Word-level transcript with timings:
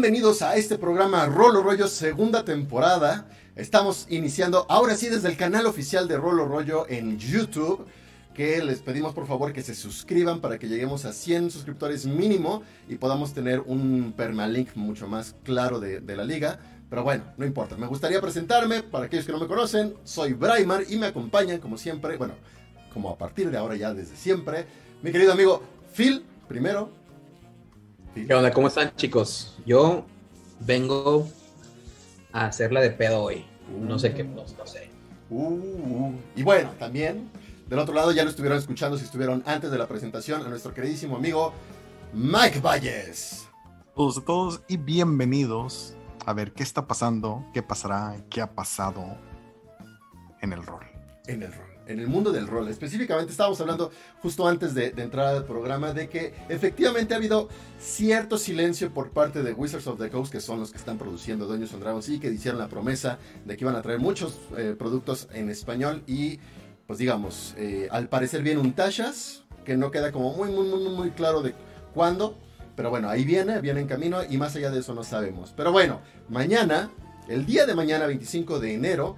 Bienvenidos 0.00 0.40
a 0.40 0.56
este 0.56 0.78
programa 0.78 1.26
Rolo 1.26 1.62
Rollo 1.62 1.86
segunda 1.86 2.42
temporada. 2.42 3.28
Estamos 3.54 4.06
iniciando 4.08 4.64
ahora 4.70 4.96
sí 4.96 5.10
desde 5.10 5.28
el 5.28 5.36
canal 5.36 5.66
oficial 5.66 6.08
de 6.08 6.16
Rolo 6.16 6.46
Rollo 6.46 6.86
en 6.88 7.18
YouTube. 7.18 7.84
Que 8.32 8.64
les 8.64 8.80
pedimos 8.80 9.12
por 9.12 9.26
favor 9.26 9.52
que 9.52 9.60
se 9.62 9.74
suscriban 9.74 10.40
para 10.40 10.58
que 10.58 10.68
lleguemos 10.68 11.04
a 11.04 11.12
100 11.12 11.50
suscriptores 11.50 12.06
mínimo 12.06 12.62
y 12.88 12.96
podamos 12.96 13.34
tener 13.34 13.60
un 13.60 14.14
permalink 14.16 14.74
mucho 14.74 15.06
más 15.06 15.36
claro 15.44 15.78
de, 15.78 16.00
de 16.00 16.16
la 16.16 16.24
liga. 16.24 16.58
Pero 16.88 17.04
bueno, 17.04 17.24
no 17.36 17.44
importa. 17.44 17.76
Me 17.76 17.86
gustaría 17.86 18.22
presentarme 18.22 18.82
para 18.82 19.04
aquellos 19.04 19.26
que 19.26 19.32
no 19.32 19.38
me 19.38 19.48
conocen. 19.48 19.96
Soy 20.04 20.32
Braimar 20.32 20.84
y 20.88 20.96
me 20.96 21.08
acompañan 21.08 21.58
como 21.58 21.76
siempre, 21.76 22.16
bueno, 22.16 22.32
como 22.90 23.10
a 23.10 23.18
partir 23.18 23.50
de 23.50 23.58
ahora 23.58 23.76
ya 23.76 23.92
desde 23.92 24.16
siempre, 24.16 24.64
mi 25.02 25.12
querido 25.12 25.34
amigo 25.34 25.62
Phil, 25.94 26.24
primero. 26.48 27.00
¿Qué 28.14 28.34
onda? 28.34 28.50
¿Cómo 28.50 28.68
están 28.68 28.94
chicos? 28.96 29.56
Yo 29.70 30.04
vengo 30.58 31.28
a 32.32 32.46
hacerla 32.46 32.80
de 32.80 32.90
pedo 32.90 33.22
hoy. 33.22 33.46
No 33.68 34.00
sé 34.00 34.12
qué, 34.12 34.24
no, 34.24 34.42
no 34.58 34.66
sé. 34.66 34.90
Uh, 35.30 36.12
y 36.34 36.42
bueno, 36.42 36.72
también 36.76 37.30
del 37.68 37.78
otro 37.78 37.94
lado 37.94 38.10
ya 38.10 38.24
lo 38.24 38.30
estuvieron 38.30 38.58
escuchando 38.58 38.98
si 38.98 39.04
estuvieron 39.04 39.44
antes 39.46 39.70
de 39.70 39.78
la 39.78 39.86
presentación 39.86 40.44
a 40.44 40.48
nuestro 40.48 40.74
queridísimo 40.74 41.14
amigo 41.14 41.52
Mike 42.12 42.58
Valles. 42.58 43.46
Todos 43.94 44.18
a 44.18 44.24
todos 44.24 44.60
y 44.66 44.76
bienvenidos 44.76 45.94
a 46.26 46.32
ver 46.32 46.50
qué 46.50 46.64
está 46.64 46.88
pasando, 46.88 47.46
qué 47.54 47.62
pasará, 47.62 48.16
qué 48.28 48.40
ha 48.40 48.52
pasado 48.52 49.04
en 50.40 50.52
el 50.52 50.66
rol. 50.66 50.84
En 51.28 51.44
el 51.44 51.52
rol, 51.52 51.69
en 51.90 52.00
el 52.00 52.06
mundo 52.06 52.32
del 52.32 52.46
rol. 52.46 52.68
Específicamente 52.68 53.32
estábamos 53.32 53.60
hablando 53.60 53.90
justo 54.22 54.46
antes 54.46 54.74
de, 54.74 54.94
entrar 54.96 55.34
al 55.34 55.44
programa 55.44 55.92
de 55.92 56.08
que 56.08 56.34
efectivamente 56.48 57.14
ha 57.14 57.16
habido 57.16 57.48
cierto 57.78 58.38
silencio 58.38 58.92
por 58.92 59.10
parte 59.10 59.42
de 59.42 59.52
Wizards 59.52 59.86
of 59.86 59.98
the 59.98 60.10
Coast, 60.10 60.32
que 60.32 60.40
son 60.40 60.60
los 60.60 60.70
que 60.70 60.78
están 60.78 60.98
produciendo 60.98 61.46
Dungeons 61.46 61.72
and 61.74 61.82
Dragons 61.82 62.08
y 62.08 62.20
que 62.20 62.28
hicieron 62.28 62.60
la 62.60 62.68
promesa 62.68 63.18
de 63.44 63.56
que 63.56 63.64
iban 63.64 63.76
a 63.76 63.82
traer 63.82 63.98
muchos 63.98 64.38
eh, 64.56 64.74
productos 64.78 65.28
en 65.32 65.50
español 65.50 66.02
y 66.06 66.38
pues 66.86 66.98
digamos, 66.98 67.54
eh, 67.56 67.88
al 67.92 68.08
parecer 68.08 68.42
viene 68.42 68.60
un 68.60 68.72
Tashas, 68.72 69.44
que 69.64 69.76
no 69.76 69.92
queda 69.92 70.10
como 70.10 70.34
muy, 70.34 70.50
muy, 70.50 70.66
muy, 70.66 70.88
muy 70.88 71.10
claro 71.10 71.40
de 71.40 71.54
cuándo. 71.94 72.36
Pero 72.74 72.90
bueno, 72.90 73.08
ahí 73.08 73.24
viene, 73.24 73.60
viene 73.60 73.80
en 73.80 73.86
camino 73.86 74.22
y 74.28 74.38
más 74.38 74.56
allá 74.56 74.70
de 74.70 74.80
eso 74.80 74.94
no 74.94 75.04
sabemos. 75.04 75.52
Pero 75.56 75.70
bueno, 75.70 76.00
mañana, 76.28 76.90
el 77.28 77.46
día 77.46 77.66
de 77.66 77.74
mañana, 77.74 78.06
25 78.06 78.58
de 78.58 78.74
enero, 78.74 79.16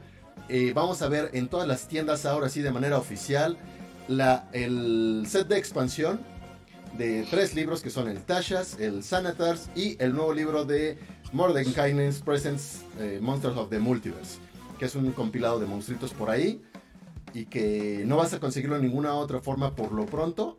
eh, 0.48 0.72
vamos 0.74 1.02
a 1.02 1.08
ver 1.08 1.30
en 1.32 1.48
todas 1.48 1.66
las 1.66 1.88
tiendas 1.88 2.26
ahora 2.26 2.48
sí 2.48 2.60
de 2.60 2.70
manera 2.70 2.98
oficial 2.98 3.56
el 4.52 5.24
set 5.28 5.48
de 5.48 5.58
expansión 5.58 6.20
de 6.98 7.26
tres 7.30 7.54
libros 7.54 7.82
que 7.82 7.90
son 7.90 8.08
el 8.08 8.22
Tashas, 8.22 8.78
el 8.78 9.02
Sanatars 9.02 9.70
y 9.74 9.96
el 10.02 10.14
nuevo 10.14 10.34
libro 10.34 10.64
de 10.64 10.98
Mordenkainen's 11.32 12.20
Presents 12.20 12.82
eh, 12.98 13.18
Monsters 13.22 13.56
of 13.56 13.70
the 13.70 13.78
Multiverse, 13.78 14.38
que 14.78 14.84
es 14.84 14.94
un 14.94 15.10
compilado 15.12 15.58
de 15.58 15.66
monstruitos 15.66 16.12
por 16.12 16.28
ahí 16.28 16.62
y 17.32 17.46
que 17.46 18.02
no 18.06 18.16
vas 18.16 18.34
a 18.34 18.40
conseguirlo 18.40 18.76
de 18.76 18.82
ninguna 18.82 19.14
otra 19.14 19.40
forma 19.40 19.74
por 19.74 19.92
lo 19.92 20.04
pronto 20.04 20.58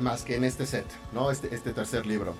más 0.00 0.22
que 0.22 0.36
en 0.36 0.44
este 0.44 0.66
set, 0.66 0.86
¿no? 1.12 1.30
Este, 1.30 1.54
este 1.54 1.72
tercer 1.72 2.06
libro. 2.06 2.34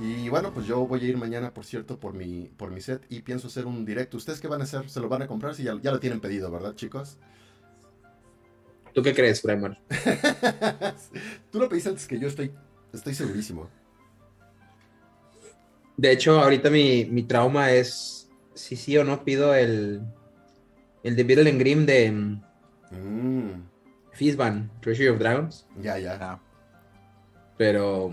Y 0.00 0.30
bueno, 0.30 0.52
pues 0.54 0.66
yo 0.66 0.86
voy 0.86 1.00
a 1.04 1.04
ir 1.04 1.16
mañana, 1.18 1.52
por 1.52 1.64
cierto, 1.66 2.00
por 2.00 2.14
mi, 2.14 2.50
por 2.56 2.70
mi 2.70 2.80
set 2.80 3.04
y 3.10 3.20
pienso 3.20 3.48
hacer 3.48 3.66
un 3.66 3.84
directo. 3.84 4.16
¿Ustedes 4.16 4.40
qué 4.40 4.48
van 4.48 4.62
a 4.62 4.64
hacer? 4.64 4.88
¿Se 4.88 4.98
lo 4.98 5.08
van 5.10 5.20
a 5.22 5.26
comprar? 5.26 5.54
Si 5.54 5.62
ya, 5.62 5.78
ya 5.82 5.90
lo 5.90 6.00
tienen 6.00 6.20
pedido, 6.20 6.50
¿verdad, 6.50 6.74
chicos? 6.74 7.18
¿Tú 8.94 9.02
qué 9.02 9.14
crees, 9.14 9.42
Primer? 9.42 9.78
Tú 11.52 11.60
lo 11.60 11.68
pediste 11.68 11.90
antes 11.90 12.06
que 12.06 12.18
yo, 12.18 12.28
estoy, 12.28 12.50
estoy 12.92 13.14
segurísimo. 13.14 13.68
De 15.98 16.12
hecho, 16.12 16.40
ahorita 16.40 16.70
mi, 16.70 17.04
mi 17.04 17.22
trauma 17.24 17.70
es 17.70 18.30
si 18.54 18.76
sí 18.76 18.96
o 18.96 19.04
no 19.04 19.22
pido 19.22 19.54
el, 19.54 20.00
el 21.02 21.14
de 21.14 21.24
Beetle 21.24 21.50
and 21.50 21.60
Grimm 21.60 21.84
de 21.86 22.40
Mm, 22.90 23.62
Fizban, 24.12 24.70
Treasury 24.80 25.08
of 25.08 25.18
Dragons. 25.18 25.66
ya, 25.80 25.98
ya. 25.98 26.40
Pero 27.56 28.12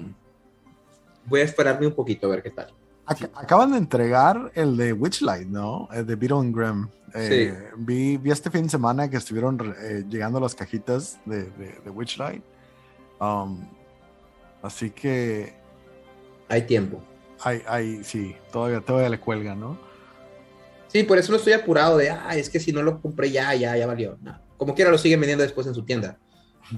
voy 1.28 1.42
a 1.42 1.44
esperarme 1.44 1.86
un 1.88 1.94
poquito 1.94 2.28
a 2.28 2.32
ver 2.32 2.42
qué 2.44 2.50
tal. 2.52 2.74
Ac- 3.06 3.30
Acaban 3.36 3.72
de 3.72 3.78
entregar 3.78 4.52
el 4.56 4.76
de 4.76 4.92
Witchlight, 4.94 5.48
¿no? 5.48 5.88
El 5.94 6.06
de 6.06 6.16
Beetle 6.16 6.40
and 6.40 6.56
Grimm. 6.56 6.88
Eh, 7.14 7.70
vi, 7.78 8.18
vi 8.18 8.32
este 8.32 8.50
fin 8.52 8.64
de 8.64 8.70
semana 8.70 9.10
que 9.10 9.18
estuvieron 9.18 9.58
eh, 9.82 10.04
llegando 10.10 10.40
las 10.40 10.54
cajitas 10.56 11.20
de, 11.26 11.44
de, 11.44 11.80
de 11.84 11.90
Witchlight. 11.90 12.44
Um, 13.20 13.66
así 14.62 14.90
que 14.90 15.54
Hay 16.50 16.64
tiempo. 16.64 17.02
hay, 17.42 17.62
hay, 17.68 18.04
sí, 18.04 18.36
todavía, 18.52 18.82
todavía 18.82 19.10
le 19.10 19.20
cuelga, 19.20 19.56
¿no? 19.56 19.78
Sí, 20.88 21.04
por 21.04 21.18
eso 21.18 21.32
no 21.32 21.38
estoy 21.38 21.54
apurado 21.54 21.98
de, 21.98 22.10
ah, 22.10 22.36
es 22.36 22.50
que 22.50 22.60
si 22.60 22.72
no 22.72 22.82
lo 22.82 23.02
compré 23.02 23.32
ya, 23.32 23.54
ya, 23.56 23.76
ya 23.78 23.88
valió. 23.88 24.18
No. 24.22 24.38
Como 24.58 24.74
quiera 24.76 24.92
lo 24.92 24.98
siguen 24.98 25.20
vendiendo 25.20 25.44
después 25.44 25.66
en 25.68 25.76
su 25.76 25.84
tienda. 25.84 26.18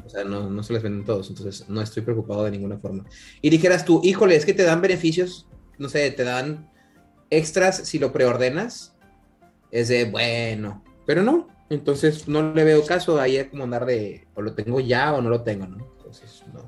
O 0.05 0.09
sea, 0.09 0.23
no, 0.23 0.49
no 0.49 0.63
se 0.63 0.73
les 0.73 0.83
venden 0.83 1.05
todos, 1.05 1.29
entonces 1.29 1.67
no 1.69 1.81
estoy 1.81 2.03
preocupado 2.03 2.43
de 2.43 2.51
ninguna 2.51 2.77
forma. 2.77 3.05
Y 3.41 3.49
dijeras 3.49 3.85
tú, 3.85 4.01
híjole, 4.03 4.35
es 4.35 4.45
que 4.45 4.53
te 4.53 4.63
dan 4.63 4.81
beneficios, 4.81 5.47
no 5.77 5.89
sé, 5.89 6.11
te 6.11 6.23
dan 6.23 6.69
extras 7.29 7.77
si 7.77 7.99
lo 7.99 8.11
preordenas. 8.11 8.95
Es 9.71 9.87
de, 9.87 10.05
bueno, 10.05 10.83
pero 11.05 11.23
no. 11.23 11.47
Entonces 11.69 12.27
no 12.27 12.53
le 12.53 12.63
veo 12.63 12.85
caso, 12.85 13.19
ahí 13.19 13.37
es 13.37 13.47
como 13.49 13.63
andar 13.63 13.85
de, 13.85 14.27
o 14.33 14.41
lo 14.41 14.53
tengo 14.53 14.79
ya 14.79 15.13
o 15.13 15.21
no 15.21 15.29
lo 15.29 15.43
tengo, 15.43 15.67
¿no? 15.67 15.77
Entonces, 15.97 16.43
no. 16.51 16.61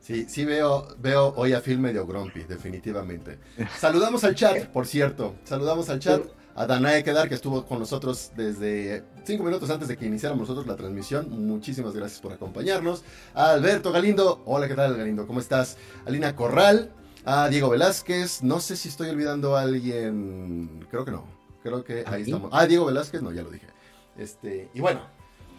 Sí, 0.00 0.26
sí 0.28 0.44
veo, 0.44 0.88
veo 0.98 1.32
hoy 1.36 1.52
a 1.52 1.60
Phil 1.60 1.78
medio 1.78 2.06
grumpy, 2.06 2.42
definitivamente. 2.42 3.38
Saludamos 3.78 4.24
al 4.24 4.34
chat, 4.34 4.66
por 4.72 4.86
cierto. 4.86 5.36
Saludamos 5.44 5.88
al 5.90 6.00
chat. 6.00 6.22
A 6.58 6.66
Danae 6.66 7.04
Kedar, 7.04 7.28
que 7.28 7.36
estuvo 7.36 7.64
con 7.64 7.78
nosotros 7.78 8.32
desde 8.34 9.04
cinco 9.22 9.44
minutos 9.44 9.70
antes 9.70 9.86
de 9.86 9.96
que 9.96 10.06
iniciáramos 10.06 10.40
nosotros 10.48 10.66
la 10.66 10.74
transmisión. 10.74 11.46
Muchísimas 11.46 11.94
gracias 11.94 12.20
por 12.20 12.32
acompañarnos. 12.32 13.04
A 13.32 13.50
Alberto 13.52 13.92
Galindo. 13.92 14.42
Hola, 14.44 14.66
¿qué 14.66 14.74
tal, 14.74 14.96
Galindo? 14.96 15.24
¿Cómo 15.24 15.38
estás? 15.38 15.76
A 16.04 16.10
Lina 16.10 16.34
Corral. 16.34 16.90
A 17.24 17.48
Diego 17.48 17.68
Velázquez. 17.68 18.42
No 18.42 18.58
sé 18.58 18.74
si 18.74 18.88
estoy 18.88 19.08
olvidando 19.08 19.56
a 19.56 19.60
alguien. 19.60 20.84
Creo 20.90 21.04
que 21.04 21.12
no. 21.12 21.26
Creo 21.62 21.84
que 21.84 22.02
ahí 22.04 22.22
estamos. 22.22 22.50
Ah, 22.52 22.66
Diego 22.66 22.86
Velázquez, 22.86 23.22
no, 23.22 23.30
ya 23.30 23.42
lo 23.42 23.50
dije. 23.50 23.68
Este, 24.16 24.68
y 24.74 24.80
bueno, 24.80 25.02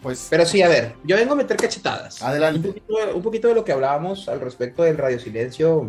pues 0.02 0.26
Pero 0.28 0.44
sí, 0.44 0.60
a 0.60 0.68
ver, 0.68 0.96
yo 1.04 1.16
vengo 1.16 1.32
a 1.32 1.36
meter 1.36 1.56
cachetadas. 1.56 2.20
Un 2.20 2.28
adelante. 2.28 2.68
poquito, 2.68 2.94
un 3.14 3.22
poquito 3.22 3.48
de 3.48 3.54
lo 3.54 3.64
que 3.64 3.72
hablábamos 3.72 4.28
al 4.28 4.38
respecto 4.38 4.82
del 4.82 4.98
radio 4.98 5.18
silencio 5.18 5.88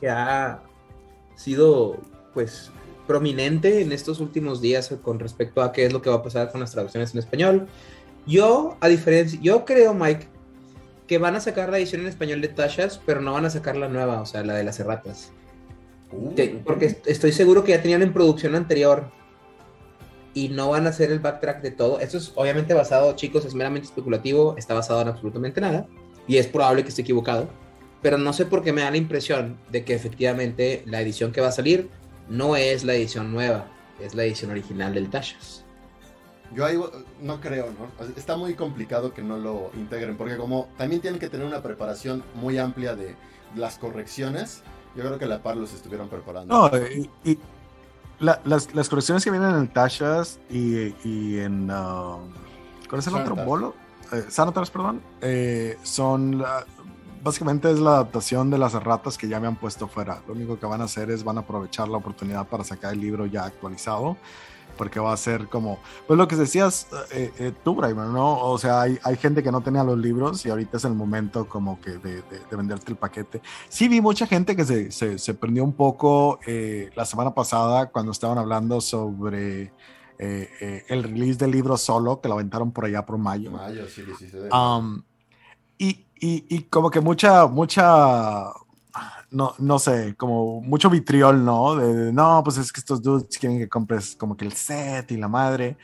que 0.00 0.10
ha 0.10 0.60
sido 1.36 2.00
pues 2.34 2.72
prominente 3.06 3.80
en 3.82 3.92
estos 3.92 4.20
últimos 4.20 4.60
días 4.60 4.94
con 5.02 5.18
respecto 5.18 5.62
a 5.62 5.72
qué 5.72 5.86
es 5.86 5.92
lo 5.92 6.02
que 6.02 6.10
va 6.10 6.16
a 6.16 6.22
pasar 6.22 6.50
con 6.50 6.60
las 6.60 6.72
traducciones 6.72 7.12
en 7.14 7.18
español. 7.20 7.66
Yo, 8.26 8.76
a 8.80 8.88
diferencia, 8.88 9.38
yo 9.42 9.64
creo, 9.64 9.94
Mike, 9.94 10.26
que 11.06 11.18
van 11.18 11.36
a 11.36 11.40
sacar 11.40 11.68
la 11.70 11.78
edición 11.78 12.00
en 12.02 12.08
español 12.08 12.40
de 12.40 12.48
Tashas, 12.48 13.00
pero 13.06 13.20
no 13.20 13.32
van 13.32 13.44
a 13.44 13.50
sacar 13.50 13.76
la 13.76 13.88
nueva, 13.88 14.20
o 14.20 14.26
sea, 14.26 14.42
la 14.42 14.54
de 14.54 14.64
las 14.64 14.80
erratas. 14.80 15.30
Uh, 16.10 16.34
Que- 16.34 16.60
porque 16.64 16.86
est- 16.86 17.06
estoy 17.06 17.32
seguro 17.32 17.62
que 17.64 17.70
ya 17.72 17.82
tenían 17.82 18.02
en 18.02 18.12
producción 18.12 18.54
anterior 18.56 19.10
y 20.34 20.48
no 20.48 20.70
van 20.70 20.86
a 20.86 20.90
hacer 20.90 21.10
el 21.12 21.20
backtrack 21.20 21.62
de 21.62 21.70
todo. 21.70 22.00
Esto 22.00 22.18
es 22.18 22.32
obviamente 22.34 22.74
basado, 22.74 23.14
chicos, 23.16 23.44
es 23.44 23.54
meramente 23.54 23.86
especulativo, 23.86 24.54
está 24.58 24.74
basado 24.74 25.00
en 25.02 25.08
absolutamente 25.08 25.60
nada 25.60 25.86
y 26.28 26.36
es 26.38 26.46
probable 26.48 26.82
que 26.82 26.88
esté 26.90 27.02
equivocado, 27.02 27.48
pero 28.02 28.18
no 28.18 28.32
sé 28.32 28.44
por 28.44 28.62
qué 28.62 28.72
me 28.72 28.82
da 28.82 28.90
la 28.90 28.96
impresión 28.98 29.56
de 29.70 29.84
que 29.84 29.94
efectivamente 29.94 30.82
la 30.86 31.00
edición 31.00 31.32
que 31.32 31.40
va 31.40 31.48
a 31.48 31.52
salir 31.52 31.88
no 32.28 32.56
es 32.56 32.84
la 32.84 32.94
edición 32.94 33.32
nueva, 33.32 33.66
es 34.00 34.14
la 34.14 34.24
edición 34.24 34.50
original 34.50 34.94
del 34.94 35.10
Tashas. 35.10 35.64
Yo 36.54 36.64
ahí 36.64 36.78
no 37.20 37.40
creo, 37.40 37.66
¿no? 37.66 38.04
Está 38.16 38.36
muy 38.36 38.54
complicado 38.54 39.12
que 39.12 39.20
no 39.22 39.36
lo 39.36 39.70
integren, 39.74 40.16
porque 40.16 40.36
como 40.36 40.68
también 40.78 41.00
tienen 41.00 41.18
que 41.18 41.28
tener 41.28 41.46
una 41.46 41.60
preparación 41.62 42.22
muy 42.34 42.56
amplia 42.58 42.94
de 42.94 43.16
las 43.56 43.78
correcciones, 43.78 44.62
yo 44.94 45.02
creo 45.02 45.18
que 45.18 45.24
a 45.24 45.28
la 45.28 45.42
par 45.42 45.56
los 45.56 45.74
estuvieron 45.74 46.08
preparando. 46.08 46.70
No, 46.70 46.76
y, 46.78 47.10
y 47.24 47.38
la- 48.20 48.40
las, 48.44 48.72
las 48.74 48.88
colecciones 48.88 49.24
que 49.24 49.30
vienen 49.32 49.56
en 49.56 49.68
Tashas 49.68 50.38
y, 50.48 50.94
y 51.04 51.40
en. 51.40 51.70
um, 51.70 52.30
¿Cuál 52.88 53.00
es 53.00 53.06
el 53.08 53.16
otro 53.16 53.34
bolo? 53.36 53.74
Eh, 54.12 54.24
Sanatars, 54.28 54.70
perdón. 54.70 55.02
eh, 55.20 55.76
son. 55.82 56.38
la- 56.38 56.64
básicamente 57.26 57.70
es 57.70 57.78
la 57.78 57.90
adaptación 57.90 58.48
de 58.50 58.56
las 58.58 58.72
erratas 58.74 59.18
que 59.18 59.28
ya 59.28 59.38
me 59.40 59.46
han 59.46 59.56
puesto 59.56 59.86
fuera. 59.88 60.22
Lo 60.26 60.32
único 60.32 60.58
que 60.58 60.64
van 60.66 60.80
a 60.80 60.84
hacer 60.84 61.10
es 61.10 61.22
van 61.24 61.36
a 61.36 61.40
aprovechar 61.40 61.88
la 61.88 61.98
oportunidad 61.98 62.46
para 62.48 62.64
sacar 62.64 62.94
el 62.94 63.00
libro 63.00 63.26
ya 63.26 63.44
actualizado. 63.44 64.16
Porque 64.78 65.00
va 65.00 65.14
a 65.14 65.16
ser 65.16 65.48
como, 65.48 65.78
pues 66.06 66.18
lo 66.18 66.28
que 66.28 66.36
decías 66.36 66.88
eh, 67.10 67.32
eh, 67.38 67.52
tú, 67.64 67.74
Braimer, 67.74 68.08
¿no? 68.08 68.40
O 68.40 68.58
sea, 68.58 68.82
hay, 68.82 68.98
hay 69.04 69.16
gente 69.16 69.42
que 69.42 69.50
no 69.50 69.62
tenía 69.62 69.82
los 69.82 69.96
libros 69.96 70.44
y 70.44 70.50
ahorita 70.50 70.76
es 70.76 70.84
el 70.84 70.92
momento 70.92 71.48
como 71.48 71.80
que 71.80 71.92
de, 71.92 72.16
de- 72.20 72.40
de 72.50 72.56
venderte 72.56 72.90
el 72.90 72.98
paquete. 72.98 73.40
Sí 73.70 73.88
vi 73.88 74.02
mucha 74.02 74.26
gente 74.26 74.54
que 74.54 74.66
se, 74.66 74.90
se, 74.92 75.18
se 75.18 75.32
prendió 75.32 75.64
un 75.64 75.72
poco 75.72 76.40
eh, 76.46 76.90
la 76.94 77.06
semana 77.06 77.32
pasada 77.32 77.86
cuando 77.90 78.12
estaban 78.12 78.36
hablando 78.36 78.82
sobre 78.82 79.72
eh, 80.18 80.50
eh, 80.60 80.84
el 80.88 81.04
release 81.04 81.38
del 81.38 81.52
libro 81.52 81.78
solo, 81.78 82.20
que 82.20 82.28
lo 82.28 82.34
aventaron 82.34 82.70
por 82.70 82.84
allá 82.84 83.06
por 83.06 83.16
mayo. 83.16 83.50
Mayo, 83.52 83.88
sí, 83.88 84.02
16 84.02 84.30
de 84.44 84.50
Um, 84.50 85.02
y, 85.78 86.05
y, 86.20 86.44
y 86.48 86.62
como 86.62 86.90
que 86.90 87.00
mucha, 87.00 87.46
mucha, 87.46 88.52
no, 89.30 89.54
no 89.58 89.78
sé, 89.78 90.14
como 90.16 90.60
mucho 90.60 90.88
vitriol, 90.88 91.44
¿no? 91.44 91.76
De, 91.76 92.12
no, 92.12 92.42
pues 92.42 92.56
es 92.58 92.72
que 92.72 92.80
estos 92.80 93.02
dudes 93.02 93.36
quieren 93.38 93.58
que 93.58 93.68
compres 93.68 94.16
como 94.16 94.36
que 94.36 94.44
el 94.44 94.52
set 94.52 95.10
y 95.12 95.16
la 95.16 95.28
madre. 95.28 95.76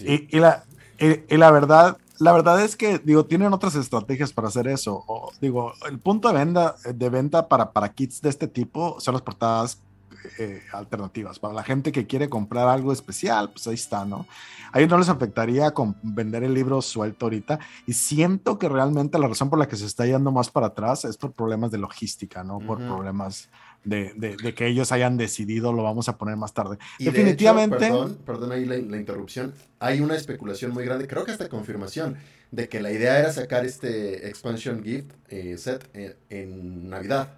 Y, 0.00 0.38
la, 0.38 0.64
y, 0.98 1.36
la 1.36 1.50
verdad, 1.50 1.98
la 2.18 2.32
verdad 2.32 2.62
es 2.62 2.76
que, 2.76 2.98
digo, 2.98 3.26
tienen 3.26 3.52
otras 3.52 3.74
estrategias 3.74 4.32
para 4.32 4.48
hacer 4.48 4.68
eso. 4.68 5.04
O, 5.06 5.32
digo, 5.40 5.72
el 5.88 5.98
punto 5.98 6.28
de 6.28 6.34
venta, 6.34 6.76
de 6.94 7.10
venta 7.10 7.48
para, 7.48 7.72
para 7.72 7.92
kits 7.92 8.22
de 8.22 8.30
este 8.30 8.48
tipo 8.48 8.98
son 9.00 9.14
las 9.14 9.22
portadas 9.22 9.78
eh, 10.38 10.62
alternativas. 10.72 11.38
Para 11.38 11.54
la 11.54 11.62
gente 11.62 11.92
que 11.92 12.06
quiere 12.06 12.28
comprar 12.28 12.68
algo 12.68 12.92
especial, 12.92 13.50
pues 13.50 13.66
ahí 13.66 13.74
está, 13.74 14.04
¿no? 14.04 14.26
A 14.72 14.78
ellos 14.78 14.90
no 14.90 14.98
les 14.98 15.08
afectaría 15.08 15.70
con 15.72 15.96
vender 16.02 16.42
el 16.42 16.54
libro 16.54 16.82
suelto 16.82 17.26
ahorita. 17.26 17.60
Y 17.86 17.92
siento 17.92 18.58
que 18.58 18.68
realmente 18.68 19.18
la 19.18 19.28
razón 19.28 19.50
por 19.50 19.58
la 19.58 19.68
que 19.68 19.76
se 19.76 19.86
está 19.86 20.06
yendo 20.06 20.32
más 20.32 20.50
para 20.50 20.68
atrás 20.68 21.04
es 21.04 21.16
por 21.16 21.32
problemas 21.32 21.70
de 21.70 21.78
logística, 21.78 22.42
¿no? 22.42 22.58
Por 22.58 22.78
problemas 22.78 23.48
de, 23.84 24.14
de, 24.14 24.54
que 24.54 24.66
ellos 24.66 24.92
hayan 24.92 25.16
decidido 25.16 25.72
lo 25.72 25.82
vamos 25.82 26.08
a 26.08 26.16
poner 26.16 26.36
más 26.36 26.52
tarde. 26.52 26.78
Definitivamente. 26.98 27.76
perdón, 27.76 28.18
perdón 28.24 28.52
ahí 28.52 28.64
la, 28.64 28.76
interrupción. 28.76 29.54
Hay 29.78 30.00
una 30.00 30.16
especulación 30.16 30.72
muy 30.72 30.84
grande, 30.84 31.06
creo 31.06 31.24
que 31.24 31.32
hasta 31.32 31.48
confirmación, 31.48 32.16
de 32.50 32.68
que 32.68 32.80
la 32.80 32.90
idea 32.90 33.18
era 33.18 33.32
sacar 33.32 33.64
este 33.64 34.28
expansion 34.28 34.82
gift 34.82 35.12
eh, 35.28 35.56
set 35.58 35.88
eh, 35.92 36.16
en 36.30 36.88
Navidad. 36.88 37.34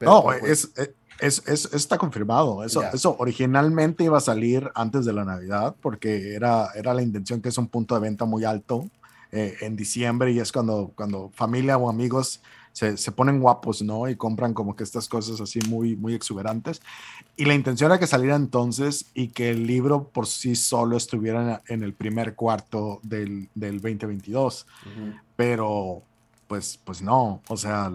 no, 0.00 0.22
pues 0.22 0.70
es, 0.76 0.90
es, 1.20 1.42
está 1.46 1.98
confirmado. 1.98 2.64
Eso, 2.64 2.82
eso 2.92 3.16
originalmente 3.18 4.04
iba 4.04 4.18
a 4.18 4.20
salir 4.20 4.70
antes 4.74 5.04
de 5.04 5.12
la 5.12 5.24
Navidad 5.24 5.74
porque 5.80 6.34
era, 6.34 6.68
era 6.74 6.94
la 6.94 7.02
intención 7.02 7.40
que 7.40 7.48
es 7.48 7.58
un 7.58 7.68
punto 7.68 7.94
de 7.94 8.00
venta 8.00 8.24
muy 8.24 8.44
alto 8.44 8.88
eh, 9.32 9.56
en 9.60 9.76
diciembre 9.76 10.32
y 10.32 10.38
es 10.38 10.52
cuando, 10.52 10.92
cuando 10.94 11.30
familia 11.34 11.76
o 11.76 11.90
amigos 11.90 12.40
se, 12.72 12.96
se, 12.96 13.10
ponen 13.10 13.40
guapos, 13.40 13.80
¿no? 13.80 14.08
Y 14.08 14.16
compran 14.16 14.52
como 14.52 14.76
que 14.76 14.84
estas 14.84 15.08
cosas 15.08 15.40
así 15.40 15.60
muy, 15.66 15.96
muy 15.96 16.14
exuberantes. 16.14 16.82
Y 17.34 17.46
la 17.46 17.54
intención 17.54 17.90
era 17.90 17.98
que 17.98 18.06
saliera 18.06 18.36
entonces 18.36 19.06
y 19.14 19.28
que 19.28 19.50
el 19.50 19.66
libro 19.66 20.08
por 20.08 20.26
sí 20.26 20.54
solo 20.54 20.96
estuviera 20.96 21.62
en 21.68 21.82
el 21.82 21.94
primer 21.94 22.34
cuarto 22.34 23.00
del, 23.02 23.48
del 23.54 23.80
2022. 23.80 24.66
Pero 25.36 26.02
pues, 26.46 26.78
pues 26.84 27.02
no, 27.02 27.42
o 27.48 27.56
sea, 27.56 27.90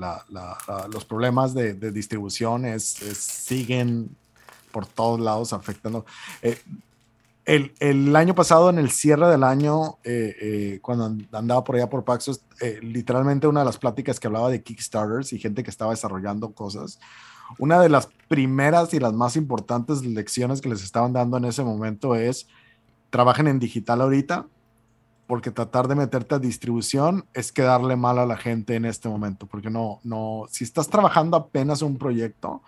los 0.92 1.06
problemas 1.06 1.54
de, 1.54 1.74
distribución 1.92 2.66
es, 2.66 2.84
siguen 2.84 4.16
por 4.72 4.86
todos 4.86 5.20
lados 5.20 5.54
afectando. 5.54 6.06
Eh, 6.42 6.60
el, 7.46 8.16
año 8.16 8.36
pasado, 8.36 8.70
en 8.70 8.78
el 8.78 8.92
cierre 8.92 9.28
del 9.28 9.44
año, 9.44 9.98
eh, 10.04 10.36
eh, 10.42 10.80
cuando 10.82 11.18
andaba 11.32 11.64
por 11.64 11.76
allá 11.76 11.90
por 11.90 12.04
Paxos, 12.04 12.42
literalmente 12.82 13.48
una 13.48 13.62
de 13.62 13.66
las 13.66 13.78
pláticas 13.78 14.20
que 14.20 14.28
hablaba 14.28 14.50
de 14.50 14.62
Kickstarters 14.62 15.34
y 15.34 15.40
gente 15.40 15.64
que 15.64 15.70
estaba 15.70 15.92
desarrollando 15.92 16.52
cosas, 16.52 17.00
una 17.58 17.82
de 17.82 17.90
las 17.90 18.08
primeras 18.28 18.94
y 18.94 19.00
las 19.00 19.14
más 19.14 19.36
importantes 19.36 20.06
lecciones 20.06 20.62
que 20.62 20.70
les 20.70 20.84
estaban 20.84 21.14
dando 21.14 21.38
en 21.38 21.46
ese 21.46 21.64
momento 21.64 22.16
es, 22.16 22.48
trabajen 23.10 23.48
en 23.48 23.60
digital 23.60 24.02
ahorita, 24.02 24.46
porque 25.32 25.50
tratar 25.50 25.88
de 25.88 25.96
meterte 25.96 26.36
a 26.36 26.40
distribución 26.40 27.24
es 27.34 27.54
quedarle 27.54 27.96
mal 27.96 28.20
a 28.20 28.26
la 28.26 28.36
gente 28.36 28.76
en 28.76 28.84
este 28.84 29.08
momento, 29.08 29.46
porque 29.46 29.70
no, 29.70 30.02
no, 30.04 30.44
si 30.52 30.66
estás 30.66 30.90
trabajando 30.90 31.38
apenas 31.38 31.82
un 31.82 31.98
proyecto, 31.98 32.62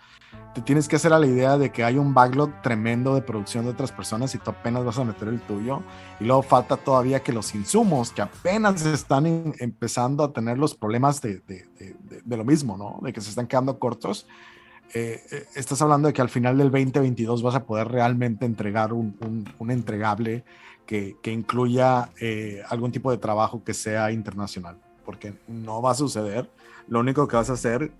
te 0.54 0.62
tienes 0.62 0.88
que 0.88 0.96
hacer 0.96 1.12
a 1.12 1.18
la 1.18 1.26
idea 1.26 1.58
de 1.58 1.70
que 1.70 1.84
hay 1.84 1.98
un 1.98 2.14
backlog 2.14 2.62
tremendo 2.62 3.14
de 3.14 3.20
producción 3.20 3.66
de 3.66 3.72
otras 3.72 3.92
personas 3.92 4.34
y 4.34 4.38
tú 4.38 4.48
apenas 4.48 4.82
vas 4.82 4.98
a 4.98 5.04
meter 5.04 5.28
el 5.28 5.42
tuyo, 5.42 5.82
y 6.18 6.24
luego 6.24 6.40
falta 6.40 6.78
todavía 6.78 7.22
que 7.22 7.34
los 7.34 7.54
insumos, 7.54 8.12
que 8.12 8.22
apenas 8.22 8.86
están 8.86 9.52
empezando 9.58 10.24
a 10.24 10.32
tener 10.32 10.56
los 10.56 10.74
problemas 10.74 11.20
de, 11.20 11.40
de, 11.40 11.66
de, 12.24 12.36
lo 12.38 12.46
mismo, 12.46 12.78
¿no? 12.78 12.98
De 13.02 13.12
que 13.12 13.20
se 13.20 13.28
están 13.28 13.46
quedando 13.46 13.78
cortos. 13.78 14.26
Eh, 14.94 15.22
eh, 15.30 15.46
estás 15.54 15.82
hablando 15.82 16.08
de 16.08 16.14
que 16.14 16.22
al 16.22 16.30
final 16.30 16.56
del 16.56 16.70
2022 16.70 17.42
vas 17.42 17.56
a 17.56 17.66
poder 17.66 17.88
realmente 17.88 18.46
entregar 18.46 18.94
un, 18.94 19.18
un, 19.20 19.44
un 19.58 19.70
entregable 19.70 20.44
que, 20.86 21.16
incluya 21.24 22.10
eh, 22.20 22.62
algún 22.68 22.92
tipo 22.92 23.10
de 23.10 23.18
trabajo 23.18 23.62
que 23.64 23.74
sea 23.74 24.12
internacional, 24.12 24.78
porque 25.04 25.34
no 25.48 25.80
va 25.80 25.92
a 25.92 25.94
suceder. 25.94 26.48
Lo 26.88 27.00
único 27.00 27.26
que 27.26 27.36
vas 27.36 27.50
a 27.50 27.54
hacer 27.54 27.92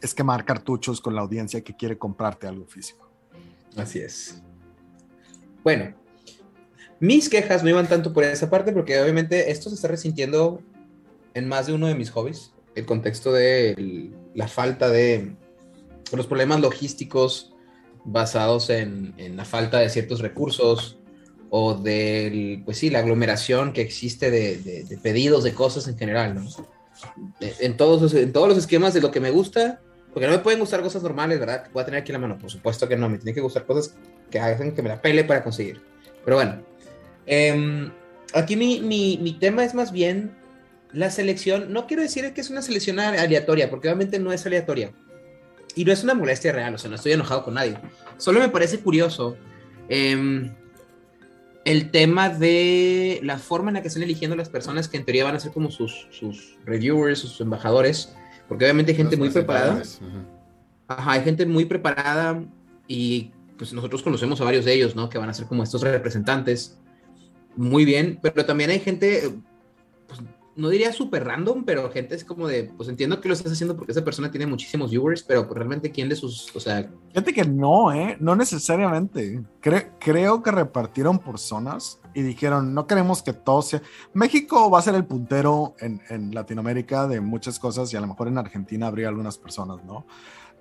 es 0.00 0.14
quemar 0.14 0.44
cartuchos 0.44 1.00
con 1.00 1.14
la 1.14 1.20
audiencia 1.20 1.60
que 1.60 1.76
quiere 1.76 1.98
comprarte 1.98 2.46
algo 2.46 2.66
físico. 2.66 3.08
Así 3.76 4.00
es. 4.00 4.42
Bueno, 5.62 5.94
mis 6.98 7.28
quejas 7.28 7.62
no 7.62 7.70
iban 7.70 7.88
tanto 7.88 8.12
por 8.12 8.24
esa 8.24 8.50
parte, 8.50 8.72
porque 8.72 9.00
obviamente 9.00 9.50
esto 9.50 9.68
se 9.68 9.76
está 9.76 9.88
resintiendo 9.88 10.60
en 11.34 11.48
más 11.48 11.66
de 11.66 11.74
uno 11.74 11.86
de 11.86 11.94
mis 11.94 12.10
hobbies, 12.10 12.52
el 12.74 12.86
contexto 12.86 13.32
de 13.32 14.10
la 14.34 14.48
falta 14.48 14.88
de 14.88 15.36
los 16.12 16.26
problemas 16.26 16.60
logísticos 16.60 17.54
basados 18.04 18.70
en, 18.70 19.14
en 19.18 19.36
la 19.36 19.44
falta 19.44 19.78
de 19.78 19.88
ciertos 19.88 20.20
recursos, 20.20 20.98
o 21.54 21.74
del, 21.74 22.62
pues 22.64 22.78
sí, 22.78 22.88
la 22.88 23.00
aglomeración 23.00 23.74
que 23.74 23.82
existe 23.82 24.30
de, 24.30 24.98
pedidos 25.02 25.44
de 25.44 25.52
cosas 25.52 25.86
en 25.86 25.98
general, 25.98 26.34
¿no? 26.34 26.46
En 27.60 27.76
todos, 27.76 28.14
en 28.14 28.32
todos 28.32 28.48
los 28.48 28.56
esquemas 28.56 28.94
de 28.94 29.02
lo 29.02 29.10
que 29.10 29.20
me 29.20 29.30
gusta, 29.30 29.82
porque 30.14 30.26
no 30.26 30.32
me 30.32 30.38
pueden 30.38 30.60
gustar 30.60 30.80
cosas 30.80 31.02
normales, 31.02 31.38
¿verdad? 31.38 31.68
Voy 31.74 31.82
a 31.82 31.84
tener 31.84 32.00
aquí 32.00 32.10
la 32.10 32.18
mano, 32.18 32.38
por 32.38 32.50
supuesto 32.50 32.88
que 32.88 32.96
no, 32.96 33.06
me 33.10 33.18
tienen 33.18 33.34
que 33.34 33.42
gustar 33.42 33.66
cosas 33.66 33.94
que 34.30 34.40
hagan 34.40 34.72
que 34.72 34.80
me 34.80 34.88
la 34.88 35.02
pele 35.02 35.24
para 35.24 35.44
conseguir. 35.44 35.82
Pero 36.24 36.38
bueno, 36.38 36.62
em, 37.26 37.92
aquí 38.32 38.56
mi, 38.56 38.80
mi, 38.80 39.18
mi 39.20 39.34
tema 39.34 39.62
es 39.62 39.74
más 39.74 39.92
bien 39.92 40.34
la 40.94 41.10
selección, 41.10 41.70
no 41.70 41.86
quiero 41.86 42.02
decir 42.02 42.32
que 42.32 42.40
es 42.40 42.48
una 42.48 42.62
selección 42.62 42.98
aleatoria, 42.98 43.68
porque 43.68 43.88
obviamente 43.88 44.18
no 44.18 44.32
es 44.32 44.46
aleatoria. 44.46 44.94
Y 45.76 45.84
no 45.84 45.92
es 45.92 46.02
una 46.02 46.14
molestia 46.14 46.50
real, 46.52 46.74
o 46.74 46.78
sea, 46.78 46.88
no 46.88 46.96
estoy 46.96 47.12
enojado 47.12 47.44
con 47.44 47.52
nadie. 47.52 47.76
Solo 48.16 48.40
me 48.40 48.48
parece 48.48 48.78
curioso 48.80 49.36
eh, 49.90 50.50
el 51.64 51.90
tema 51.90 52.28
de 52.28 53.20
la 53.22 53.38
forma 53.38 53.70
en 53.70 53.74
la 53.74 53.82
que 53.82 53.88
están 53.88 54.02
eligiendo 54.02 54.36
las 54.36 54.48
personas 54.48 54.88
que 54.88 54.96
en 54.96 55.04
teoría 55.04 55.24
van 55.24 55.36
a 55.36 55.40
ser 55.40 55.52
como 55.52 55.70
sus, 55.70 56.08
sus 56.10 56.56
reviewers, 56.64 57.20
sus 57.20 57.40
embajadores, 57.40 58.14
porque 58.48 58.64
obviamente 58.64 58.92
hay 58.92 58.96
gente 58.96 59.16
muy 59.16 59.30
preparada. 59.30 59.82
Ajá, 60.88 61.12
hay 61.12 61.22
gente 61.22 61.46
muy 61.46 61.64
preparada 61.64 62.42
y 62.88 63.30
pues 63.56 63.72
nosotros 63.72 64.02
conocemos 64.02 64.40
a 64.40 64.44
varios 64.44 64.64
de 64.64 64.74
ellos, 64.74 64.96
¿no? 64.96 65.08
Que 65.08 65.18
van 65.18 65.28
a 65.28 65.34
ser 65.34 65.46
como 65.46 65.62
estos 65.62 65.82
representantes. 65.82 66.78
Muy 67.56 67.84
bien, 67.84 68.18
pero 68.22 68.44
también 68.44 68.70
hay 68.70 68.80
gente 68.80 69.30
no 70.54 70.68
diría 70.68 70.92
súper 70.92 71.24
random, 71.24 71.64
pero 71.64 71.90
gente 71.90 72.14
es 72.14 72.24
como 72.24 72.46
de, 72.46 72.64
pues 72.76 72.88
entiendo 72.88 73.20
que 73.20 73.28
lo 73.28 73.34
estás 73.34 73.52
haciendo 73.52 73.76
porque 73.76 73.92
esa 73.92 74.04
persona 74.04 74.30
tiene 74.30 74.46
muchísimos 74.46 74.90
viewers, 74.90 75.22
pero 75.22 75.46
pues, 75.46 75.56
realmente 75.56 75.90
quién 75.90 76.08
de 76.08 76.16
sus, 76.16 76.54
o 76.54 76.60
sea... 76.60 76.90
Gente 77.12 77.32
que 77.32 77.44
no, 77.44 77.92
¿eh? 77.92 78.16
No 78.20 78.36
necesariamente. 78.36 79.42
creo 79.60 80.42
que 80.42 80.50
repartieron 80.50 81.18
por 81.18 81.38
zonas 81.38 82.00
y 82.14 82.22
dijeron, 82.22 82.74
no 82.74 82.86
queremos 82.86 83.22
que 83.22 83.32
todo 83.32 83.62
sea... 83.62 83.82
México 84.12 84.70
va 84.70 84.80
a 84.80 84.82
ser 84.82 84.94
el 84.94 85.06
puntero 85.06 85.74
en, 85.80 86.34
Latinoamérica 86.34 87.06
de 87.06 87.20
muchas 87.20 87.58
cosas 87.58 87.92
y 87.92 87.96
a 87.96 88.00
lo 88.00 88.06
mejor 88.06 88.28
en 88.28 88.38
Argentina 88.38 88.88
habría 88.88 89.08
algunas 89.08 89.38
personas, 89.38 89.82
¿no? 89.84 90.06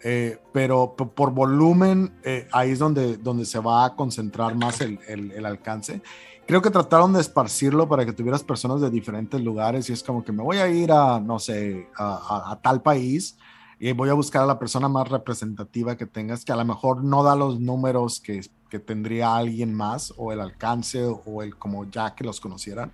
Eh, 0.04 0.40
pero 0.52 0.96
por 0.96 1.32
volumen, 1.32 2.14
eh, 2.24 2.48
ahí 2.52 2.72
es 2.72 2.80
donde, 2.80 3.18
donde 3.18 3.46
se 3.46 3.60
va 3.60 3.86
a 3.86 3.96
concentrar 3.96 4.56
más 4.56 4.82
el 4.82 5.46
alcance 5.46 6.02
creo 6.46 6.62
que 6.62 6.70
trataron 6.70 7.14
de 7.14 7.22
esparcirlo 7.22 7.88
para 7.88 8.06
que 8.06 8.14
tuvieras 8.14 8.44
personas 8.44 8.82
de 8.82 8.90
diferentes 8.90 9.40
lugares 9.42 9.90
y 9.90 9.94
es 9.94 10.04
como 10.04 10.24
que 10.24 10.32
me 10.32 10.44
voy 10.44 10.58
a 10.58 10.68
ir 10.68 10.92
a, 10.92 11.20
no 11.20 11.40
sé, 11.40 11.90
a, 11.98 12.60
tal 12.62 12.82
país 12.82 13.38
y 13.80 13.92
voy 13.94 14.10
a 14.10 14.14
buscar 14.14 14.44
a 14.44 14.46
la 14.46 14.60
persona 14.60 14.88
más 14.88 15.10
representativa 15.10 15.98
que 15.98 16.06
tengas, 16.06 16.46
que 16.46 16.52
a 16.52 16.56
lo 16.56 16.66
mejor 16.66 17.04
no 17.04 17.24
da 17.24 17.36
los 17.36 17.60
números 17.60 18.20
que, 18.20 18.42
que 18.70 18.80
tendría 18.80 19.36
alguien 19.36 19.74
más 19.74 20.14
o 20.18 20.32
el 20.32 20.40
alcance 20.40 21.04
o 21.04 21.42
el 21.42 21.58
como 21.58 21.90
ya 21.90 22.14
que 22.14 22.24
los 22.24 22.40
conocieran. 22.40 22.92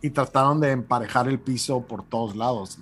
Y 0.00 0.10
trataron 0.10 0.60
de 0.60 0.70
emparejar 0.70 1.28
el 1.28 1.40
piso 1.40 1.82
por 1.82 2.04
todos 2.04 2.36
lados, 2.36 2.78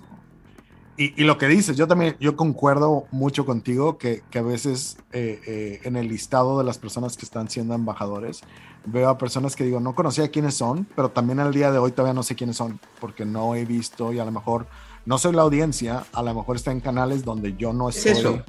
Y, 0.99 1.13
y, 1.21 1.25
lo 1.25 1.37
que 1.37 1.47
dices, 1.47 1.77
yo 1.77 1.87
también, 1.87 2.17
yo 2.19 2.35
concuerdo 2.35 3.05
mucho 3.11 3.45
contigo 3.45 3.99
que, 3.99 4.23
que 4.31 4.39
a 4.39 4.41
veces 4.41 4.97
eh, 5.11 5.39
eh, 5.45 5.81
en 5.83 5.95
el 5.95 6.07
listado 6.07 6.57
de 6.57 6.63
las 6.63 6.79
personas 6.79 7.15
que 7.15 7.23
están 7.23 7.49
siendo 7.51 7.75
embajadores, 7.75 8.41
veo 8.85 9.07
a 9.09 9.17
personas 9.19 9.55
que 9.55 9.63
digo, 9.63 9.79
no 9.79 9.93
conocía 9.93 10.29
quiénes 10.29 10.55
son, 10.55 10.87
pero 10.95 11.11
también 11.11 11.39
al 11.39 11.53
día 11.53 11.71
de 11.71 11.77
hoy 11.77 11.91
todavía 11.91 12.15
no 12.15 12.23
sé 12.23 12.35
quiénes 12.35 12.57
son, 12.57 12.79
porque 12.99 13.25
no 13.25 13.53
he 13.53 13.63
visto 13.63 14.11
y 14.11 14.17
a 14.17 14.25
lo 14.25 14.31
mejor 14.31 14.65
no 15.05 15.19
soy 15.19 15.33
la 15.33 15.43
audiencia, 15.43 16.03
a 16.13 16.23
lo 16.23 16.33
mejor 16.33 16.55
está 16.55 16.71
en 16.71 16.79
canales 16.79 17.23
donde 17.23 17.55
yo 17.55 17.73
no 17.73 17.89
estoy. 17.89 18.13
Es 18.13 18.17
eso, 18.17 18.43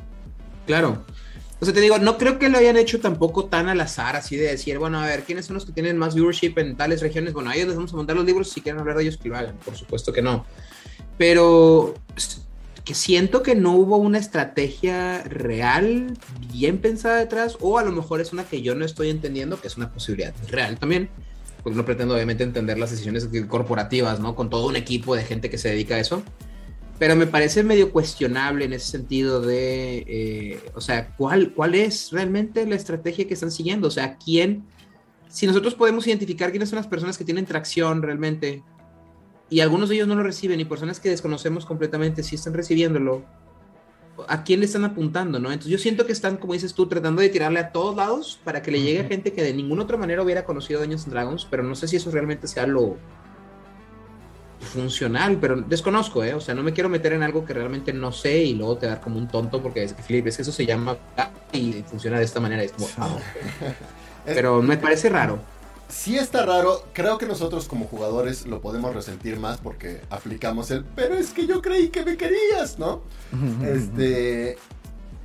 claro. 0.64 1.05
O 1.61 1.64
sea, 1.64 1.75
te 1.75 1.81
digo, 1.81 1.99
no 1.99 2.19
creo 2.19 2.38
que 2.38 2.49
lo 2.49 2.59
hayan 2.59 2.76
hecho 2.76 3.00
tampoco 3.00 3.47
tan 3.47 3.69
al 3.69 3.81
azar, 3.81 4.14
así 4.14 4.37
de 4.37 4.47
decir, 4.47 4.78
bueno, 4.78 5.00
a 5.00 5.07
ver, 5.07 5.25
¿quiénes 5.25 5.47
son 5.47 5.55
los 5.55 5.67
que 5.67 5.73
tienen 5.73 5.99
más 5.99 6.14
viewership 6.14 6.55
en 6.57 6.76
tales 6.76 7.00
regiones? 7.02 7.33
Bueno, 7.35 7.50
a 7.50 7.57
ellos 7.57 7.69
les 7.69 7.76
vamos 7.76 7.93
a 7.93 7.97
mandar 7.97 8.17
los 8.17 8.25
libros, 8.25 8.49
si 8.50 8.61
quieren 8.61 8.81
hablar 8.81 8.97
de 8.97 9.02
ellos, 9.02 9.17
que 9.17 9.28
lo 9.28 9.37
hagan, 9.37 9.57
por 9.64 9.75
supuesto 9.75 10.12
que 10.12 10.23
no. 10.23 10.47
Pero 11.18 11.94
que 12.88 12.94
siento 12.94 13.42
que 13.42 13.54
no 13.54 13.72
hubo 13.72 13.98
una 13.98 14.16
estrategia 14.16 15.22
real 15.25 16.16
bien 16.50 16.78
pensada 16.78 17.18
detrás, 17.18 17.58
o 17.60 17.78
a 17.78 17.84
lo 17.84 17.92
mejor 17.92 18.22
es 18.22 18.32
una 18.32 18.44
que 18.44 18.62
yo 18.62 18.75
no 18.75 18.87
estoy 18.87 19.10
entendiendo, 19.10 19.60
que 19.60 19.66
es 19.66 19.76
una 19.76 19.92
posibilidad 19.92 20.32
real 20.48 20.78
también, 20.78 21.10
porque 21.62 21.76
no 21.76 21.84
pretendo 21.84 22.14
obviamente 22.14 22.44
entender 22.44 22.78
las 22.78 22.90
decisiones 22.90 23.28
corporativas, 23.46 24.20
¿no? 24.20 24.34
Con 24.34 24.48
todo 24.48 24.66
un 24.66 24.76
equipo 24.76 25.14
de 25.14 25.22
gente 25.25 25.50
que 25.50 25.58
se 25.58 25.68
dedica 25.68 25.96
a 25.96 25.98
eso. 25.98 26.22
pero 26.98 27.14
me 27.14 27.26
parece 27.26 27.62
medio 27.62 27.92
cuestionable 27.92 28.64
en 28.64 28.72
ese 28.72 28.87
sentido 28.87 29.42
de, 29.42 30.04
eh, 30.08 30.60
o 30.75 30.80
sea, 30.80 31.14
¿cuál, 31.14 31.52
¿cuál 31.52 31.75
es 31.75 32.10
realmente 32.10 32.64
la 32.66 32.75
estrategia 32.75 33.28
que 33.28 33.34
están 33.34 33.50
siguiendo? 33.50 33.88
O 33.88 33.90
sea, 33.90 34.16
¿quién, 34.16 34.64
si 35.28 35.46
nosotros 35.46 35.75
podemos 35.75 36.06
identificar 36.06 36.50
quiénes 36.50 36.70
son 36.70 36.78
las 36.78 36.87
personas 36.87 37.18
que 37.18 37.25
tienen 37.25 37.44
tracción 37.44 38.00
realmente, 38.00 38.62
y 39.50 39.61
algunos 39.61 39.88
de 39.88 39.97
ellos 39.97 40.09
no 40.09 40.14
lo 40.14 40.23
reciben, 40.23 40.61
y 40.61 40.64
personas 40.64 41.00
que 41.00 41.11
desconocemos 41.11 41.64
completamente 41.67 42.23
si 42.23 42.35
están 42.35 42.55
recibiéndolo, 42.55 43.25
¿a 44.26 44.43
quién 44.43 44.61
le 44.61 44.67
están 44.67 44.85
apuntando, 44.85 45.38
no? 45.38 45.50
Entonces 45.50 45.71
yo 45.71 45.78
siento 45.78 46.07
que 46.07 46.12
están, 46.12 46.37
como 46.37 46.52
dices 46.52 46.75
tú, 46.75 46.87
tratando 46.87 47.23
de 47.23 47.28
tirarle 47.28 47.61
a 47.61 47.71
todos 47.71 47.97
lados 47.97 48.40
para 48.45 48.62
que 48.62 48.71
le 48.71 48.83
llegue 48.83 49.00
a 49.00 49.05
gente 49.05 49.33
que 49.33 49.43
de 49.43 49.52
ninguna 49.52 49.85
otra 49.85 49.97
manera 49.97 50.23
hubiera 50.23 50.45
conocido 50.45 50.81
Dungeons 50.81 51.09
Dragons, 51.09 51.47
pero 51.50 51.62
no 51.62 51.75
sé 51.75 51.88
si 51.88 51.97
eso 51.97 52.11
realmente 52.11 52.49
sea 52.49 52.67
lo 52.67 52.97
funcional, 54.59 55.38
pero 55.40 55.57
desconozco, 55.57 56.25
¿eh? 56.25 56.35
O 56.35 56.40
sea, 56.40 56.55
no 56.55 56.62
me 56.62 56.73
quiero 56.73 56.88
meter 56.88 57.12
en 57.12 57.23
algo 57.23 57.45
que 57.45 57.55
realmente 57.55 57.93
no 57.93 58.12
sé 58.12 58.43
y 58.45 58.55
luego 58.55 58.76
te 58.76 58.87
dar 58.87 59.00
como 59.00 59.19
un 59.19 59.28
tonto 59.28 59.62
porque 59.62 59.85
es 59.85 59.93
que, 59.93 60.02
Philip, 60.02 60.26
es 60.26 60.37
que 60.37 60.43
eso 60.43 60.52
se 60.52 60.67
llama 60.67 60.97
y 61.52 61.85
funciona 61.87 62.19
de 62.19 62.25
esta 62.25 62.40
manera. 62.40 62.62
Es 62.62 62.73
como, 62.73 62.88
ah, 62.99 63.17
Pero 64.25 64.61
me 64.61 64.76
parece 64.76 65.09
raro. 65.09 65.38
Sí 65.88 66.18
está 66.18 66.45
raro, 66.45 66.85
creo 66.92 67.16
que 67.16 67.26
nosotros 67.26 67.66
como 67.66 67.87
jugadores 67.87 68.47
lo 68.47 68.61
podemos 68.61 68.95
resentir 68.95 69.38
más 69.38 69.59
porque 69.59 70.02
aplicamos 70.11 70.71
el, 70.71 70.85
pero 70.85 71.14
es 71.14 71.30
que 71.30 71.47
yo 71.47 71.62
creí 71.62 71.88
que 71.88 72.04
me 72.04 72.16
querías, 72.16 72.78
¿no? 72.78 73.00
este, 73.64 74.59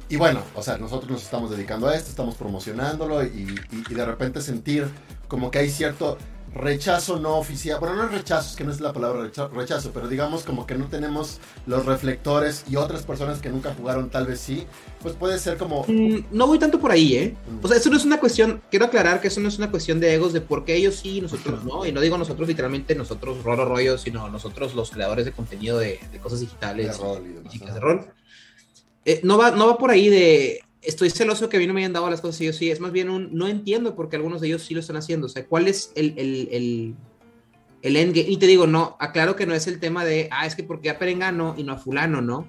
y 0.08 0.16
bueno, 0.16 0.42
o 0.56 0.64
sea, 0.64 0.78
nosotros 0.78 1.12
nos 1.12 1.24
estamos 1.24 1.52
dedicando 1.52 1.88
a 1.88 1.96
esto, 1.96 2.10
estamos 2.10 2.36
promocionándolo 2.36 3.24
y, 3.26 3.60
y 3.90 3.94
de 3.94 4.06
repente 4.06 4.42
sentir 4.42 4.88
como 5.28 5.52
que 5.52 5.60
hay 5.60 5.70
cierto 5.70 6.18
rechazo 6.54 7.20
no 7.20 7.38
oficial. 7.38 7.80
Bueno, 7.80 7.96
no 7.96 8.06
es 8.06 8.12
rechazo, 8.12 8.52
es 8.52 8.56
que 8.56 8.64
no 8.64 8.72
es 8.72 8.80
la 8.80 8.94
palabra 8.94 9.30
rechazo, 9.54 9.92
pero 9.94 10.08
digamos 10.08 10.44
como 10.44 10.66
que 10.66 10.76
no 10.76 10.88
tenemos 10.88 11.40
los 11.66 11.86
reflectores 11.86 12.64
y 12.70 12.76
otras 12.76 13.04
personas 13.04 13.40
que 13.40 13.50
nunca 13.50 13.74
jugaron 13.74 14.10
tal 14.10 14.28
vez 14.28 14.40
sí, 14.40 14.66
pues 15.02 15.16
puede 15.16 15.40
ser 15.40 15.58
como... 15.58 15.86
Mm, 15.88 16.26
no 16.32 16.48
voy 16.48 16.60
tanto 16.60 16.80
por 16.80 16.92
ahí, 16.92 17.16
¿eh? 17.16 17.36
O 17.62 17.68
sea, 17.68 17.78
eso 17.78 17.90
no 17.90 17.98
es 17.98 18.06
una 18.06 18.20
cuestión, 18.20 18.62
quiero 18.70 18.86
aclarar 18.86 19.22
que 19.22 19.28
eso 19.28 19.40
no 19.40 19.48
es 19.48 19.58
una 19.58 19.72
cuestión 19.72 20.00
de 20.00 20.14
egos, 20.14 20.34
de 20.34 20.42
por 20.42 20.66
qué 20.66 20.76
ellos 20.76 20.96
sí 20.96 21.18
y 21.18 21.22
nosotros 21.22 21.64
no, 21.64 21.86
y 21.86 21.92
no 21.92 22.02
digo 22.02 22.18
nosotros 22.18 22.48
literalmente 22.48 22.96
nosotros 22.96 23.44
rolo 23.44 23.66
rollo, 23.66 23.98
sino 23.98 24.30
nosotros 24.30 24.76
los 24.76 24.92
creadores 24.92 25.26
de 25.26 25.32
contenido 25.32 25.80
de, 25.80 26.00
cosas 26.22 26.40
digitales. 26.40 26.98
De 26.98 27.04
rol 27.04 27.44
y 27.52 27.60
de 27.60 27.80
rol. 27.80 28.08
Eh, 29.06 29.20
no, 29.24 29.38
va, 29.38 29.52
no 29.52 29.68
va 29.68 29.78
por 29.78 29.92
ahí 29.92 30.08
de 30.08 30.62
estoy 30.84 31.10
celoso 31.10 31.50
que 31.50 31.58
a 31.58 31.60
mí 31.60 31.68
no 31.68 31.74
me 31.74 31.82
hayan 31.82 31.94
dado 31.94 32.10
las 32.10 32.22
cosas 32.22 32.42
y 32.42 32.46
yo 32.46 32.54
sí, 32.54 32.70
es 32.70 32.80
más 32.80 32.92
bien 32.92 33.10
un, 33.10 33.30
no 33.34 33.48
entiendo 33.48 33.96
porque 33.96 34.16
algunos 34.16 34.42
de 34.42 34.48
ellos 34.48 34.64
sí 34.64 34.74
lo 34.74 34.80
están 34.80 34.98
haciendo, 34.98 35.28
o 35.28 35.30
sea, 35.30 35.46
¿cuál 35.46 35.68
es 35.68 35.92
el, 35.96 36.14
el, 36.18 36.50
el, 36.52 36.96
el 37.82 37.96
endgame? 37.96 38.30
Y 38.30 38.38
te 38.38 38.48
digo, 38.48 38.68
no, 38.68 38.96
aclaro 39.00 39.36
que 39.36 39.46
no 39.46 39.54
es 39.54 39.68
el 39.68 39.80
tema 39.80 40.06
de, 40.06 40.30
ah, 40.32 40.46
es 40.46 40.56
que 40.56 40.64
porque 40.64 40.90
a 40.90 41.00
Perengano 41.00 41.56
y 41.58 41.64
no 41.64 41.74
a 41.74 41.78
fulano, 41.78 42.22
¿no? 42.22 42.48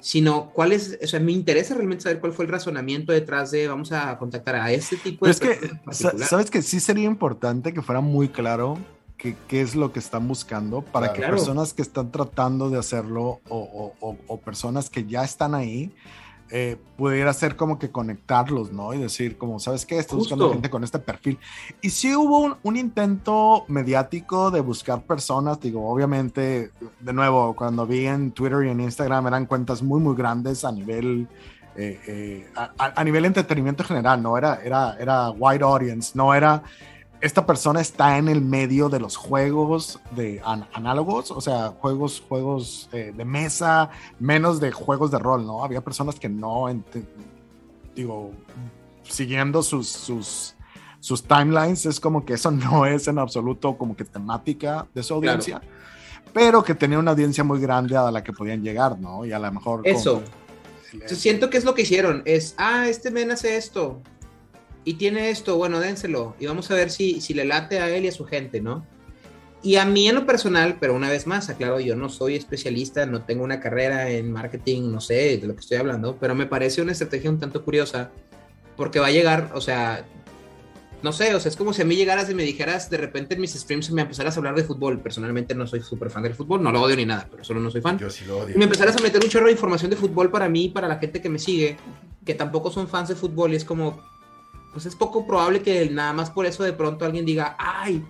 Sino, 0.00 0.50
¿cuál 0.50 0.70
es? 0.70 0.96
O 1.02 1.06
sea, 1.08 1.18
me 1.18 1.32
interesa 1.32 1.74
realmente 1.74 2.04
saber 2.04 2.20
cuál 2.20 2.32
fue 2.32 2.44
el 2.44 2.50
razonamiento 2.52 3.12
detrás 3.12 3.50
de, 3.50 3.66
vamos 3.66 3.90
a 3.90 4.16
contactar 4.16 4.54
a 4.54 4.70
este 4.70 4.96
tipo 4.96 5.26
de... 5.26 5.32
Es 5.32 5.40
que, 5.40 5.58
¿sabes 5.90 6.50
que 6.50 6.62
Sí 6.62 6.78
sería 6.78 7.06
importante 7.06 7.72
que 7.72 7.82
fuera 7.82 8.00
muy 8.00 8.28
claro 8.28 8.78
qué 9.16 9.36
es 9.60 9.74
lo 9.74 9.92
que 9.92 9.98
están 9.98 10.28
buscando 10.28 10.82
para 10.82 11.12
que 11.12 11.22
personas 11.22 11.74
que 11.74 11.82
están 11.82 12.12
tratando 12.12 12.70
de 12.70 12.78
hacerlo 12.78 13.40
o, 13.48 13.92
o, 13.98 14.16
o 14.28 14.40
personas 14.40 14.88
que 14.88 15.04
ya 15.04 15.24
están 15.24 15.56
ahí 15.56 15.92
eh, 16.50 16.76
pudiera 16.96 17.32
ser 17.32 17.56
como 17.56 17.78
que 17.78 17.90
conectarlos, 17.90 18.72
¿no? 18.72 18.94
Y 18.94 18.98
decir, 18.98 19.36
como, 19.36 19.58
¿sabes 19.58 19.84
qué? 19.84 19.98
Estoy 19.98 20.18
buscando 20.18 20.50
gente 20.50 20.70
con 20.70 20.82
este 20.82 20.98
perfil. 20.98 21.38
Y 21.80 21.90
sí 21.90 22.14
hubo 22.14 22.56
un, 22.62 22.76
intento 22.76 23.64
mediático 23.68 24.50
de 24.50 24.60
buscar 24.60 25.02
personas, 25.02 25.60
digo, 25.60 25.88
obviamente, 25.88 26.70
de 27.00 27.12
nuevo, 27.12 27.54
cuando 27.54 27.86
vi 27.86 28.06
en 28.06 28.30
Twitter 28.32 28.64
y 28.64 28.70
en 28.70 28.80
Instagram 28.80 29.26
eran 29.26 29.46
cuentas 29.46 29.82
muy, 29.82 30.00
muy 30.00 30.16
grandes 30.16 30.64
a 30.64 30.72
nivel... 30.72 31.28
Eh, 31.76 32.00
eh, 32.08 32.50
a, 32.56 32.72
a, 32.96 33.04
nivel 33.04 33.24
entretenimiento 33.24 33.84
general, 33.84 34.20
¿no? 34.20 34.36
Era, 34.36 34.60
era, 34.64 34.96
era 34.98 35.30
wide 35.30 35.62
audience, 35.62 36.10
no 36.12 36.34
era 36.34 36.64
esta 37.20 37.46
persona 37.46 37.80
está 37.80 38.18
en 38.18 38.28
el 38.28 38.40
medio 38.40 38.88
de 38.88 39.00
los 39.00 39.16
juegos 39.16 39.98
de 40.12 40.40
análogos, 40.72 41.30
o 41.30 41.40
sea, 41.40 41.68
juegos, 41.68 42.22
juegos 42.28 42.88
eh, 42.92 43.12
de 43.16 43.24
mesa, 43.24 43.90
menos 44.20 44.60
de 44.60 44.70
juegos 44.70 45.10
de 45.10 45.18
rol, 45.18 45.44
¿no? 45.44 45.64
Había 45.64 45.80
personas 45.80 46.18
que 46.18 46.28
no, 46.28 46.66
digo, 47.94 48.30
siguiendo 49.02 49.62
sus, 49.62 49.88
sus, 49.88 50.54
sus 51.00 51.22
timelines, 51.24 51.86
es 51.86 51.98
como 51.98 52.24
que 52.24 52.34
eso 52.34 52.50
no 52.52 52.86
es 52.86 53.08
en 53.08 53.18
absoluto 53.18 53.76
como 53.76 53.96
que 53.96 54.04
temática 54.04 54.86
de 54.94 55.02
su 55.02 55.14
audiencia, 55.14 55.60
pero 56.32 56.62
que 56.62 56.74
tenía 56.74 56.98
una 56.98 57.10
audiencia 57.10 57.42
muy 57.42 57.60
grande 57.60 57.96
a 57.96 58.10
la 58.12 58.22
que 58.22 58.32
podían 58.32 58.62
llegar, 58.62 58.98
¿no? 58.98 59.24
Y 59.24 59.32
a 59.32 59.38
lo 59.38 59.50
mejor... 59.50 59.82
Eso. 59.84 60.22
Siento 61.06 61.50
que 61.50 61.58
es 61.58 61.64
lo 61.64 61.74
que 61.74 61.82
hicieron, 61.82 62.22
es, 62.24 62.54
ah, 62.56 62.88
este 62.88 63.10
men 63.10 63.30
hace 63.30 63.58
esto, 63.58 64.00
y 64.84 64.94
tiene 64.94 65.30
esto, 65.30 65.56
bueno, 65.56 65.80
dénselo 65.80 66.34
y 66.38 66.46
vamos 66.46 66.70
a 66.70 66.74
ver 66.74 66.90
si, 66.90 67.20
si 67.20 67.34
le 67.34 67.44
late 67.44 67.80
a 67.80 67.94
él 67.94 68.04
y 68.04 68.08
a 68.08 68.12
su 68.12 68.24
gente, 68.24 68.60
¿no? 68.60 68.86
Y 69.62 69.76
a 69.76 69.84
mí 69.84 70.08
en 70.08 70.14
lo 70.14 70.24
personal, 70.24 70.76
pero 70.78 70.94
una 70.94 71.10
vez 71.10 71.26
más, 71.26 71.48
aclaro, 71.48 71.80
yo 71.80 71.96
no 71.96 72.08
soy 72.08 72.36
especialista, 72.36 73.06
no 73.06 73.22
tengo 73.22 73.42
una 73.42 73.60
carrera 73.60 74.08
en 74.08 74.30
marketing, 74.30 74.92
no 74.92 75.00
sé 75.00 75.38
de 75.38 75.46
lo 75.46 75.54
que 75.54 75.60
estoy 75.60 75.78
hablando, 75.78 76.16
pero 76.18 76.34
me 76.34 76.46
parece 76.46 76.80
una 76.80 76.92
estrategia 76.92 77.28
un 77.28 77.40
tanto 77.40 77.64
curiosa, 77.64 78.10
porque 78.76 79.00
va 79.00 79.08
a 79.08 79.10
llegar, 79.10 79.50
o 79.54 79.60
sea, 79.60 80.06
no 81.02 81.12
sé, 81.12 81.34
o 81.34 81.40
sea, 81.40 81.48
es 81.48 81.56
como 81.56 81.72
si 81.72 81.82
a 81.82 81.84
mí 81.84 81.94
llegaras 81.94 82.28
y 82.28 82.34
me 82.34 82.42
dijeras 82.42 82.90
de 82.90 82.96
repente 82.96 83.34
en 83.34 83.40
mis 83.40 83.52
streams 83.52 83.90
me 83.90 84.02
empezaras 84.02 84.36
a 84.36 84.40
hablar 84.40 84.56
de 84.56 84.64
fútbol. 84.64 85.00
Personalmente 85.00 85.54
no 85.54 85.66
soy 85.66 85.80
súper 85.80 86.10
fan 86.10 86.24
del 86.24 86.34
fútbol, 86.34 86.62
no 86.62 86.72
lo 86.72 86.82
odio 86.82 86.96
ni 86.96 87.06
nada, 87.06 87.28
pero 87.30 87.44
solo 87.44 87.60
no 87.60 87.70
soy 87.70 87.80
fan. 87.80 87.98
Yo 87.98 88.10
sí 88.10 88.24
lo 88.24 88.38
odio. 88.38 88.56
Y 88.56 88.58
me 88.58 88.64
empezaras 88.64 88.96
a 88.96 89.00
meter 89.00 89.22
un 89.22 89.30
chorro 89.30 89.46
de 89.46 89.52
información 89.52 89.90
de 89.90 89.96
fútbol 89.96 90.30
para 90.30 90.48
mí 90.48 90.64
y 90.64 90.68
para 90.70 90.88
la 90.88 90.98
gente 90.98 91.20
que 91.20 91.28
me 91.28 91.38
sigue, 91.38 91.76
que 92.24 92.34
tampoco 92.34 92.70
son 92.70 92.88
fans 92.88 93.08
de 93.08 93.14
fútbol, 93.14 93.52
y 93.52 93.56
es 93.56 93.64
como, 93.64 94.02
pues 94.78 94.86
es 94.86 94.94
poco 94.94 95.26
probable 95.26 95.60
que 95.60 95.90
nada 95.90 96.12
más 96.12 96.30
por 96.30 96.46
eso 96.46 96.62
de 96.62 96.72
pronto 96.72 97.04
alguien 97.04 97.24
diga, 97.24 97.56
ay, 97.58 98.04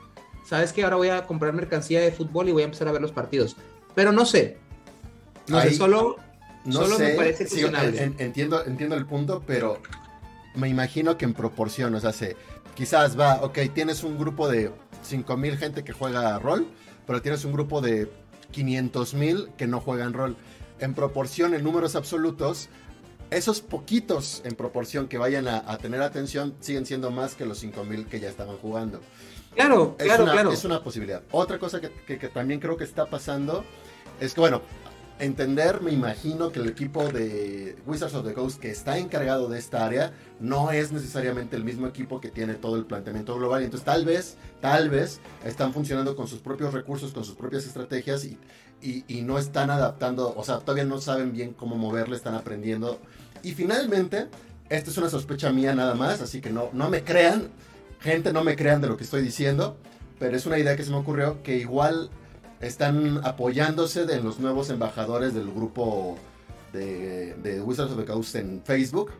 sabes 0.44 0.70
que 0.70 0.84
ahora 0.84 0.96
voy 0.96 1.08
a 1.08 1.26
comprar 1.26 1.54
mercancía 1.54 1.98
de 2.02 2.12
fútbol 2.12 2.46
y 2.46 2.52
voy 2.52 2.60
a 2.60 2.66
empezar 2.66 2.86
a 2.88 2.92
ver 2.92 3.00
los 3.00 3.10
partidos. 3.10 3.56
Pero 3.94 4.12
no 4.12 4.26
sé. 4.26 4.58
No 5.46 5.62
sé, 5.62 5.72
solo, 5.72 6.16
solo 6.68 6.98
me 6.98 7.14
parece 7.14 7.44
entiendo, 8.18 8.66
entiendo 8.66 8.96
el 8.96 9.06
punto, 9.06 9.42
pero 9.46 9.78
me 10.56 10.68
imagino 10.68 11.16
que 11.16 11.24
en 11.24 11.32
proporción, 11.32 11.94
o 11.94 12.00
sea, 12.00 12.12
se, 12.12 12.36
quizás 12.74 13.18
va, 13.18 13.40
ok, 13.40 13.60
tienes 13.72 14.04
un 14.04 14.18
grupo 14.18 14.46
de 14.46 14.70
5000 15.04 15.56
gente 15.56 15.84
que 15.84 15.94
juega 15.94 16.38
rol, 16.38 16.66
pero 17.06 17.22
tienes 17.22 17.46
un 17.46 17.52
grupo 17.54 17.80
de 17.80 18.10
500.000 18.52 19.54
que 19.56 19.66
no 19.66 19.80
juegan 19.80 20.12
rol. 20.12 20.36
En 20.80 20.92
proporción, 20.92 21.54
en 21.54 21.64
números 21.64 21.96
absolutos, 21.96 22.68
esos 23.30 23.60
poquitos 23.60 24.42
en 24.44 24.54
proporción 24.54 25.08
que 25.08 25.18
vayan 25.18 25.48
a, 25.48 25.78
tener 25.78 26.02
atención 26.02 26.54
siguen 26.60 26.86
siendo 26.86 27.10
más 27.10 27.34
que 27.34 27.44
los 27.44 27.58
5000 27.58 28.06
que 28.06 28.20
ya 28.20 28.28
estaban 28.28 28.56
jugando. 28.56 29.00
Claro, 29.54 29.96
claro, 29.96 30.24
claro. 30.24 30.52
Es 30.52 30.64
una 30.64 30.82
posibilidad. 30.82 31.22
Otra 31.30 31.58
cosa 31.58 31.80
que, 31.80 32.28
también 32.28 32.60
creo 32.60 32.76
que 32.76 32.84
está 32.84 33.06
pasando 33.06 33.64
es 34.20 34.34
que, 34.34 34.40
bueno, 34.40 34.62
entender, 35.18 35.82
me 35.82 35.90
imagino 35.90 36.52
que 36.52 36.60
el 36.60 36.68
equipo 36.68 37.08
de 37.08 37.76
Wizards 37.86 38.14
of 38.14 38.26
the 38.26 38.34
Coast 38.34 38.60
que 38.60 38.70
está 38.70 38.98
encargado 38.98 39.48
de 39.48 39.58
esta 39.58 39.84
área 39.84 40.12
no 40.38 40.70
es 40.70 40.92
necesariamente 40.92 41.56
el 41.56 41.64
mismo 41.64 41.86
equipo 41.86 42.20
que 42.20 42.30
tiene 42.30 42.54
todo 42.54 42.76
el 42.76 42.86
planteamiento 42.86 43.36
global. 43.36 43.62
Y 43.62 43.64
entonces 43.64 43.84
tal 43.84 44.04
vez, 44.04 44.36
tal 44.60 44.90
vez 44.90 45.20
están 45.44 45.72
funcionando 45.72 46.14
con 46.14 46.28
sus 46.28 46.38
propios 46.38 46.72
recursos, 46.72 47.12
con 47.12 47.24
sus 47.24 47.34
propias 47.34 47.66
estrategias 47.66 48.24
y, 48.24 48.38
y, 48.80 49.22
no 49.22 49.38
están 49.38 49.70
adaptando, 49.70 50.32
o 50.36 50.44
sea, 50.44 50.58
todavía 50.60 50.84
no 50.84 51.00
saben 51.00 51.32
bien 51.32 51.52
cómo 51.52 51.76
moverle, 51.76 52.16
están 52.16 52.34
aprendiendo. 52.34 53.00
Y 53.42 53.52
finalmente, 53.52 54.26
esta 54.68 54.90
es 54.90 54.98
una 54.98 55.08
sospecha 55.08 55.50
mía 55.52 55.74
nada 55.74 55.94
más, 55.94 56.20
así 56.20 56.40
que 56.40 56.50
no, 56.50 56.70
no 56.72 56.88
me 56.90 57.04
crean, 57.04 57.48
gente, 58.00 58.32
no 58.32 58.44
me 58.44 58.56
crean 58.56 58.80
de 58.80 58.88
lo 58.88 58.96
que 58.96 59.04
estoy 59.04 59.22
diciendo, 59.22 59.76
pero 60.18 60.36
es 60.36 60.46
una 60.46 60.58
idea 60.58 60.76
que 60.76 60.84
se 60.84 60.90
me 60.90 60.96
ocurrió 60.96 61.42
que 61.42 61.56
igual 61.56 62.10
están 62.60 63.20
apoyándose 63.24 64.04
de 64.04 64.20
los 64.20 64.40
nuevos 64.40 64.70
embajadores 64.70 65.34
del 65.34 65.50
grupo 65.50 66.18
de, 66.72 67.34
de 67.34 67.60
Wizards 67.60 67.92
of 67.92 67.98
the 67.98 68.04
Coast 68.04 68.34
en 68.34 68.62
Facebook, 68.64 69.10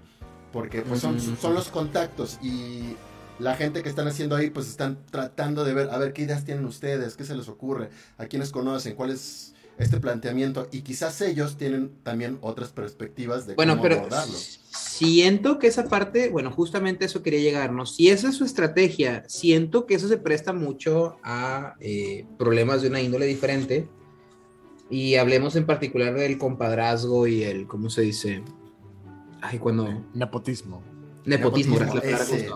porque 0.53 0.83
pues 0.83 1.01
son, 1.01 1.21
son 1.21 1.55
los 1.55 1.69
contactos 1.69 2.39
y 2.43 2.97
la 3.39 3.55
gente 3.55 3.83
que 3.83 3.89
están 3.89 4.09
haciendo 4.09 4.35
ahí, 4.35 4.51
pues 4.51 4.69
están 4.69 4.99
tratando 5.11 5.65
de 5.65 5.75
ver, 5.75 5.91
a 5.91 5.99
ver 5.99 6.13
qué 6.13 6.23
ideas 6.23 6.45
tienen 6.45 6.65
ustedes, 6.65 7.17
qué 7.17 7.25
se 7.25 7.37
les 7.37 7.49
ocurre, 7.49 7.91
a 8.17 8.27
quiénes 8.27 8.51
conocen, 8.51 8.95
cuál 8.95 9.11
es 9.11 9.55
este 9.79 10.01
planteamiento 10.01 10.69
y 10.73 10.83
quizás 10.83 11.21
ellos 11.21 11.57
tienen 11.57 11.91
también 12.03 12.39
otras 12.41 12.71
perspectivas 12.71 13.47
de 13.47 13.55
bueno, 13.55 13.77
cómo 13.77 13.83
pero 13.83 14.09
Siento 14.71 15.59
que 15.59 15.69
esa 15.69 15.89
parte, 15.89 16.29
bueno, 16.29 16.51
justamente 16.51 17.05
eso 17.05 17.23
quería 17.23 17.41
llegarnos. 17.41 17.95
Si 17.95 18.11
esa 18.11 18.31
es 18.31 18.37
su 18.37 18.45
estrategia, 18.45 19.23
siento 19.29 19.87
que 19.87 19.95
eso 19.95 20.09
se 20.09 20.19
presta 20.19 20.53
mucho 20.53 21.17
a 21.23 21.75
eh, 21.81 22.27
problemas 22.37 22.83
de 22.83 22.89
una 22.89 23.01
índole 23.01 23.27
diferente. 23.27 23.89
Y 24.91 25.15
hablemos 25.17 25.55
en 25.55 25.67
particular 25.67 26.15
del 26.15 26.39
compadrazgo 26.39 27.27
y 27.27 27.45
el, 27.45 27.67
¿cómo 27.67 27.91
se 27.91 28.03
dice? 28.03 28.43
Ay, 29.41 29.59
cuando... 29.59 30.05
Nepotismo. 30.15 30.83
Nepotismo, 31.25 31.79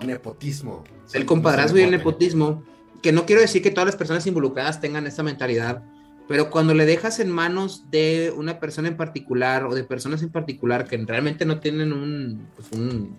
nepotismo. 0.05 0.85
El 1.13 1.27
compadrazgo 1.27 1.79
y 1.79 1.83
el 1.83 1.91
nepotismo, 1.91 2.65
que 3.03 3.13
no 3.13 3.27
quiero 3.27 3.43
decir 3.43 3.63
que 3.63 3.71
todas 3.71 3.87
las 3.87 3.97
personas 3.97 4.27
involucradas 4.27 4.81
tengan 4.81 5.07
esta 5.07 5.23
mentalidad, 5.23 5.85
Pero 6.33 6.49
cuando 6.49 6.73
le 6.73 6.87
dejas 6.87 7.21
en 7.21 7.31
manos 7.31 7.91
de 7.91 8.33
una 8.35 8.59
persona 8.59 8.89
en 8.89 8.97
particular 8.97 9.67
o 9.67 9.75
de 9.75 9.85
personas 9.85 10.23
en 10.23 10.31
particular 10.31 10.89
que 10.89 10.97
realmente 10.97 11.45
no 11.45 11.61
tienen 11.61 11.93
un, 11.93 12.49
pues 12.57 12.69
un, 12.73 13.19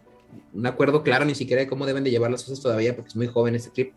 un 0.51 0.65
acuerdo 0.65 1.03
claro 1.03 1.23
ni 1.23 1.35
siquiera 1.35 1.61
de 1.61 1.67
cómo 1.67 1.85
deben 1.85 2.03
de 2.03 2.09
llevar 2.09 2.31
las 2.31 2.43
cosas 2.43 2.59
todavía, 2.59 2.95
porque 2.95 3.09
es 3.09 3.15
muy 3.15 3.27
joven 3.27 3.53
este 3.53 3.69
trip, 3.69 3.93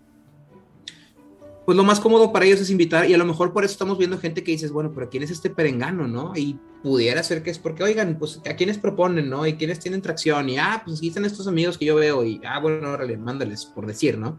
pues 1.64 1.76
lo 1.76 1.82
más 1.82 1.98
cómodo 1.98 2.30
para 2.30 2.44
ellos 2.44 2.60
es 2.60 2.68
invitar 2.68 3.08
y 3.08 3.14
a 3.14 3.16
lo 3.16 3.24
mejor 3.24 3.54
por 3.54 3.64
eso 3.64 3.72
estamos 3.72 3.96
viendo 3.96 4.18
gente 4.18 4.44
que 4.44 4.52
dices, 4.52 4.70
bueno, 4.70 4.92
pero 4.94 5.08
¿quién 5.08 5.22
es 5.22 5.30
este 5.30 5.48
perengano, 5.48 6.06
no? 6.06 6.34
Y 6.36 6.58
pudiera 6.82 7.22
ser 7.22 7.42
que 7.42 7.48
es 7.48 7.58
porque, 7.58 7.84
oigan, 7.84 8.18
pues 8.18 8.42
a 8.46 8.54
quiénes 8.54 8.76
proponen, 8.76 9.30
¿no? 9.30 9.46
Y 9.46 9.54
quiénes 9.54 9.78
tienen 9.78 10.02
tracción 10.02 10.50
y, 10.50 10.58
ah, 10.58 10.82
pues 10.84 10.98
aquí 10.98 11.08
están 11.08 11.24
estos 11.24 11.48
amigos 11.48 11.78
que 11.78 11.86
yo 11.86 11.94
veo 11.94 12.22
y, 12.22 12.38
ah, 12.46 12.60
bueno, 12.60 12.90
órale, 12.90 13.16
mándales, 13.16 13.64
por 13.64 13.86
decir, 13.86 14.18
¿no? 14.18 14.38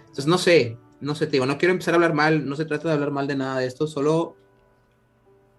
Entonces, 0.00 0.26
no 0.26 0.36
sé, 0.36 0.78
no 1.00 1.14
sé, 1.14 1.26
te 1.26 1.32
digo, 1.32 1.46
no 1.46 1.58
quiero 1.58 1.72
empezar 1.72 1.94
a 1.94 1.96
hablar 1.96 2.14
mal, 2.14 2.48
no 2.48 2.56
se 2.56 2.64
trata 2.64 2.88
de 2.88 2.94
hablar 2.94 3.10
mal 3.10 3.26
de 3.26 3.36
nada 3.36 3.58
de 3.60 3.66
esto, 3.66 3.86
solo, 3.86 4.36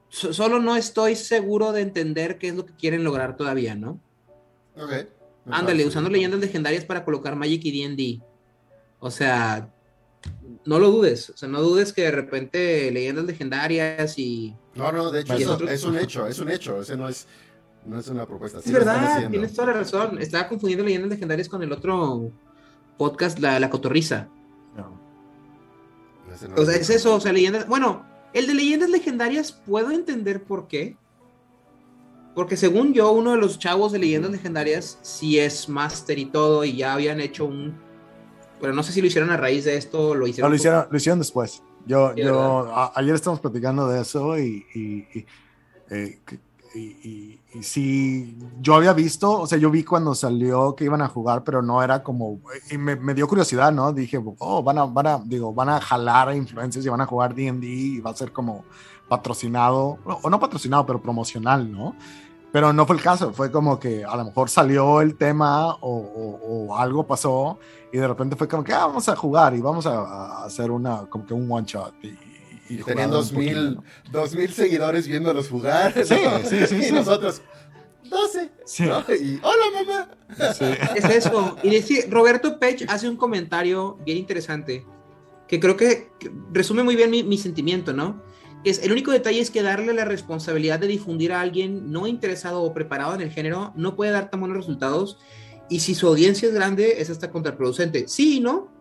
solo 0.10 0.60
no 0.60 0.76
estoy 0.76 1.16
seguro 1.16 1.72
de 1.72 1.82
entender 1.82 2.38
qué 2.38 2.50
es 2.50 2.56
lo 2.56 2.66
que 2.66 2.74
quieren 2.76 3.04
lograr 3.04 3.36
todavía, 3.38 3.76
¿no? 3.76 4.00
Ok. 4.76 4.90
me 5.46 5.56
Ándale, 5.56 5.66
parece 5.68 5.88
usando 5.88 6.10
leyendas 6.10 6.40
legendarias 6.40 6.86
para 6.86 7.04
colocar 7.04 7.36
Magic 7.36 7.62
y 7.66 7.82
D&D. 7.88 8.22
O 9.00 9.12
sea, 9.12 9.72
no 10.66 10.80
lo 10.80 10.90
dudes. 10.92 11.30
O 11.30 11.38
sea, 11.38 11.48
no 11.50 11.62
dudes 11.62 11.94
que 11.94 12.04
de 12.04 12.12
repente 12.12 12.92
leyendas 12.92 13.26
legendarias 13.26 14.18
y... 14.18 14.56
No, 14.76 14.92
no, 14.92 15.12
de 15.12 15.22
hecho, 15.22 15.38
Y 15.38 15.44
eso 15.44 15.54
otros- 15.54 15.72
es 15.72 15.84
un 15.84 15.98
hecho, 15.98 16.28
es 16.28 16.40
un 16.40 16.50
hecho. 16.50 16.82
Ese 16.82 16.98
no 16.98 17.08
es, 17.10 17.28
no 17.86 18.00
es 18.00 18.08
una 18.08 18.26
propuesta. 18.26 18.60
sí 18.62 18.70
es 18.70 18.74
verdad, 18.74 19.30
tienes 19.30 19.54
toda 19.54 19.68
la 19.68 19.74
razón. 19.74 20.20
Estaba 20.20 20.48
confundiendo 20.48 20.84
leyendas 20.86 21.10
legendarias 21.12 21.48
con 21.50 21.62
el 21.64 21.72
otro 21.72 22.32
podcast, 22.98 23.40
La, 23.40 23.60
la 23.60 23.70
Cotorriza. 23.70 24.30
Ese 26.38 26.48
no 26.48 26.56
O 26.56 26.66
sea, 26.66 26.76
es 26.76 26.90
eso, 26.90 27.16
o 27.16 27.20
sea, 27.20 27.34
leyendas... 27.34 27.68
Bueno, 27.68 28.06
el 28.34 28.46
de 28.48 28.54
leyendas 28.54 28.90
legendarias 28.90 29.52
puedo 29.52 29.92
entender 29.92 30.44
por 30.44 30.68
qué. 30.68 30.96
Porque 32.36 32.56
según 32.56 32.94
yo, 32.94 33.12
uno 33.12 33.32
de 33.32 33.38
los 33.38 33.58
chavos 33.58 33.92
de 33.92 34.00
leyendas 34.00 34.30
legendarias 34.32 35.00
sí 35.02 35.40
es 35.40 35.68
máster 35.68 36.20
y 36.20 36.26
todo, 36.26 36.64
y 36.64 36.78
ya 36.78 36.94
habían 36.94 37.20
hecho 37.20 37.46
un... 37.46 37.76
Pero 38.62 38.74
no 38.74 38.84
sé 38.84 38.92
si 38.92 39.02
lo 39.02 39.08
hicieron 39.08 39.32
a 39.32 39.38
raíz 39.38 39.66
de 39.66 39.76
esto, 39.78 40.14
lo 40.14 40.22
No, 40.22 40.28
hicieron... 40.28 40.52
lo 40.52 40.56
hicieron, 40.56 40.88
lo 40.92 40.98
hicieron 40.98 41.20
después. 41.20 41.64
Yo, 41.88 42.12
Sí, 42.16 42.22
yo 42.22 42.68
a- 42.76 42.92
ayer 42.96 43.16
estamos 43.16 43.40
platicando 43.40 43.88
de 43.88 44.02
eso 44.02 44.38
y, 44.38 44.66
y, 44.76 45.08
y, 45.20 45.26
eh, 45.90 46.20
y- 46.76 47.37
sí, 47.62 48.38
yo 48.62 48.76
había 48.76 48.94
visto, 48.94 49.42
o 49.42 49.48
sea, 49.48 49.58
yo 49.58 49.70
vi 49.70 49.84
cuando 49.84 50.16
salió 50.16 50.76
que 50.76 50.86
iban 50.86 51.02
a 51.02 51.08
jugar, 51.08 51.44
pero 51.44 51.62
no 51.62 51.82
era 51.84 52.04
como, 52.04 52.42
y 52.70 52.78
me, 52.78 53.14
dio 53.14 53.28
curiosidad, 53.28 53.72
¿no? 53.72 53.94
Dije, 53.94 54.22
oh, 54.40 54.64
van 54.64 54.78
a, 54.78 54.86
van 54.86 55.08
a, 55.08 55.20
digo, 55.24 55.54
van 55.54 55.70
a 55.70 55.82
jalar 55.82 56.30
a 56.30 56.36
influencers 56.36 56.86
y 56.86 56.90
van 56.90 57.02
a 57.02 57.06
jugar 57.06 57.36
D&D 57.36 57.66
y 57.68 58.00
va 58.00 58.12
a 58.12 58.16
ser 58.16 58.32
como 58.32 58.66
patrocinado, 59.08 59.98
o 60.06 60.30
no 60.30 60.40
patrocinado, 60.40 60.86
pero 60.86 61.02
promocional, 61.02 61.72
¿no? 61.72 61.96
Pero 62.52 62.74
no 62.74 62.86
fue 62.86 62.96
el 62.96 63.02
caso, 63.02 63.34
fue 63.34 63.52
como 63.52 63.80
que 63.80 64.06
a 64.06 64.16
lo 64.16 64.26
mejor 64.26 64.50
salió 64.50 65.02
el 65.02 65.16
tema 65.16 65.78
o 65.82 66.76
algo 66.78 67.06
pasó 67.06 67.60
y 67.92 67.98
de 67.98 68.08
repente 68.08 68.36
fue 68.36 68.48
como 68.48 68.64
que 68.64 68.74
ah, 68.74 68.86
vamos 68.88 69.08
a 69.10 69.16
jugar 69.16 69.54
y 69.54 69.62
vamos 69.62 69.86
a, 69.86 70.00
a 70.00 70.46
hacer 70.46 70.72
una, 70.72 71.06
como 71.08 71.26
que 71.26 71.34
un 71.34 71.52
one 71.52 71.66
shot. 71.66 71.94
Y, 72.04 72.18
y 72.70 72.78
tenían 72.78 73.12
dos 73.12 73.32
mil, 73.32 73.78
dos 74.12 74.36
mil 74.36 74.52
seguidores 74.52 75.08
viéndolos 75.08 75.50
jugar. 75.50 75.96
¿no? 75.96 76.04
Sí, 76.06 76.16
sí, 76.50 76.68
sí, 76.68 76.76
Y 76.76 76.84
sí. 76.84 76.92
nosotros, 76.92 77.42
12. 78.10 78.50
Sí, 78.66 78.84
¿no? 78.84 79.04
Y, 79.14 79.40
hola 79.44 79.66
mamá. 79.74 80.54
sí. 80.54 80.66
Es 80.96 81.06
eso. 81.06 81.58
Y 81.64 81.70
dice, 81.70 82.08
Roberto 82.10 82.60
Pech 82.60 82.86
hace 82.90 83.10
un 83.10 83.18
comentario 83.18 83.98
bien 84.06 84.18
interesante 84.18 84.86
que 85.48 85.60
creo 85.60 85.78
que 85.78 86.10
que 86.20 86.32
resume 86.52 86.84
muy 86.84 86.96
bien 86.96 87.10
mi, 87.10 87.24
mi 87.24 87.38
sentimiento, 87.38 87.94
¿no? 87.94 88.22
Que 88.64 88.72
es 88.72 88.80
el 88.84 88.92
único 88.92 89.12
detalle 89.12 89.40
es 89.40 89.52
que 89.52 89.62
darle 89.62 89.94
la 89.94 90.06
responsabilidad 90.06 90.80
de 90.80 90.88
difundir 90.88 91.32
a 91.32 91.42
alguien 91.42 91.92
no 91.92 92.08
interesado 92.08 92.64
o 92.64 92.74
preparado 92.74 93.16
en 93.16 93.22
el 93.22 93.32
género 93.32 93.72
no 93.76 93.96
puede 93.96 94.12
dar 94.12 94.30
tan 94.30 94.40
buenos 94.40 94.58
resultados. 94.58 95.18
Y 95.70 95.82
si 95.82 95.96
su 95.96 96.08
audiencia 96.08 96.48
es 96.48 96.54
grande, 96.54 97.02
es 97.02 97.10
hasta 97.10 97.30
contraproducente. 97.30 98.08
Sí, 98.08 98.38
y 98.38 98.40
¿no? 98.40 98.77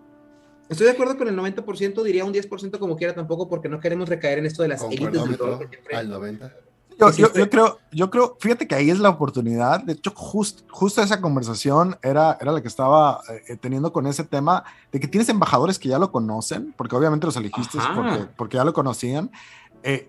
Estoy 0.68 0.86
de 0.86 0.92
acuerdo 0.92 1.16
con 1.16 1.28
el 1.28 1.36
90%, 1.36 2.02
diría 2.02 2.24
un 2.24 2.32
10% 2.34 2.78
como 2.78 2.96
quiera 2.96 3.14
tampoco, 3.14 3.48
porque 3.48 3.68
no 3.68 3.78
queremos 3.80 4.08
recaer 4.08 4.38
en 4.38 4.46
esto 4.46 4.62
de 4.62 4.68
las 4.68 4.80
élites 4.82 5.12
del 5.12 5.38
rol, 5.38 5.68
al 5.94 6.08
90. 6.10 6.52
Yo, 6.98 7.12
Sí, 7.12 7.20
yo, 7.20 7.28
yo 7.34 7.50
creo, 7.50 7.78
yo 7.92 8.10
creo, 8.10 8.36
fíjate 8.40 8.66
que 8.66 8.74
ahí 8.74 8.88
es 8.88 8.98
la 8.98 9.10
oportunidad. 9.10 9.82
De 9.82 9.92
hecho, 9.92 10.10
just- 10.14 10.62
justo 10.70 11.02
esa 11.02 11.20
conversación 11.20 11.94
era, 12.02 12.38
era 12.40 12.52
la 12.52 12.62
que 12.62 12.68
estaba 12.68 13.20
eh, 13.48 13.56
teniendo 13.60 13.92
con 13.92 14.06
ese 14.06 14.24
tema 14.24 14.64
de 14.90 14.98
que 14.98 15.06
tienes 15.06 15.28
embajadores 15.28 15.78
que 15.78 15.90
ya 15.90 15.98
lo 15.98 16.10
conocen, 16.10 16.72
porque 16.74 16.96
obviamente 16.96 17.26
los 17.26 17.36
elegiste 17.36 17.78
porque, 17.94 18.24
porque 18.36 18.56
ya 18.56 18.64
lo 18.64 18.72
conocían. 18.72 19.30
Eh, 19.88 20.08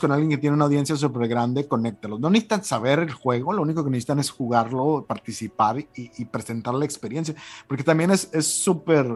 con 0.00 0.12
alguien 0.12 0.28
que 0.28 0.36
tiene 0.36 0.54
una 0.54 0.66
audiencia 0.66 0.94
súper 0.94 1.28
grande, 1.28 1.66
conéctalos. 1.66 2.20
No 2.20 2.28
necesitan 2.28 2.62
saber 2.62 2.98
el 2.98 3.10
juego, 3.10 3.54
lo 3.54 3.62
único 3.62 3.82
que 3.82 3.88
necesitan 3.88 4.18
es 4.18 4.30
jugarlo, 4.30 5.06
participar 5.08 5.78
y, 5.78 5.88
y 5.94 6.24
presentar 6.26 6.74
la 6.74 6.84
experiencia. 6.84 7.34
Porque 7.66 7.82
también 7.82 8.10
es 8.10 8.28
es 8.34 8.46
súper, 8.46 9.06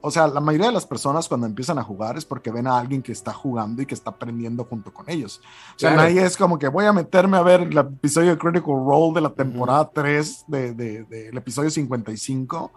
o 0.00 0.10
sea, 0.10 0.26
la 0.28 0.40
mayoría 0.40 0.68
de 0.68 0.72
las 0.72 0.86
personas 0.86 1.28
cuando 1.28 1.46
empiezan 1.46 1.78
a 1.78 1.82
jugar 1.84 2.16
es 2.16 2.24
porque 2.24 2.50
ven 2.50 2.66
a 2.66 2.78
alguien 2.78 3.02
que 3.02 3.12
está 3.12 3.34
jugando 3.34 3.82
y 3.82 3.86
que 3.86 3.94
está 3.94 4.08
aprendiendo 4.10 4.64
junto 4.64 4.90
con 4.94 5.10
ellos. 5.10 5.40
O 5.76 5.78
sea, 5.78 5.92
Claro. 5.92 6.08
nadie 6.08 6.24
es 6.24 6.36
como 6.38 6.58
que 6.58 6.68
voy 6.68 6.86
a 6.86 6.92
meterme 6.94 7.36
a 7.36 7.42
ver 7.42 7.60
el 7.60 7.76
episodio 7.76 8.30
de 8.30 8.38
Critical 8.38 8.74
Role 8.86 9.12
de 9.16 9.20
la 9.20 9.34
temporada 9.34 9.90
3 9.92 10.44
del 10.48 10.76
de, 10.76 11.04
de- 11.04 11.22
del 11.26 11.36
episodio 11.36 11.68
55, 11.70 12.72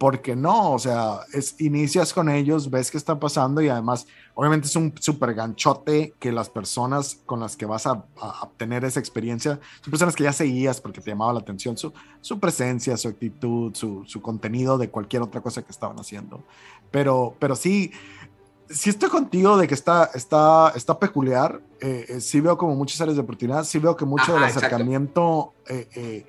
porque 0.00 0.34
no, 0.34 0.72
o 0.72 0.78
sea, 0.78 1.20
es, 1.34 1.60
inicias 1.60 2.14
con 2.14 2.30
ellos, 2.30 2.70
ves 2.70 2.90
qué 2.90 2.96
está 2.96 3.20
pasando 3.20 3.60
y 3.60 3.68
además, 3.68 4.06
obviamente 4.32 4.66
es 4.66 4.74
un 4.74 4.94
súper 4.98 5.34
ganchote 5.34 6.14
que 6.18 6.32
las 6.32 6.48
personas 6.48 7.18
con 7.26 7.38
las 7.38 7.54
que 7.54 7.66
vas 7.66 7.86
a, 7.86 8.06
a 8.18 8.44
obtener 8.44 8.82
esa 8.86 8.98
experiencia 8.98 9.60
son 9.82 9.90
personas 9.90 10.16
que 10.16 10.24
ya 10.24 10.32
seguías 10.32 10.80
porque 10.80 11.02
te 11.02 11.10
llamaba 11.10 11.34
la 11.34 11.40
atención 11.40 11.76
su, 11.76 11.92
su 12.22 12.40
presencia, 12.40 12.96
su 12.96 13.08
actitud, 13.08 13.74
su, 13.74 14.02
su 14.06 14.22
contenido 14.22 14.78
de 14.78 14.88
cualquier 14.88 15.20
otra 15.20 15.42
cosa 15.42 15.60
que 15.60 15.70
estaban 15.70 16.00
haciendo. 16.00 16.44
Pero, 16.90 17.36
pero 17.38 17.54
sí, 17.54 17.92
sí 18.70 18.88
estoy 18.88 19.10
contigo 19.10 19.58
de 19.58 19.68
que 19.68 19.74
está, 19.74 20.10
está, 20.14 20.72
está 20.74 20.98
peculiar. 20.98 21.60
eh, 21.80 22.06
eh, 22.08 22.20
sí 22.22 22.40
veo 22.40 22.56
como 22.56 22.74
muchas 22.74 23.00
áreas 23.02 23.16
de 23.16 23.22
oportunidad. 23.22 23.64
Sí 23.64 23.78
veo 23.78 23.96
que 23.96 24.06
mucho 24.06 24.22
Ajá, 24.22 24.34
del 24.34 24.44
acercamiento, 24.44 25.52
eh, 25.68 25.88
eh, 25.94 26.26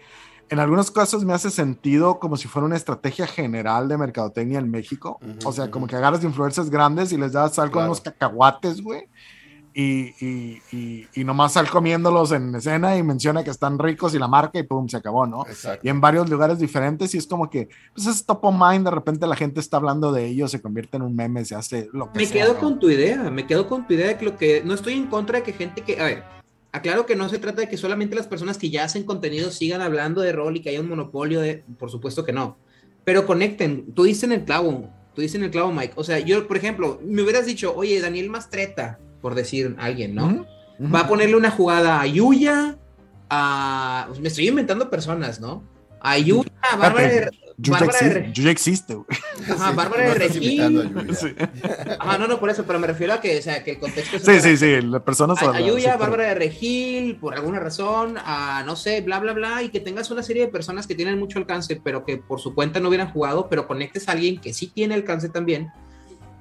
en 0.51 0.59
algunos 0.59 0.91
casos 0.91 1.23
me 1.23 1.33
hace 1.33 1.49
sentido 1.49 2.19
como 2.19 2.35
si 2.35 2.47
fuera 2.49 2.65
una 2.65 2.75
estrategia 2.75 3.25
general 3.25 3.87
de 3.87 3.97
mercadotecnia 3.97 4.59
en 4.59 4.69
México. 4.69 5.17
Ujú, 5.21 5.47
o 5.49 5.51
sea, 5.53 5.71
como 5.71 5.85
ujú. 5.85 5.91
que 5.91 5.95
agarras 5.95 6.19
de 6.21 6.27
influencers 6.27 6.69
grandes 6.69 7.13
y 7.13 7.17
les 7.17 7.31
das 7.31 7.55
sal 7.55 7.67
con 7.71 7.79
Claro. 7.79 7.87
unos 7.87 8.01
cacahuates, 8.01 8.81
güey. 8.81 9.03
Y, 9.73 10.13
y, 10.19 10.61
y, 10.73 11.07
y 11.15 11.23
nomás 11.23 11.53
sal 11.53 11.69
comiéndolos 11.69 12.33
en 12.33 12.53
escena 12.53 12.97
y 12.97 13.03
menciona 13.03 13.41
que 13.45 13.49
están 13.51 13.79
ricos 13.79 14.13
y 14.13 14.19
la 14.19 14.27
marca 14.27 14.59
y 14.59 14.63
pum, 14.63 14.89
se 14.89 14.97
acabó, 14.97 15.25
¿no? 15.25 15.45
Exacto. 15.47 15.79
y 15.87 15.89
en 15.89 16.01
varios 16.01 16.29
lugares 16.29 16.59
diferentes 16.59 17.15
y 17.15 17.17
es 17.19 17.25
como 17.25 17.49
que 17.49 17.69
pues 17.95 18.05
es 18.07 18.25
top 18.25 18.43
of 18.43 18.53
mind, 18.53 18.83
de 18.83 18.91
repente 18.91 19.25
la 19.25 19.37
gente 19.37 19.61
está 19.61 19.77
hablando 19.77 20.11
de 20.11 20.25
ellos, 20.25 20.51
se 20.51 20.61
convierte 20.61 20.97
en 20.97 21.03
un 21.03 21.15
meme, 21.15 21.45
se 21.45 21.55
hace 21.55 21.87
lo 21.93 22.11
que 22.11 22.19
Me 22.19 22.25
sea, 22.25 22.43
quedo 22.43 22.53
¿no? 22.55 22.59
con 22.59 22.79
tu 22.79 22.89
idea, 22.89 23.29
me 23.31 23.47
quedo 23.47 23.69
con 23.69 23.87
tu 23.87 23.93
idea 23.93 24.07
de 24.07 24.17
que 24.17 24.25
lo 24.25 24.35
que 24.35 24.61
no 24.65 24.73
estoy 24.73 24.95
en 24.95 25.07
contra 25.07 25.37
de 25.37 25.43
que 25.45 25.53
gente 25.53 25.81
que, 25.85 26.01
a 26.01 26.03
ver, 26.03 26.23
aclaro 26.71 27.05
que 27.05 27.15
no 27.15 27.29
se 27.29 27.39
trata 27.39 27.61
de 27.61 27.69
que 27.69 27.77
solamente 27.77 28.15
las 28.15 28.27
personas 28.27 28.57
que 28.57 28.69
ya 28.69 28.83
hacen 28.83 29.03
contenido 29.03 29.51
sigan 29.51 29.81
hablando 29.81 30.21
de 30.21 30.31
rol 30.31 30.55
y 30.55 30.61
que 30.61 30.69
haya 30.69 30.81
un 30.81 30.89
monopolio 30.89 31.41
de, 31.41 31.63
por 31.77 31.91
supuesto 31.91 32.23
que 32.23 32.33
no, 32.33 32.57
pero 33.03 33.25
conecten, 33.25 33.93
tú 33.93 34.03
dices 34.03 34.23
en 34.23 34.31
el 34.31 34.43
clavo, 34.43 34.89
tú 35.13 35.21
dices 35.21 35.35
en 35.35 35.43
el 35.43 35.51
clavo, 35.51 35.71
Mike, 35.71 35.93
o 35.95 36.03
sea, 36.03 36.19
yo, 36.19 36.47
por 36.47 36.57
ejemplo, 36.57 36.99
me 37.03 37.21
hubieras 37.21 37.45
dicho, 37.45 37.73
oye, 37.75 37.99
Daniel 37.99 38.29
Mastreta, 38.29 38.99
por 39.21 39.35
decir 39.35 39.75
alguien, 39.79 40.15
¿no? 40.15 40.45
Va 40.81 41.01
a 41.01 41.07
ponerle 41.07 41.35
una 41.35 41.51
jugada 41.51 42.01
a 42.01 42.07
Yuya, 42.07 42.77
a, 43.29 44.05
pues, 44.07 44.19
me 44.19 44.29
estoy 44.29 44.47
inventando 44.47 44.89
personas, 44.89 45.39
¿no? 45.39 45.63
A 45.99 46.17
Yuya, 46.17 46.51
a 46.61 46.75
Bárbara 46.75 47.29
Bárbara 47.69 47.99
de 47.99 48.19
existe, 48.19 48.49
existe, 48.49 48.93
güey. 48.95 49.05
Ajá, 49.51 49.71
Bárbara 49.71 50.03
no 50.07 50.13
de 50.13 50.19
Regil. 50.19 50.43
imitando 50.43 50.81
a 50.81 51.03
Yuya. 51.03 51.13
Sí. 51.15 51.35
Ajá, 51.99 52.17
no, 52.17 52.27
no, 52.27 52.39
por 52.39 52.49
eso, 52.49 52.63
pero 52.65 52.79
me 52.79 52.87
refiero 52.87 53.13
a 53.13 53.21
que, 53.21 53.37
o 53.37 53.41
sea, 53.41 53.63
que 53.63 53.71
el 53.71 53.79
contexto 53.79 54.17
es 54.17 54.23
sí, 54.23 54.39
sí, 54.39 54.57
sí, 54.57 54.81
la 54.81 55.03
persona 55.03 55.33
a, 55.39 55.49
a 55.57 55.59
Yuya, 55.59 55.93
sí, 55.93 55.99
Bárbara 55.99 56.25
de 56.25 56.35
Regil, 56.35 57.17
por 57.17 57.35
alguna 57.35 57.59
razón, 57.59 58.17
a 58.17 58.63
no 58.65 58.75
sé, 58.75 59.01
bla, 59.01 59.19
bla, 59.19 59.33
bla, 59.33 59.61
y 59.63 59.69
que 59.69 59.79
tengas 59.79 60.09
una 60.11 60.23
serie 60.23 60.45
de 60.45 60.51
personas 60.51 60.87
que 60.87 60.95
tienen 60.95 61.19
mucho 61.19 61.39
alcance, 61.39 61.79
pero 61.83 62.03
que 62.05 62.17
por 62.17 62.39
su 62.39 62.55
cuenta 62.55 62.79
no 62.79 62.87
hubieran 62.89 63.11
jugado, 63.11 63.49
pero 63.49 63.67
conectes 63.67 64.07
a 64.09 64.13
alguien 64.13 64.39
que 64.39 64.53
sí 64.53 64.67
tiene 64.67 64.95
alcance 64.95 65.29
también, 65.29 65.71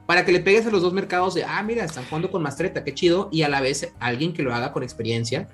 para 0.06 0.24
que 0.24 0.32
le 0.32 0.40
pegues 0.40 0.66
a 0.66 0.70
los 0.70 0.82
dos 0.82 0.92
mercados 0.92 1.34
de, 1.34 1.44
ah, 1.44 1.62
mira, 1.62 1.84
están 1.84 2.04
jugando 2.04 2.30
con 2.30 2.42
Mastreta, 2.42 2.82
qué 2.84 2.94
chido, 2.94 3.28
y 3.30 3.42
a 3.42 3.48
la 3.48 3.60
vez 3.60 3.92
alguien 4.00 4.32
que 4.32 4.42
lo 4.42 4.54
haga 4.54 4.72
con 4.72 4.82
experiencia, 4.82 5.48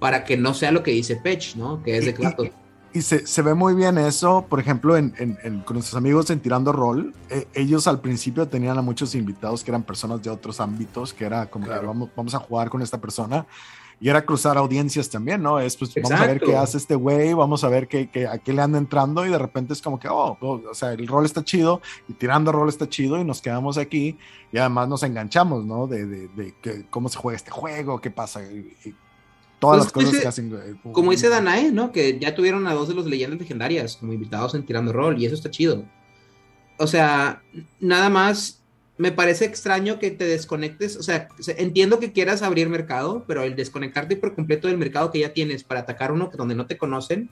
para 0.00 0.24
que 0.24 0.36
no 0.36 0.52
sea 0.52 0.72
lo 0.72 0.82
que 0.82 0.90
dice 0.90 1.16
Pech, 1.16 1.54
¿no? 1.56 1.82
Que 1.82 1.96
es 1.96 2.04
de 2.04 2.10
Y- 2.10 2.50
y-. 2.96 2.98
Y 2.98 3.02
se, 3.02 3.26
se 3.26 3.42
ve 3.42 3.54
muy 3.54 3.74
bien 3.74 3.98
eso, 3.98 4.46
por 4.48 4.58
ejemplo, 4.60 4.96
en, 4.96 5.14
en- 5.18 5.38
en- 5.42 5.60
con 5.60 5.74
nuestros 5.74 5.96
amigos 5.96 6.30
en 6.30 6.40
Tirando 6.40 6.72
Rol. 6.72 7.14
eh, 7.30 7.46
ellos 7.54 7.86
al 7.86 8.00
principio 8.00 8.48
tenían 8.48 8.78
a 8.78 8.82
muchos 8.82 9.14
invitados 9.14 9.62
que 9.62 9.70
eran 9.70 9.82
personas 9.82 10.22
de 10.22 10.30
otros 10.30 10.60
ámbitos, 10.60 11.12
que 11.12 11.24
era 11.24 11.50
como 11.50 11.66
Claro. 11.66 11.80
que 11.82 11.86
vamos, 11.88 12.10
vamos 12.16 12.34
a 12.34 12.38
jugar 12.38 12.70
con 12.70 12.82
esta 12.82 13.00
persona. 13.00 13.46
y 13.98 14.10
era 14.10 14.26
cruzar 14.26 14.58
audiencias 14.58 15.08
también, 15.08 15.42
¿no? 15.42 15.58
Es 15.58 15.74
pues 15.74 15.94
vamos 15.94 16.10
a 16.20 16.26
ver 16.26 16.38
qué 16.38 16.54
hace 16.54 16.76
este 16.76 16.94
güey, 16.94 17.32
vamos 17.32 17.64
a 17.64 17.68
ver 17.70 17.88
qué, 17.88 18.10
qué, 18.10 18.26
a 18.26 18.36
qué 18.36 18.52
le 18.52 18.60
anda 18.60 18.76
entrando 18.76 19.24
y 19.24 19.30
de 19.30 19.38
repente 19.38 19.72
es 19.72 19.80
como 19.80 19.98
que, 19.98 20.06
oh, 20.06 20.36
oh, 20.38 20.60
o 20.70 20.74
sea, 20.74 20.92
el 20.92 21.06
rol 21.06 21.24
está 21.24 21.42
chido 21.42 21.80
y 22.06 22.12
tirando 22.12 22.52
rol 22.52 22.68
está 22.68 22.86
chido 22.90 23.18
y 23.18 23.24
nos 23.24 23.40
quedamos 23.40 23.78
aquí 23.78 24.18
y 24.52 24.58
además 24.58 24.88
nos 24.88 25.02
enganchamos, 25.02 25.64
¿no? 25.64 25.86
De, 25.86 26.04
de, 26.04 26.28
de, 26.28 26.86
cómo 26.90 27.08
se 27.08 27.16
juega 27.16 27.36
este 27.36 27.50
juego, 27.50 27.98
qué 28.02 28.10
pasa. 28.10 28.42
Todas 29.58 29.84
las 29.84 29.92
pues, 29.92 30.06
cosas 30.06 30.20
que 30.20 30.28
hacen. 30.28 30.54
Eh, 30.54 30.76
como 30.92 31.10
dice 31.10 31.28
Danae, 31.28 31.72
¿no? 31.72 31.92
Que 31.92 32.18
ya 32.18 32.34
tuvieron 32.34 32.66
a 32.66 32.74
dos 32.74 32.88
de 32.88 32.94
los 32.94 33.06
leyendas 33.06 33.40
legendarias 33.40 33.96
como 33.96 34.12
invitados 34.12 34.54
en 34.54 34.64
Tirando 34.64 34.92
Rol 34.92 35.20
y 35.20 35.26
eso 35.26 35.34
está 35.34 35.50
chido. 35.50 35.84
O 36.78 36.86
sea, 36.86 37.42
nada 37.80 38.10
más 38.10 38.62
me 38.98 39.12
parece 39.12 39.44
extraño 39.44 39.98
que 39.98 40.10
te 40.10 40.24
desconectes, 40.24 40.96
o 40.96 41.02
sea, 41.02 41.28
entiendo 41.58 42.00
que 42.00 42.12
quieras 42.12 42.42
abrir 42.42 42.68
mercado, 42.68 43.24
pero 43.26 43.42
el 43.42 43.54
desconectarte 43.54 44.16
por 44.16 44.34
completo 44.34 44.68
del 44.68 44.78
mercado 44.78 45.10
que 45.10 45.20
ya 45.20 45.34
tienes 45.34 45.64
para 45.64 45.80
atacar 45.80 46.12
uno 46.12 46.30
donde 46.34 46.54
no 46.54 46.66
te 46.66 46.78
conocen, 46.78 47.28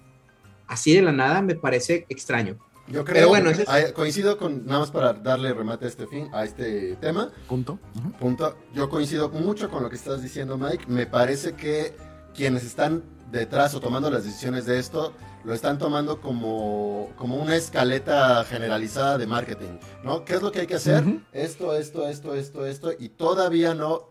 así 0.67 0.95
de 0.95 1.03
la 1.03 1.13
nada, 1.13 1.41
me 1.41 1.55
parece 1.55 2.07
extraño. 2.09 2.59
Yo 2.87 3.03
creo, 3.03 3.29
bueno, 3.29 3.51
coincido 3.95 4.37
con, 4.37 4.67
nada 4.67 4.81
más 4.81 4.91
para 4.91 5.15
darle 5.15 5.55
remate 5.55 5.87
a 5.87 5.89
este 5.89 6.07
fin, 6.07 6.29
a 6.35 6.45
este 6.45 6.97
tema. 6.97 7.31
Punto. 7.49 7.79
Punto. 8.21 8.59
Yo 8.75 8.91
coincido 8.91 9.31
mucho 9.31 9.71
con 9.71 9.83
lo 9.83 9.89
que 9.89 9.97
estás 9.97 10.23
diciendo, 10.23 10.59
Mike. 10.59 10.85
Me 10.89 11.07
parece 11.07 11.55
que 11.55 11.95
quienes 12.35 12.65
están 12.65 13.03
detrás 13.31 13.75
o 13.75 13.81
tomando 13.81 14.11
las 14.11 14.25
decisiones 14.25 14.67
de 14.67 14.79
esto 14.79 15.13
lo 15.45 15.53
están 15.53 15.79
tomando 15.79 16.21
como, 16.21 17.11
como 17.17 17.37
una 17.37 17.57
escaleta 17.57 18.45
generalizada 18.45 19.19
de 19.19 19.27
marketing, 19.27 19.79
¿no? 20.03 20.25
¿Qué 20.25 20.35
es 20.35 20.43
lo 20.43 20.51
que 20.51 20.61
hay 20.61 20.67
que 20.67 20.77
hacer? 20.77 21.05
Esto, 21.33 21.75
esto, 21.77 22.09
esto, 22.09 22.35
esto, 22.35 22.67
esto, 22.67 22.93
y 22.99 23.11
todavía 23.11 23.75
no, 23.75 24.09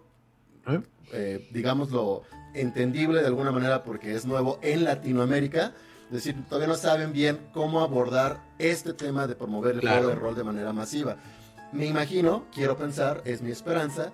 ¿Eh? 0.68 0.82
eh, 1.12 1.50
digámoslo, 1.52 2.24
entendible 2.54 3.22
de 3.22 3.28
alguna 3.28 3.52
manera 3.52 3.84
porque 3.84 4.14
es 4.14 4.26
nuevo 4.26 4.60
en 4.62 4.84
Latinoamérica. 4.84 5.74
Es 6.06 6.12
decir, 6.12 6.36
todavía 6.48 6.68
no 6.68 6.76
saben 6.76 7.12
bien 7.12 7.40
cómo 7.54 7.82
abordar 7.82 8.44
este 8.60 8.94
tema 8.94 9.26
de 9.26 9.36
promover 9.36 9.76
el 9.76 9.82
juego 9.82 10.10
de 10.10 10.16
rol 10.16 10.36
de 10.36 10.44
manera 10.44 10.72
masiva. 10.72 11.18
Me 11.72 11.88
imagino, 11.88 12.46
quiero 12.54 12.78
pensar, 12.78 13.24
es 13.26 13.42
mi 13.42 13.50
esperanza, 13.50 14.12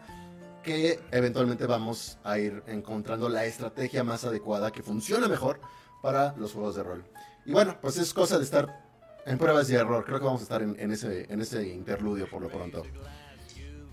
que 0.63 0.99
eventualmente 1.11 1.65
vamos 1.65 2.17
a 2.23 2.39
ir 2.39 2.63
encontrando 2.67 3.29
la 3.29 3.45
estrategia 3.45 4.03
más 4.03 4.23
adecuada 4.23 4.71
que 4.71 4.83
funcione 4.83 5.27
mejor 5.27 5.59
para 6.01 6.35
los 6.37 6.53
juegos 6.53 6.75
de 6.75 6.83
rol. 6.83 7.05
Y 7.45 7.51
bueno, 7.51 7.77
pues 7.81 7.97
es 7.97 8.13
cosa 8.13 8.37
de 8.37 8.43
estar 8.43 8.85
en 9.25 9.37
pruebas 9.37 9.69
y 9.69 9.75
error. 9.75 10.05
Creo 10.05 10.19
que 10.19 10.25
vamos 10.25 10.41
a 10.41 10.43
estar 10.43 10.61
en, 10.61 10.91
ese, 10.91 11.31
en 11.31 11.41
ese 11.41 11.67
interludio 11.67 12.29
por 12.29 12.41
lo 12.41 12.49
pronto. 12.49 12.83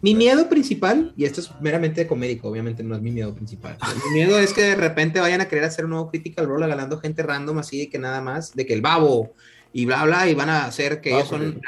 Mi 0.02 0.14
miedo 0.14 0.48
principal, 0.48 1.12
y 1.16 1.24
esto 1.24 1.40
es 1.40 1.50
meramente 1.60 2.06
comédico, 2.06 2.48
obviamente 2.48 2.82
no 2.82 2.94
es 2.94 3.00
mi 3.00 3.10
miedo 3.10 3.34
principal. 3.34 3.78
Mi 4.08 4.14
miedo 4.14 4.38
es 4.38 4.52
que 4.52 4.62
de 4.62 4.74
repente 4.74 5.20
vayan 5.20 5.40
a 5.40 5.48
querer 5.48 5.64
hacer 5.64 5.84
un 5.86 5.92
nuevo 5.92 6.10
Critical 6.10 6.46
Role 6.46 6.66
agalando 6.66 6.98
gente 6.98 7.22
random 7.22 7.58
así 7.58 7.78
de 7.78 7.88
que 7.88 7.98
nada 7.98 8.20
más, 8.20 8.54
de 8.54 8.66
que 8.66 8.74
el 8.74 8.82
babo 8.82 9.32
y 9.72 9.86
bla 9.86 10.04
bla, 10.04 10.28
y 10.28 10.34
van 10.34 10.50
a 10.50 10.66
hacer 10.66 11.00
que 11.00 11.14
ellos 11.14 11.28
son 11.28 11.60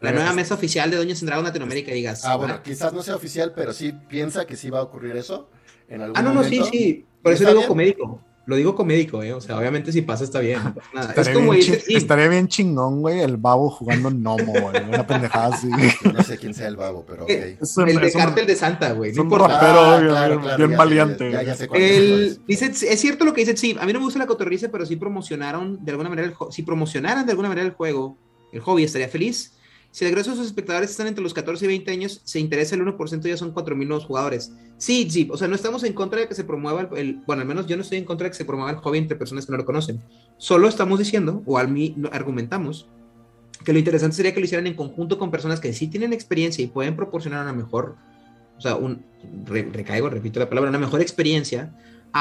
la, 0.00 0.12
nueva 0.12 0.32
mesa 0.32 0.54
oficial 0.54 0.90
de 0.90 0.96
Doña 0.96 1.14
Dragons 1.20 1.48
Latinoamérica 1.48 1.90
y 1.90 1.94
digas. 1.94 2.24
Ah, 2.24 2.36
bueno, 2.36 2.62
quizás 2.62 2.92
no 2.92 3.02
sea 3.02 3.16
oficial, 3.16 3.52
pero 3.54 3.72
sí 3.72 3.92
piensa 4.08 4.46
que 4.46 4.56
sí 4.56 4.70
va 4.70 4.80
a 4.80 4.82
ocurrir 4.82 5.16
eso 5.16 5.48
en 5.88 6.02
algún 6.02 6.18
Ah, 6.18 6.22
no, 6.22 6.34
no, 6.34 6.44
sí, 6.44 6.62
sí. 6.70 7.06
Por 7.22 7.32
eso 7.32 7.48
digo 7.48 7.66
comédico. 7.66 8.20
Lo 8.46 8.54
digo 8.54 8.76
comédico, 8.76 9.24
¿eh? 9.24 9.32
O 9.32 9.40
sea, 9.40 9.58
obviamente 9.58 9.90
si 9.90 10.02
pasa 10.02 10.22
está 10.22 10.38
bien. 10.38 10.60
Estaría, 10.94 11.32
es 11.32 11.36
como 11.36 11.50
bien 11.50 11.82
estaría 11.88 12.28
bien 12.28 12.46
chingón, 12.46 13.02
güey, 13.02 13.18
el 13.18 13.38
babo 13.38 13.68
jugando 13.68 14.08
Nomo, 14.08 14.52
güey. 14.52 14.84
Una 14.88 15.04
pendejada 15.04 15.56
así. 15.56 15.68
No 16.04 16.22
sé 16.22 16.38
quién 16.38 16.54
sea 16.54 16.68
el 16.68 16.76
babo, 16.76 17.04
pero 17.04 17.24
ok. 17.24 17.30
el 17.30 18.00
de 18.00 18.12
Cártel 18.12 18.46
de 18.46 18.54
Santa, 18.54 18.92
güey. 18.92 19.12
No 19.12 19.22
importa. 19.22 19.58
Pero 19.58 20.16
ah, 20.16 20.56
bien, 20.56 20.76
valiente. 20.76 21.32
Ya, 21.32 21.42
ya, 21.42 21.56
sé 21.56 21.68
el, 21.74 22.38
dice, 22.46 22.66
es 22.66 23.00
cierto 23.00 23.24
lo 23.24 23.34
que 23.34 23.40
dice 23.40 23.56
sí. 23.56 23.76
A 23.80 23.84
mí 23.84 23.92
no 23.92 23.98
me 23.98 24.04
gusta 24.04 24.20
la 24.20 24.26
cotorriza, 24.26 24.68
pero 24.68 24.86
sí 24.86 24.94
promocionaron 24.94 25.84
de 25.84 25.90
alguna 25.90 26.08
manera 26.08 26.28
el 26.28 26.34
Si 26.52 26.62
promocionaran 26.62 27.26
de 27.26 27.32
alguna 27.32 27.48
manera 27.48 27.66
el 27.66 27.74
juego, 27.74 28.16
el 28.52 28.60
hobby, 28.60 28.84
estaría 28.84 29.08
feliz. 29.08 29.55
Si 29.96 30.04
el 30.04 30.10
grueso 30.10 30.32
de 30.32 30.36
sus 30.36 30.48
espectadores 30.48 30.90
están 30.90 31.06
entre 31.06 31.22
los 31.22 31.32
14 31.32 31.64
y 31.64 31.68
20 31.68 31.90
años, 31.90 32.20
se 32.22 32.38
interesa 32.38 32.74
el 32.74 32.82
1%, 32.82 33.22
ya 33.22 33.36
son 33.38 33.54
4.000 33.54 33.86
nuevos 33.86 34.04
jugadores. 34.04 34.52
Sí, 34.76 35.08
sí, 35.08 35.26
o 35.32 35.38
sea, 35.38 35.48
no 35.48 35.54
estamos 35.54 35.84
en 35.84 35.94
contra 35.94 36.20
de 36.20 36.28
que 36.28 36.34
se 36.34 36.44
promueva 36.44 36.86
el, 36.94 37.22
Bueno, 37.26 37.40
al 37.40 37.48
menos 37.48 37.66
yo 37.66 37.76
no 37.76 37.82
estoy 37.82 37.96
en 37.96 38.04
contra 38.04 38.26
de 38.26 38.32
que 38.32 38.36
se 38.36 38.44
promueva 38.44 38.72
el 38.72 38.76
hobby 38.76 38.98
entre 38.98 39.16
personas 39.16 39.46
que 39.46 39.52
no 39.52 39.56
lo 39.56 39.64
conocen. 39.64 40.02
Solo 40.36 40.68
estamos 40.68 40.98
diciendo, 40.98 41.42
o 41.46 41.56
al 41.56 41.68
mí 41.68 41.96
argumentamos, 42.12 42.90
que 43.64 43.72
lo 43.72 43.78
interesante 43.78 44.16
sería 44.16 44.34
que 44.34 44.40
lo 44.40 44.44
hicieran 44.44 44.66
en 44.66 44.74
conjunto 44.74 45.18
con 45.18 45.30
personas 45.30 45.60
que 45.60 45.72
sí 45.72 45.88
tienen 45.88 46.12
experiencia 46.12 46.62
y 46.62 46.66
pueden 46.66 46.94
proporcionar 46.94 47.42
una 47.44 47.54
mejor, 47.54 47.96
o 48.58 48.60
sea, 48.60 48.76
un, 48.76 49.02
recaigo, 49.46 50.10
repito 50.10 50.38
la 50.40 50.50
palabra, 50.50 50.68
una 50.68 50.78
mejor 50.78 51.00
experiencia, 51.00 51.74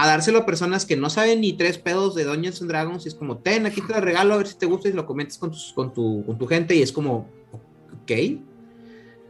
a 0.03 0.07
dárselo 0.07 0.39
a 0.39 0.45
personas 0.45 0.85
que 0.85 0.95
no 0.95 1.09
saben 1.09 1.41
ni 1.41 1.53
tres 1.53 1.77
pedos 1.77 2.15
de 2.15 2.25
Dungeons 2.25 2.61
and 2.61 2.69
Dragons 2.69 3.05
y 3.05 3.09
es 3.09 3.15
como, 3.15 3.37
ten, 3.37 3.65
aquí 3.65 3.81
te 3.81 3.93
lo 3.93 4.01
regalo, 4.01 4.33
a 4.33 4.37
ver 4.37 4.47
si 4.47 4.55
te 4.55 4.65
gusta 4.65 4.89
y 4.89 4.93
lo 4.93 5.05
comentes 5.05 5.37
con, 5.37 5.53
con, 5.73 5.93
tu, 5.93 6.23
con 6.25 6.37
tu 6.37 6.47
gente 6.47 6.75
y 6.75 6.81
es 6.81 6.91
como, 6.91 7.29
Ok. 8.05 8.11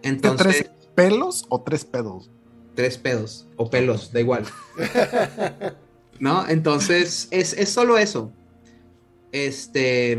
Entonces. 0.01 0.58
¿Tres 0.58 0.71
pelos 0.93 1.45
o 1.49 1.62
tres 1.62 1.86
pedos? 1.86 2.30
Tres 2.75 2.97
pedos 2.97 3.47
o 3.56 3.69
pelos, 3.69 4.12
da 4.12 4.19
igual. 4.19 4.45
¿No? 6.19 6.47
Entonces, 6.47 7.30
es, 7.32 7.54
es, 7.54 7.69
solo 7.69 7.97
eso. 7.97 8.32
Este. 9.32 10.17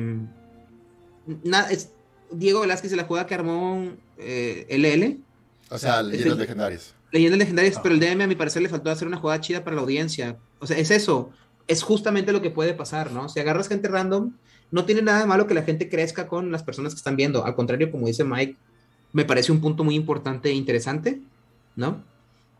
Nada, 1.44 1.70
es, 1.70 1.90
Diego 2.30 2.60
Velázquez 2.60 2.90
se 2.90 2.96
la 2.96 3.04
juega 3.04 3.26
que 3.26 3.34
armó 3.34 3.90
eh, 4.16 4.66
LL. 4.70 5.22
O 5.70 5.78
sea, 5.78 6.02
leyendas 6.02 6.38
legendarias. 6.38 6.94
Leyendas 7.16 7.38
legendarias, 7.38 7.78
ah. 7.78 7.80
pero 7.82 7.94
el 7.94 8.00
DM 8.00 8.20
a 8.20 8.26
mi 8.26 8.34
parecer 8.34 8.60
le 8.60 8.68
faltó 8.68 8.90
hacer 8.90 9.08
una 9.08 9.16
jugada 9.16 9.40
chida 9.40 9.64
para 9.64 9.74
la 9.74 9.80
audiencia. 9.80 10.36
O 10.58 10.66
sea, 10.66 10.76
es 10.76 10.90
eso. 10.90 11.30
Es 11.66 11.82
justamente 11.82 12.30
lo 12.30 12.42
que 12.42 12.50
puede 12.50 12.74
pasar, 12.74 13.10
¿no? 13.10 13.30
Si 13.30 13.40
agarras 13.40 13.68
gente 13.68 13.88
random 13.88 14.32
no 14.70 14.84
tiene 14.84 15.00
nada 15.00 15.20
de 15.20 15.26
malo 15.26 15.46
que 15.46 15.54
la 15.54 15.62
gente 15.62 15.88
crezca 15.88 16.28
con 16.28 16.52
las 16.52 16.62
personas 16.62 16.92
que 16.92 16.98
están 16.98 17.16
viendo. 17.16 17.46
Al 17.46 17.54
contrario, 17.54 17.90
como 17.90 18.06
dice 18.06 18.22
Mike, 18.22 18.56
me 19.14 19.24
parece 19.24 19.50
un 19.50 19.62
punto 19.62 19.82
muy 19.82 19.94
importante 19.94 20.50
e 20.50 20.52
interesante, 20.52 21.22
¿no? 21.74 22.04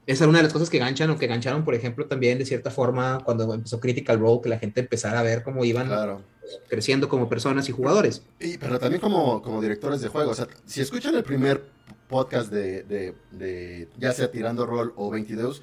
Esa 0.07 0.25
es 0.25 0.29
una 0.29 0.38
de 0.38 0.45
las 0.45 0.53
cosas 0.53 0.71
que 0.71 0.79
ganchan 0.79 1.11
o 1.11 1.19
que 1.19 1.27
gancharon, 1.27 1.64
por 1.64 1.75
ejemplo, 1.75 2.07
también 2.07 2.38
de 2.38 2.47
cierta 2.47 2.71
forma 2.71 3.21
cuando 3.25 3.53
empezó 3.53 3.81
Critical 3.81 4.21
Role, 4.21 4.40
que 4.42 4.49
la 4.49 4.59
gente 4.59 4.81
empezara 4.81 5.19
a 5.19 5.23
ver 5.23 5.42
cómo 5.42 5.64
iban 5.64 5.90
creciendo 6.69 7.09
como 7.09 7.29
personas 7.29 7.69
y 7.69 7.73
jugadores. 7.73 8.23
Y, 8.38 8.57
pero 8.59 8.79
también 8.79 9.01
como, 9.01 9.42
como 9.42 9.61
directores 9.61 10.01
de 10.01 10.09
juegos. 10.09 10.38
O 10.38 10.45
sea, 10.45 10.55
si 10.64 10.81
escuchan 10.81 11.16
el 11.16 11.25
primer 11.25 11.62
podcast 12.09 12.53
de, 12.53 12.85
de, 12.85 13.14
de 13.33 13.88
ya 13.99 14.12
sea 14.12 14.31
Tirando 14.31 14.64
Rol 14.64 14.92
o 14.97 15.11
22, 15.11 15.61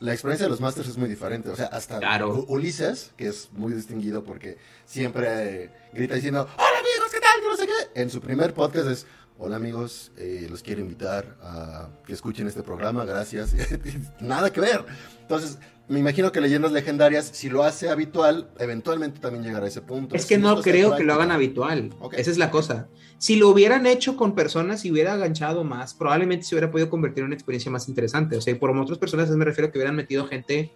la 0.00 0.12
experiencia 0.12 0.46
de 0.46 0.50
los 0.50 0.60
Masters 0.60 0.88
es 0.88 0.96
muy 0.96 1.08
diferente. 1.08 1.50
O 1.50 1.56
sea, 1.56 1.66
hasta 1.66 2.00
Ulises, 2.26 3.12
que 3.16 3.28
es 3.28 3.50
muy 3.52 3.72
distinguido 3.72 4.24
porque 4.24 4.56
siempre 4.86 5.70
grita 5.92 6.14
diciendo, 6.14 6.48
hola 6.56 6.78
amigos, 6.78 7.12
¿qué 7.12 7.20
tal? 7.20 7.30
no 7.48 7.56
sé 7.56 7.66
qué. 7.66 8.00
En 8.00 8.10
su 8.10 8.20
primer 8.20 8.54
podcast 8.54 8.88
es, 8.88 9.06
hola 9.40 9.56
amigos, 9.56 10.12
eh, 10.18 10.46
los 10.50 10.62
quiero 10.62 10.82
invitar 10.82 11.36
a 11.42 11.88
que 12.06 12.12
escuchen 12.12 12.46
este 12.46 12.62
programa, 12.62 13.04
gracias. 13.04 13.54
Nada 14.20 14.52
que 14.52 14.60
ver. 14.60 14.84
Entonces, 15.22 15.58
me 15.88 15.98
imagino 15.98 16.30
que 16.30 16.40
leyendas 16.40 16.72
legendarias, 16.72 17.30
si 17.32 17.48
lo 17.48 17.64
hace 17.64 17.88
habitual, 17.88 18.50
eventualmente 18.58 19.18
también 19.18 19.42
llegará 19.42 19.64
a 19.64 19.68
ese 19.68 19.80
punto. 19.80 20.14
Es 20.14 20.26
que 20.26 20.36
no 20.36 20.60
creo 20.60 20.94
que 20.94 21.04
lo 21.04 21.14
hagan 21.14 21.30
habitual. 21.30 21.94
Esa 22.12 22.30
es 22.30 22.38
la 22.38 22.50
cosa. 22.50 22.88
Si 23.18 23.36
lo 23.36 23.48
hubieran 23.48 23.86
hecho 23.86 24.16
con 24.16 24.34
personas 24.34 24.84
y 24.84 24.92
hubiera 24.92 25.14
aganchado 25.14 25.64
más, 25.64 25.94
probablemente 25.94 26.44
se 26.44 26.54
hubiera 26.54 26.70
podido 26.70 26.90
convertir 26.90 27.20
en 27.22 27.26
una 27.26 27.34
experiencia 27.34 27.72
más 27.72 27.88
interesante. 27.88 28.36
O 28.36 28.40
sea, 28.40 28.56
por 28.58 28.70
otras 28.76 28.98
personas 28.98 29.30
me 29.30 29.44
refiero 29.44 29.68
a 29.68 29.72
que 29.72 29.78
hubieran 29.78 29.96
metido 29.96 30.26
gente. 30.26 30.70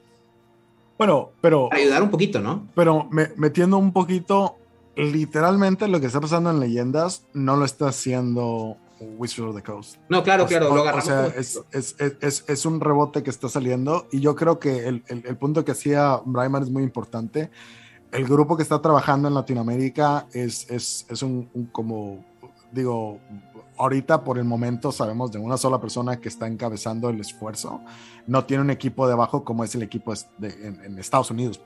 Bueno, 0.97 1.33
pero. 1.41 1.69
Para 1.69 1.83
ayudar 1.83 2.03
un 2.03 2.11
poquito, 2.11 2.41
¿no? 2.41 2.69
Pero 2.75 3.09
metiendo 3.37 3.77
un 3.77 3.93
poquito, 3.93 4.57
literalmente 4.97 5.89
lo 5.89 6.01
que 6.01 6.07
está 6.07 6.21
pasando 6.21 6.51
en 6.51 6.61
leyendas 6.61 7.27
no 7.33 7.57
lo 7.57 7.65
está 7.65 7.89
haciendo 7.89 8.77
Wizard 9.01 9.47
of 9.49 9.57
the 9.57 9.63
Coast. 9.63 9.97
No, 10.09 10.23
claro, 10.23 10.47
claro, 10.47 10.75
lo 10.75 10.83
agarramos. 10.83 11.05
O 11.05 11.07
sea, 11.07 11.27
es, 11.27 11.61
es, 11.71 12.45
es, 12.49 12.67
un 12.67 12.81
rebote 12.81 13.23
que 13.23 13.31
está 13.31 13.49
saliendo 13.49 14.07
y 14.13 14.21
yo 14.21 14.35
creo 14.35 14.59
que 14.59 14.87
el, 14.87 15.05
el, 15.09 15.25
el 15.27 15.37
punto 15.37 15.65
que 15.65 15.73
hacía 15.73 16.21
Bryman 16.25 16.63
es 16.63 16.71
muy 16.71 16.83
importante. 16.83 17.51
El 18.13 18.25
grupo 18.27 18.57
que 18.57 18.63
está 18.63 18.81
trabajando 18.81 19.29
en 19.29 19.35
Latinoamérica 19.35 20.27
es, 20.33 20.71
es 20.71 21.23
un, 21.23 21.51
un, 21.53 21.67
como, 21.67 22.25
digo, 22.71 23.19
ahorita 23.77 24.25
por 24.25 24.39
el 24.39 24.45
momento 24.45 24.93
sabemos 24.93 25.33
de 25.33 25.39
una 25.39 25.57
sola 25.57 25.81
persona 25.81 26.21
que 26.21 26.29
está 26.29 26.47
encabezando 26.47 27.09
el 27.09 27.21
esfuerzo. 27.21 27.81
No 28.27 28.45
tiene 28.45 28.63
un 28.63 28.71
equipo 28.71 29.09
debajo 29.09 29.45
como 29.45 29.65
es 29.65 29.75
el 29.75 29.83
equipo 29.83 30.15
de, 30.39 30.49
en, 30.85 30.99
Estados 30.99 31.31
Unidos, 31.31 31.61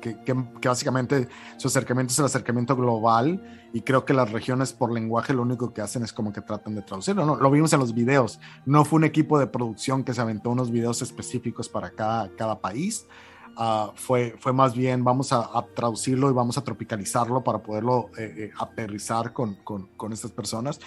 que, 0.00 0.16
que, 0.22 0.68
básicamente 0.68 1.28
su 1.56 1.68
acercamiento 1.68 2.12
es 2.12 2.18
el 2.18 2.24
acercamiento 2.24 2.76
global 2.76 3.42
y 3.72 3.82
creo 3.82 4.04
que 4.04 4.14
las 4.14 4.30
regiones 4.30 4.72
por 4.72 4.92
lenguaje 4.92 5.34
lo 5.34 5.42
único 5.42 5.72
que 5.74 5.82
hacen 5.82 6.02
es 6.02 6.12
como 6.12 6.32
que 6.32 6.40
tratan 6.40 6.74
de 6.74 6.82
traducirlo. 6.82 7.26
¿no? 7.26 7.36
Lo 7.36 7.50
vimos 7.50 7.72
en 7.72 7.80
los 7.80 7.92
videos. 7.92 8.40
No 8.64 8.84
fue 8.84 8.98
un 8.98 9.04
equipo 9.04 9.38
de 9.38 9.46
producción 9.46 10.04
que 10.04 10.14
se 10.14 10.20
aventó 10.20 10.50
unos 10.50 10.70
videos 10.70 11.02
específicos 11.02 11.68
para 11.68 11.90
cada, 11.90 12.30
cada 12.36 12.60
país. 12.60 13.06
Uh, 13.56 13.92
fue, 13.94 14.36
fue 14.38 14.52
más 14.52 14.74
bien 14.74 15.02
vamos 15.02 15.32
a, 15.32 15.66
traducirlo 15.74 16.30
y 16.30 16.32
vamos 16.32 16.56
a 16.58 16.64
tropicalizarlo 16.64 17.42
para 17.42 17.58
poderlo 17.58 18.10
eh, 18.16 18.34
eh, 18.36 18.50
aterrizar 18.58 19.32
con, 19.32 19.56
con, 19.64 19.88
con, 19.96 20.12
estas 20.12 20.30
personas. 20.30 20.80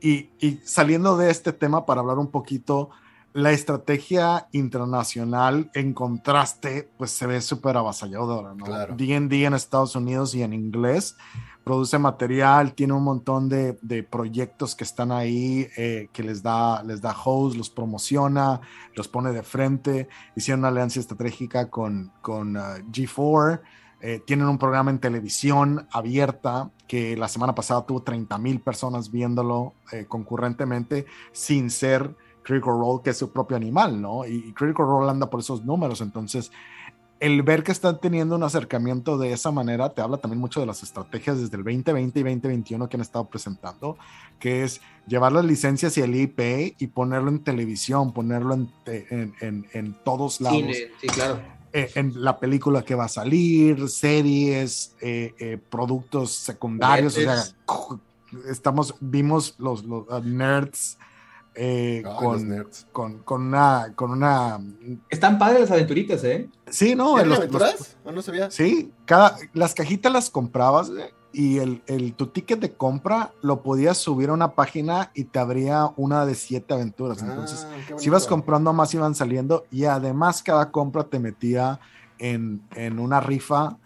Y, 0.00 0.30
y, 0.40 0.60
saliendo 0.64 1.16
de 1.16 1.30
este 1.30 1.52
tema 1.52 1.84
para 1.84 2.00
hablar 2.00 2.18
un 2.18 2.30
poquito 2.30 2.90
la 3.34 3.50
estrategia 3.50 4.48
internacional 4.52 5.70
en 5.74 5.92
contraste, 5.92 6.88
pues 6.96 7.10
se 7.10 7.26
ve 7.26 7.40
súper 7.40 7.76
avasalladora, 7.76 8.54
¿no? 8.54 8.64
Claro. 8.64 8.94
D&D 8.96 9.44
en 9.44 9.54
Estados 9.54 9.96
Unidos 9.96 10.34
y 10.34 10.42
en 10.42 10.52
inglés 10.52 11.16
produce 11.64 11.98
material, 11.98 12.74
tiene 12.74 12.92
un 12.92 13.02
montón 13.02 13.48
de, 13.48 13.78
de 13.80 14.02
proyectos 14.02 14.74
que 14.74 14.84
están 14.84 15.10
ahí, 15.10 15.66
eh, 15.76 16.08
que 16.12 16.22
les 16.22 16.42
da, 16.42 16.82
les 16.82 17.00
da 17.00 17.16
host, 17.24 17.56
los 17.56 17.70
promociona, 17.70 18.60
los 18.94 19.08
pone 19.08 19.32
de 19.32 19.42
frente, 19.42 20.08
hicieron 20.36 20.60
una 20.60 20.68
alianza 20.68 21.00
estratégica 21.00 21.70
con, 21.70 22.12
con 22.20 22.56
uh, 22.56 22.60
G4, 22.92 23.62
eh, 24.02 24.20
tienen 24.26 24.46
un 24.46 24.58
programa 24.58 24.90
en 24.90 24.98
televisión 24.98 25.88
abierta 25.90 26.70
que 26.86 27.16
la 27.16 27.28
semana 27.28 27.54
pasada 27.54 27.86
tuvo 27.86 28.02
30 28.02 28.36
mil 28.36 28.60
personas 28.60 29.10
viéndolo 29.10 29.72
eh, 29.92 30.04
concurrentemente 30.06 31.06
sin 31.32 31.70
ser 31.70 32.14
Critical 32.42 32.78
Role, 32.78 33.00
que 33.02 33.10
es 33.10 33.16
su 33.16 33.32
propio 33.32 33.56
animal, 33.56 34.02
¿no? 34.02 34.26
Y, 34.26 34.48
y 34.48 34.52
Critical 34.52 34.84
Role 34.84 35.10
anda 35.10 35.30
por 35.30 35.40
esos 35.40 35.64
números, 35.64 36.02
entonces 36.02 36.52
el 37.20 37.42
ver 37.42 37.62
que 37.62 37.72
están 37.72 38.00
teniendo 38.00 38.36
un 38.36 38.42
acercamiento 38.42 39.16
de 39.18 39.32
esa 39.32 39.50
manera 39.50 39.90
te 39.90 40.02
habla 40.02 40.18
también 40.18 40.40
mucho 40.40 40.60
de 40.60 40.66
las 40.66 40.82
estrategias 40.82 41.40
desde 41.40 41.56
el 41.56 41.64
2020 41.64 42.20
y 42.20 42.22
2021 42.22 42.88
que 42.88 42.96
han 42.96 43.00
estado 43.00 43.28
presentando, 43.28 43.96
que 44.38 44.64
es 44.64 44.80
llevar 45.06 45.32
las 45.32 45.44
licencias 45.44 45.96
y 45.96 46.02
el 46.02 46.14
IP 46.14 46.74
y 46.78 46.86
ponerlo 46.88 47.30
en 47.30 47.42
televisión, 47.42 48.12
ponerlo 48.12 48.54
en, 48.54 48.70
en, 48.86 49.34
en, 49.40 49.66
en 49.72 49.94
todos 50.04 50.40
lados. 50.40 50.58
Cine, 50.58 50.74
sí, 51.00 51.06
claro. 51.08 51.40
Eh, 51.72 51.90
en 51.96 52.22
la 52.22 52.38
película 52.38 52.82
que 52.82 52.94
va 52.94 53.06
a 53.06 53.08
salir, 53.08 53.88
series, 53.88 54.94
eh, 55.00 55.34
eh, 55.40 55.58
productos 55.70 56.30
secundarios, 56.30 57.18
o 57.18 57.20
sea, 57.20 57.42
estamos, 58.48 58.94
vimos 59.00 59.56
los, 59.58 59.82
los 59.82 60.06
uh, 60.08 60.20
nerds 60.22 60.98
eh, 61.54 62.02
Ah, 62.04 62.16
con, 62.18 62.48
nerds. 62.48 62.86
con, 62.92 63.18
con 63.20 63.42
una, 63.42 63.92
con 63.94 64.10
una, 64.10 64.60
Están 65.08 65.38
padres 65.38 65.60
las 65.60 65.70
aventuritas, 65.70 66.22
¿eh? 66.24 66.48
sí, 66.68 66.94
no, 66.94 67.12
¿Tienen 67.14 67.28
los- 67.28 67.38
aventuras? 67.38 67.72
los- 67.78 67.96
¿O 68.04 68.12
no 68.12 68.22
sabía? 68.22 68.50
Sí, 68.50 68.92
cada, 69.04 69.36
las 69.52 69.74
cajitas 69.74 70.12
las 70.12 70.30
comprabas 70.30 70.90
eh, 70.90 71.12
y 71.32 71.58
el, 71.58 71.82
el- 71.86 72.14
tu 72.14 72.26
ticket 72.28 72.60
de 72.60 72.72
compra 72.72 73.32
lo 73.42 73.62
podías 73.62 73.98
subir 73.98 74.30
a 74.30 74.32
una 74.32 74.52
página 74.54 75.10
y 75.14 75.24
te 75.24 75.38
abría 75.38 75.90
una 75.96 76.26
de 76.26 76.34
siete 76.34 76.74
aventuras. 76.74 77.22
Entonces, 77.22 77.66
Ah, 77.68 77.76
qué 77.86 77.98
si 77.98 78.06
ibas 78.06 78.26
comprando 78.26 78.72
más, 78.72 78.92
iban 78.94 79.14
saliendo 79.14 79.64
y 79.70 79.84
además 79.84 80.42
cada 80.42 80.70
compra 80.70 81.04
te 81.04 81.18
metía 81.18 81.78
en, 82.18 82.62
en 82.74 82.98
una 82.98 83.20
rifa 83.20 83.76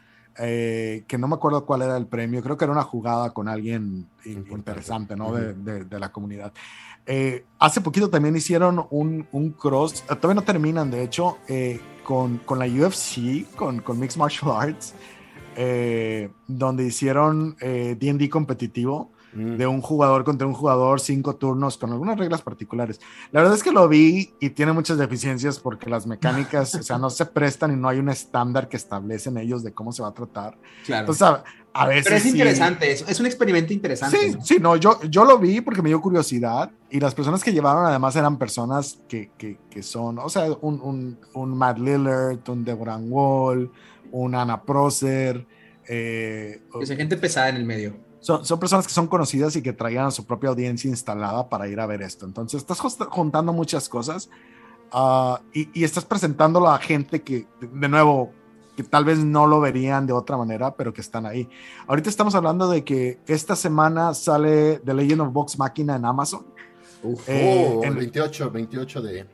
eh, 0.41 1.05
que 1.09 1.19
no 1.19 1.27
me 1.27 1.35
acuerdo 1.35 1.65
cuál 1.67 1.83
era 1.83 1.97
el 1.97 2.07
premio. 2.07 2.41
Creo 2.43 2.57
que 2.57 2.65
era 2.65 2.73
una 2.73 2.85
jugada 2.85 3.31
con 3.31 3.49
alguien 3.49 4.07
Importante. 4.25 4.55
interesante, 4.55 5.17
¿no? 5.17 5.33
De, 5.33 5.53
de- 5.55 5.85
de 5.85 5.99
la 5.99 6.13
comunidad. 6.13 6.53
Eh, 7.11 7.47
hace 7.59 7.81
poquito 7.81 8.11
también 8.11 8.37
hicieron 8.37 8.87
un, 8.91 9.55
cross, 9.59 10.05
eh, 10.11 10.15
todavía 10.17 10.35
no 10.35 10.43
terminan, 10.43 10.91
de 10.91 11.03
hecho, 11.03 11.39
eh, 11.49 11.81
con, 12.05 12.37
con 12.45 12.59
la 12.59 12.67
UFC, 12.67 13.51
con, 13.57 13.81
con 13.81 13.99
Mixed 13.99 14.19
Martial 14.19 14.51
Arts, 14.55 14.95
donde 16.47 16.85
hicieron 16.85 17.57
D&D 17.59 18.29
competitivo 18.31 19.11
Mm. 19.39 19.57
de 19.57 19.67
un 19.69 19.81
jugador 19.81 20.25
contra 20.25 20.47
un 20.47 20.53
jugador, 20.53 21.01
cinco 21.01 21.37
turnos, 21.37 21.79
con 21.79 21.93
algunas 21.93 22.19
reglas 22.19 22.43
particulares. 22.43 23.01
La 23.31 23.41
verdad 23.41 23.57
es 23.57 23.63
que 23.63 23.71
lo 23.71 23.87
vi 23.89 24.35
y 24.41 24.51
tiene 24.51 24.73
muchas 24.73 24.99
deficiencias 24.99 25.61
porque 25.61 25.89
las 25.89 26.07
mecánicas, 26.07 26.75
o 26.75 26.83
sea, 26.83 26.99
no 26.99 27.09
se 27.09 27.25
prestan 27.25 27.73
y 27.73 27.77
no 27.77 27.89
hay 27.89 27.99
un 28.01 28.09
estándar 28.09 28.69
que 28.69 28.77
establecen 28.77 29.39
ellos 29.39 29.63
de 29.63 29.73
cómo 29.73 29.93
se 29.93 30.03
va 30.03 30.09
a 30.09 30.15
tratar. 30.15 30.59
Claro. 30.85 31.01
Entonces, 31.03 31.23
a, 31.23 31.45
a 31.73 31.87
veces... 31.87 32.05
Pero 32.05 32.17
es 32.17 32.23
sí- 32.25 32.31
interesante, 32.31 32.91
es, 32.91 33.05
es 33.09 33.21
un 33.21 33.27
experimento 33.27 33.73
interesante. 33.73 34.19
Sí, 34.19 34.35
¿no? 34.35 34.45
sí, 34.45 34.57
no, 34.61 34.77
yo, 34.77 35.01
yo 35.09 35.25
lo 35.25 35.39
vi 35.39 35.61
porque 35.61 35.83
me 35.83 35.89
dio 35.89 36.01
curiosidad 36.01 36.71
y 36.91 36.99
las 36.99 37.15
personas 37.15 37.45
que 37.45 37.53
llevaron 37.53 37.87
además 37.87 38.17
eran 38.17 38.39
personas 38.39 38.99
que, 39.09 39.31
que, 39.39 39.59
que 39.71 39.83
son, 39.85 40.19
o 40.19 40.29
sea, 40.29 40.47
un, 40.61 40.81
un, 40.81 41.19
un 41.35 41.57
Matt 41.57 41.79
Lillard, 41.79 42.41
un 42.49 42.65
Deborah 42.65 42.97
Wall, 42.97 43.71
un 44.11 44.35
Anna 44.35 44.61
Proser, 44.63 45.47
eh, 45.87 46.61
Que 46.79 46.87
sea 46.87 46.97
gente 46.97 47.17
pesada 47.17 47.51
en 47.51 47.57
el 47.57 47.65
medio. 47.65 48.08
Son, 48.21 48.45
son 48.45 48.59
personas 48.59 48.87
que 48.87 48.93
son 48.93 49.07
conocidas 49.07 49.55
y 49.57 49.63
que 49.63 49.73
traían 49.73 50.07
a 50.07 50.11
su 50.11 50.27
propia 50.27 50.51
audiencia 50.51 50.89
instalada 50.91 51.49
para 51.49 51.69
ir 51.69 51.79
a 51.81 51.87
ver 51.87 52.03
esto. 52.03 52.27
Entonces, 52.27 52.61
estás 52.61 52.79
juntando 52.81 53.53
muchas 53.53 53.89
cosas 53.89 54.29
ah, 54.93 55.41
y, 55.53 55.69
y 55.79 55.85
estás 55.85 56.05
presentándolo 56.05 56.69
a 56.69 56.79
gente 56.79 57.23
que, 57.23 57.47
de, 57.61 57.89
nuevo, 57.89 58.33
que 58.77 58.83
tal 58.83 59.05
vez 59.05 59.19
no 59.19 59.47
lo 59.47 59.61
verían 59.61 60.07
de 60.07 60.13
otra 60.13 60.37
manera, 60.37 60.75
pero 60.75 60.93
que 60.93 61.01
están 61.01 61.27
ahí. 61.27 61.49
Ahorita 61.87 62.09
estamos 62.11 62.35
hablando 62.35 62.69
de 62.69 62.85
que 62.85 63.21
esta 63.27 63.55
semana 63.57 64.15
sale 64.15 64.79
The 64.85 64.95
Legend 64.95 65.21
of 65.23 65.33
Vox 65.33 65.59
Machina 65.59 65.97
en 65.97 66.05
Amazon. 66.05 66.47
Uf. 67.03 67.29
Eh, 67.29 67.71
Oh, 67.77 67.83
en- 67.85 67.91
el 67.93 67.97
28, 67.97 68.51
28 68.51 69.03
de, 69.03 69.27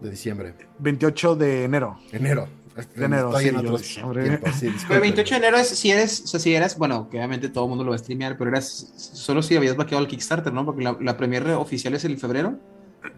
de 0.00 0.10
diciembre. 0.10 0.54
28 0.78 1.36
de 1.36 1.64
enero. 1.64 1.98
Enero. 2.12 2.46
De 2.88 3.04
enero, 3.04 3.28
Estoy 3.28 3.42
sí, 3.44 3.48
en 3.48 3.56
otros 3.56 3.82
tiempos, 3.82 4.54
sí, 4.56 4.60
Pero 4.60 4.64
el 4.66 4.72
disculpen. 4.72 5.00
28 5.00 5.30
de 5.34 5.36
enero 5.38 5.56
es 5.58 5.68
si 5.68 5.90
eres, 5.90 6.22
o 6.24 6.26
sea, 6.26 6.40
si 6.40 6.54
eras, 6.54 6.76
bueno, 6.78 7.08
que 7.10 7.16
obviamente 7.18 7.48
todo 7.48 7.64
el 7.64 7.68
mundo 7.70 7.84
lo 7.84 7.90
va 7.90 7.96
a 7.96 7.98
streamear, 7.98 8.36
pero 8.36 8.50
eras 8.50 8.92
solo 8.96 9.42
si 9.42 9.56
habías 9.56 9.76
vaqueado 9.76 10.02
el 10.02 10.08
Kickstarter, 10.08 10.52
¿no? 10.52 10.64
Porque 10.64 10.82
la, 10.82 10.96
la 11.00 11.16
premiere 11.16 11.54
oficial 11.54 11.94
es 11.94 12.04
el 12.04 12.16
febrero. 12.18 12.58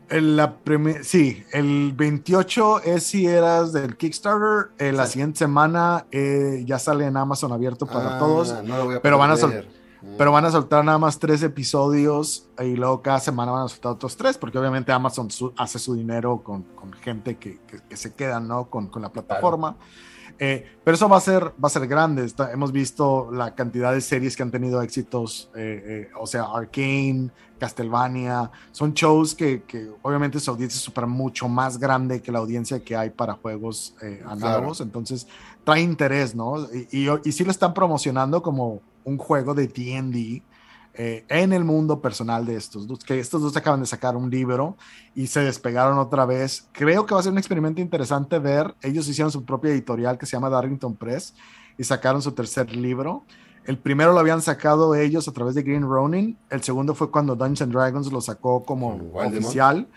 El- 0.08 0.36
La 0.36 0.56
sí, 1.02 1.42
el 1.52 1.92
28 1.96 2.82
es 2.84 3.02
si 3.02 3.26
eras 3.26 3.72
del 3.72 3.96
Kickstarter. 3.96 4.70
eh, 4.78 4.92
la 4.92 5.06
siguiente 5.06 5.38
semana 5.38 6.06
eh, 6.12 6.62
ya 6.66 6.78
sale 6.78 7.06
en 7.06 7.16
Amazon 7.16 7.50
abierto 7.52 7.86
para 7.86 8.16
Ah, 8.16 8.18
todos. 8.18 8.62
no 8.64 8.76
lo 8.78 8.84
voy 8.84 8.94
a 8.96 9.02
pero 9.02 9.18
van 9.18 9.30
a. 9.32 9.34
Pero 10.18 10.32
van 10.32 10.44
a 10.44 10.50
soltar 10.50 10.84
nada 10.84 10.98
más 10.98 11.18
tres 11.18 11.42
episodios 11.42 12.48
y 12.58 12.74
luego 12.76 13.02
cada 13.02 13.20
semana 13.20 13.52
van 13.52 13.64
a 13.66 13.68
soltar 13.68 13.92
otros 13.92 14.16
tres, 14.16 14.36
porque 14.36 14.58
obviamente 14.58 14.90
Amazon 14.92 15.30
su- 15.30 15.52
hace 15.56 15.78
su 15.78 15.94
dinero 15.94 16.42
con, 16.42 16.62
con 16.74 16.92
gente 16.92 17.36
que, 17.36 17.60
que- 17.66 17.80
que 17.88 17.96
se 17.96 18.12
queda 18.14 18.40
¿no? 18.40 18.68
con, 18.68 18.88
con 18.88 19.00
la 19.02 19.10
plataforma. 19.12 19.76
Eh, 20.38 20.66
pero 20.82 20.96
eso 20.96 21.08
va 21.08 21.18
a 21.18 21.20
ser, 21.20 21.44
va 21.62 21.66
a 21.66 21.68
ser 21.68 21.86
grande. 21.86 22.24
Está- 22.24 22.50
hemos 22.52 22.72
visto 22.72 23.30
la 23.30 23.54
cantidad 23.54 23.92
de 23.92 24.00
series 24.00 24.36
que 24.36 24.42
han 24.42 24.50
tenido 24.50 24.82
éxitos, 24.82 25.50
eh, 25.54 26.08
eh, 26.10 26.10
o 26.18 26.26
sea, 26.26 26.44
Arcane, 26.52 27.30
Castlevania. 27.60 28.50
Son 28.72 28.92
shows 28.92 29.34
que, 29.36 29.62
que 29.62 29.88
obviamente 30.02 30.40
su 30.40 30.50
audiencia 30.50 30.76
es 30.78 30.82
súper 30.82 31.06
mucho 31.06 31.48
más 31.48 31.78
grande 31.78 32.20
que 32.20 32.32
la 32.32 32.40
audiencia 32.40 32.82
que 32.82 32.96
hay 32.96 33.10
para 33.10 33.34
juegos 33.34 33.94
eh, 34.02 34.20
análogos. 34.26 34.80
Entonces 34.80 35.28
trae 35.64 35.80
interés, 35.80 36.34
¿no? 36.34 36.66
Y, 36.90 37.06
y, 37.06 37.08
y 37.24 37.32
sí 37.32 37.44
lo 37.44 37.50
están 37.50 37.74
promocionando 37.74 38.42
como 38.42 38.80
un 39.04 39.18
juego 39.18 39.54
de 39.54 39.66
D&D 39.68 40.42
eh, 40.94 41.24
en 41.28 41.54
el 41.54 41.64
mundo 41.64 42.02
personal 42.02 42.44
de 42.44 42.56
estos 42.56 42.86
dos, 42.86 43.02
que 43.02 43.18
estos 43.18 43.40
dos 43.40 43.56
acaban 43.56 43.80
de 43.80 43.86
sacar 43.86 44.14
un 44.14 44.28
libro 44.28 44.76
y 45.14 45.26
se 45.26 45.40
despegaron 45.40 45.98
otra 45.98 46.26
vez. 46.26 46.68
Creo 46.72 47.06
que 47.06 47.14
va 47.14 47.20
a 47.20 47.22
ser 47.22 47.32
un 47.32 47.38
experimento 47.38 47.80
interesante 47.80 48.38
ver, 48.38 48.74
ellos 48.82 49.08
hicieron 49.08 49.32
su 49.32 49.42
propia 49.42 49.70
editorial 49.70 50.18
que 50.18 50.26
se 50.26 50.32
llama 50.32 50.50
Darrington 50.50 50.94
Press 50.94 51.34
y 51.78 51.84
sacaron 51.84 52.20
su 52.20 52.32
tercer 52.32 52.76
libro. 52.76 53.24
El 53.64 53.78
primero 53.78 54.12
lo 54.12 54.18
habían 54.18 54.42
sacado 54.42 54.94
ellos 54.94 55.26
a 55.28 55.32
través 55.32 55.54
de 55.54 55.62
Green 55.62 55.82
Ronin, 55.82 56.36
el 56.50 56.62
segundo 56.62 56.94
fue 56.94 57.10
cuando 57.10 57.36
Dungeons 57.36 57.62
and 57.62 57.72
Dragons 57.72 58.12
lo 58.12 58.20
sacó 58.20 58.62
como 58.62 58.96
Wildemont. 58.96 59.34
oficial. 59.38 59.88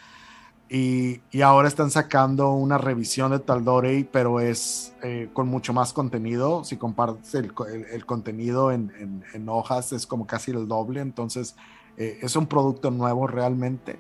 Y, 0.68 1.22
y 1.32 1.42
ahora 1.42 1.68
están 1.68 1.92
sacando 1.92 2.52
una 2.54 2.80
revisión 2.80 3.32
de 3.32 3.40
Tal'Dorei, 3.40 4.04
pero 4.04 4.40
es 4.40 4.96
eh, 5.04 5.30
con 5.32 5.48
mucho 5.48 5.74
más 5.74 5.94
contenido. 5.94 6.64
Si 6.64 6.78
compartes 6.78 7.36
el, 7.36 7.54
el- 7.72 7.86
el 7.86 8.06
contenido 8.06 8.72
en, 8.72 8.92
en- 9.00 9.24
en 9.34 9.48
hojas, 9.50 9.92
es 9.94 10.08
como 10.08 10.26
casi 10.26 10.52
el 10.52 10.68
doble. 10.68 11.02
Entonces, 11.02 11.56
eh, 11.98 12.18
es 12.22 12.36
un 12.36 12.48
producto 12.48 12.90
nuevo 12.90 13.28
realmente. 13.28 14.00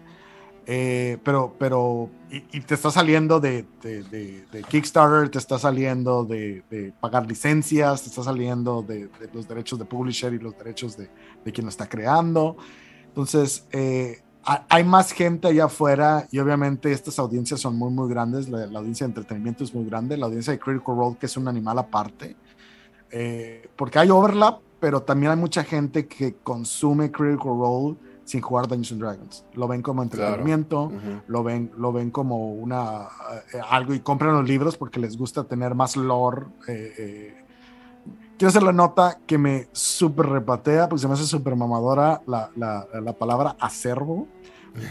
Eh, 0.67 1.19
pero, 1.23 1.55
pero, 1.59 2.09
y, 2.31 2.37
y 2.57 2.61
te 2.61 2.73
está 2.73 2.89
saliendo 2.89 3.39
de, 3.39 3.67
de- 3.83 4.01
de- 4.03 4.45
de 4.51 4.63
Kickstarter, 4.63 5.29
te 5.29 5.37
está 5.37 5.59
saliendo 5.59 6.23
de, 6.25 6.63
pagar 6.99 7.27
licencias, 7.27 8.01
te 8.01 8.09
está 8.09 8.23
saliendo 8.23 8.81
de, 8.81 9.09
los 9.33 9.47
derechos 9.47 9.77
de 9.77 9.85
publisher 9.85 10.33
y 10.33 10.39
los 10.39 10.57
derechos 10.57 10.97
de, 10.97 11.09
quien 11.53 11.65
lo 11.65 11.69
está 11.69 11.87
creando. 11.87 12.57
Entonces, 13.07 13.67
eh, 13.71 14.21
hay 14.45 14.83
más 14.83 15.11
gente 15.11 15.47
allá 15.47 15.65
afuera 15.65 16.27
y 16.31 16.39
obviamente 16.39 16.91
estas 16.91 17.17
audiencias 17.19 17.59
son 17.59 17.77
muy, 17.77 17.91
muy 17.91 18.07
grandes. 18.09 18.47
La, 18.49 18.65
la 18.67 18.79
audiencia 18.79 19.05
de 19.07 19.11
entretenimiento 19.11 19.63
es 19.63 19.73
muy 19.73 19.85
grande. 19.85 20.17
La 20.17 20.27
audiencia 20.27 20.53
de 20.53 20.59
Critical 20.59 20.95
Role, 20.95 21.17
que 21.19 21.25
es 21.25 21.35
un 21.37 21.47
animal 21.47 21.79
aparte. 21.79 22.35
Eh, 23.11 23.69
porque 23.75 23.99
hay 23.99 24.09
overlap, 24.09 24.59
pero 24.79 25.01
también 25.01 25.31
hay 25.31 25.37
mucha 25.37 25.63
gente 25.63 26.07
que 26.07 26.35
consume 26.43 27.11
Critical 27.11 27.57
Role 27.57 27.95
sin 28.23 28.41
jugar 28.41 28.67
Dungeons 28.67 28.91
and 28.93 29.01
Dragons. 29.01 29.45
Lo 29.53 29.67
ven 29.67 29.81
como 29.81 30.01
entretenimiento, 30.03 30.85
Ujú. 30.85 31.21
lo, 31.27 31.43
ven, 31.43 31.71
lo 31.77 31.93
ven 31.93 32.09
como 32.11 32.53
una, 32.53 33.03
eh, 33.53 33.59
algo 33.69 33.93
y 33.93 33.99
compran 33.99 34.33
los 34.33 34.47
libros 34.47 34.77
porque 34.77 34.99
les 34.99 35.15
gusta 35.17 35.43
tener 35.43 35.75
más 35.75 35.95
lore. 35.95 36.43
eh, 36.67 36.93
eh. 36.97 37.44
Quiero 38.37 38.49
hacer 38.49 38.63
la 38.63 38.73
nota 38.73 39.19
que 39.25 39.37
me 39.37 39.67
súper 39.71 40.25
repatea, 40.25 40.89
porque 40.89 41.01
se 41.01 41.07
me 41.07 41.13
hace 41.13 41.25
súper 41.25 41.55
mamadora 41.55 42.21
la, 42.27 42.49
la, 42.55 42.85
la 43.01 43.13
palabra 43.13 43.55
acervo 43.59 44.27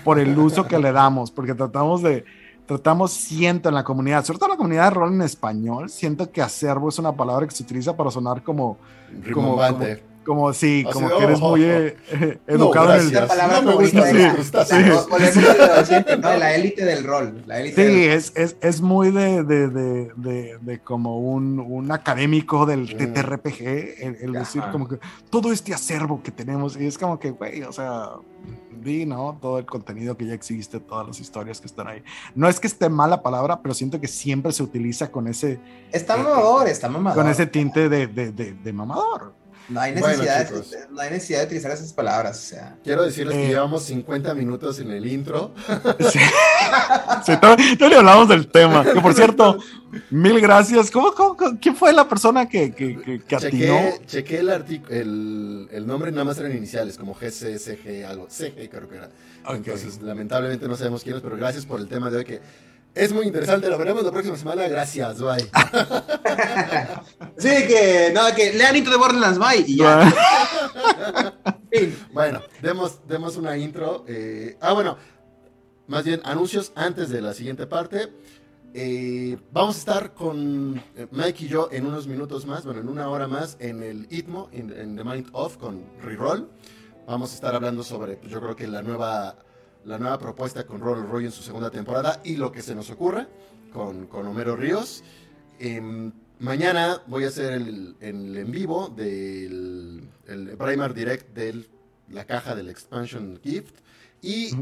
por 0.02 0.18
el 0.18 0.38
uso 0.38 0.66
que 0.66 0.78
le 0.78 0.92
damos, 0.92 1.30
porque 1.30 1.54
tratamos 1.54 2.02
de, 2.02 2.24
tratamos, 2.66 3.12
siento 3.12 3.68
en 3.68 3.74
la 3.74 3.84
comunidad, 3.84 4.24
sobre 4.24 4.38
todo 4.38 4.48
en 4.48 4.52
la 4.52 4.56
comunidad 4.56 4.84
de 4.84 4.90
rol 4.90 5.12
en 5.12 5.22
español, 5.22 5.90
siento 5.90 6.30
que 6.30 6.40
acervo 6.40 6.88
es 6.88 6.98
una 6.98 7.12
palabra 7.12 7.46
que 7.46 7.54
se 7.54 7.62
utiliza 7.62 7.96
para 7.96 8.10
sonar 8.10 8.42
como, 8.42 8.78
como, 9.32 9.56
Rimbombante. 9.56 10.02
Como 10.24 10.52
sí, 10.52 10.84
Así 10.86 10.92
como 10.92 11.08
que 11.16 11.24
eres 11.24 11.38
oh, 11.42 11.50
muy 11.50 11.62
oh, 11.62 11.66
eh, 11.70 11.96
eh, 12.12 12.38
educado 12.46 12.94
en 12.94 13.00
el... 13.00 13.12
Palabra 13.26 13.60
No 13.60 13.62
me 13.62 13.70
favorita 13.72 14.00
gusta, 14.36 14.64
de 14.64 14.64
sí, 15.32 16.20
la- 16.20 16.54
élite 16.54 16.84
del 16.84 17.04
rol. 17.04 17.42
La 17.46 17.60
élite 17.60 17.76
Sí, 17.76 17.82
del- 18.00 18.10
es, 18.12 18.32
es, 18.34 18.56
es 18.60 18.80
muy 18.80 19.10
de, 19.10 19.44
de, 19.44 19.68
de, 19.68 20.12
de, 20.16 20.58
de 20.60 20.78
como 20.80 21.18
un, 21.20 21.60
un 21.60 21.92
académico 21.92 22.66
del 22.66 22.82
Mm. 22.84 22.96
TTRPG, 22.96 23.60
el, 24.02 24.16
el 24.22 24.32
decir 24.32 24.62
como 24.72 24.88
que 24.88 24.98
todo 25.30 25.52
este 25.52 25.72
acervo 25.74 26.22
que 26.22 26.30
tenemos, 26.30 26.76
y 26.76 26.86
es 26.86 26.98
como 26.98 27.18
que, 27.18 27.30
güey, 27.30 27.62
o 27.62 27.72
sea, 27.72 28.10
di, 28.82 29.06
¿no? 29.06 29.38
Todo 29.40 29.58
el 29.58 29.64
contenido 29.66 30.16
que 30.16 30.26
ya 30.26 30.34
existe, 30.34 30.80
todas 30.80 31.06
las 31.06 31.20
historias 31.20 31.60
que 31.60 31.66
están 31.66 31.88
ahí. 31.88 32.02
No 32.34 32.48
es 32.48 32.60
que 32.60 32.66
esté 32.66 32.88
mal 32.88 33.10
la 33.10 33.22
palabra, 33.22 33.60
pero 33.62 33.74
siento 33.74 34.00
que 34.00 34.08
siempre 34.08 34.52
se 34.52 34.62
utiliza 34.62 35.10
con 35.10 35.26
ese, 35.28 35.58
Está 35.92 36.16
mamador, 36.16 36.68
está 36.68 36.88
mamador. 36.88 37.22
con 37.22 37.30
ese 37.30 37.46
tinte 37.46 37.88
de, 37.88 38.06
de, 38.06 38.32
de, 38.32 38.52
de 38.52 38.72
mamador. 38.72 39.32
No 39.68 39.80
hay 39.80 39.92
Bueno, 39.92 40.08
necesidad, 40.08 40.46
chicos. 40.46 40.70
de, 40.72 40.78
no 40.90 41.00
hay 41.00 41.10
necesidad 41.10 41.38
de 41.40 41.44
utilizar 41.46 41.70
esas 41.72 41.92
palabras. 41.94 42.36
O 42.38 42.48
sea, 42.50 42.76
Quiero 42.84 43.02
decirles 43.02 43.34
que 43.34 43.44
Eh. 43.46 43.48
llevamos 43.48 43.82
50 43.84 44.34
minutos 44.34 44.78
en 44.80 44.90
el 44.90 45.06
intro. 45.06 45.54
Sí, 46.12 46.18
Sí, 47.24 47.36
todavía 47.40 47.76
todavía 47.78 47.98
hablamos 48.00 48.28
del 48.28 48.46
tema. 48.48 48.84
Que 48.84 49.00
por 49.00 49.14
cierto, 49.14 49.58
mil 50.10 50.38
gracias. 50.40 50.90
¿Cómo, 50.90 51.12
cómo- 51.12 51.36
cómo- 51.36 51.58
quién 51.60 51.74
fue 51.76 51.92
la 51.94 52.06
persona 52.08 52.46
que, 52.48 52.72
que, 52.74 53.00
que, 53.00 53.20
que 53.22 53.36
atinó? 53.36 53.74
Chequé, 54.06 54.06
chequé 54.06 54.38
el, 54.40 54.50
el, 54.90 55.68
el 55.72 55.86
nombre, 55.86 56.10
nada 56.12 56.24
más 56.24 56.38
eran 56.38 56.54
iniciales, 56.56 56.98
como 56.98 57.14
GC, 57.14 57.58
CG, 57.58 58.04
algo. 58.06 58.26
CG 58.28 58.68
creo 58.70 58.88
que 58.88 58.96
era. 58.96 59.10
Entonces, 59.48 60.00
lamentablemente 60.02 60.68
no 60.68 60.76
sabemos 60.76 61.02
quién 61.02 61.16
es, 61.16 61.22
pero 61.22 61.36
gracias 61.36 61.64
por 61.66 61.80
el 61.80 61.88
tema 61.88 62.10
de 62.10 62.18
hoy 62.18 62.24
que 62.24 62.40
es 62.94 63.12
muy 63.12 63.26
interesante. 63.26 63.68
Lo 63.68 63.78
veremos 63.78 64.04
la 64.04 64.10
próxima 64.10 64.36
semana. 64.36 64.68
Gracias, 64.68 65.20
bye. 65.20 65.40
sí, 67.38 67.66
que, 67.66 68.12
no, 68.14 68.34
que 68.34 68.52
lean 68.52 68.76
Into 68.76 68.90
the 68.90 68.96
Borderlands, 68.96 69.38
bye. 69.38 69.64
Y 69.66 69.78
ya. 69.78 70.12
Fin. 71.72 71.96
Bueno, 72.12 72.42
demos, 72.62 73.06
demos 73.06 73.36
una 73.36 73.56
intro. 73.56 74.04
eh, 74.06 74.56
ah, 74.60 74.72
bueno, 74.72 74.96
más 75.86 76.04
bien 76.04 76.20
anuncios 76.24 76.72
antes 76.74 77.10
de 77.10 77.20
la 77.20 77.34
siguiente 77.34 77.66
parte. 77.66 78.10
Eh, 78.76 79.36
vamos 79.52 79.76
a 79.76 79.78
estar 79.78 80.14
con 80.14 80.82
eh, 80.96 81.06
Mike 81.12 81.44
y 81.44 81.48
yo 81.48 81.68
en 81.70 81.86
unos 81.86 82.08
minutos 82.08 82.44
más, 82.44 82.64
bueno, 82.64 82.80
en 82.80 82.88
una 82.88 83.08
hora 83.08 83.28
más, 83.28 83.56
en 83.60 83.84
el 83.84 84.08
ITMO, 84.10 84.48
en, 84.52 84.72
en 84.72 84.96
The 84.96 85.04
Mind 85.04 85.28
Off, 85.32 85.58
con 85.58 85.84
Reroll. 86.02 86.50
Vamos 87.06 87.30
a 87.30 87.34
estar 87.36 87.54
hablando 87.54 87.84
sobre, 87.84 88.16
pues, 88.16 88.32
yo 88.32 88.40
creo 88.40 88.56
que 88.56 88.66
la 88.66 88.82
nueva, 88.82 89.36
la 89.84 89.98
nueva 89.98 90.18
propuesta 90.18 90.66
con 90.66 90.80
Roll 90.80 91.08
Roy 91.08 91.26
en 91.26 91.32
su 91.32 91.42
segunda 91.42 91.70
temporada 91.70 92.20
y 92.24 92.36
lo 92.36 92.50
que 92.50 92.62
se 92.62 92.74
nos 92.74 92.90
ocurre 92.90 93.26
con, 93.72 94.06
con 94.06 94.26
Homero 94.26 94.56
Ríos. 94.56 95.02
Em, 95.58 96.12
mañana 96.38 97.02
voy 97.06 97.24
a 97.24 97.28
hacer 97.28 97.52
el, 97.52 97.96
el 98.00 98.36
en 98.36 98.50
vivo 98.50 98.88
del 98.88 100.08
el 100.26 100.56
Braimar 100.56 100.94
Direct 100.94 101.34
de 101.34 101.66
la 102.10 102.24
caja 102.24 102.54
del 102.54 102.68
Expansion 102.70 103.38
Gift. 103.42 103.76
Y 104.22 104.56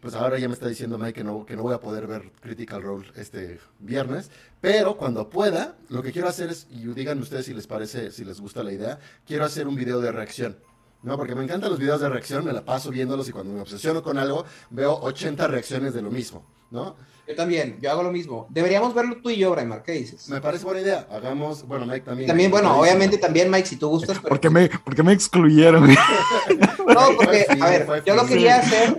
pues 0.00 0.14
ahora 0.14 0.38
ya 0.38 0.48
me 0.48 0.54
está 0.54 0.68
diciendo 0.68 0.98
Mike 0.98 1.14
que 1.14 1.24
no, 1.24 1.44
que 1.44 1.56
no 1.56 1.62
voy 1.62 1.74
a 1.74 1.80
poder 1.80 2.06
ver 2.06 2.30
Critical 2.40 2.82
Role 2.82 3.06
este 3.16 3.58
viernes. 3.78 4.30
Pero 4.60 4.96
cuando 4.96 5.28
pueda, 5.28 5.76
lo 5.88 6.02
que 6.02 6.12
quiero 6.12 6.28
hacer 6.28 6.50
es, 6.50 6.66
y 6.70 6.86
digan 6.88 7.18
ustedes 7.18 7.46
si 7.46 7.54
les 7.54 7.66
parece, 7.66 8.10
si 8.10 8.24
les 8.24 8.40
gusta 8.40 8.62
la 8.62 8.72
idea, 8.72 8.98
quiero 9.26 9.44
hacer 9.44 9.66
un 9.66 9.74
video 9.74 10.00
de 10.00 10.12
reacción. 10.12 10.56
No, 11.02 11.16
porque 11.16 11.34
me 11.34 11.44
encantan 11.44 11.70
los 11.70 11.78
videos 11.78 12.00
de 12.00 12.08
reacción, 12.08 12.44
me 12.44 12.52
la 12.52 12.64
paso 12.64 12.90
viéndolos 12.90 13.28
y 13.28 13.32
cuando 13.32 13.52
me 13.52 13.60
obsesiono 13.60 14.02
con 14.02 14.18
algo, 14.18 14.44
veo 14.70 14.98
80 15.00 15.46
reacciones 15.46 15.94
de 15.94 16.02
lo 16.02 16.10
mismo, 16.10 16.44
¿no? 16.70 16.96
Yo 17.28 17.34
también, 17.36 17.78
yo 17.80 17.90
hago 17.90 18.02
lo 18.02 18.10
mismo. 18.10 18.46
Deberíamos 18.48 18.94
verlo 18.94 19.18
tú 19.22 19.28
y 19.28 19.36
yo, 19.36 19.50
Braimar, 19.50 19.82
¿qué 19.82 19.92
dices? 19.92 20.28
Me 20.30 20.40
parece 20.40 20.64
buena 20.64 20.80
idea. 20.80 21.06
Hagamos, 21.10 21.62
bueno, 21.68 21.84
Mike 21.84 22.00
también. 22.00 22.26
También, 22.26 22.50
bueno, 22.50 22.80
obviamente 22.80 23.18
también, 23.18 23.50
Mike, 23.50 23.68
si 23.68 23.76
tú 23.76 23.88
gustas. 23.90 24.16
pero- 24.22 24.30
¿Por 24.30 24.40
qué 24.40 24.48
me, 24.48 24.68
por 24.70 24.94
qué 24.94 25.02
me 25.02 25.12
excluyeron? 25.12 25.88
No, 26.88 27.00
porque, 27.16 27.46
a 27.60 27.68
ver, 27.68 28.02
yo 28.06 28.14
lo 28.14 28.24
quería 28.26 28.56
hacer, 28.56 28.98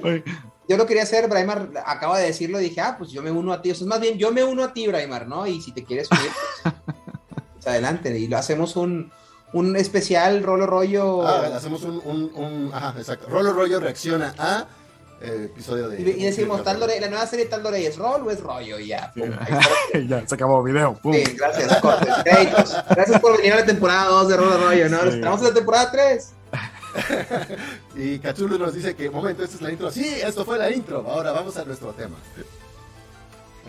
yo 0.68 0.78
lo 0.78 0.86
quería 0.86 1.02
hacer, 1.02 1.28
Braimar 1.28 1.72
acaba 1.84 2.20
de 2.20 2.28
decirlo, 2.28 2.60
dije, 2.60 2.80
ah, 2.82 2.96
pues 3.00 3.10
yo 3.10 3.24
me 3.24 3.32
uno 3.32 3.52
a 3.52 3.64
ti. 3.64 3.72
O 3.72 3.76
sea, 3.76 3.86
es 3.86 3.90
más 3.90 4.00
bien, 4.00 4.20
yo 4.20 4.32
me 4.32 4.44
uno 4.44 4.64
a 4.64 4.72
ti, 4.74 4.88
Braimar, 4.88 5.28
¿no? 5.28 5.48
Y 5.48 5.60
si 5.60 5.72
te 5.72 5.84
quieres 5.84 6.08
unir, 6.12 6.30
pues, 6.62 6.76
pues 7.56 7.68
adelante. 7.68 8.16
Y 8.18 8.28
lo 8.28 8.38
hacemos 8.38 8.76
un, 8.76 9.12
un 9.54 9.76
especial 9.76 10.44
rolo 10.44 10.66
rollo. 10.68 11.28
Ah, 11.28 11.52
hacemos 11.56 11.84
un, 11.84 12.02
un, 12.06 12.32
un- 12.36 12.72
ajá, 12.74 12.94
exacto. 12.98 13.28
Rolo 13.30 13.54
Rollo 13.54 13.80
reacciona 13.80 14.34
a 14.38 14.66
eh, 15.22 15.50
episodio 15.52 15.90
de... 15.90 16.00
y, 16.02 16.10
y 16.22 16.26
decimos, 16.26 16.64
tal 16.64 16.80
la 16.80 17.08
nueva 17.10 17.26
serie 17.28 17.46
tal 17.46 17.62
Lore 17.64 17.86
es 17.86 17.98
rol 17.98 18.22
o 18.26 18.32
es 18.32 18.40
rollo, 18.42 18.80
y 18.80 18.88
ya. 18.88 19.12
pum, 19.14 19.30
ya, 20.08 20.26
se 20.28 20.36
acabó 20.36 20.64
video. 20.64 20.94
pum. 20.96 21.14
Sí, 21.14 21.24
gracias, 21.38 21.76
cortes, 21.82 22.14
créditos. 22.24 22.76
Gracias 22.90 23.20
por 23.20 23.36
venir 23.38 23.54
a 23.54 23.58
la 23.58 23.66
temporada 23.66 24.06
2 24.06 24.28
de 24.30 24.38
Rolo 24.38 24.58
Rollo, 24.58 24.90
¿no? 24.90 24.96
Nos 24.98 25.04
Sí. 25.06 25.10
esperamos 25.16 25.40
en 25.42 25.48
la 25.48 25.54
temporada 25.54 25.92
3. 25.92 26.30
Y 27.96 28.20
Cachulu 28.20 28.58
nos 28.58 28.74
dice 28.74 28.96
que, 28.96 29.10
momento, 29.10 29.44
esta 29.44 29.56
es 29.56 29.62
la 29.62 29.72
intro. 29.72 29.92
Sí, 29.92 30.08
esto 30.24 30.46
fue 30.46 30.58
la 30.58 30.72
intro. 30.72 31.06
Ahora 31.08 31.32
vamos 31.32 31.56
a 31.58 31.66
nuestro 31.66 31.92
tema. 31.94 32.16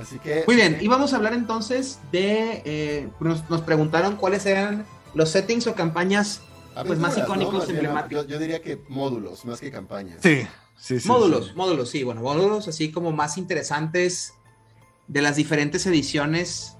Así 0.00 0.18
que... 0.18 0.44
Muy 0.46 0.56
bien, 0.56 0.78
y 0.80 0.88
vamos 0.88 1.12
a 1.12 1.16
hablar 1.16 1.34
entonces 1.34 1.98
de. 2.12 2.62
eh, 2.64 3.08
nos, 3.20 3.48
nos 3.50 3.60
preguntaron 3.62 4.16
cuáles 4.16 4.46
eran 4.46 4.86
los 5.14 5.28
settings 5.30 5.66
o 5.66 5.74
campañas 5.74 6.40
pues, 6.86 6.98
más 6.98 7.12
aventuras, 7.12 7.18
icónicos, 7.26 7.54
Más 7.54 7.66
bien, 7.66 7.76
emblemáticos. 7.78 8.24
Yo, 8.26 8.30
yo 8.30 8.38
diría 8.38 8.62
que 8.62 8.82
módulos, 8.88 9.44
más 9.44 9.60
que 9.60 9.70
campañas. 9.70 10.18
Sí, 10.22 10.46
sí, 10.78 11.00
sí. 11.00 11.08
módulos, 11.08 11.46
sí. 11.48 11.52
módulos, 11.56 11.90
sí, 11.90 12.02
bueno, 12.04 12.22
módulos 12.22 12.68
así 12.68 12.90
como 12.92 13.12
más 13.12 13.36
interesantes 13.38 14.34
de 15.08 15.22
las 15.22 15.36
diferentes 15.36 15.84
ediciones. 15.86 16.76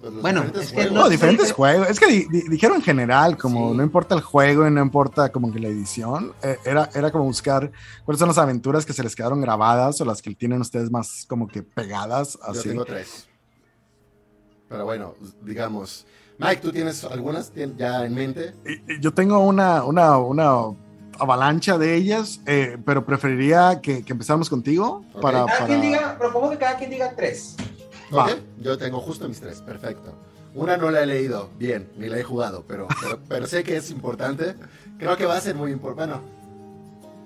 Pues 0.00 0.12
los 0.14 0.22
Bueno, 0.22 0.40
diferentes 0.42 0.62
es 0.66 0.72
que 0.72 0.74
juegos. 0.82 0.92
No, 0.94 1.08
diferentes 1.08 1.52
juegos. 1.52 1.88
Es 1.90 2.00
que 2.00 2.06
di- 2.06 2.26
di- 2.28 2.48
dijeron 2.48 2.76
en 2.78 2.82
general, 2.82 3.36
como 3.38 3.70
Sí. 3.70 3.76
no 3.76 3.82
importa 3.84 4.14
el 4.16 4.20
juego 4.20 4.66
y 4.66 4.70
no 4.70 4.82
importa 4.82 5.30
como 5.30 5.52
que 5.52 5.60
la 5.60 5.68
edición, 5.68 6.32
eh, 6.42 6.58
era, 6.64 6.90
era 6.94 7.10
como 7.12 7.22
buscar 7.24 7.70
cuáles 8.04 8.18
son 8.18 8.26
las 8.28 8.38
aventuras 8.38 8.84
que 8.84 8.92
se 8.92 9.02
les 9.04 9.14
quedaron 9.14 9.40
grabadas 9.40 10.00
o 10.00 10.04
las 10.04 10.20
que 10.22 10.34
tienen 10.34 10.60
ustedes 10.60 10.90
más 10.90 11.24
como 11.28 11.46
que 11.46 11.62
pegadas. 11.62 12.36
Yo 12.52 12.62
tengo 12.62 12.84
tres. 12.84 13.28
Pero 14.68 14.84
bueno, 14.84 15.14
digamos... 15.42 16.06
Mike, 16.38 16.60
¿tú 16.62 16.72
tienes 16.72 17.04
algunas 17.04 17.52
ya 17.76 18.04
en 18.04 18.14
mente? 18.14 18.54
Yo 19.00 19.12
tengo 19.12 19.38
una, 19.40 19.84
una, 19.84 20.18
una 20.18 20.54
avalancha 21.18 21.78
de 21.78 21.94
ellas, 21.94 22.40
eh, 22.46 22.78
pero 22.84 23.04
preferiría 23.04 23.80
que, 23.80 24.04
que 24.04 24.12
empezáramos 24.12 24.48
contigo 24.50 25.04
Ok. 25.14 25.20
para... 25.22 25.44
Cada 25.44 25.58
para- 25.58 25.66
quien 25.66 25.80
diga, 25.80 26.18
propongo 26.18 26.50
que 26.50 26.58
cada 26.58 26.76
quien 26.78 26.90
diga 26.90 27.14
tres. 27.14 27.56
Va. 28.14 28.24
Ok, 28.24 28.30
Yo 28.60 28.76
tengo 28.78 29.00
justo 29.00 29.28
mis 29.28 29.40
tres, 29.40 29.60
perfecto. 29.60 30.12
Una 30.54 30.76
no 30.76 30.90
la 30.90 31.02
he 31.02 31.06
leído 31.06 31.48
bien, 31.58 31.90
ni 31.96 32.08
la 32.08 32.18
he 32.18 32.22
jugado, 32.24 32.64
pero, 32.66 32.86
pero, 33.00 33.18
pero 33.28 33.46
sé 33.46 33.62
que 33.62 33.76
es 33.76 33.90
importante. 33.90 34.54
Creo 34.98 35.16
que 35.16 35.26
va 35.26 35.36
a 35.36 35.40
ser 35.40 35.54
muy 35.54 35.70
importante. 35.70 36.12
Bueno, 36.14 36.22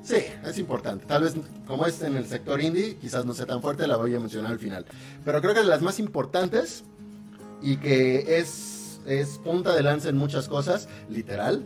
sí, 0.02 0.16
es 0.44 0.58
importante. 0.58 1.06
Tal 1.06 1.22
vez, 1.22 1.34
como 1.66 1.86
es 1.86 2.00
en 2.02 2.16
el 2.16 2.26
sector 2.26 2.60
indie, 2.60 2.96
quizás 2.96 3.24
no 3.24 3.34
sea 3.34 3.46
tan 3.46 3.62
fuerte, 3.62 3.86
la 3.86 3.96
voy 3.96 4.14
a 4.14 4.20
mencionar 4.20 4.52
al 4.52 4.58
final. 4.58 4.84
Pero 5.24 5.40
creo 5.40 5.54
que 5.54 5.60
de 5.60 5.66
las 5.66 5.82
más 5.82 5.98
importantes 5.98 6.84
y 7.62 7.78
que 7.78 8.38
es, 8.38 8.75
es 9.06 9.38
punta 9.38 9.74
de 9.74 9.82
lanza 9.82 10.08
en 10.08 10.16
muchas 10.16 10.48
cosas, 10.48 10.88
literal, 11.08 11.64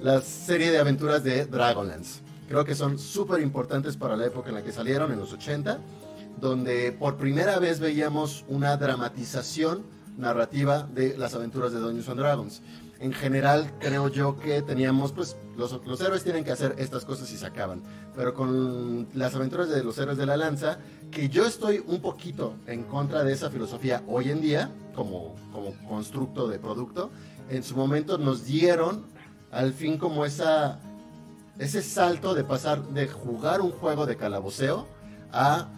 la 0.00 0.20
serie 0.20 0.70
de 0.70 0.78
aventuras 0.78 1.22
de 1.22 1.46
Dragonlance. 1.46 2.22
Creo 2.48 2.64
que 2.64 2.74
son 2.74 2.98
súper 2.98 3.40
importantes 3.40 3.96
para 3.96 4.16
la 4.16 4.26
época 4.26 4.48
en 4.48 4.56
la 4.56 4.62
que 4.62 4.72
salieron, 4.72 5.12
en 5.12 5.18
los 5.18 5.32
80 5.32 5.78
donde 6.42 6.92
por 6.92 7.16
primera 7.16 7.58
vez 7.60 7.78
veíamos 7.78 8.44
una 8.48 8.76
dramatización 8.76 9.84
narrativa 10.18 10.88
de 10.92 11.16
las 11.16 11.34
aventuras 11.34 11.72
de 11.72 11.78
Dungeons 11.78 12.08
and 12.08 12.20
Dragons. 12.20 12.62
En 12.98 13.12
general, 13.12 13.70
creo 13.78 14.08
yo 14.08 14.38
que 14.38 14.60
teníamos, 14.60 15.12
pues, 15.12 15.36
los, 15.56 15.80
los 15.86 16.00
héroes 16.00 16.22
tienen 16.24 16.44
que 16.44 16.52
hacer 16.52 16.74
estas 16.78 17.04
cosas 17.04 17.32
y 17.32 17.36
se 17.36 17.46
acaban. 17.46 17.82
Pero 18.14 18.34
con 18.34 19.08
las 19.14 19.34
aventuras 19.34 19.68
de 19.68 19.82
los 19.82 19.98
héroes 19.98 20.18
de 20.18 20.26
la 20.26 20.36
lanza, 20.36 20.78
que 21.12 21.28
yo 21.28 21.46
estoy 21.46 21.84
un 21.86 22.00
poquito 22.00 22.54
en 22.66 22.84
contra 22.84 23.22
de 23.22 23.32
esa 23.32 23.50
filosofía 23.50 24.02
hoy 24.08 24.30
en 24.30 24.40
día, 24.40 24.70
como, 24.94 25.36
como 25.52 25.72
constructo 25.86 26.48
de 26.48 26.58
producto, 26.58 27.10
en 27.50 27.62
su 27.62 27.76
momento 27.76 28.18
nos 28.18 28.44
dieron 28.46 29.04
al 29.52 29.74
fin 29.74 29.98
como 29.98 30.24
esa, 30.24 30.80
ese 31.58 31.82
salto 31.82 32.34
de 32.34 32.44
pasar 32.44 32.82
de 32.88 33.06
jugar 33.06 33.60
un 33.60 33.72
juego 33.72 34.06
de 34.06 34.16
calaboceo 34.16 34.86
a 35.32 35.68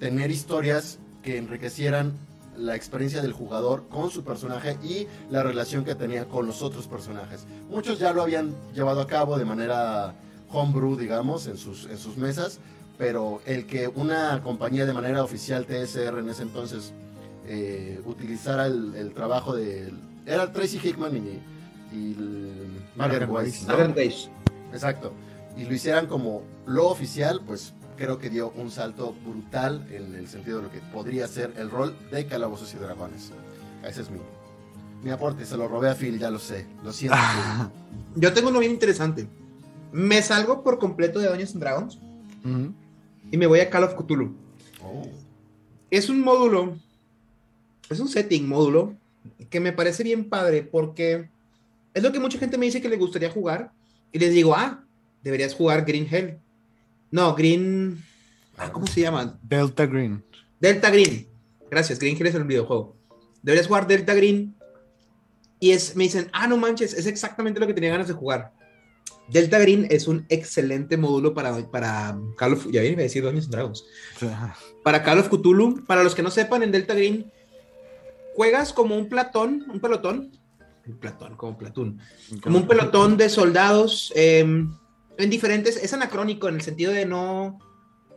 tener 0.00 0.30
historias 0.30 0.98
que 1.22 1.36
enriquecieran 1.36 2.14
la 2.56 2.74
experiencia 2.74 3.20
del 3.20 3.32
jugador 3.32 3.88
con 3.88 4.10
su 4.10 4.24
personaje 4.24 4.78
y 4.82 5.06
la 5.30 5.42
relación 5.42 5.84
que 5.84 5.94
tenía 5.94 6.24
con 6.26 6.46
los 6.46 6.62
otros 6.62 6.86
personajes. 6.86 7.46
Muchos 7.68 7.98
ya 7.98 8.12
lo 8.12 8.22
habían 8.22 8.54
llevado 8.72 9.02
a 9.02 9.06
cabo 9.06 9.36
de 9.36 9.44
manera 9.44 10.14
homebrew, 10.50 10.96
digamos, 10.96 11.46
en 11.48 11.58
sus, 11.58 11.86
en 11.86 11.98
sus 11.98 12.16
mesas, 12.16 12.60
pero 12.98 13.40
el 13.46 13.66
que 13.66 13.88
una 13.88 14.40
compañía 14.42 14.86
de 14.86 14.92
manera 14.92 15.22
oficial 15.22 15.66
TSR 15.66 16.18
en 16.18 16.28
ese 16.28 16.42
entonces 16.42 16.92
eh, 17.46 18.00
utilizara 18.04 18.66
el, 18.66 18.94
el 18.94 19.12
trabajo 19.12 19.54
de... 19.54 19.92
Era 20.26 20.52
Tracy 20.52 20.78
Hickman 20.82 21.16
y, 21.16 21.96
y 21.96 22.12
el- 22.12 22.82
Margaret 22.96 23.28
Weiss, 23.28 23.62
¿no? 23.62 23.68
Margaret 23.76 23.96
Weiss. 23.96 24.30
Exacto. 24.72 25.12
Y 25.56 25.64
lo 25.64 25.74
hicieran 25.74 26.06
como 26.06 26.42
lo 26.66 26.88
oficial, 26.88 27.40
pues 27.46 27.74
creo 27.96 28.18
que 28.18 28.30
dio 28.30 28.52
un 28.56 28.70
salto 28.70 29.14
brutal 29.24 29.86
en 29.90 30.14
el 30.14 30.26
sentido 30.28 30.58
de 30.58 30.64
lo 30.64 30.70
que 30.70 30.78
podría 30.92 31.26
ser 31.28 31.52
el 31.56 31.70
rol 31.70 31.94
de 32.10 32.26
Calabozos 32.26 32.72
y 32.74 32.78
Dragones. 32.78 33.30
Ese 33.86 34.02
es 34.02 34.10
mi, 34.10 34.18
mi 35.02 35.10
aporte, 35.10 35.44
se 35.44 35.56
lo 35.56 35.68
robé 35.68 35.90
a 35.90 35.94
Phil, 35.94 36.18
ya 36.18 36.30
lo 36.30 36.38
sé. 36.38 36.66
Lo 36.82 36.92
siento. 36.92 37.18
Yo 38.16 38.32
tengo 38.32 38.48
uno 38.48 38.60
bien 38.60 38.72
interesante. 38.72 39.28
Me 39.92 40.22
salgo 40.22 40.62
por 40.64 40.78
completo 40.78 41.18
de 41.20 41.26
Dungeons 41.28 41.52
and 41.52 41.60
Dragons 41.62 41.98
Ujú. 42.44 42.72
Y 43.30 43.36
me 43.36 43.46
voy 43.46 43.60
a 43.60 43.70
Call 43.70 43.84
of 43.84 43.94
Cthulhu. 43.94 44.34
Oh. 44.82 45.08
Es 45.90 46.08
un 46.08 46.20
módulo, 46.20 46.76
es 47.88 48.00
un 48.00 48.08
setting 48.08 48.48
módulo 48.48 48.94
que 49.50 49.60
me 49.60 49.72
parece 49.72 50.02
bien 50.02 50.28
padre 50.28 50.62
porque 50.62 51.28
es 51.92 52.02
lo 52.02 52.12
que 52.12 52.20
mucha 52.20 52.38
gente 52.38 52.58
me 52.58 52.66
dice 52.66 52.80
que 52.80 52.88
le 52.88 52.96
gustaría 52.96 53.30
jugar 53.30 53.72
y 54.12 54.18
les 54.18 54.32
digo, 54.32 54.54
ah, 54.54 54.84
deberías 55.22 55.54
jugar 55.54 55.84
Green 55.84 56.08
Hell. 56.10 56.38
No, 57.10 57.34
Green... 57.34 58.02
ah, 58.56 58.70
¿Cómo 58.72 58.86
se 58.86 59.00
llama? 59.00 59.38
Delta 59.42 59.86
Green. 59.86 60.22
Delta 60.60 60.90
Green. 60.90 61.26
Gracias, 61.70 61.98
Green 61.98 62.16
Hell 62.16 62.26
es 62.26 62.34
el 62.34 62.44
videojuego. 62.44 62.96
Deberías 63.42 63.66
jugar 63.66 63.86
Delta 63.86 64.14
Green. 64.14 64.54
Y 65.60 65.70
es, 65.70 65.96
me 65.96 66.04
dicen, 66.04 66.28
ah, 66.32 66.46
no 66.46 66.56
manches, 66.56 66.94
es 66.94 67.06
exactamente 67.06 67.60
lo 67.60 67.66
que 67.66 67.74
tenía 67.74 67.90
ganas 67.90 68.08
de 68.08 68.14
jugar. 68.14 68.52
Delta 69.28 69.58
Green 69.58 69.86
es 69.90 70.06
un 70.06 70.26
excelente 70.28 70.96
módulo 70.96 71.34
para, 71.34 71.70
para 71.70 72.18
Call 72.36 72.54
of... 72.54 72.66
Ya 72.70 72.82
iba 72.82 73.00
a 73.00 73.04
decir 73.04 73.22
Dungeons 73.22 73.50
Dragons. 73.50 73.84
Para 74.82 75.02
Call 75.02 75.20
of 75.20 75.28
Cthulhu, 75.28 75.84
para 75.86 76.02
los 76.02 76.14
que 76.14 76.22
no 76.22 76.30
sepan, 76.30 76.62
en 76.62 76.72
Delta 76.72 76.94
Green 76.94 77.30
juegas 78.34 78.72
como 78.72 78.96
un 78.96 79.08
platón, 79.08 79.64
un 79.72 79.80
pelotón. 79.80 80.32
Un 80.86 80.98
platón, 80.98 81.36
como 81.36 81.56
platón. 81.56 82.00
Como 82.42 82.58
un 82.58 82.66
pelotón 82.66 83.16
de 83.16 83.28
soldados 83.30 84.12
eh, 84.14 84.40
en 84.40 85.30
diferentes. 85.30 85.76
Es 85.76 85.94
anacrónico 85.94 86.48
en 86.48 86.56
el 86.56 86.60
sentido 86.60 86.92
de 86.92 87.06
no. 87.06 87.58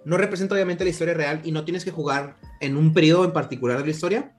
No 0.04 0.18
representa 0.18 0.56
obviamente 0.56 0.84
la 0.84 0.90
historia 0.90 1.14
real 1.14 1.42
y 1.44 1.52
no 1.52 1.66
tienes 1.66 1.84
que 1.84 1.92
jugar 1.92 2.38
en 2.62 2.78
un 2.78 2.94
periodo 2.94 3.26
en 3.26 3.34
particular 3.34 3.78
de 3.78 3.86
la 3.86 3.92
historia. 3.92 4.34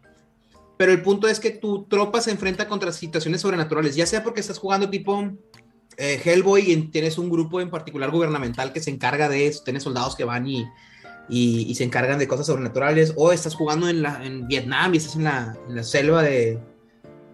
Pero 0.77 0.93
el 0.93 1.03
punto 1.03 1.29
es 1.29 1.41
que 1.41 1.51
tu 1.51 1.85
tropa 1.85 2.21
se 2.21 2.31
enfrenta 2.31 2.69
contra 2.69 2.93
situaciones 2.93 3.41
sobrenaturales, 3.41 3.97
ya 3.97 4.07
sea 4.07 4.23
porque 4.23 4.41
estás 4.41 4.59
jugando 4.59 4.89
tipo 4.89 5.31
eh, 5.99 6.21
Hellboy 6.25 6.71
y 6.71 6.77
tienes 6.89 7.19
un 7.19 7.29
grupo 7.29 7.61
en 7.61 7.71
particular 7.71 8.11
gubernamental 8.11 8.73
que 8.73 8.81
se 8.81 8.91
encarga 8.91 9.29
de 9.29 9.47
eso, 9.47 9.63
tienes 9.65 9.83
soldados 9.83 10.17
que 10.17 10.25
van 10.25 10.47
y, 10.47 10.65
y, 11.29 11.67
y 11.69 11.75
se 11.75 11.85
encargan 11.85 12.19
de 12.19 12.27
cosas 12.27 12.47
sobrenaturales, 12.47 13.13
o 13.17 13.33
estás 13.33 13.55
jugando 13.55 13.89
en, 13.89 14.03
la, 14.03 14.25
en 14.25 14.49
Vietnam 14.49 14.95
y 14.95 14.97
estás 14.97 15.17
en 15.17 15.25
la, 15.25 15.57
en 15.69 15.77
la 15.77 15.83
selva 15.83 16.23
de, 16.23 16.59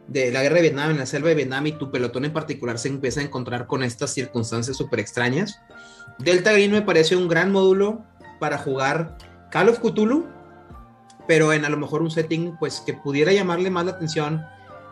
de 0.08 0.32
la 0.32 0.42
guerra 0.42 0.56
de 0.56 0.62
Vietnam, 0.62 0.90
en 0.90 0.98
la 0.98 1.06
selva 1.06 1.28
de 1.28 1.34
Vietnam, 1.36 1.66
y 1.66 1.72
tu 1.72 1.90
pelotón 1.90 2.24
en 2.24 2.32
particular 2.32 2.78
se 2.78 2.88
empieza 2.88 3.20
a 3.20 3.24
encontrar 3.24 3.66
con 3.66 3.82
estas 3.82 4.12
circunstancias 4.12 4.76
súper 4.76 4.98
extrañas. 5.00 5.60
Delta 6.18 6.52
Green 6.52 6.72
me 6.72 6.82
parece 6.82 7.16
un 7.16 7.28
gran 7.28 7.52
módulo 7.52 8.04
para 8.40 8.58
jugar 8.58 9.16
Call 9.50 9.68
of 9.68 9.78
Cthulhu, 9.78 10.26
pero 11.26 11.52
en 11.52 11.64
a 11.64 11.68
lo 11.68 11.76
mejor 11.76 12.02
un 12.02 12.10
setting 12.10 12.56
pues 12.58 12.82
que 12.84 12.94
pudiera 12.94 13.32
llamarle 13.32 13.70
más 13.70 13.86
la 13.86 13.92
atención. 13.92 14.44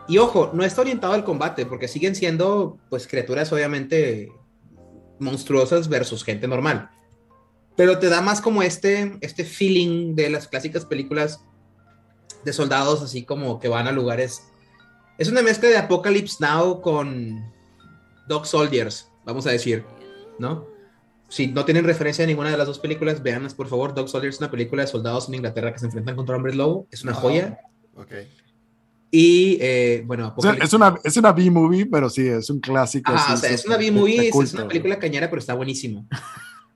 Y 0.07 0.17
ojo, 0.17 0.51
no 0.53 0.63
está 0.63 0.81
orientado 0.81 1.13
al 1.13 1.23
combate, 1.23 1.65
porque 1.65 1.87
siguen 1.87 2.15
siendo 2.15 2.77
pues 2.89 3.07
criaturas 3.07 3.51
obviamente 3.53 4.31
monstruosas 5.19 5.87
versus 5.87 6.23
gente 6.23 6.47
normal. 6.47 6.89
Pero 7.75 7.99
te 7.99 8.09
da 8.09 8.21
más 8.21 8.41
como 8.41 8.61
este, 8.61 9.17
este 9.21 9.45
feeling 9.45 10.15
de 10.15 10.29
las 10.29 10.47
clásicas 10.47 10.85
películas 10.85 11.43
de 12.43 12.53
soldados 12.53 13.01
así 13.01 13.23
como 13.23 13.59
que 13.59 13.69
van 13.69 13.87
a 13.87 13.91
lugares 13.91 14.43
es 15.17 15.29
una 15.29 15.41
mezcla 15.41 15.69
de 15.69 15.77
Apocalypse 15.77 16.37
Now 16.39 16.81
con 16.81 17.43
Dog 18.27 18.47
Soldiers, 18.47 19.11
vamos 19.25 19.45
a 19.45 19.51
decir, 19.51 19.85
¿no? 20.39 20.67
Si 21.29 21.47
no 21.47 21.65
tienen 21.65 21.85
referencia 21.85 22.23
a 22.23 22.27
ninguna 22.27 22.51
de 22.51 22.57
las 22.57 22.67
dos 22.67 22.79
películas, 22.79 23.21
véanlas 23.21 23.53
por 23.53 23.67
favor. 23.67 23.93
Dog 23.93 24.09
Soldiers 24.09 24.35
es 24.35 24.41
una 24.41 24.51
película 24.51 24.83
de 24.83 24.87
soldados 24.87 25.27
en 25.27 25.35
Inglaterra 25.35 25.71
que 25.71 25.79
se 25.79 25.85
enfrentan 25.85 26.15
contra 26.15 26.35
hombres 26.35 26.55
lobo, 26.55 26.87
es 26.91 27.03
una 27.03 27.13
joya. 27.13 27.59
Ok. 27.95 28.11
Y 29.15 29.59
eh, 29.61 30.01
bueno, 30.07 30.33
O 30.35 30.41
sea, 30.41 30.53
es 30.53 30.73
una, 30.73 30.95
es 31.03 31.15
una 31.17 31.31
B-movie, 31.31 31.85
pero 31.85 32.09
sí, 32.09 32.27
es 32.27 32.49
un 32.49 32.59
clásico. 32.59 33.11
Ajá, 33.11 33.27
sí, 33.27 33.33
o 33.33 33.37
sea, 33.37 33.49
sí, 33.49 33.55
es 33.55 33.65
una 33.67 33.77
B-movie, 33.77 34.29
es, 34.29 34.35
es 34.35 34.53
una 34.55 34.67
película 34.67 34.97
cañera, 34.97 35.29
pero 35.29 35.39
está 35.39 35.53
buenísima. 35.61 36.03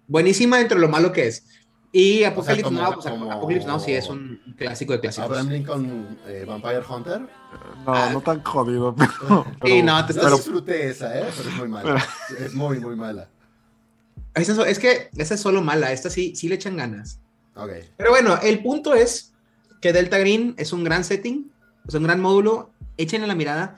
buenísima 0.07 0.59
entre 0.61 0.77
lo 0.77 0.87
malo 0.87 1.11
que 1.11 1.27
es. 1.29 1.45
Y 1.91 2.23
Apocalypse 2.25 2.63
como- 2.63 2.79
Now, 2.79 2.93
pues 2.93 3.07
como- 3.07 3.31
Apocalypse 3.31 3.67
Now 3.67 3.79
sí 3.79 3.93
es 3.93 4.07
un 4.07 4.39
clásico 4.55 4.93
de 4.93 4.99
clásicos. 4.99 5.25
Abraham 5.29 5.49
Lincoln 5.49 6.19
eh, 6.27 6.45
Vampire 6.47 6.83
Hunter. 6.87 7.21
No, 7.85 8.09
no 8.11 8.21
tan 8.21 8.43
jodido, 8.43 8.93
pero. 8.95 9.43
Pero- 9.59 9.83
no, 9.83 10.05
te 10.05 10.13
Yo 10.13 10.19
estás- 10.19 10.35
disfruté 10.37 10.89
esa, 10.89 11.17
¿eh? 11.19 11.25
Pero 11.35 11.49
es 11.49 11.55
muy 11.55 11.67
mala. 11.69 12.05
Es 12.39 12.53
muy, 12.53 12.79
muy 12.79 12.95
mala. 12.95 13.29
Esa 14.35 14.51
es, 14.51 14.59
es 14.59 14.77
que 14.79 15.09
esa 15.17 15.33
es 15.33 15.39
solo 15.41 15.63
mala, 15.63 15.91
esta 15.91 16.11
sí, 16.11 16.35
sí 16.35 16.47
le 16.49 16.53
echan 16.55 16.77
ganas. 16.77 17.19
Ok. 17.55 17.71
Pero 17.97 18.11
bueno, 18.11 18.37
el 18.43 18.61
punto 18.61 18.93
es 18.93 19.33
que 19.81 19.91
Delta 19.91 20.19
Green 20.19 20.53
es 20.59 20.71
un 20.71 20.83
gran 20.83 21.03
setting, 21.03 21.51
es 21.87 21.93
un 21.95 22.03
gran 22.03 22.19
módulo, 22.21 22.71
échenle 22.97 23.27
la 23.27 23.35
mirada. 23.35 23.75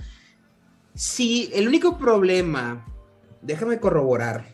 Si 0.96 1.50
el 1.54 1.68
único 1.68 1.98
problema, 1.98 2.86
déjame 3.42 3.80
corroborar, 3.80 4.46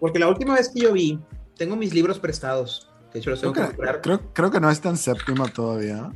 porque 0.00 0.18
la 0.18 0.28
última 0.28 0.54
vez 0.54 0.68
que 0.70 0.80
yo 0.80 0.92
vi, 0.92 1.18
tengo 1.56 1.76
mis 1.76 1.94
libros 1.94 2.18
prestados, 2.18 2.90
de 3.12 3.18
hecho 3.20 3.30
los 3.30 3.40
Creo 3.40 3.52
que 3.52 3.60
que, 3.60 3.66
comprar. 3.66 4.00
creo, 4.00 4.20
creo 4.32 4.50
que 4.50 4.60
no 4.60 4.70
está 4.70 4.88
en 4.90 4.96
séptima 4.96 5.46
todavía. 5.48 6.12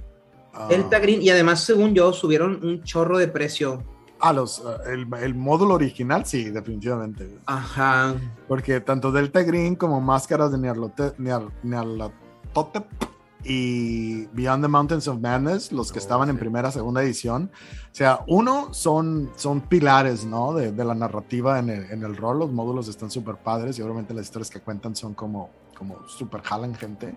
Ah, 0.53 0.67
Delta 0.69 0.99
Green, 0.99 1.23
y 1.23 1.31
además, 1.31 1.63
según 1.65 1.95
yo, 1.95 2.13
subieron 2.13 2.65
un 2.65 2.83
chorro 2.83 3.19
de 3.19 3.29
precio. 3.29 3.83
ah, 4.21 4.33
los, 4.33 4.63
ah, 4.67 4.79
el, 4.87 5.07
el 5.23 5.35
módulo 5.35 5.75
original, 5.75 6.25
sí, 6.27 6.51
definitivamente. 6.51 7.39
Ajá. 7.47 8.15
Porque 8.49 8.81
tanto 8.81 9.13
Delta 9.13 9.43
Green 9.43 9.77
como 9.77 10.01
Máscaras 10.01 10.51
de 10.53 10.59
Nyarlathotep 11.63 12.87
y 13.45 14.27
Beyond 14.33 14.65
the 14.65 14.69
Mountains 14.69 15.07
of 15.09 15.21
Madness, 15.21 15.71
los 15.73 15.93
que 15.93 15.99
Oh, 15.99 16.03
estaban 16.03 16.29
en 16.29 16.37
sí. 16.37 16.41
primera, 16.41 16.71
segunda 16.73 17.03
edición. 17.03 17.51
O 17.91 17.95
sea, 17.95 18.21
uno 18.27 18.75
son, 18.75 19.31
son 19.37 19.61
pilares, 19.63 20.25
¿no? 20.25 20.53
De, 20.55 20.73
de 20.73 20.85
la 20.85 20.95
narrativa 20.95 21.59
en 21.59 21.71
el, 21.71 21.91
en 21.91 22.03
el 22.03 22.17
rol. 22.17 22.41
Los 22.41 22.51
módulos 22.53 22.89
están 22.89 23.11
súper 23.11 23.37
padres 23.37 23.79
y 23.79 23.83
obviamente 23.83 24.13
las 24.15 24.25
historias 24.27 24.51
que 24.51 24.61
cuentan 24.61 24.95
son 24.97 25.15
como, 25.15 25.51
como 25.77 26.07
súper 26.09 26.43
jalan 26.43 26.75
gente. 26.75 27.15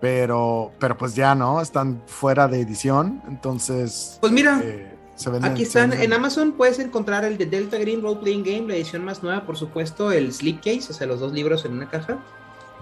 Pero, 0.00 0.72
pero 0.78 0.96
pues 0.96 1.14
ya, 1.14 1.34
¿no? 1.34 1.60
Están 1.60 2.02
fuera 2.06 2.48
de 2.48 2.60
edición. 2.60 3.22
Entonces... 3.28 4.18
Pues 4.20 4.32
mira, 4.32 4.60
eh, 4.64 4.96
se 5.14 5.30
venden- 5.30 5.50
Aquí 5.52 5.62
se 5.64 5.78
están, 5.78 5.90
venden- 5.90 6.04
en 6.04 6.12
Amazon 6.14 6.52
puedes 6.52 6.78
encontrar 6.78 7.24
el 7.24 7.36
de 7.36 7.46
Delta 7.46 7.76
Green 7.78 8.00
Role 8.02 8.20
Playing 8.20 8.42
Game, 8.44 8.68
la 8.68 8.76
edición 8.76 9.04
más 9.04 9.22
nueva, 9.22 9.44
por 9.44 9.56
supuesto, 9.58 10.10
el 10.12 10.32
Slipcase, 10.32 10.86
o 10.90 10.94
sea, 10.94 11.06
los 11.06 11.20
dos 11.20 11.32
libros 11.32 11.64
en 11.66 11.72
una 11.72 11.88
caja. 11.90 12.18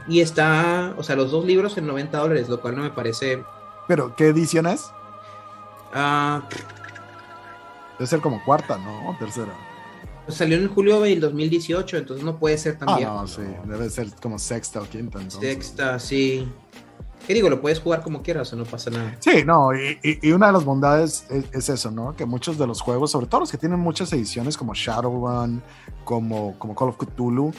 Y 0.08 0.20
está, 0.20 0.94
o 0.96 1.02
sea, 1.02 1.16
los 1.16 1.30
dos 1.30 1.44
libros 1.44 1.76
en 1.76 1.86
90 1.86 2.16
dólares, 2.18 2.48
lo 2.48 2.60
cual 2.60 2.76
no 2.76 2.82
me 2.82 2.90
parece. 2.90 3.44
Pero, 3.86 4.14
¿qué 4.16 4.28
edición 4.28 4.66
es? 4.66 4.90
ah, 5.94 6.42
Debe 7.98 8.06
ser 8.06 8.20
como 8.20 8.42
cuarta, 8.44 8.78
¿no? 8.78 9.16
Tercera. 9.18 9.52
pues 10.24 10.36
salió 10.38 10.56
en 10.56 10.68
julio 10.68 11.00
del 11.00 11.20
2018, 11.20 11.96
entonces 11.96 12.24
no 12.24 12.36
puede 12.38 12.56
ser 12.58 12.78
tan 12.78 12.88
Ah, 12.88 12.96
viejo. 12.96 13.12
no, 13.12 13.26
sí, 13.26 13.42
debe 13.64 13.90
ser 13.90 14.08
como 14.22 14.38
sexta 14.38 14.80
o 14.80 14.84
quinta. 14.84 15.18
Entonces. 15.20 15.40
Sexta, 15.40 15.98
sí. 15.98 16.46
¿Qué 17.28 17.34
digo? 17.34 17.50
Lo 17.50 17.60
puedes 17.60 17.78
jugar 17.78 18.02
como 18.02 18.22
quieras, 18.22 18.50
o 18.54 18.56
no 18.56 18.64
pasa 18.64 18.88
nada. 18.88 19.14
Sí, 19.20 19.44
no, 19.44 19.68
y, 19.74 20.32
una 20.32 20.46
de 20.46 20.52
las 20.54 20.64
bondades 20.64 21.26
es, 21.28 21.44
es 21.52 21.68
eso, 21.68 21.90
¿no? 21.90 22.16
Que 22.16 22.24
muchos 22.24 22.56
de 22.56 22.66
los 22.66 22.80
juegos, 22.80 23.10
sobre 23.10 23.26
todo 23.26 23.40
los 23.40 23.50
que 23.50 23.58
tienen 23.58 23.78
muchas 23.78 24.10
ediciones 24.14 24.56
como 24.56 24.72
Shadowrun, 24.72 25.62
como, 26.04 26.58
como 26.58 26.74
Call 26.74 26.88
of 26.88 26.96
Cthulhu, 26.96 27.52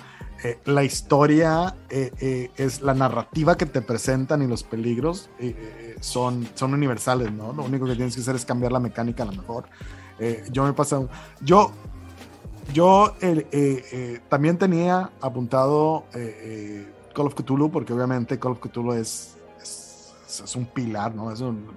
eh, 0.43 0.57
la 0.65 0.83
historia 0.83 1.75
eh, 1.87 2.11
eh, 2.19 2.49
es 2.57 2.81
la 2.81 2.95
narrativa 2.95 3.57
que 3.57 3.67
te 3.67 3.83
presentan 3.83 4.41
y 4.41 4.47
los 4.47 4.63
peligros 4.63 5.29
son, 5.99 6.47
son 6.55 6.73
universales, 6.73 7.31
¿no? 7.31 7.53
Lo 7.53 7.63
único 7.63 7.85
que 7.85 7.95
tienes 7.95 8.15
que 8.15 8.21
hacer 8.21 8.37
es 8.37 8.45
cambiar 8.45 8.71
la 8.71 8.79
mecánica 8.79 9.21
a 9.21 9.27
lo 9.27 9.33
mejor. 9.33 9.65
Yo 10.51 10.63
me 10.63 10.73
pasa, 10.73 10.99
yo, 11.41 11.71
yo 12.73 13.13
eh, 13.21 14.19
también 14.29 14.57
tenía 14.57 15.11
apuntado 15.21 16.05
Call 17.13 17.27
of 17.27 17.35
Cthulhu 17.35 17.69
porque 17.69 17.93
obviamente 17.93 18.39
Call 18.39 18.53
of 18.53 18.59
Cthulhu 18.59 18.93
es, 18.93 19.35
es, 20.29 20.41
es 20.41 20.55
un 20.55 20.65
pilar, 20.65 21.13
¿no? 21.15 21.31
Es 21.31 21.41
un, 21.41 21.67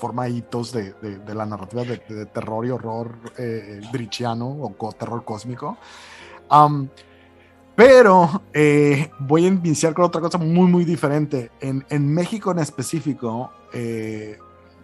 forma 0.00 0.28
hitos 0.28 0.72
de, 0.72 0.94
de, 0.94 1.18
de 1.18 1.34
la 1.34 1.44
narrativa 1.44 1.84
de, 1.84 1.98
de, 2.08 2.26
terror 2.26 2.64
y 2.64 2.70
horror 2.70 3.18
eh, 3.36 3.82
drichiano 3.92 4.48
o 4.48 4.72
co 4.74 4.92
terror 4.92 5.22
cósmico. 5.24 5.76
Um, 6.50 6.88
pero 7.76 8.42
eh, 8.52 9.10
voy 9.20 9.44
a 9.44 9.48
iniciar 9.48 9.94
con 9.94 10.06
otra 10.06 10.20
cosa 10.20 10.38
muy, 10.38 10.66
muy 10.68 10.84
diferente. 10.84 11.50
En, 11.60 11.84
en 11.90 12.12
México 12.12 12.50
en 12.50 12.58
específico, 12.58 13.52
eh, 13.72 14.38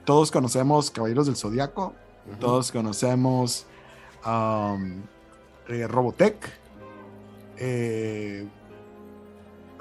todos 0.05 0.31
conocemos 0.31 0.91
Caballeros 0.91 1.27
del 1.27 1.37
Zodiaco, 1.37 1.87
uh 1.87 2.31
-huh. 2.31 2.39
todos 2.39 2.71
conocemos 2.71 3.67
um, 4.25 5.03
Robotech, 5.89 6.37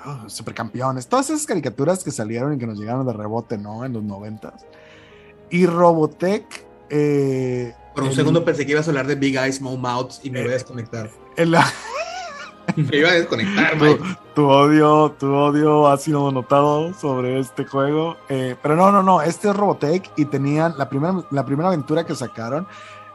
oh, 0.06 0.24
Supercampeones, 0.30 1.08
todas 1.08 1.30
esas 1.30 1.46
caricaturas 1.46 2.04
que 2.04 2.12
salieron 2.12 2.54
y 2.54 2.58
que 2.58 2.68
nos 2.68 2.80
llegaron 2.80 3.06
de 3.06 3.14
rebote, 3.14 3.58
¿no? 3.58 3.86
En 3.86 3.94
los 3.94 4.04
noventas. 4.04 4.66
Y 5.50 5.66
Robotech... 5.66 6.66
Eh, 6.90 7.74
Por 7.94 8.04
un 8.04 8.10
el, 8.10 8.16
segundo 8.16 8.46
pensé 8.46 8.66
que 8.66 8.74
ibas 8.74 8.88
a 8.88 8.92
hablar 8.92 9.08
de 9.08 9.16
Big 9.16 9.36
Eyes, 9.36 9.56
Small 9.58 9.78
Mouths 9.78 10.22
y 10.24 10.30
me 10.30 10.42
voy 10.42 10.50
a 10.50 10.54
desconectar. 10.54 11.10
Me 12.76 12.98
iba 12.98 13.10
a 13.10 13.14
desconectar, 13.14 13.78
tu, 13.78 13.98
tu, 14.34 14.48
odio, 14.48 15.16
tu 15.20 15.32
odio 15.32 15.88
ha 15.88 15.98
sido 15.98 16.32
notado 16.32 16.94
sobre 16.94 17.40
este 17.40 17.66
juego. 17.66 18.18
Eh, 18.28 18.56
pero 18.62 18.76
no, 18.76 18.92
no, 18.92 19.04
no. 19.04 19.22
Este 19.22 19.50
es 19.50 19.56
Robotech 19.56 20.12
y 20.18 20.26
tenían 20.26 20.74
la 20.78 20.90
primera, 20.90 21.24
la 21.32 21.46
primera 21.46 21.70
aventura 21.70 22.06
que 22.06 22.16
sacaron. 22.16 22.68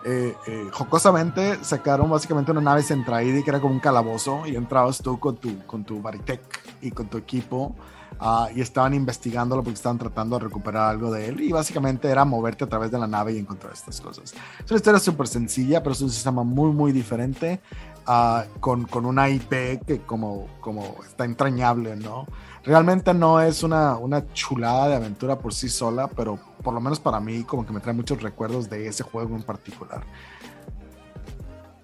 Eh, 0.05 0.35
eh, 0.47 0.69
jocosamente 0.73 1.63
sacaron 1.63 2.09
básicamente 2.09 2.51
una 2.51 2.63
nave 2.63 2.83
centraída 2.83 3.43
que 3.43 3.51
era 3.51 3.61
como 3.61 3.75
un 3.75 3.81
calabozo 3.81 4.47
y 4.47 4.57
entrabas 4.57 4.99
tú 4.99 5.19
con 5.19 5.37
tu, 5.37 5.59
con 5.67 5.85
tu 5.85 6.01
Baritech 6.01 6.41
y 6.81 6.91
con 6.91 7.09
tu 7.09 7.19
equipo 7.19 7.77
uh, 8.19 8.47
y 8.55 8.63
estaban 8.63 8.95
investigándolo 8.95 9.63
porque 9.63 9.77
estaban 9.77 9.99
tratando 9.99 10.39
de 10.39 10.45
recuperar 10.45 10.89
algo 10.89 11.11
de 11.11 11.29
él 11.29 11.41
y 11.41 11.53
básicamente 11.53 12.09
era 12.09 12.25
moverte 12.25 12.65
a 12.65 12.67
través 12.67 12.91
de 12.91 12.99
la 12.99 13.07
nave 13.07 13.35
y 13.35 13.39
encontrar 13.39 13.75
estas 13.75 14.01
cosas. 14.01 14.35
Es 14.65 14.71
una 14.71 14.77
historia 14.77 15.01
súper 15.01 15.29
sencilla, 15.29 15.83
pero 15.83 15.93
es 15.93 16.01
un 16.01 16.11
sistema 16.11 16.45
muy, 16.45 16.73
muy 16.73 16.93
diferente 16.93 17.61
uh, 18.09 18.59
con, 18.61 18.85
con 18.85 19.05
una 19.05 19.29
IP 19.29 19.85
que 19.87 20.01
como, 20.07 20.49
como 20.61 20.97
está 21.07 21.27
entrañable, 21.27 21.97
¿no? 21.97 22.27
Realmente 22.65 23.15
no 23.15 23.41
es 23.41 23.63
una, 23.63 23.97
una 23.97 24.33
chulada 24.33 24.89
de 24.89 24.95
aventura 24.97 25.39
por 25.39 25.55
sí 25.55 25.69
sola, 25.69 26.09
pero 26.09 26.39
por 26.63 26.75
lo 26.75 26.81
menos 26.81 27.01
para 27.01 27.19
mí 27.19 27.43
como 27.45 27.65
que 27.65 27.73
me 27.73 27.81
trae 27.81 27.95
muchos 27.95 28.23
recuerdos 28.23 28.69
de 28.69 28.87
ese 28.87 29.03
juego 29.03 29.35
en 29.35 29.43
particular. 29.43 30.03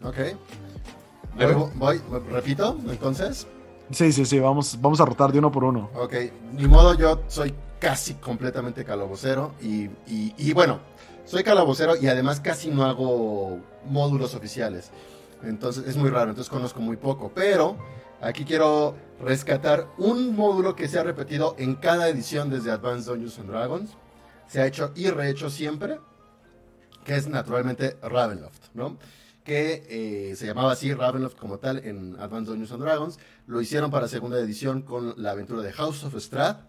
Ok. 0.03 0.17
Voy, 1.37 1.69
voy, 1.75 2.01
repito, 2.31 2.79
entonces. 2.89 3.47
Sí, 3.91 4.13
sí, 4.13 4.25
sí, 4.25 4.39
vamos, 4.39 4.79
vamos 4.81 5.01
a 5.01 5.05
rotar 5.05 5.33
de 5.33 5.39
uno 5.39 5.53
por 5.53 5.65
uno. 5.65 5.91
Ok, 5.95 6.15
ni 6.53 6.67
modo, 6.67 6.95
yo 6.95 7.23
soy 7.29 7.55
casi 7.79 8.15
completamente 8.15 8.85
calabocero 8.85 9.53
y, 9.61 9.85
y, 10.07 10.35
y 10.37 10.53
bueno, 10.53 10.81
soy 11.25 11.43
calabocero 11.43 11.95
y 11.97 12.07
además 12.09 12.41
casi 12.41 12.71
no 12.71 12.85
hago 12.85 13.59
módulos 13.89 14.35
oficiales. 14.35 14.91
Entonces 15.43 15.87
es 15.87 15.97
muy 15.97 16.11
raro, 16.11 16.31
entonces 16.31 16.51
conozco 16.51 16.81
muy 16.81 16.97
poco, 16.97 17.31
pero 17.35 17.77
aquí 18.21 18.45
quiero 18.45 18.95
rescatar 19.21 19.89
un 19.99 20.37
módulo 20.37 20.77
que 20.77 20.89
se 20.89 20.99
ha 20.99 21.03
repetido 21.03 21.55
en 21.59 21.77
cada 21.77 22.09
edición 22.09 22.51
desde 22.51 22.71
Advanced 22.71 23.11
Dungeons 23.11 23.39
and 23.39 23.51
Dragons. 23.51 23.91
Se 24.49 24.61
ha 24.61 24.67
hecho 24.67 24.93
y 24.95 25.09
rehecho 25.09 25.51
siempre, 25.51 25.99
que 27.05 27.17
es 27.17 27.29
naturalmente 27.29 27.97
Ravenloft, 28.03 28.75
¿no? 28.75 28.99
Que 29.45 29.87
eh, 30.31 30.37
se 30.37 30.47
llamaba 30.47 30.73
así 30.73 30.93
Ravenloft 30.93 31.37
como 31.37 31.59
tal 31.59 31.79
en 31.85 32.17
Advanced 32.19 32.49
Dungeons 32.51 32.73
and 32.73 32.83
Dragons. 32.83 33.19
Lo 33.47 33.61
hicieron 33.61 33.91
para 33.91 34.09
segunda 34.09 34.39
edición 34.39 34.83
con 34.83 35.15
la 35.17 35.31
aventura 35.31 35.63
de 35.63 35.73
House 35.73 36.05
of 36.05 36.15
Strath. 36.17 36.61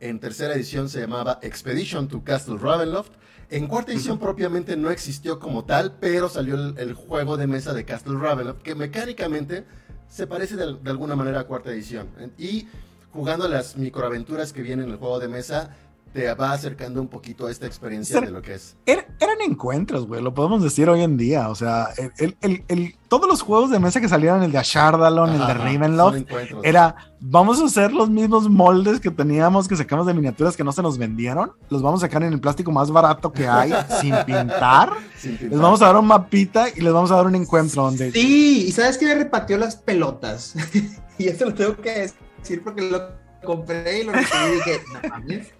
En 0.00 0.18
tercera 0.20 0.54
edición 0.54 0.88
se 0.88 1.00
llamaba 1.00 1.38
Expedition 1.42 2.08
to 2.08 2.22
Castle 2.24 2.58
Ravenloft. 2.58 3.12
En 3.50 3.66
cuarta 3.66 3.92
edición 3.92 4.18
propiamente 4.18 4.76
no 4.76 4.90
existió 4.90 5.40
como 5.40 5.64
tal, 5.64 5.96
pero 5.98 6.28
salió 6.28 6.54
el, 6.54 6.78
el 6.78 6.94
juego 6.94 7.36
de 7.36 7.46
mesa 7.46 7.74
de 7.74 7.84
Castle 7.84 8.16
Ravenloft, 8.18 8.62
que 8.62 8.74
mecánicamente 8.74 9.66
se 10.10 10.26
parece 10.26 10.56
de, 10.56 10.90
alguna 10.90 11.16
manera 11.16 11.40
a 11.40 11.44
cuarta 11.44 11.70
edición. 11.70 12.08
Y 12.36 12.66
jugando 13.12 13.48
las 13.48 13.76
microaventuras 13.76 14.52
que 14.52 14.60
vienen 14.60 14.86
en 14.86 14.92
el 14.92 14.98
juego 14.98 15.20
de 15.20 15.28
mesa, 15.28 15.76
te 16.12 16.32
va 16.34 16.52
acercando 16.52 17.00
un 17.00 17.08
poquito 17.08 17.46
a 17.46 17.50
esta 17.50 17.66
experiencia 17.66 18.18
Ser, 18.18 18.26
de 18.26 18.32
lo 18.32 18.42
que 18.42 18.54
es. 18.54 18.76
Er, 18.84 19.06
eran 19.20 19.40
encuentros, 19.42 20.06
güey, 20.06 20.20
lo 20.20 20.34
podemos 20.34 20.62
decir 20.62 20.88
hoy 20.88 21.02
en 21.02 21.16
día. 21.16 21.48
O 21.48 21.54
sea, 21.54 21.88
el, 22.18 22.36
el, 22.40 22.64
el, 22.66 22.96
todos 23.08 23.28
los 23.28 23.42
juegos 23.42 23.70
de 23.70 23.78
mesa 23.78 24.00
que 24.00 24.08
salieron, 24.08 24.42
el 24.42 24.50
de 24.50 24.58
Ashardalon, 24.58 25.30
el 25.30 25.46
de 25.46 25.54
Ravenloft, 25.54 26.16
era, 26.64 26.96
vamos 27.20 27.60
a 27.60 27.66
hacer 27.66 27.92
los 27.92 28.10
mismos 28.10 28.48
moldes 28.48 28.98
que 28.98 29.10
teníamos, 29.10 29.68
que 29.68 29.76
sacamos 29.76 30.06
de 30.06 30.14
miniaturas 30.14 30.56
que 30.56 30.64
no 30.64 30.72
se 30.72 30.82
nos 30.82 30.98
vendieron, 30.98 31.52
los 31.68 31.80
vamos 31.80 32.02
a 32.02 32.06
sacar 32.06 32.24
en 32.24 32.32
el 32.32 32.40
plástico 32.40 32.72
más 32.72 32.90
barato 32.90 33.32
que 33.32 33.46
hay, 33.46 33.72
sin, 34.00 34.14
pintar. 34.26 34.92
sin 35.16 35.36
pintar. 35.36 35.50
Les 35.50 35.60
vamos 35.60 35.82
a 35.82 35.86
dar 35.86 35.96
un 35.96 36.06
mapita 36.06 36.68
y 36.74 36.80
les 36.80 36.92
vamos 36.92 37.12
a 37.12 37.16
dar 37.16 37.26
un 37.26 37.36
encuentro 37.36 37.84
donde... 37.84 38.10
Sí, 38.10 38.66
y 38.66 38.72
¿sabes 38.72 38.98
qué 38.98 39.06
me 39.06 39.14
repateó 39.14 39.58
las 39.58 39.76
pelotas? 39.76 40.54
y 41.18 41.28
esto 41.28 41.44
lo 41.44 41.54
tengo 41.54 41.76
que 41.76 42.10
decir 42.40 42.64
porque 42.64 42.82
lo 42.82 43.20
compré 43.44 44.00
y 44.00 44.04
lo 44.04 44.12
recibí 44.12 44.44
y 44.48 44.54
dije, 44.54 44.80
no 44.92 45.08
mames 45.08 45.52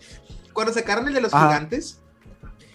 cuando 0.61 0.75
sacaron 0.75 1.09
el 1.09 1.15
de 1.15 1.23
los 1.23 1.33
Ajá. 1.33 1.47
gigantes 1.47 2.01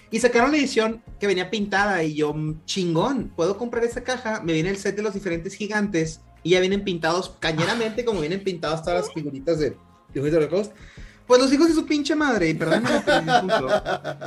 y 0.09 0.19
sacaron 0.19 0.49
la 0.49 0.57
edición 0.57 1.03
que 1.19 1.27
venía 1.27 1.51
pintada 1.51 2.03
y 2.03 2.15
yo, 2.15 2.33
chingón, 2.65 3.31
puedo 3.35 3.59
comprar 3.59 3.83
esa 3.83 4.03
caja, 4.03 4.41
me 4.43 4.53
viene 4.53 4.71
el 4.71 4.77
set 4.77 4.95
de 4.95 5.03
los 5.03 5.13
diferentes 5.13 5.53
gigantes 5.53 6.21
y 6.41 6.51
ya 6.51 6.61
vienen 6.61 6.83
pintados 6.83 7.35
cañeramente 7.39 8.03
como 8.03 8.21
vienen 8.21 8.43
pintadas 8.43 8.81
todas 8.81 9.05
las 9.05 9.13
figuritas 9.13 9.59
de 9.59 9.77
the 10.13 10.49
Coast. 10.49 10.71
Pues 11.27 11.39
los 11.39 11.53
hijos 11.53 11.67
de 11.67 11.75
su 11.75 11.85
pinche 11.85 12.15
madre, 12.15 12.55
perdón, 12.55 12.85
pero 13.05 13.67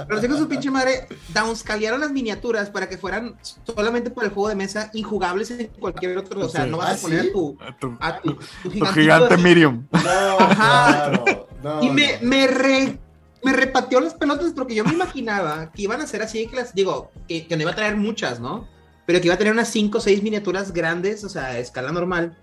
los 0.08 0.22
hijos 0.22 0.36
de 0.36 0.42
su 0.42 0.48
pinche 0.48 0.70
madre 0.70 1.08
downscalearon 1.34 1.98
las 1.98 2.12
miniaturas 2.12 2.70
para 2.70 2.88
que 2.88 2.96
fueran 2.96 3.36
solamente 3.64 4.10
por 4.10 4.22
el 4.22 4.30
juego 4.30 4.50
de 4.50 4.54
mesa 4.54 4.90
injugables 4.94 5.50
en 5.50 5.66
cualquier 5.80 6.16
otro. 6.16 6.46
O 6.46 6.48
sea, 6.48 6.64
no 6.64 6.76
vas 6.76 6.90
¿Ah, 6.90 6.94
a 6.94 6.96
poner 6.98 7.22
sí? 7.22 7.28
a, 7.28 7.32
tu, 7.32 7.58
a, 7.60 7.76
tu, 7.76 7.96
a 7.98 8.20
tu, 8.20 8.34
tu, 8.62 8.70
tu 8.70 8.86
gigante 8.86 9.36
de... 9.36 9.42
Miriam. 9.42 9.88
No, 9.92 10.36
claro, 10.54 11.48
no, 11.62 11.82
y 11.82 11.90
me, 11.90 12.18
me 12.22 12.46
re 12.46 12.98
me 13.42 13.52
repateó 13.52 14.00
las 14.00 14.14
pelotas 14.14 14.52
porque 14.54 14.74
yo 14.74 14.84
me 14.84 14.92
imaginaba 14.92 15.70
que 15.72 15.82
iban 15.82 16.00
a 16.00 16.06
ser 16.06 16.22
así, 16.22 16.46
que 16.46 16.56
las 16.56 16.74
digo, 16.74 17.10
que, 17.28 17.46
que, 17.46 17.56
no 17.56 17.62
iba 17.62 17.72
a 17.72 17.76
traer 17.76 17.96
muchas, 17.96 18.40
¿no? 18.40 18.66
Pero 19.06 19.20
que 19.20 19.26
iba 19.26 19.34
a 19.34 19.38
tener 19.38 19.52
unas 19.52 19.68
5 19.68 19.98
o 19.98 20.00
6 20.00 20.22
miniaturas 20.22 20.72
grandes, 20.72 21.24
o 21.24 21.28
sea, 21.28 21.46
a 21.46 21.58
escala 21.58 21.92
normal, 21.92 22.36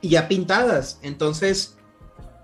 y 0.00 0.10
ya 0.10 0.28
pintadas. 0.28 0.98
Entonces, 1.02 1.76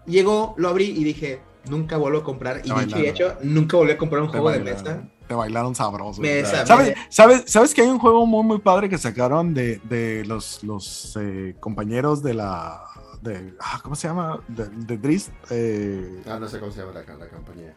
llegó, 0.07 0.55
lo 0.57 0.69
abrí 0.69 0.87
y 0.87 1.05
dije, 1.05 1.41
nunca 1.69 1.97
vuelvo 1.97 2.19
a 2.19 2.25
comprar. 2.25 2.61
Y 2.65 2.71
dicho 2.73 2.99
y 2.99 3.07
hecho, 3.07 3.37
nunca 3.43 3.77
volví 3.77 3.93
a 3.93 3.99
comprar 3.99 4.23
un 4.23 4.29
juego 4.29 4.51
de 4.51 4.61
mesa. 4.61 5.09
Te 5.27 5.35
bailaron 5.35 5.75
sabroso. 5.75 6.23
Me- 6.23 6.45
¿Sabes, 6.45 6.95
sabes, 7.11 7.45
¿Sabes 7.47 7.75
que 7.75 7.83
hay 7.83 7.89
un 7.89 7.99
juego 7.99 8.25
muy, 8.27 8.45
muy 8.45 8.59
padre 8.61 8.89
que 8.89 8.97
sacaron 8.97 9.53
de, 9.53 9.79
de 9.85 10.25
los, 10.25 10.63
los 10.65 11.19
eh, 11.21 11.55
compañeros 11.61 12.23
de 12.23 12.35
la. 12.35 12.83
De, 13.23 13.55
ah, 13.61 13.81
¿Cómo 13.83 13.97
se 13.97 14.09
llama? 14.09 14.41
De, 14.49 14.69
de 14.69 14.97
Drist. 14.99 15.31
Eh, 15.51 16.23
Ah, 16.27 16.39
no 16.39 16.49
sé 16.49 16.59
cómo 16.61 16.71
se 16.73 16.81
llama 16.81 16.93
la, 16.93 17.15
la 17.17 17.29
compañía. 17.29 17.75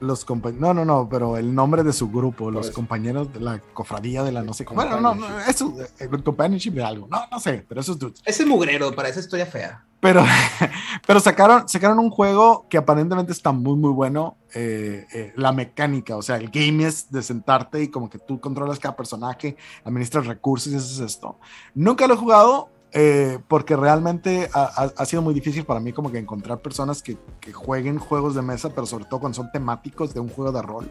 los 0.00 0.26
compa- 0.26 0.52
No, 0.52 0.72
no, 0.74 0.84
no, 0.84 1.08
pero 1.08 1.36
el 1.36 1.54
nombre 1.54 1.82
de 1.82 1.92
su 1.92 2.10
grupo, 2.10 2.50
los 2.50 2.66
eso? 2.66 2.74
compañeros 2.74 3.32
de 3.32 3.40
la 3.40 3.58
cofradía 3.72 4.22
de 4.22 4.32
la 4.32 4.42
no 4.42 4.52
sé 4.54 4.64
cómo. 4.64 4.80
Bueno, 4.82 5.00
no, 5.00 5.14
no, 5.14 5.40
eso, 5.40 5.74
eh, 5.80 6.08
el 6.10 6.22
companionship 6.22 6.74
de 6.74 6.84
algo. 6.84 7.08
No, 7.10 7.22
no 7.30 7.40
sé, 7.40 7.64
pero 7.68 7.80
esos 7.80 7.98
dudes. 7.98 8.20
Ese 8.24 8.44
mugrero 8.46 8.94
para 8.94 9.08
esa 9.08 9.20
historia 9.20 9.46
fea. 9.46 9.84
Pero, 10.00 10.22
pero 11.06 11.18
sacaron, 11.20 11.66
sacaron 11.68 11.98
un 11.98 12.10
juego 12.10 12.66
que 12.68 12.76
aparentemente 12.76 13.32
está 13.32 13.52
muy, 13.52 13.76
muy 13.76 13.90
bueno. 13.90 14.36
eh, 14.54 15.06
eh, 15.14 15.32
la 15.36 15.50
mecánica, 15.52 16.16
o 16.16 16.22
sea, 16.22 16.36
el 16.36 16.50
game 16.50 16.84
es 16.86 17.10
de 17.10 17.22
sentarte 17.22 17.82
y 17.82 17.88
como 17.88 18.08
que 18.10 18.18
tú 18.18 18.38
controlas 18.40 18.78
cada 18.78 18.94
personaje, 18.94 19.56
administras 19.84 20.26
recursos 20.26 20.72
y 20.72 20.76
haces 20.76 20.98
esto. 21.00 21.38
Nunca 21.74 22.06
lo 22.06 22.14
he 22.14 22.16
jugado 22.18 22.68
eh, 22.96 23.38
porque 23.48 23.74
realmente 23.76 24.48
ha, 24.54 24.90
ha- 24.96 25.04
sido 25.04 25.20
muy 25.20 25.34
difícil 25.34 25.64
para 25.64 25.80
mí 25.80 25.92
como 25.92 26.12
que 26.12 26.18
encontrar 26.18 26.60
personas 26.60 27.02
que, 27.02 27.18
que 27.40 27.52
jueguen 27.52 27.98
juegos 27.98 28.34
de 28.36 28.42
mesa, 28.42 28.70
pero 28.70 28.86
sobre 28.86 29.04
todo 29.04 29.18
cuando 29.20 29.34
son 29.36 29.50
temáticos 29.52 30.14
de 30.14 30.20
un 30.20 30.28
juego 30.28 30.52
de 30.52 30.62
rol. 30.62 30.90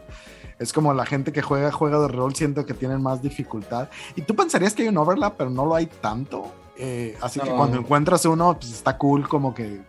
Es 0.58 0.72
como 0.72 0.92
la 0.94 1.06
gente 1.06 1.32
que 1.32 1.40
juega 1.42 1.72
juego 1.72 2.02
de 2.02 2.08
rol 2.08 2.34
siento 2.34 2.64
que 2.66 2.74
tienen 2.74 3.02
más 3.02 3.22
dificultad. 3.22 3.88
Y 4.16 4.22
tú 4.22 4.36
pensarías 4.36 4.74
que 4.74 4.82
hay 4.82 4.88
un 4.88 4.98
overlap, 4.98 5.34
pero 5.38 5.48
no 5.50 5.64
lo 5.64 5.74
hay 5.74 5.86
tanto. 5.86 6.44
Eh, 6.76 7.16
así 7.22 7.40
que 7.40 7.48
No. 7.50 7.56
cuando 7.56 7.78
encuentras 7.78 8.24
uno, 8.26 8.54
pues 8.60 8.72
está 8.72 8.98
cool, 8.98 9.26
como 9.28 9.54
que 9.54 9.80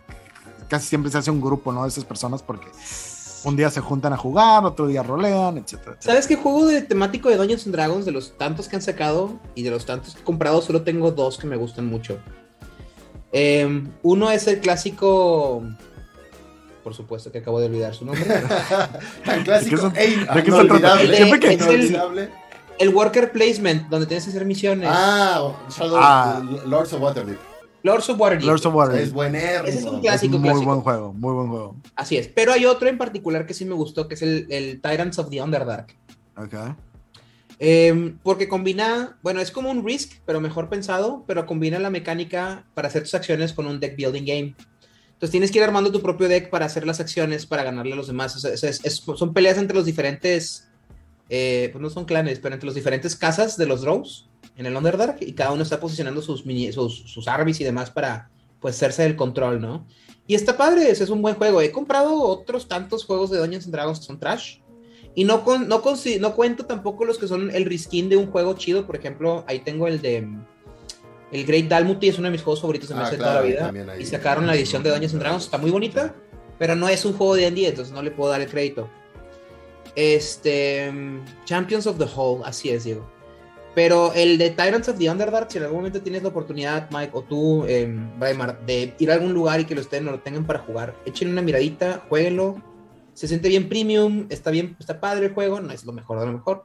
casi 0.68 0.86
siempre 0.88 1.10
se 1.12 1.18
hace 1.18 1.30
un 1.30 1.40
grupo, 1.40 1.70
¿no? 1.72 1.82
De 1.82 1.88
esas 1.88 2.04
personas 2.04 2.42
porque 2.42 2.68
un 3.46 3.54
día 3.56 3.70
se 3.70 3.80
juntan 3.80 4.12
a 4.12 4.16
jugar, 4.16 4.64
otro 4.64 4.88
día 4.88 5.04
rolean, 5.04 5.56
etcétera. 5.58 5.96
¿Sabes 6.00 6.26
qué 6.26 6.34
juego 6.34 6.66
de 6.66 6.82
temático 6.82 7.28
de 7.28 7.36
Dungeons 7.36 7.64
and 7.66 7.74
Dragons, 7.76 8.04
de 8.04 8.10
los 8.10 8.36
tantos 8.36 8.66
que 8.66 8.74
han 8.74 8.82
sacado 8.82 9.38
y 9.54 9.62
de 9.62 9.70
los 9.70 9.86
tantos 9.86 10.14
que 10.14 10.20
he 10.20 10.24
comprado, 10.24 10.60
solo 10.60 10.82
tengo 10.82 11.12
dos 11.12 11.38
que 11.38 11.46
me 11.46 11.54
gustan 11.56 11.86
mucho? 11.86 12.18
Eh, 13.30 13.84
uno 14.02 14.30
es 14.32 14.48
el 14.48 14.58
clásico. 14.58 15.62
Por 16.82 16.94
supuesto 16.94 17.30
que 17.30 17.38
acabo 17.38 17.60
de 17.60 17.66
olvidar 17.66 17.94
su 17.94 18.04
nombre. 18.04 18.24
Tan 19.24 19.44
clásico. 19.44 19.92
El 22.78 22.88
Worker 22.90 23.30
Placement, 23.32 23.88
donde 23.88 24.06
tienes 24.06 24.24
que 24.24 24.30
hacer 24.30 24.44
misiones. 24.44 24.88
Ah, 24.92 25.52
Shadow, 25.70 25.96
Ah. 26.00 26.42
Lords 26.66 26.92
of 26.92 27.00
Waterdeep. 27.00 27.38
Lords 27.86 28.10
of 28.10 28.18
Waterdeep. 28.20 28.46
Lords 28.46 28.66
of 28.66 28.74
Waterdeep. 28.74 29.04
Es 29.06 29.12
buenérrimo. 29.12 29.68
Ese 29.68 29.78
es 29.78 29.84
un 29.84 29.94
Es 29.96 30.00
clásico, 30.02 30.38
muy 30.38 30.48
clásico. 30.50 30.66
buen 30.66 30.80
juego, 30.80 31.12
muy 31.14 31.32
buen 31.34 31.48
juego. 31.48 31.76
Así 31.94 32.16
es. 32.16 32.28
Pero 32.28 32.52
hay 32.52 32.66
otro 32.66 32.88
en 32.88 32.98
particular 32.98 33.46
que 33.46 33.54
sí 33.54 33.64
me 33.64 33.74
gustó, 33.74 34.08
que 34.08 34.14
es 34.14 34.22
el, 34.22 34.46
el 34.50 34.80
Tyrants 34.80 35.18
of 35.18 35.30
the 35.30 35.40
Underdark. 35.42 35.94
Ok. 36.36 36.54
Eh, 37.58 38.14
porque 38.22 38.48
combina, 38.48 39.16
bueno, 39.22 39.40
es 39.40 39.50
como 39.50 39.70
un 39.70 39.84
Risk, 39.86 40.12
pero 40.26 40.40
mejor 40.40 40.68
pensado, 40.68 41.24
pero 41.26 41.46
combina 41.46 41.78
la 41.78 41.88
mecánica 41.90 42.66
para 42.74 42.88
hacer 42.88 43.02
tus 43.04 43.14
acciones 43.14 43.52
con 43.54 43.66
un 43.66 43.80
deck 43.80 43.96
building 43.96 44.24
game. 44.26 44.54
Entonces 45.14 45.30
tienes 45.30 45.50
que 45.50 45.58
ir 45.58 45.64
armando 45.64 45.90
tu 45.90 46.02
propio 46.02 46.28
deck 46.28 46.50
para 46.50 46.66
hacer 46.66 46.86
las 46.86 47.00
acciones, 47.00 47.46
para 47.46 47.62
ganarle 47.62 47.94
a 47.94 47.96
los 47.96 48.08
demás. 48.08 48.36
O 48.36 48.38
sea, 48.40 48.52
es- 48.52 48.62
es- 48.64 48.84
es- 48.84 48.96
son 49.16 49.32
peleas 49.32 49.56
entre 49.56 49.74
los 49.74 49.86
diferentes, 49.86 50.68
eh, 51.30 51.70
pues 51.72 51.80
no 51.80 51.88
son 51.88 52.04
clanes, 52.04 52.38
pero 52.40 52.54
entre 52.54 52.66
los 52.66 52.74
diferentes 52.74 53.16
casas 53.16 53.56
de 53.56 53.64
los 53.66 53.80
Drows 53.80 54.28
en 54.56 54.66
el 54.66 54.76
Underdark 54.76 55.18
y 55.20 55.32
cada 55.32 55.52
uno 55.52 55.62
está 55.62 55.78
posicionando 55.80 56.22
sus, 56.22 56.44
mini, 56.46 56.72
sus, 56.72 57.02
sus 57.10 57.28
arbis 57.28 57.60
y 57.60 57.64
demás 57.64 57.90
para 57.90 58.30
pues 58.60 58.74
hacerse 58.76 59.02
del 59.02 59.16
control, 59.16 59.60
¿no? 59.60 59.86
Y 60.26 60.34
está 60.34 60.56
padre, 60.56 60.90
es 60.90 61.00
un 61.08 61.22
buen 61.22 61.36
juego. 61.36 61.60
He 61.60 61.70
comprado 61.70 62.20
otros 62.22 62.66
tantos 62.66 63.04
juegos 63.04 63.30
de 63.30 63.38
Dungeons 63.38 63.66
and 63.66 63.74
Dragons 63.74 64.00
que 64.00 64.06
son 64.06 64.18
trash. 64.18 64.58
Y 65.14 65.24
no, 65.24 65.44
con, 65.44 65.68
no, 65.68 65.82
consi- 65.82 66.18
no 66.18 66.34
cuento 66.34 66.66
tampoco 66.66 67.04
los 67.04 67.16
que 67.18 67.28
son 67.28 67.50
el 67.54 67.64
reskin 67.64 68.08
de 68.08 68.16
un 68.16 68.26
juego 68.30 68.54
chido. 68.54 68.86
Por 68.86 68.96
ejemplo, 68.96 69.44
ahí 69.46 69.60
tengo 69.60 69.86
el 69.88 70.02
de. 70.02 70.26
El 71.32 71.44
Great 71.44 71.66
Dalmuti 71.68 72.08
es 72.08 72.18
uno 72.18 72.26
de 72.26 72.32
mis 72.32 72.42
juegos 72.42 72.60
favoritos 72.60 72.88
de 72.88 72.94
Ah, 72.96 72.98
claro, 73.10 73.16
toda 73.16 73.34
la 73.34 73.40
vida. 73.42 73.92
ahí. 73.92 74.02
Y 74.02 74.06
sacaron 74.06 74.46
la 74.46 74.54
edición 74.54 74.82
de 74.82 74.90
Dungeons 74.90 75.12
and 75.14 75.22
Dragons. 75.22 75.44
Está 75.44 75.58
muy 75.58 75.70
bonita, 75.70 76.14
pero 76.58 76.74
no 76.74 76.88
es 76.88 77.04
un 77.04 77.12
juego 77.14 77.34
de 77.34 77.42
D&D, 77.50 77.68
entonces 77.68 77.94
no 77.94 78.02
le 78.02 78.10
puedo 78.10 78.30
dar 78.30 78.40
el 78.40 78.48
crédito. 78.48 78.88
Este... 79.94 80.92
Champions 81.44 81.86
of 81.86 81.98
the 81.98 82.06
Hall, 82.14 82.42
así 82.44 82.70
es, 82.70 82.84
Diego. 82.84 83.08
Pero 83.76 84.14
el 84.14 84.38
de 84.38 84.48
Tyrants 84.48 84.88
of 84.88 84.96
the 84.96 85.10
Underdark, 85.10 85.50
si 85.50 85.58
en 85.58 85.64
algún 85.64 85.80
momento 85.80 86.00
tienes 86.00 86.22
la 86.22 86.30
oportunidad, 86.30 86.90
Mike, 86.90 87.10
o 87.12 87.20
tú, 87.20 87.66
eh, 87.66 87.86
Braimar, 88.18 88.64
de 88.64 88.94
ir 88.98 89.10
a 89.10 89.14
algún 89.14 89.34
lugar 89.34 89.60
y 89.60 89.66
que 89.66 89.74
ustedes 89.74 90.02
no 90.02 90.12
lo 90.12 90.20
tengan 90.20 90.46
para 90.46 90.60
jugar, 90.60 90.96
échenle 91.04 91.34
una 91.34 91.42
miradita, 91.42 92.02
jueguenlo. 92.08 92.56
Se 93.12 93.28
siente 93.28 93.50
bien 93.50 93.68
premium, 93.68 94.28
está 94.30 94.50
bien, 94.50 94.76
está 94.80 94.98
padre 94.98 95.26
el 95.26 95.34
juego, 95.34 95.60
no 95.60 95.74
es 95.74 95.84
lo 95.84 95.92
mejor 95.92 96.20
de 96.20 96.24
lo 96.24 96.32
mejor, 96.32 96.64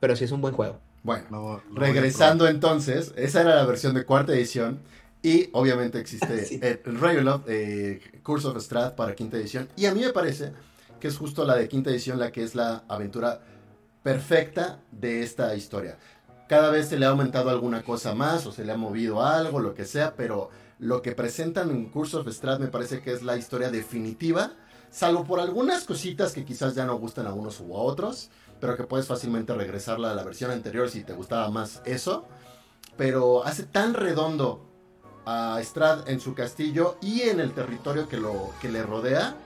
pero 0.00 0.16
sí 0.16 0.24
es 0.24 0.32
un 0.32 0.40
buen 0.40 0.52
juego. 0.52 0.80
Bueno, 1.04 1.62
regresando 1.72 2.48
entonces, 2.48 3.12
esa 3.14 3.42
era 3.42 3.54
la 3.54 3.64
versión 3.64 3.94
de 3.94 4.04
cuarta 4.04 4.32
edición. 4.32 4.80
Y 5.22 5.50
obviamente 5.52 6.00
existe 6.00 6.44
Sí. 6.46 6.58
el, 6.60 6.80
el 6.84 7.00
Ravenloft, 7.00 7.44
eh, 7.46 8.00
Curse 8.24 8.48
of 8.48 8.60
Strahd 8.60 8.96
para 8.96 9.14
quinta 9.14 9.36
edición. 9.36 9.68
Y 9.76 9.86
a 9.86 9.94
mí 9.94 10.00
me 10.00 10.10
parece 10.10 10.50
que 10.98 11.06
es 11.06 11.16
justo 11.16 11.44
la 11.44 11.54
de 11.54 11.68
quinta 11.68 11.90
edición 11.90 12.18
la 12.18 12.32
que 12.32 12.42
es 12.42 12.56
la 12.56 12.82
aventura 12.88 13.40
perfecta 14.02 14.80
de 14.90 15.22
esta 15.22 15.54
historia. 15.54 15.96
Cada 16.50 16.70
vez 16.70 16.88
se 16.88 16.98
le 16.98 17.06
ha 17.06 17.10
aumentado 17.10 17.48
alguna 17.48 17.84
cosa 17.84 18.12
más 18.12 18.44
o 18.44 18.50
se 18.50 18.64
le 18.64 18.72
ha 18.72 18.76
movido 18.76 19.24
algo, 19.24 19.60
lo 19.60 19.72
que 19.72 19.84
sea, 19.84 20.16
pero 20.16 20.50
lo 20.80 21.00
que 21.00 21.12
presentan 21.12 21.70
en 21.70 21.90
Curse 21.90 22.16
of 22.16 22.28
Strahd 22.28 22.58
me 22.58 22.66
parece 22.66 23.02
que 23.02 23.12
es 23.12 23.22
la 23.22 23.36
historia 23.36 23.70
definitiva, 23.70 24.54
salvo 24.90 25.22
por 25.22 25.38
algunas 25.38 25.84
cositas 25.84 26.32
que 26.32 26.44
quizás 26.44 26.74
ya 26.74 26.84
no 26.86 26.98
gustan 26.98 27.28
a 27.28 27.34
unos 27.34 27.60
u 27.60 27.76
a 27.76 27.78
otros, 27.78 28.30
pero 28.60 28.76
que 28.76 28.82
puedes 28.82 29.06
fácilmente 29.06 29.54
regresarla 29.54 30.10
a 30.10 30.14
la 30.16 30.24
versión 30.24 30.50
anterior 30.50 30.90
si 30.90 31.04
te 31.04 31.12
gustaba 31.12 31.48
más 31.50 31.82
eso. 31.84 32.24
Pero 32.96 33.44
hace 33.44 33.62
tan 33.62 33.94
redondo 33.94 34.66
a 35.26 35.60
Strad 35.62 36.08
en 36.08 36.18
su 36.18 36.34
castillo 36.34 36.96
y 37.00 37.20
en 37.20 37.38
el 37.38 37.52
territorio 37.52 38.08
que, 38.08 38.16
lo, 38.16 38.50
que 38.60 38.70
le 38.70 38.82
rodea 38.82 39.36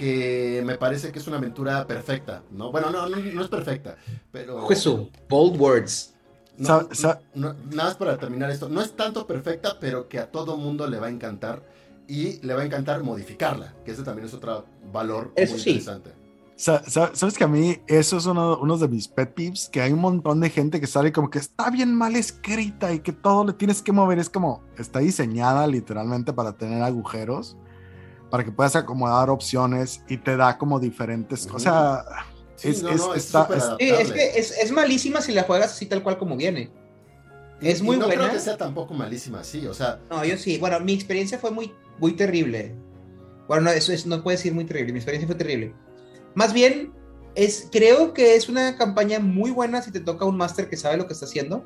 que 0.00 0.62
me 0.64 0.76
parece 0.78 1.12
que 1.12 1.18
es 1.18 1.26
una 1.26 1.36
aventura 1.36 1.86
perfecta, 1.86 2.42
¿no? 2.50 2.72
Bueno, 2.72 2.88
no, 2.90 3.06
no, 3.06 3.16
no 3.18 3.42
es 3.42 3.48
perfecta, 3.48 3.96
pero... 4.32 4.66
Jesús, 4.66 5.08
bold 5.28 5.60
words. 5.60 6.14
No, 6.56 6.66
Sa- 6.66 6.88
sa- 6.92 7.20
no, 7.34 7.54
nada 7.70 7.84
más 7.90 7.96
para 7.96 8.16
terminar 8.16 8.50
esto. 8.50 8.70
No 8.70 8.80
es 8.80 8.92
tanto 8.96 9.26
perfecta, 9.26 9.76
pero 9.78 10.08
que 10.08 10.18
a 10.18 10.30
todo 10.30 10.56
mundo 10.56 10.86
le 10.86 10.98
va 10.98 11.08
a 11.08 11.10
encantar. 11.10 11.62
Y 12.08 12.40
le 12.44 12.54
va 12.54 12.62
a 12.62 12.64
encantar 12.64 13.02
modificarla. 13.02 13.74
Que 13.84 13.90
ese 13.92 14.02
también 14.02 14.26
es 14.26 14.32
otro 14.34 14.64
valor 14.90 15.32
Eso 15.36 15.52
muy 15.52 15.60
sí. 15.60 15.70
interesante. 15.70 16.12
Sa- 16.56 16.82
sa- 16.88 17.14
Sabes 17.14 17.36
que 17.36 17.44
a 17.44 17.48
mí 17.48 17.76
eso 17.86 18.16
es 18.16 18.24
uno, 18.26 18.58
uno 18.60 18.78
de 18.78 18.88
mis 18.88 19.06
pet 19.06 19.34
peeves, 19.34 19.68
que 19.70 19.82
hay 19.82 19.92
un 19.92 20.00
montón 20.00 20.40
de 20.40 20.48
gente 20.50 20.80
que 20.80 20.86
sale 20.86 21.12
como 21.12 21.28
que 21.28 21.38
está 21.38 21.68
bien 21.70 21.94
mal 21.94 22.16
escrita 22.16 22.92
y 22.92 23.00
que 23.00 23.12
todo 23.12 23.44
le 23.46 23.52
tienes 23.52 23.82
que 23.82 23.92
mover. 23.92 24.18
Es 24.18 24.30
como, 24.30 24.62
está 24.78 25.00
diseñada 25.00 25.66
literalmente 25.66 26.32
para 26.32 26.52
tener 26.54 26.82
agujeros, 26.82 27.56
para 28.30 28.44
que 28.44 28.52
puedas 28.52 28.76
acomodar 28.76 29.28
opciones 29.30 30.02
y 30.08 30.16
te 30.18 30.36
da 30.36 30.56
como 30.56 30.78
diferentes 30.80 31.46
cosas. 31.46 32.04
Sí, 32.56 32.68
Es- 32.68 32.82
no, 32.82 32.90
es- 32.90 32.96
no, 33.00 33.14
es 33.14 33.24
está- 33.26 33.42
súper 33.44 33.58
es- 33.58 33.64
Sí, 33.64 33.70
adaptable. 33.70 34.00
es 34.02 34.12
que 34.12 34.38
es, 34.38 34.58
es 34.58 34.72
malísima 34.72 35.20
si 35.20 35.32
la 35.32 35.42
juegas 35.44 35.72
así 35.72 35.86
tal 35.86 36.02
cual 36.02 36.18
como 36.18 36.36
viene. 36.36 36.70
Y- 37.60 37.68
es 37.68 37.80
y 37.80 37.82
muy 37.82 37.96
no 37.96 38.06
buena. 38.06 38.22
creo 38.22 38.34
que 38.34 38.40
sea 38.40 38.56
tampoco 38.56 38.94
malísima, 38.94 39.42
sí. 39.44 39.66
O 39.66 39.74
sea, 39.74 39.98
No, 40.10 40.24
yo 40.24 40.36
sí. 40.36 40.58
Bueno, 40.58 40.78
mi 40.80 40.92
experiencia 40.94 41.38
fue 41.38 41.50
muy, 41.50 41.74
muy 41.98 42.12
terrible. 42.12 42.74
Bueno, 43.48 43.64
no, 43.64 43.70
eso 43.70 43.92
es, 43.92 44.06
no 44.06 44.22
puede 44.22 44.36
decir 44.36 44.54
muy 44.54 44.64
terrible. 44.64 44.92
Mi 44.92 44.98
experiencia 44.98 45.26
fue 45.26 45.34
terrible. 45.36 45.74
Más 46.34 46.52
bien, 46.52 46.92
es, 47.34 47.68
creo 47.72 48.12
que 48.14 48.36
es 48.36 48.48
una 48.48 48.76
campaña 48.76 49.18
muy 49.20 49.50
buena 49.50 49.82
si 49.82 49.90
te 49.90 50.00
toca 50.00 50.24
un 50.24 50.36
máster 50.36 50.68
que 50.68 50.76
sabe 50.76 50.96
lo 50.96 51.06
que 51.06 51.14
está 51.14 51.26
haciendo. 51.26 51.64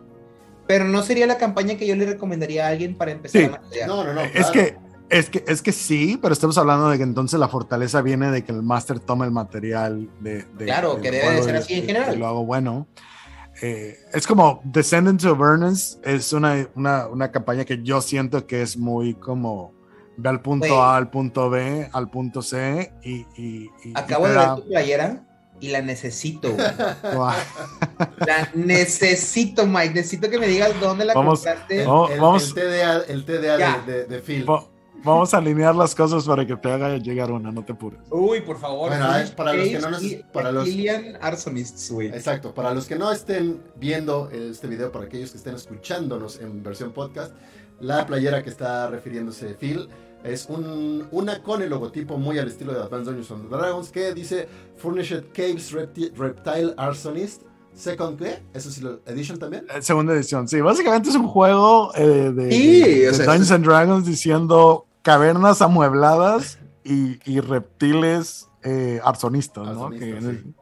Pero 0.66 0.84
no 0.86 1.02
sería 1.02 1.26
la 1.26 1.36
campaña 1.36 1.76
que 1.76 1.86
yo 1.86 1.94
le 1.94 2.06
recomendaría 2.06 2.66
a 2.66 2.70
alguien 2.70 2.96
para 2.96 3.10
empezar 3.12 3.60
Sí. 3.70 3.80
a 3.80 3.86
no, 3.86 4.02
no, 4.02 4.14
no. 4.14 4.22
Es 4.22 4.46
que, 4.46 4.76
es, 5.10 5.30
que, 5.30 5.44
es 5.46 5.62
que 5.62 5.72
sí, 5.72 6.18
pero 6.20 6.32
estamos 6.32 6.56
hablando 6.58 6.88
de 6.88 6.96
que 6.96 7.02
entonces 7.04 7.38
la 7.38 7.48
fortaleza 7.48 8.00
viene 8.02 8.30
de 8.30 8.42
que 8.44 8.52
el 8.52 8.62
máster 8.62 8.98
toma 9.00 9.24
el 9.24 9.30
material 9.30 10.08
de... 10.20 10.44
de- 10.56 10.64
Claro, 10.64 10.94
del 10.94 11.02
que 11.02 11.10
debe 11.10 11.30
de 11.36 11.42
ser 11.42 11.54
y- 11.54 11.58
así 11.58 11.74
en 11.74 11.84
y- 11.84 11.86
general. 11.86 12.14
Y 12.14 12.18
lo 12.18 12.26
hago 12.26 12.44
bueno. 12.44 12.86
Eh, 13.62 13.96
es 14.12 14.26
como 14.26 14.60
Descendants 14.64 15.24
of 15.24 15.38
Avernus, 15.40 15.98
es 16.02 16.32
una, 16.32 16.66
una, 16.74 17.06
una 17.06 17.30
campaña 17.30 17.64
que 17.64 17.82
yo 17.82 18.00
siento 18.00 18.46
que 18.46 18.62
es 18.62 18.76
muy 18.76 19.14
como 19.14 19.72
ve 20.16 20.28
al 20.28 20.40
punto 20.42 20.66
Güey. 20.66 20.78
A, 20.78 20.96
al 20.96 21.10
punto 21.10 21.50
B, 21.50 21.88
al 21.92 22.10
punto 22.10 22.42
C 22.42 22.92
y... 23.02 23.12
y- 23.14 23.26
y- 23.36 23.70
y 23.84 23.92
Acabo 23.94 24.24
te 24.24 24.30
de 24.32 24.36
ver 24.38 24.46
da- 24.46 24.56
tu 24.56 24.66
playera 24.68 25.24
y 25.60 25.68
la 25.68 25.82
necesito. 25.82 26.48
La 28.26 28.50
necesito, 28.54 29.66
Mike. 29.66 29.94
Necesito 29.94 30.28
que 30.28 30.38
me 30.38 30.48
digas 30.48 30.72
dónde 30.80 31.04
la 31.04 31.14
Vamos, 31.14 31.40
compraste. 31.40 31.82
El, 31.82 31.86
Vamos- 31.88 32.10
el- 32.10 32.20
vamos- 32.20 32.48
el 32.48 32.54
TDA, 32.54 33.02
el 33.08 33.24
TDA 33.24 33.78
de, 33.86 33.92
de, 33.92 34.04
de 34.06 34.18
Phil. 34.20 34.48
Va- 34.48 34.64
Vamos 35.04 35.34
a 35.34 35.38
alinear 35.38 35.74
las 35.74 35.94
cosas 35.94 36.24
para 36.24 36.46
que 36.46 36.56
te 36.56 36.70
haga 36.72 36.96
llegar 36.96 37.30
una, 37.30 37.52
no 37.52 37.62
te 37.64 37.72
apures. 37.72 38.00
Uy, 38.10 38.40
por 38.40 38.58
favor. 38.58 38.88
Bueno, 38.90 39.06
para 39.36 39.52
los 39.54 39.68
que 39.68 39.78
no 39.78 39.90
nos- 39.90 40.02
y 40.02 40.22
para 40.32 40.50
los- 40.50 40.68
Arsonists, 41.20 41.90
güey. 41.90 42.08
Exacto, 42.08 42.54
para 42.54 42.72
los 42.74 42.86
que 42.86 42.96
no 42.96 43.12
estén 43.12 43.60
viendo 43.76 44.30
este 44.30 44.66
video, 44.66 44.90
para 44.90 45.04
aquellos 45.04 45.30
que 45.30 45.38
estén 45.38 45.54
escuchándonos 45.54 46.40
en 46.40 46.62
versión 46.62 46.92
podcast, 46.92 47.34
la 47.80 48.06
playera 48.06 48.42
que 48.42 48.50
está 48.50 48.88
refiriéndose 48.88 49.54
Phil 49.54 49.88
es 50.22 50.46
un- 50.48 51.06
una 51.10 51.42
con 51.42 51.60
el 51.60 51.68
logotipo 51.70 52.16
muy 52.16 52.38
al 52.38 52.48
estilo 52.48 52.72
de 52.72 52.80
Advanced 52.80 53.12
Dungeons 53.12 53.30
and 53.30 53.50
Dragons 53.50 53.90
que 53.90 54.14
dice 54.14 54.48
Furnished 54.76 55.24
Caves 55.34 55.72
Repti- 55.74 56.12
Reptile 56.16 56.72
Arsonist 56.78 57.42
Second 57.74 58.16
¿qué? 58.18 58.40
¿Eso 58.54 58.70
sí 58.70 58.80
lo 58.82 59.00
edition 59.06 59.36
también? 59.38 59.66
Eh, 59.68 59.82
Segunda 59.82 60.14
edición, 60.14 60.46
sí. 60.46 60.60
Básicamente 60.60 61.08
es 61.10 61.16
un 61.16 61.26
juego 61.26 61.90
eh, 61.96 62.30
de, 62.32 62.52
Sí, 62.52 62.80
de- 62.80 63.08
o 63.08 63.10
de 63.10 63.14
sea, 63.16 63.26
Dungeons 63.26 63.50
and 63.50 63.66
Dragons 63.66 64.06
diciendo 64.06 64.86
cavernas 65.04 65.62
amuebladas 65.62 66.58
y, 66.82 67.20
y 67.30 67.38
reptiles 67.40 68.48
eh, 68.64 69.00
arsonistas, 69.04 69.64
¿no? 69.64 69.86
Arsonistas, 69.86 70.24
Que- 70.24 70.36
sí. 70.42 70.54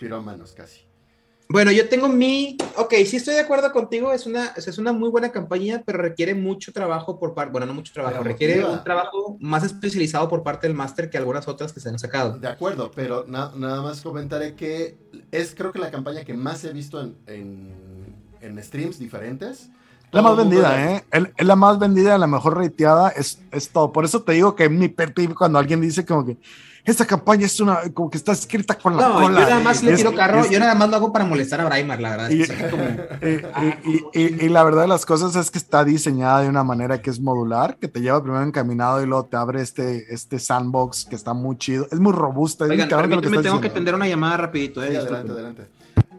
Pirómanos 0.00 0.52
casi. 0.52 0.80
Bueno, 1.50 1.72
yo 1.72 1.88
tengo 1.88 2.08
mi. 2.08 2.58
Ok, 2.76 2.92
sí 3.06 3.16
estoy 3.16 3.34
de 3.34 3.40
acuerdo 3.40 3.72
contigo. 3.72 4.12
Es 4.12 4.26
una, 4.26 4.48
es 4.48 4.76
una 4.78 4.92
muy 4.92 5.08
buena 5.08 5.30
campaña, 5.32 5.82
pero 5.84 5.96
requiere 5.98 6.34
mucho 6.34 6.72
trabajo 6.74 7.18
por 7.18 7.32
parte. 7.34 7.52
Bueno, 7.52 7.66
no 7.66 7.72
mucho 7.72 7.92
trabajo, 7.94 8.16
Pero 8.18 8.24
requiere 8.24 8.56
motiva. 8.56 8.72
un 8.78 8.84
trabajo 8.84 9.36
más 9.40 9.64
especializado 9.64 10.28
por 10.28 10.42
parte 10.42 10.66
del 10.66 10.76
máster 10.76 11.08
que 11.08 11.16
algunas 11.16 11.48
otras 11.48 11.72
que 11.72 11.80
se 11.80 11.88
han 11.88 11.98
sacado. 11.98 12.38
De 12.38 12.48
acuerdo, 12.48 12.90
pero 12.94 13.24
na- 13.26 13.50
nada 13.56 13.80
más 13.80 14.02
comentaré 14.02 14.54
que 14.56 14.98
es 15.32 15.54
creo 15.54 15.72
que 15.72 15.78
la 15.78 15.90
campaña 15.90 16.22
que 16.22 16.34
más 16.34 16.62
he 16.64 16.72
visto 16.74 17.00
en, 17.00 17.16
en, 17.26 18.14
en 18.42 18.62
streams 18.62 18.98
diferentes. 18.98 19.70
La 20.10 20.22
más 20.22 20.36
vendida, 20.36 20.70
la- 20.70 20.92
¿eh? 20.96 21.04
El- 21.10 21.32
Es 21.36 21.46
la 21.46 21.56
más 21.56 21.78
vendida, 21.78 22.16
la 22.18 22.26
mejor 22.26 22.56
rateada, 22.56 23.10
es, 23.10 23.40
es 23.50 23.68
todo. 23.68 23.92
Por 23.92 24.04
eso 24.04 24.22
te 24.22 24.32
digo 24.32 24.54
que 24.54 24.68
mi 24.68 24.88
pet 24.88 25.12
cuando 25.34 25.58
alguien 25.58 25.80
dice 25.80 26.04
como 26.06 26.24
que 26.24 26.38
esta 26.84 27.04
campaña 27.04 27.44
es 27.44 27.60
una, 27.60 27.80
como 27.92 28.08
que 28.08 28.16
está 28.16 28.32
escrita 28.32 28.74
con 28.78 28.96
la 28.96 29.06
No, 29.06 29.14
cola. 29.20 29.40
yo 29.42 29.46
nada 29.50 29.60
más 29.60 29.82
le 29.82 29.90
Es- 29.92 29.98
tiro 29.98 30.14
carro. 30.14 30.40
es- 30.40 30.48
yo 30.50 30.58
nada 30.58 30.74
más 30.74 30.88
lo 30.88 30.96
hago 30.96 31.12
para 31.12 31.26
molestar 31.26 31.60
a 31.60 31.66
Braimar, 31.66 32.00
la 32.00 32.10
verdad. 32.10 32.30
Y- 32.30 32.40
Es 32.40 32.50
como- 32.70 32.82
Y, 33.84 33.90
y- 33.90 34.04
y- 34.14 34.46
y 34.46 34.48
la 34.48 34.64
verdad 34.64 34.82
de 34.82 34.88
las 34.88 35.04
cosas 35.04 35.36
es 35.36 35.50
que 35.50 35.58
está 35.58 35.84
diseñada 35.84 36.40
de 36.40 36.48
una 36.48 36.64
manera 36.64 37.02
que 37.02 37.10
es 37.10 37.20
modular, 37.20 37.76
que 37.76 37.88
te 37.88 38.00
lleva 38.00 38.22
primero 38.22 38.42
encaminado 38.42 39.02
y 39.02 39.06
luego 39.06 39.26
te 39.26 39.36
abre 39.36 39.60
este, 39.60 40.06
este 40.14 40.38
sandbox 40.38 41.04
que 41.04 41.16
está 41.16 41.34
muy 41.34 41.58
chido. 41.58 41.86
Es 41.92 42.00
muy 42.00 42.12
robusta. 42.12 42.64
es 42.64 42.70
Oigan, 42.70 42.88
permíteme, 42.88 43.26
estás 43.26 43.42
tengo 43.42 43.60
que 43.60 43.68
atender 43.68 43.94
una 43.94 44.08
llamada 44.08 44.38
rapidito. 44.38 44.82
Eh, 44.82 44.88
Sí, 44.92 44.96
adelante, 44.96 45.32
adelante. 45.32 45.68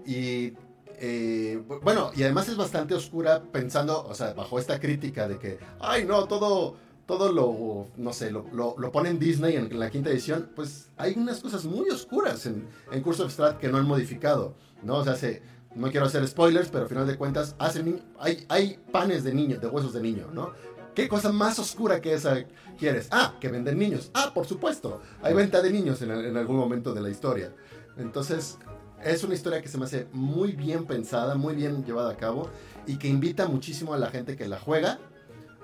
Y 0.05 0.53
eh, 1.00 1.62
bu- 1.68 1.80
bueno, 1.82 2.12
y 2.16 2.24
además 2.24 2.47
es 2.50 2.58
bastante 2.58 2.93
oscura 2.93 3.41
pensando, 3.52 4.06
o 4.06 4.14
sea, 4.14 4.34
bajo 4.34 4.60
esta 4.60 4.80
crítica 4.80 5.28
de 5.28 5.38
que, 5.39 5.60
ay, 5.80 6.06
no, 6.06 6.26
todo, 6.28 6.76
todo 7.06 7.32
lo, 7.32 7.88
no 7.97 8.14
sé, 8.14 8.32
lo, 8.32 8.45
lo, 8.54 8.76
lo 8.78 8.91
pone 8.91 9.10
en 9.10 9.20
Disney 9.20 9.56
en 9.56 9.80
la 9.80 9.89
quinta 9.89 10.10
edición, 10.10 10.50
pues 10.56 10.89
hay 10.97 11.14
unas 11.18 11.39
cosas 11.39 11.66
muy 11.66 11.89
oscuras 11.89 12.45
en, 12.45 12.68
en 12.91 13.02
Curse 13.02 13.24
of 13.24 13.32
Strat 13.32 13.58
que 13.58 13.70
no 13.70 13.78
han 13.78 13.86
modificado, 13.88 14.54
¿no? 14.84 14.97
O 14.97 15.04
sea, 15.04 15.16
se, 15.16 15.41
no 15.76 15.89
quiero 15.91 16.06
hacer 16.06 16.28
spoilers, 16.28 16.70
pero 16.70 16.84
al 16.84 16.89
final 16.89 17.08
de 17.08 17.18
cuentas, 17.18 17.56
hacen, 17.60 18.02
hay, 18.20 18.45
hay 18.50 18.80
panes 18.91 19.24
de 19.24 19.34
niño, 19.34 19.60
de 19.60 19.68
huesos 19.68 19.93
de 19.93 20.02
niño, 20.02 20.28
¿no? 20.34 20.52
¿Qué 20.95 21.08
cosa 21.08 21.32
más 21.32 21.58
oscura 21.60 22.02
que 22.02 22.14
esa 22.14 22.43
quieres? 22.78 23.08
Ah, 23.12 23.36
que 23.39 23.47
venden 23.47 23.78
niños. 23.78 24.12
Ah, 24.14 24.32
por 24.34 24.45
supuesto. 24.47 25.00
Hay 25.22 25.34
venta 25.34 25.62
de 25.62 25.70
niños 25.70 26.02
en, 26.02 26.12
en 26.12 26.36
algún 26.36 26.58
momento 26.58 26.93
de 26.93 27.00
la 27.02 27.10
historia. 27.10 27.54
Entonces, 27.97 28.58
es 29.04 29.24
una 29.24 29.34
historia 29.34 29.62
que 29.62 29.68
se 29.68 29.78
me 29.78 29.86
hace 29.86 30.08
muy 30.12 30.54
bien 30.54 30.86
pensada, 30.86 31.36
muy 31.36 31.56
bien 31.56 31.86
llevada 31.86 32.12
a 32.12 32.18
cabo 32.18 32.50
y 32.86 32.97
que 32.97 33.08
invita 33.08 33.47
muchísimo 33.47 33.93
a 33.93 33.97
la 33.97 34.10
gente 34.10 34.36
que 34.36 34.47
la 34.47 34.60
juega 34.60 35.00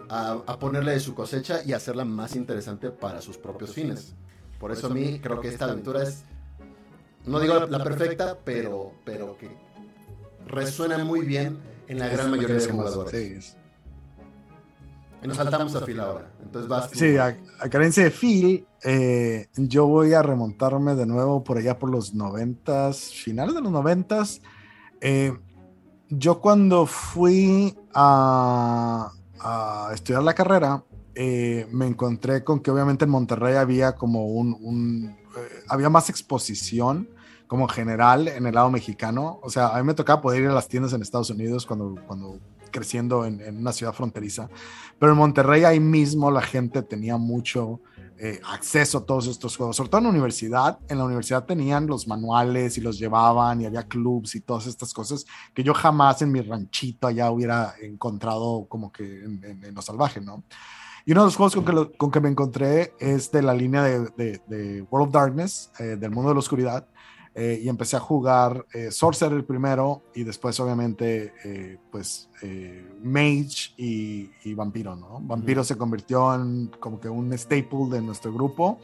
a, 0.10 0.40
a 0.46 0.60
ponerle 0.60 0.92
de 0.92 1.00
su 1.00 1.16
cosecha 1.16 1.62
y 1.66 1.74
hacerla 1.74 2.06
más 2.06 2.36
interesante 2.36 2.92
para 2.92 3.22
sus 3.22 3.38
propios 3.38 3.74
fines. 3.74 4.14
Por 4.60 4.72
eso 4.72 4.88
a 4.88 4.90
mí 4.90 5.20
creo 5.20 5.42
que 5.42 5.50
esta 5.50 5.66
aventura 5.66 6.04
es, 6.04 6.24
no 7.26 7.40
digo 7.40 7.56
la, 7.56 7.66
la 7.66 7.84
perfecta, 7.84 8.38
pero, 8.44 8.94
pero 9.04 9.38
que 9.38 9.50
resuena 10.48 11.04
muy 11.04 11.22
bien 11.22 11.58
en 11.88 12.00
la 12.00 12.08
gran 12.08 12.32
mayoría 12.32 12.56
de 12.56 12.68
jugadores. 12.68 13.58
Nos 15.28 15.38
saltamos 15.38 15.76
a 15.76 15.82
fila 15.82 16.03
ahora. 16.03 16.32
Entonces 16.43 16.69
vas. 16.69 16.89
Sí, 16.91 17.17
a, 17.17 17.38
a 17.59 17.69
carencia 17.69 18.03
de 18.03 18.11
Phil, 18.11 18.67
eh, 18.84 19.47
yo 19.55 19.88
voy 19.88 20.13
a 20.13 20.21
remontarme 20.21 20.95
de 20.95 21.05
nuevo 21.05 21.43
por 21.43 21.57
allá 21.57 21.80
por 21.80 21.89
los 21.89 22.13
noventas, 22.13 23.11
finales 23.11 23.55
de 23.55 23.61
los 23.61 23.71
noventas. 23.71 24.41
Eh, 25.01 25.34
yo 26.09 26.39
cuando 26.39 26.86
fui 26.86 27.76
a, 27.93 29.11
a 29.39 29.89
estudiar 29.93 30.23
la 30.23 30.34
carrera, 30.34 30.84
eh, 31.15 31.67
me 31.71 31.88
encontré 31.88 32.43
con 32.43 32.59
que 32.59 32.71
obviamente 32.71 33.05
en 33.05 33.11
Monterrey 33.11 33.55
había 33.55 33.95
como 33.95 34.28
un, 34.28 34.57
un 34.61 35.15
eh, 35.38 35.63
había 35.69 35.89
más 35.89 36.09
exposición 36.09 37.09
como 37.47 37.67
general 37.67 38.28
en 38.28 38.45
el 38.47 38.55
lado 38.55 38.69
mexicano. 38.69 39.39
O 39.41 39.49
sea, 39.49 39.69
a 39.69 39.78
mí 39.78 39.84
me 39.84 39.93
tocaba 39.93 40.21
poder 40.21 40.43
ir 40.43 40.49
a 40.49 40.53
las 40.53 40.67
tiendas 40.67 40.93
en 40.93 41.01
Estados 41.01 41.30
Unidos 41.30 41.65
cuando, 41.65 41.95
cuando 42.07 42.39
creciendo 42.76 43.26
en, 43.26 43.41
una 43.57 43.71
ciudad 43.71 43.93
fronteriza. 43.93 44.49
Pero 44.99 45.13
en 45.13 45.17
Monterrey 45.17 45.63
ahí 45.63 45.80
mismo 45.80 46.30
la 46.30 46.41
gente 46.41 46.84
tenía 46.84 47.15
mucho 47.15 47.80
eh, 48.17 48.41
acceso 48.51 48.97
a 48.97 49.05
todos 49.05 49.28
estos 49.28 49.55
juegos, 49.55 49.78
sobre 49.78 49.89
todo 49.89 49.99
en 49.99 50.03
la 50.05 50.09
universidad. 50.09 50.80
En 50.89 50.97
la 50.97 51.05
universidad 51.05 51.45
tenían 51.45 51.88
los 51.88 52.05
manuales 52.05 52.78
y 52.78 52.82
los 52.82 52.99
llevaban 52.99 53.61
y 53.61 53.65
había 53.65 53.84
clubs 53.84 54.36
y 54.36 54.41
todas 54.41 54.67
estas 54.67 54.93
cosas 54.93 55.26
que 55.53 55.63
yo 55.63 55.73
jamás 55.73 56.21
en 56.21 56.34
mi 56.34 56.41
ranchito 56.41 57.07
allá 57.07 57.32
hubiera 57.32 57.76
encontrado 57.82 58.65
como 58.67 58.91
que 58.91 59.23
en, 59.23 59.41
en, 59.43 59.63
en 59.63 59.73
lo 59.73 59.82
salvaje, 59.82 60.19
¿no? 60.19 60.43
Y 61.07 61.11
uno 61.11 61.21
de 61.21 61.28
los 61.28 61.36
juegos 61.36 61.55
con 61.55 61.65
que, 61.65 61.97
con 61.97 62.11
que 62.11 62.19
me 62.19 62.30
encontré 62.30 62.93
es 62.99 63.32
de 63.32 63.43
la 63.43 63.53
línea 63.53 63.84
de, 63.84 63.99
de, 64.17 64.41
de 64.47 64.82
World 64.89 65.07
of 65.07 65.13
Darkness, 65.13 65.71
eh, 65.80 65.97
del 65.97 66.09
mundo 66.09 66.30
de 66.30 66.36
la 66.36 66.39
oscuridad. 66.39 66.88
Eh, 67.38 67.60
y 67.64 67.68
empecé 67.68 67.98
a 67.98 68.00
jugar 68.00 68.66
eh, 68.74 68.92
Sorcerer 68.92 69.46
primero 69.46 70.04
y 70.14 70.24
después 70.24 70.58
obviamente 70.62 71.34
eh, 71.44 71.78
pues 71.92 72.30
eh, 72.42 72.90
Mage 73.04 73.74
y, 73.76 74.32
y, 74.46 74.54
Vampiro, 74.54 74.96
¿no? 74.96 75.20
Vampiro 75.22 75.60
uh 75.60 75.64
-huh. 75.66 75.68
se 75.68 75.78
convirtió 75.78 76.34
en 76.34 76.68
como 76.80 76.98
que 76.98 77.10
un 77.10 77.34
staple 77.38 77.90
de 77.90 78.02
nuestro 78.02 78.32
grupo 78.32 78.80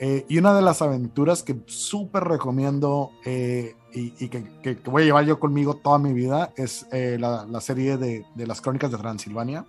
y 0.00 0.38
una 0.38 0.54
de 0.54 0.62
las 0.62 0.80
aventuras 0.80 1.42
que 1.42 1.56
súper 1.66 2.22
recomiendo 2.22 3.10
y, 3.24 3.74
y 3.92 4.28
que, 4.28 4.44
que, 4.62 4.78
que, 4.78 4.90
voy 4.90 5.02
a 5.02 5.06
llevar 5.06 5.24
yo 5.24 5.40
conmigo 5.40 5.74
toda 5.74 5.98
mi 5.98 6.12
vida 6.12 6.52
es 6.56 6.86
la, 6.92 7.44
la, 7.46 7.60
serie 7.60 7.96
de, 7.96 8.24
de 8.36 8.46
las 8.46 8.60
Crónicas 8.60 8.92
de 8.92 8.98
Transilvania. 8.98 9.66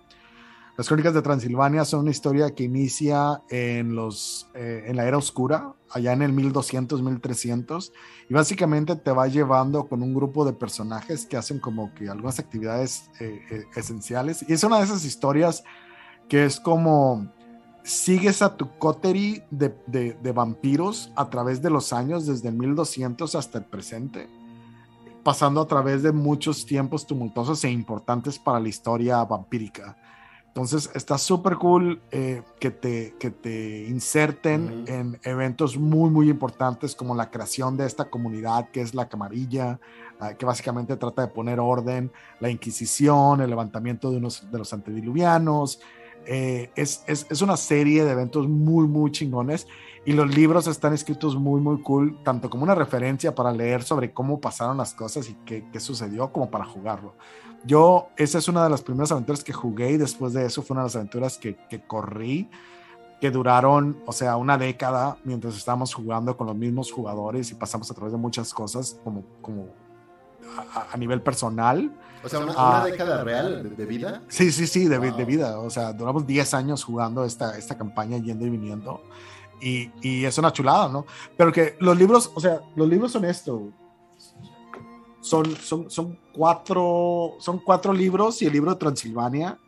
Las 0.76 0.88
Crónicas 0.88 1.12
de 1.12 1.22
Transilvania 1.22 1.84
son 1.84 2.00
una 2.00 2.10
historia 2.10 2.54
que 2.54 2.64
inicia 2.64 3.42
en, 3.50 3.94
los, 3.94 4.48
eh, 4.54 4.84
en 4.86 4.96
la 4.96 5.04
era 5.06 5.18
oscura, 5.18 5.74
allá 5.90 6.12
en 6.12 6.22
el 6.22 6.32
1200, 6.32 7.02
1300, 7.02 7.92
y 8.28 8.34
básicamente 8.34 8.96
te 8.96 9.10
va 9.10 9.26
llevando 9.26 9.88
con 9.88 10.02
un 10.02 10.14
grupo 10.14 10.44
de 10.44 10.52
personajes 10.52 11.26
que 11.26 11.36
hacen 11.36 11.58
como 11.58 11.92
que 11.94 12.08
algunas 12.08 12.38
actividades 12.38 13.10
eh, 13.20 13.42
eh, 13.50 13.64
esenciales. 13.76 14.44
Y 14.48 14.52
es 14.52 14.64
una 14.64 14.78
de 14.78 14.84
esas 14.84 15.04
historias 15.04 15.64
que 16.28 16.44
es 16.44 16.60
como 16.60 17.30
sigues 17.82 18.40
a 18.40 18.56
tu 18.56 18.78
coterie 18.78 19.44
de, 19.50 19.74
de, 19.86 20.14
de, 20.14 20.32
vampiros 20.32 21.10
a 21.16 21.28
través 21.28 21.60
de 21.60 21.70
los 21.70 21.92
años, 21.92 22.26
desde 22.26 22.48
el 22.48 22.54
1200 22.54 23.34
hasta 23.34 23.58
el 23.58 23.64
presente, 23.64 24.28
pasando 25.24 25.60
a 25.60 25.66
través 25.66 26.02
de 26.02 26.12
muchos 26.12 26.64
tiempos 26.64 27.06
tumultuosos 27.06 27.64
e 27.64 27.70
importantes 27.70 28.38
para 28.38 28.60
la 28.60 28.68
historia 28.68 29.24
vampírica. 29.24 29.96
Entonces 30.50 30.90
está 30.94 31.16
súper 31.16 31.54
cool 31.58 32.02
eh, 32.10 32.42
que, 32.58 32.72
te, 32.72 33.14
que 33.20 33.30
te 33.30 33.86
inserten 33.86 34.64
uh 34.64 34.84
-huh. 34.84 34.88
en 34.88 35.20
eventos 35.22 35.78
muy, 35.78 36.10
muy 36.10 36.28
importantes 36.28 36.96
como 36.96 37.14
la 37.14 37.30
creación 37.30 37.76
de 37.76 37.86
esta 37.86 38.06
comunidad 38.06 38.68
que 38.70 38.80
es 38.80 38.92
la 38.92 39.08
camarilla, 39.08 39.78
uh, 40.20 40.36
que 40.36 40.44
básicamente 40.44 40.96
trata 40.96 41.22
de 41.22 41.28
poner 41.28 41.60
orden, 41.60 42.10
la 42.40 42.50
Inquisición, 42.50 43.40
el 43.40 43.48
levantamiento 43.48 44.10
de, 44.10 44.16
unos, 44.16 44.50
de 44.50 44.58
los 44.58 44.72
antediluvianos. 44.72 45.80
Eh, 46.26 46.70
es, 46.74 47.04
es, 47.06 47.28
es, 47.30 47.42
una 47.42 47.56
serie 47.56 48.04
de 48.04 48.10
eventos 48.10 48.48
muy, 48.48 48.88
muy 48.88 49.12
chingones 49.12 49.68
y 50.04 50.12
los 50.12 50.34
libros 50.34 50.66
están 50.66 50.94
escritos 50.94 51.36
muy, 51.36 51.60
muy 51.60 51.82
cool, 51.82 52.22
tanto 52.22 52.48
como 52.48 52.62
una 52.62 52.74
referencia 52.74 53.34
para 53.34 53.52
leer 53.52 53.82
sobre 53.82 54.12
cómo 54.12 54.40
pasaron 54.40 54.78
las 54.78 54.94
cosas 54.94 55.28
y 55.28 55.34
qué, 55.44 55.68
qué 55.70 55.80
sucedió, 55.80 56.32
como 56.32 56.50
para 56.50 56.64
jugarlo. 56.64 57.14
Yo, 57.64 58.08
esa 58.16 58.38
es 58.38 58.48
una 58.48 58.64
de 58.64 58.70
las 58.70 58.80
primeras 58.80 59.12
aventuras 59.12 59.44
que 59.44 59.52
jugué 59.52 59.92
y 59.92 59.96
después 59.98 60.32
de 60.32 60.46
eso 60.46 60.62
fue 60.62 60.74
una 60.74 60.82
de 60.82 60.86
las 60.86 60.96
aventuras 60.96 61.36
que, 61.36 61.56
que 61.68 61.86
corrí, 61.86 62.48
que 63.20 63.30
duraron, 63.30 64.02
o 64.06 64.12
sea, 64.12 64.36
una 64.38 64.56
década 64.56 65.18
mientras 65.24 65.54
estábamos 65.54 65.92
jugando 65.92 66.36
con 66.38 66.46
los 66.46 66.56
mismos 66.56 66.90
jugadores 66.90 67.50
y 67.50 67.54
pasamos 67.54 67.90
a 67.90 67.94
través 67.94 68.12
de 68.12 68.18
muchas 68.18 68.54
cosas 68.54 68.98
como, 69.04 69.24
como 69.42 69.68
a, 70.74 70.86
a 70.92 70.96
nivel 70.96 71.20
personal. 71.20 71.92
O 72.24 72.28
sea, 72.28 72.38
una, 72.38 72.52
una 72.52 72.84
década 72.84 73.22
real 73.22 73.62
de, 73.62 73.70
de, 73.70 73.86
vida. 73.86 74.22
Sí, 74.28 74.50
sí, 74.50 74.66
sí, 74.66 74.88
de, 74.88 74.96
wow. 74.96 75.14
de, 75.14 75.24
vida. 75.26 75.58
O 75.58 75.68
sea, 75.68 75.92
duramos 75.92 76.26
10 76.26 76.54
años 76.54 76.82
jugando 76.82 77.24
esta, 77.26 77.58
esta 77.58 77.76
campaña 77.76 78.16
yendo 78.16 78.46
y 78.46 78.50
viniendo. 78.50 79.02
Y, 79.60 79.90
y, 80.00 80.24
es 80.24 80.38
una 80.38 80.52
chulada, 80.52 80.88
¿no? 80.88 81.04
Pero 81.36 81.52
que 81.52 81.76
los 81.80 81.96
libros, 81.96 82.30
o 82.34 82.40
sea, 82.40 82.60
los 82.76 82.88
libros 82.88 83.12
son 83.12 83.24
esto 83.26 83.70
son, 85.20 85.54
son, 85.56 85.90
son, 85.90 86.18
cuatro, 86.32 87.34
son 87.38 87.58
cuatro 87.58 87.92
libros 87.92 88.40
y 88.42 88.46
el 88.46 88.52
libro 88.52 88.70
de 88.72 88.78
Transilvania. 88.78 89.58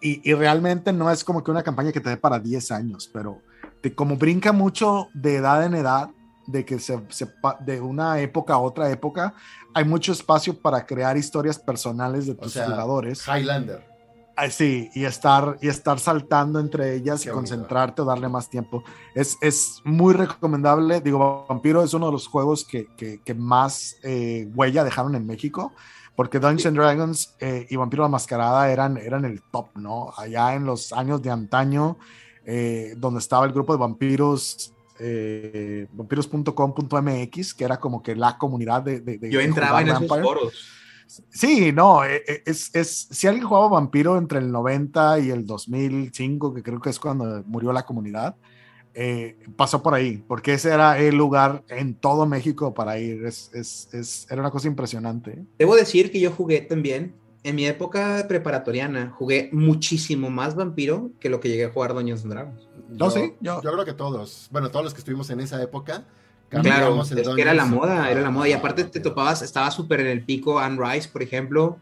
Y, 0.00 0.28
y, 0.28 0.34
realmente 0.34 0.92
no 0.92 1.10
es 1.10 1.24
como 1.24 1.42
que 1.42 1.50
una 1.50 1.62
campaña 1.62 1.92
que 1.92 2.00
te 2.00 2.10
dé 2.10 2.16
para 2.16 2.38
10 2.38 2.72
años, 2.72 3.08
pero 3.12 3.40
te, 3.80 3.94
como 3.94 4.16
brinca 4.16 4.52
mucho 4.52 5.08
de 5.14 5.36
edad 5.36 5.64
en 5.64 5.74
edad, 5.74 6.10
de 6.46 6.64
que 6.64 6.80
se, 6.80 7.00
se, 7.08 7.32
de 7.60 7.80
una 7.80 8.20
época 8.20 8.54
a 8.54 8.58
otra 8.58 8.90
época, 8.90 9.34
hay 9.72 9.84
mucho 9.84 10.10
espacio 10.10 10.58
para 10.58 10.84
crear 10.84 11.16
historias 11.16 11.56
personales 11.56 12.26
de 12.26 12.34
tus 12.34 12.48
o 12.48 12.50
sea, 12.50 12.66
jugadores. 12.66 13.24
Highlander. 13.26 13.91
Sí, 14.50 14.90
y 14.94 15.04
estar, 15.04 15.58
y 15.60 15.68
estar 15.68 15.98
saltando 15.98 16.58
entre 16.58 16.94
ellas 16.94 17.22
Qué 17.22 17.28
y 17.28 17.32
concentrarte 17.32 18.02
bonito. 18.02 18.02
o 18.02 18.06
darle 18.06 18.28
más 18.28 18.48
tiempo. 18.48 18.82
Es, 19.14 19.36
es, 19.40 19.80
muy 19.84 20.14
recomendable. 20.14 21.00
Digo, 21.00 21.46
Vampiro 21.48 21.82
es 21.82 21.94
uno 21.94 22.06
de 22.06 22.12
los 22.12 22.26
juegos 22.26 22.64
que, 22.64 22.86
que, 22.96 23.20
que 23.22 23.34
más 23.34 23.96
eh, 24.02 24.48
huella 24.54 24.84
dejaron 24.84 25.14
en 25.14 25.26
México, 25.26 25.72
porque 26.16 26.38
Dungeons 26.38 26.76
Dragons 26.76 27.36
eh, 27.40 27.66
y 27.68 27.76
Vampiro 27.76 28.02
la 28.02 28.08
Mascarada 28.08 28.70
eran, 28.70 28.96
eran 28.96 29.24
el 29.24 29.42
top, 29.42 29.68
¿no? 29.76 30.12
Allá 30.16 30.54
en 30.54 30.64
los 30.64 30.92
años 30.92 31.22
de 31.22 31.30
antaño, 31.30 31.98
eh, 32.44 32.94
donde 32.96 33.20
estaba 33.20 33.46
el 33.46 33.52
grupo 33.52 33.72
de 33.72 33.78
vampiros. 33.78 34.74
Eh, 35.04 35.88
vampiros.com.mx 35.90 37.54
que 37.54 37.64
era 37.64 37.80
como 37.80 38.02
que 38.02 38.14
la 38.14 38.38
comunidad 38.38 38.82
de, 38.82 39.00
de, 39.00 39.18
de 39.18 39.30
yo 39.30 39.40
entraba 39.40 39.80
en 39.80 39.88
esos 39.88 40.06
foros 40.06 40.81
Sí, 41.30 41.72
no, 41.72 42.04
e, 42.04 42.16
e, 42.26 42.42
es, 42.46 42.74
es, 42.74 43.08
si 43.10 43.26
alguien 43.26 43.46
jugaba 43.46 43.68
Vampiro 43.68 44.16
entre 44.16 44.38
el 44.38 44.50
90 44.50 45.20
y 45.20 45.30
el 45.30 45.46
2005, 45.46 46.54
que 46.54 46.62
creo 46.62 46.80
que 46.80 46.90
es 46.90 46.98
cuando 46.98 47.42
murió 47.46 47.72
la 47.72 47.84
comunidad, 47.84 48.36
eh, 48.94 49.38
pasó 49.56 49.82
por 49.82 49.94
ahí, 49.94 50.22
porque 50.26 50.54
ese 50.54 50.70
era 50.70 50.98
el 50.98 51.16
lugar 51.16 51.64
en 51.68 51.94
todo 51.94 52.26
México 52.26 52.74
para 52.74 52.98
ir. 52.98 53.24
Es, 53.24 53.50
es, 53.54 53.88
es, 53.92 54.26
era 54.30 54.40
una 54.40 54.50
cosa 54.50 54.68
impresionante. 54.68 55.44
Debo 55.58 55.74
decir 55.76 56.10
que 56.10 56.20
yo 56.20 56.30
jugué 56.30 56.60
también, 56.60 57.14
en 57.42 57.56
mi 57.56 57.66
época 57.66 58.24
preparatoriana, 58.28 59.10
jugué 59.10 59.48
muchísimo 59.52 60.30
más 60.30 60.54
Vampiro 60.54 61.10
que 61.18 61.28
lo 61.28 61.40
que 61.40 61.48
llegué 61.48 61.64
a 61.64 61.70
jugar 61.70 61.94
Doños 61.94 62.22
Dragons. 62.22 62.68
No, 62.88 63.10
sí, 63.10 63.34
yo, 63.40 63.60
yo 63.62 63.72
creo 63.72 63.84
que 63.84 63.94
todos, 63.94 64.48
bueno, 64.52 64.70
todos 64.70 64.84
los 64.84 64.94
que 64.94 64.98
estuvimos 64.98 65.30
en 65.30 65.40
esa 65.40 65.60
época, 65.62 66.06
Claro, 66.60 67.02
es 67.02 67.10
que 67.10 67.40
era 67.40 67.54
la 67.54 67.64
moda, 67.64 68.10
era 68.10 68.20
la 68.20 68.30
moda. 68.30 68.48
Y 68.48 68.52
aparte 68.52 68.84
te 68.84 69.00
topabas, 69.00 69.42
estaba 69.42 69.70
súper 69.70 70.00
en 70.00 70.08
el 70.08 70.24
pico 70.24 70.58
Anne 70.58 70.78
Rice, 70.78 71.08
por 71.08 71.22
ejemplo. 71.22 71.78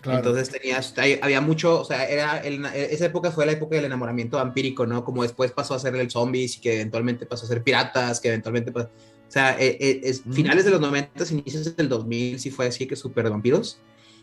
Claro. 0.00 0.18
Entonces 0.18 0.50
tenías, 0.50 0.94
había 1.20 1.40
mucho, 1.40 1.80
o 1.80 1.84
sea, 1.84 2.04
era 2.08 2.38
el, 2.38 2.64
esa 2.64 3.06
época 3.06 3.30
fue 3.30 3.44
la 3.44 3.52
época 3.52 3.76
del 3.76 3.84
enamoramiento 3.84 4.38
vampírico, 4.38 4.86
¿no? 4.86 5.04
Como 5.04 5.22
después 5.22 5.52
pasó 5.52 5.74
a 5.74 5.78
ser 5.78 5.94
el 5.96 6.10
zombies 6.10 6.56
y 6.56 6.60
que 6.60 6.74
eventualmente 6.76 7.26
pasó 7.26 7.44
a 7.44 7.48
ser 7.48 7.62
piratas, 7.62 8.18
que 8.20 8.28
eventualmente 8.28 8.72
pasó, 8.72 8.88
o 8.88 9.30
sea, 9.32 9.52
es, 9.58 9.76
es, 9.80 10.26
mm. 10.26 10.32
finales 10.32 10.64
de 10.66 10.70
los 10.70 10.80
90, 10.80 11.24
inicios 11.30 11.74
del 11.74 11.88
2000, 11.88 12.38
sí 12.38 12.50
fue 12.50 12.66
así 12.66 12.86
que 12.86 12.96
súper 12.96 13.30
vampiros. 13.30 13.78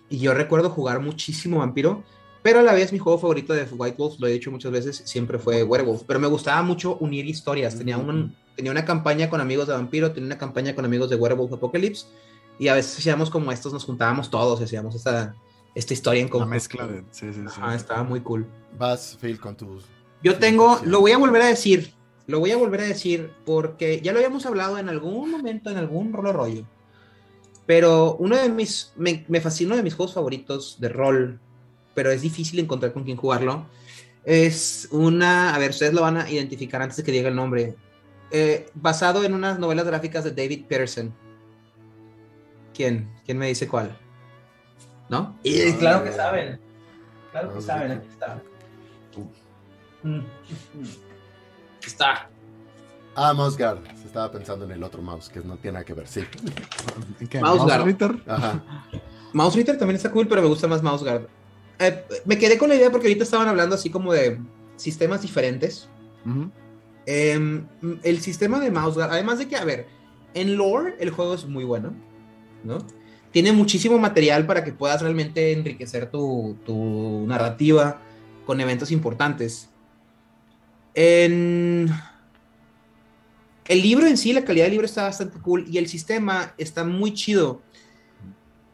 Y 0.08 0.20
yo 0.20 0.34
recuerdo 0.34 0.70
jugar 0.70 1.00
muchísimo 1.02 1.60
vampiro, 1.60 2.04
pero 2.44 2.60
a 2.60 2.62
la 2.62 2.74
vez 2.74 2.94
mi 2.94 3.00
juego 3.00 3.18
favorito 3.18 3.54
de 3.54 3.64
White 3.64 3.96
Wolf, 3.98 4.20
lo 4.20 4.28
he 4.28 4.32
dicho 4.32 4.52
muchas 4.52 4.72
veces, 4.72 5.02
siempre 5.06 5.40
fue 5.40 5.64
Werewolf. 5.64 6.04
Pero 6.08 6.20
me 6.20 6.28
gustaba 6.28 6.62
mucho 6.62 6.98
unir 6.98 7.26
historias, 7.26 7.76
tenía 7.76 7.98
un 7.98 8.36
tenía 8.60 8.74
una 8.74 8.84
campaña 8.84 9.30
con 9.30 9.40
amigos 9.40 9.68
de 9.68 9.74
Vampiro, 9.74 10.12
tenía 10.12 10.28
una 10.28 10.38
campaña 10.38 10.76
con 10.76 10.84
amigos 10.84 11.10
de 11.10 11.16
Werewolf 11.16 11.54
Apocalypse, 11.54 12.08
y 12.60 12.68
a 12.68 12.74
veces 12.74 13.00
hacíamos 13.00 13.30
como 13.30 13.54
estos, 13.54 13.72
nos 13.72 13.86
juntábamos 13.86 14.30
todos, 14.30 14.62
hacíamos 14.62 14.96
esta, 14.96 15.34
esta 15.76 15.94
historia 15.94 16.22
en 16.22 16.28
común. 16.28 16.50
La 16.50 16.56
mezcla 16.56 16.86
de... 16.86 17.06
Sí, 17.10 17.32
sí, 17.32 17.40
sí. 17.48 17.60
Ah, 17.62 17.74
estaba 17.74 18.04
muy 18.04 18.20
cool. 18.20 18.46
Vas, 18.78 19.18
Phil, 19.22 19.40
con 19.40 19.56
tus... 19.56 19.86
Yo 20.22 20.38
tengo, 20.40 20.78
lo 20.84 21.00
voy 21.00 21.14
a 21.14 21.18
volver 21.18 21.42
a 21.42 21.46
decir, 21.46 21.94
lo 22.28 22.42
voy 22.42 22.52
a 22.52 22.58
volver 22.58 22.82
a 22.82 22.84
decir, 22.84 23.32
porque 23.46 24.02
ya 24.02 24.12
lo 24.12 24.18
habíamos 24.18 24.46
hablado 24.46 24.78
en 24.78 24.90
algún 24.90 25.32
momento, 25.32 25.70
en 25.70 25.78
algún 25.78 26.12
rol 26.12 26.34
rollo, 26.34 26.66
pero 27.66 28.18
uno 28.20 28.36
de 28.36 28.50
mis, 28.50 28.92
me, 28.98 29.24
me 29.30 29.40
fascina 29.40 29.70
uno 29.70 29.78
de 29.78 29.84
mis 29.84 29.96
juegos 29.96 30.16
favoritos 30.16 30.76
de 30.82 30.90
rol, 30.90 31.40
pero 31.96 32.12
es 32.12 32.22
difícil 32.22 32.60
encontrar 32.60 32.92
con 32.92 33.06
quién 33.06 33.16
jugarlo, 33.16 33.68
es 34.26 34.90
una, 34.92 35.56
a 35.56 35.60
ver, 35.60 35.70
ustedes 35.70 35.94
lo 35.94 36.02
van 36.02 36.18
a 36.18 36.30
identificar 36.30 36.82
antes 36.82 36.98
de 36.98 37.04
que 37.04 37.14
diga 37.14 37.30
el 37.30 37.36
nombre, 37.38 37.78
eh, 38.32 38.70
basado 38.74 39.24
en 39.24 39.34
unas 39.34 39.60
novelas 39.60 39.86
gráficas 39.86 40.24
de 40.24 40.32
David 40.32 40.66
Peterson. 40.68 41.14
¿Quién? 42.74 43.12
¿Quién 43.26 43.38
me 43.38 43.48
dice 43.48 43.68
cuál? 43.68 43.98
¿No? 45.10 45.38
Y 45.44 45.74
claro 45.74 46.04
que 46.04 46.12
saben. 46.12 46.60
Claro 47.32 47.54
que 47.54 47.62
saben, 47.62 47.92
aquí 47.92 48.08
está. 48.10 48.42
Mm. 50.04 50.20
Está. 51.86 52.30
Ah, 53.16 53.34
Mousegard. 53.34 53.84
Se 53.98 54.08
estaba 54.08 54.32
pensando 54.32 54.66
en 54.66 54.72
el 54.72 54.84
otro 54.84 55.02
mouse, 55.02 55.30
que 55.30 55.42
no 55.42 55.58
tiene 55.58 55.74
nada 55.74 55.86
que 55.86 55.94
ver, 55.94 56.08
sí. 56.08 56.24
Mousegard. 57.42 58.22
Ajá. 58.28 58.64
Mouse 59.34 59.56
Ritter 59.56 59.78
también 59.78 59.96
está 59.96 60.12
cool, 60.12 60.28
pero 60.28 60.42
me 60.42 60.48
gusta 60.48 60.68
más 60.68 60.82
Mouse 60.82 61.04
Guard. 61.04 61.28
Eh, 61.80 62.06
me 62.26 62.38
quedé 62.38 62.58
con 62.58 62.70
la 62.70 62.76
idea 62.76 62.92
porque 62.92 63.08
ahorita 63.08 63.24
estaban 63.24 63.48
hablando 63.48 63.76
así 63.76 63.90
como 63.90 64.14
de 64.14 64.40
sistemas 64.76 65.22
diferentes. 65.22 65.88
Ujú. 66.26 66.52
Em, 67.06 67.66
el 68.04 68.22
sistema 68.22 68.60
de 68.60 68.72
Mouse 68.72 68.96
Guard, 68.96 69.12
además 69.12 69.40
de 69.40 69.48
que, 69.48 69.56
a 69.56 69.66
ver, 69.66 69.88
en 70.34 70.58
lore 70.58 70.96
el 71.00 71.10
juego 71.10 71.34
es 71.34 71.46
muy 71.46 71.64
bueno, 71.64 71.94
¿no? 72.64 72.80
Tiene 73.32 73.52
muchísimo 73.52 73.98
material 73.98 74.46
para 74.46 74.64
que 74.64 74.74
puedas 74.74 75.02
realmente 75.02 75.52
enriquecer 75.52 76.10
tu, 76.10 76.58
tu 76.66 77.26
narrativa 77.28 78.02
con 78.46 78.60
eventos 78.60 78.92
importantes. 78.92 79.70
En 80.96 81.90
el 83.68 83.82
libro 83.84 84.08
en 84.08 84.18
sí, 84.18 84.34
la 84.34 84.44
calidad 84.44 84.66
del 84.66 84.72
libro 84.72 84.88
está 84.88 85.04
bastante 85.04 85.38
cool 85.40 85.66
y 85.70 85.78
el 85.78 85.88
sistema 85.88 86.56
está 86.58 86.84
muy 86.84 87.14
chido. 87.14 87.62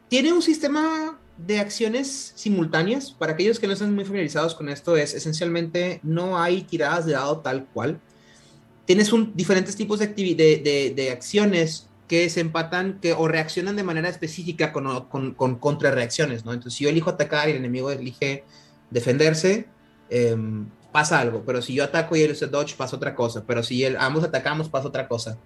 Tiene 0.08 0.32
un 0.32 0.40
sistema 0.40 1.18
de 1.36 1.60
acciones 1.60 2.32
simultáneas. 2.34 3.10
Para 3.12 3.32
aquellos 3.32 3.58
que 3.58 3.66
no 3.66 3.74
están 3.74 3.94
muy 3.94 4.04
familiarizados 4.04 4.54
con 4.54 4.70
esto, 4.70 4.96
es 4.96 5.14
esencialmente 5.14 6.00
no 6.02 6.38
hay 6.38 6.62
tiradas 6.62 7.04
de 7.04 7.12
dado 7.12 7.40
tal 7.40 7.66
cual. 7.66 8.00
Tienes 8.86 9.12
un, 9.12 9.32
diferentes 9.34 9.76
tipos 9.76 9.98
de, 9.98 10.06
de, 10.08 10.92
de- 10.94 11.10
acciones 11.10 11.88
que 12.08 12.30
se 12.30 12.40
empatan 12.40 12.98
que, 13.02 13.12
o 13.12 13.26
reaccionan 13.26 13.74
de 13.76 13.82
manera 13.82 14.08
específica 14.08 14.72
con, 14.72 15.06
con, 15.06 15.34
con 15.34 15.56
contrarreacciones, 15.56 16.44
¿no? 16.44 16.52
Entonces, 16.52 16.74
si 16.78 16.84
yo 16.84 16.90
elijo 16.90 17.10
atacar 17.10 17.48
y 17.48 17.52
el 17.52 17.58
enemigo 17.58 17.90
elige 17.90 18.44
defenderse, 18.90 19.66
em, 20.08 20.66
pasa 20.92 21.18
algo. 21.18 21.42
Pero 21.44 21.60
si 21.62 21.74
yo 21.74 21.82
ataco 21.84 22.14
y 22.16 22.22
él 22.22 22.30
usa 22.30 22.46
dodge, 22.46 22.76
pasa 22.76 22.94
otra 22.96 23.14
cosa. 23.16 23.42
Pero 23.46 23.62
si 23.64 23.84
el- 23.84 23.96
ambos 23.96 24.22
atacamos, 24.22 24.68
pasa 24.68 24.86
otra 24.88 25.08
cosa. 25.08 25.36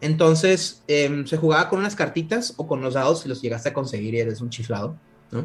Entonces, 0.00 0.82
em, 0.86 1.26
se 1.26 1.36
jugaba 1.36 1.68
con 1.68 1.80
unas 1.80 1.94
cartitas 1.96 2.54
o 2.56 2.66
con 2.66 2.80
los 2.80 2.94
dados 2.94 3.20
si 3.20 3.28
los 3.28 3.42
llegaste 3.42 3.68
a 3.70 3.72
conseguir 3.74 4.14
y 4.14 4.20
eres 4.20 4.40
un 4.40 4.48
chiflado, 4.48 4.96
¿no? 5.30 5.44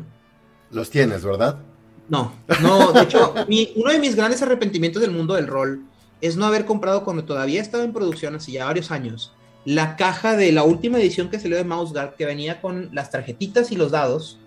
Los 0.71 0.89
tienes, 0.89 1.23
¿verdad? 1.25 1.59
No, 2.07 2.33
no, 2.61 2.91
de 2.93 3.01
hecho, 3.01 3.33
mi- 3.47 3.71
uno 3.75 3.91
de 3.91 3.99
mis 3.99 4.15
grandes 4.15 4.41
arrepentimientos 4.41 5.01
del 5.01 5.11
mundo 5.11 5.33
del 5.33 5.47
rol 5.47 5.81
es 6.24 6.38
no 6.38 6.45
haber 6.45 6.63
comprado 6.65 7.03
cuando 7.03 7.26
todavía 7.26 7.61
estaba 7.61 7.84
en 7.84 7.91
producción, 7.91 8.34
hace 8.34 8.53
ya 8.53 8.63
varios 8.65 8.91
años, 8.91 9.34
la 9.65 9.97
caja 9.97 10.38
de 10.38 10.53
la 10.53 10.63
última 10.63 10.97
edición 10.97 11.30
que 11.30 11.38
salió 11.38 11.57
de 11.57 11.65
Mouse 11.65 11.91
Guard, 11.91 12.15
que 12.15 12.26
venía 12.26 12.61
con 12.61 12.89
las 12.93 13.11
tarjetitas 13.11 13.74
y 13.74 13.76
los 13.76 13.91
dados, 13.91 14.39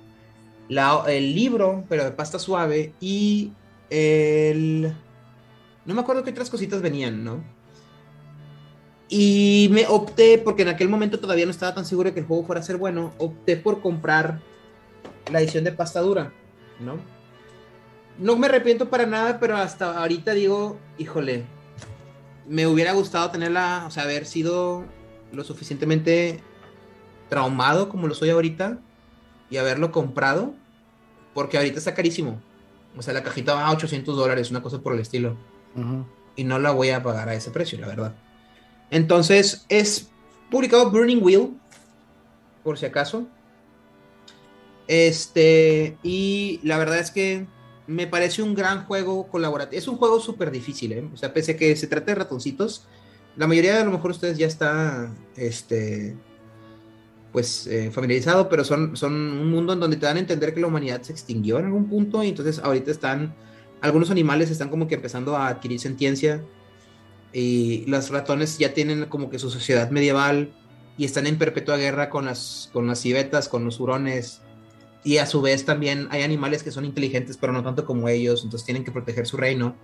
la- 0.69 1.05
el 1.07 1.35
libro, 1.35 1.85
pero 1.89 2.05
de 2.05 2.13
pasta 2.13 2.39
suave, 2.39 2.95
y 2.99 3.53
el... 3.91 4.93
No 5.85 5.95
me 5.95 6.01
acuerdo 6.01 6.25
qué 6.25 6.31
otras 6.31 6.49
cositas 6.51 6.81
venían, 6.81 7.23
¿no? 7.23 7.45
Y 9.09 9.69
me 9.71 9.87
opté, 9.87 10.39
porque 10.39 10.63
en 10.63 10.69
aquel 10.69 10.89
momento 10.89 11.21
todavía 11.21 11.45
no 11.45 11.51
estaba 11.51 11.75
tan 11.75 11.85
seguro 11.85 12.09
de 12.09 12.15
que 12.15 12.21
el 12.21 12.27
juego 12.27 12.45
fuera 12.45 12.61
a 12.61 12.65
ser 12.65 12.79
bueno, 12.79 13.13
opté 13.19 13.57
por 13.57 13.83
comprar 13.83 14.41
la 15.31 15.41
edición 15.41 15.63
de 15.63 15.73
pasta 15.73 16.01
dura, 16.01 16.33
¿no? 16.81 16.97
No 18.19 18.37
me 18.37 18.47
arrepiento 18.47 18.89
para 18.89 19.05
nada, 19.05 19.39
pero 19.39 19.57
hasta 19.59 19.99
ahorita 20.01 20.33
digo, 20.33 20.79
híjole, 20.99 21.45
me 22.49 22.67
hubiera 22.67 22.93
gustado 22.93 23.31
tenerla, 23.31 23.85
o 23.87 23.91
sea, 23.91 24.05
haber 24.05 24.27
sido 24.27 24.85
lo 25.33 25.45
suficientemente 25.45 26.43
traumado 27.29 27.89
como 27.89 28.07
lo 28.07 28.15
soy 28.15 28.31
ahorita 28.31 28.79
y 29.51 29.57
haberlo 29.57 29.93
comprado, 29.93 30.55
porque 31.35 31.57
ahorita 31.57 31.79
está 31.79 31.95
carísimo. 31.95 32.41
O 32.97 33.03
sea, 33.03 33.13
la 33.15 33.23
cajita 33.23 33.55
va 33.55 33.67
a 33.67 33.73
800 33.73 34.17
dólares, 34.17 34.51
una 34.51 34.63
cosa 34.63 34.81
por 34.81 34.95
el 34.95 35.01
estilo 35.01 35.37
y 36.37 36.45
no 36.45 36.59
la 36.59 36.71
voy 36.71 36.91
a 36.91 37.03
pagar 37.03 37.29
a 37.29 37.35
ese 37.35 37.51
precio, 37.51 37.79
la 37.79 37.87
verdad. 37.87 38.15
Entonces, 38.91 39.67
es 39.69 40.11
publicado 40.51 40.91
Burning 40.91 41.23
Wheel, 41.23 41.51
por 42.63 42.79
si 42.79 42.87
acaso. 42.87 43.27
Este, 44.87 45.99
y 46.03 46.61
la 46.63 46.79
verdad 46.79 46.99
es 46.99 47.11
que 47.11 47.47
me 47.87 48.07
parece 48.07 48.43
un 48.43 48.55
gran 48.55 48.85
juego 48.85 49.29
colaborativo. 49.29 49.79
Es 49.79 49.89
un 49.89 49.97
juego 49.97 50.21
súper 50.21 50.51
difícil, 50.51 50.93
¿eh? 50.93 51.09
O 51.13 51.17
sea, 51.17 51.33
pese 51.33 51.53
a 51.53 51.57
que 51.57 51.75
se 51.77 51.87
trata 51.87 52.07
de 52.07 52.17
ratoncitos, 52.17 52.87
la 53.37 53.47
mayoría 53.47 53.75
de 53.75 53.81
a 53.81 53.85
lo 53.85 53.91
mejor 53.91 54.13
ustedes 54.13 54.39
ya 54.39 54.47
está, 54.47 55.13
este, 55.37 56.17
pues, 57.33 57.67
eh, 57.67 57.91
familiarizado, 57.91 58.49
pero 58.49 58.65
son, 58.65 58.97
son 58.97 59.13
un 59.15 59.51
mundo 59.51 59.73
en 59.73 59.81
donde 59.81 59.97
te 59.97 60.07
dan 60.07 60.17
a 60.17 60.21
entender 60.21 60.55
que 60.55 60.61
la 60.61 60.69
humanidad 60.69 61.03
se 61.03 61.13
extinguió 61.13 61.59
en 61.59 61.67
algún 61.67 61.89
punto 61.89 62.23
y 62.23 62.31
entonces 62.31 62.59
ahorita 62.59 62.91
están 62.91 63.35
algunos 63.81 64.11
animales 64.11 64.51
están 64.51 64.69
como 64.69 64.89
que 64.89 64.95
empezando 64.95 65.37
a 65.37 65.49
adquirir 65.49 65.81
sentiencia 65.81 66.43
y 67.33 67.85
los 67.87 68.11
ratones 68.11 68.59
ya 68.59 68.73
tienen 68.73 69.07
como 69.07 69.31
que 69.31 69.39
su 69.39 69.51
sociedad 69.51 69.91
medieval 69.91 70.53
y 70.97 71.05
están 71.05 71.27
en 71.27 71.39
perpetua 71.39 71.77
guerra 71.77 72.09
con 72.09 72.25
las, 72.25 72.71
con 72.73 72.87
las 72.87 73.01
civetas, 73.01 73.49
con 73.49 73.65
los 73.65 73.79
hurones 73.81 74.41
y 75.07 75.19
a 75.19 75.27
su 75.27 75.41
vez 75.41 75.65
también 75.65 76.09
hay 76.11 76.23
animales 76.23 76.65
que 76.65 76.73
son 76.73 76.85
inteligentes 76.85 77.37
pero 77.37 77.53
no 77.53 77.63
tanto 77.63 77.85
como 77.87 78.09
ellos, 78.09 78.43
entonces 78.43 78.67
tienen 78.67 78.83
que 78.83 78.91
proteger 78.91 79.25
su 79.25 79.37
reino. 79.37 79.77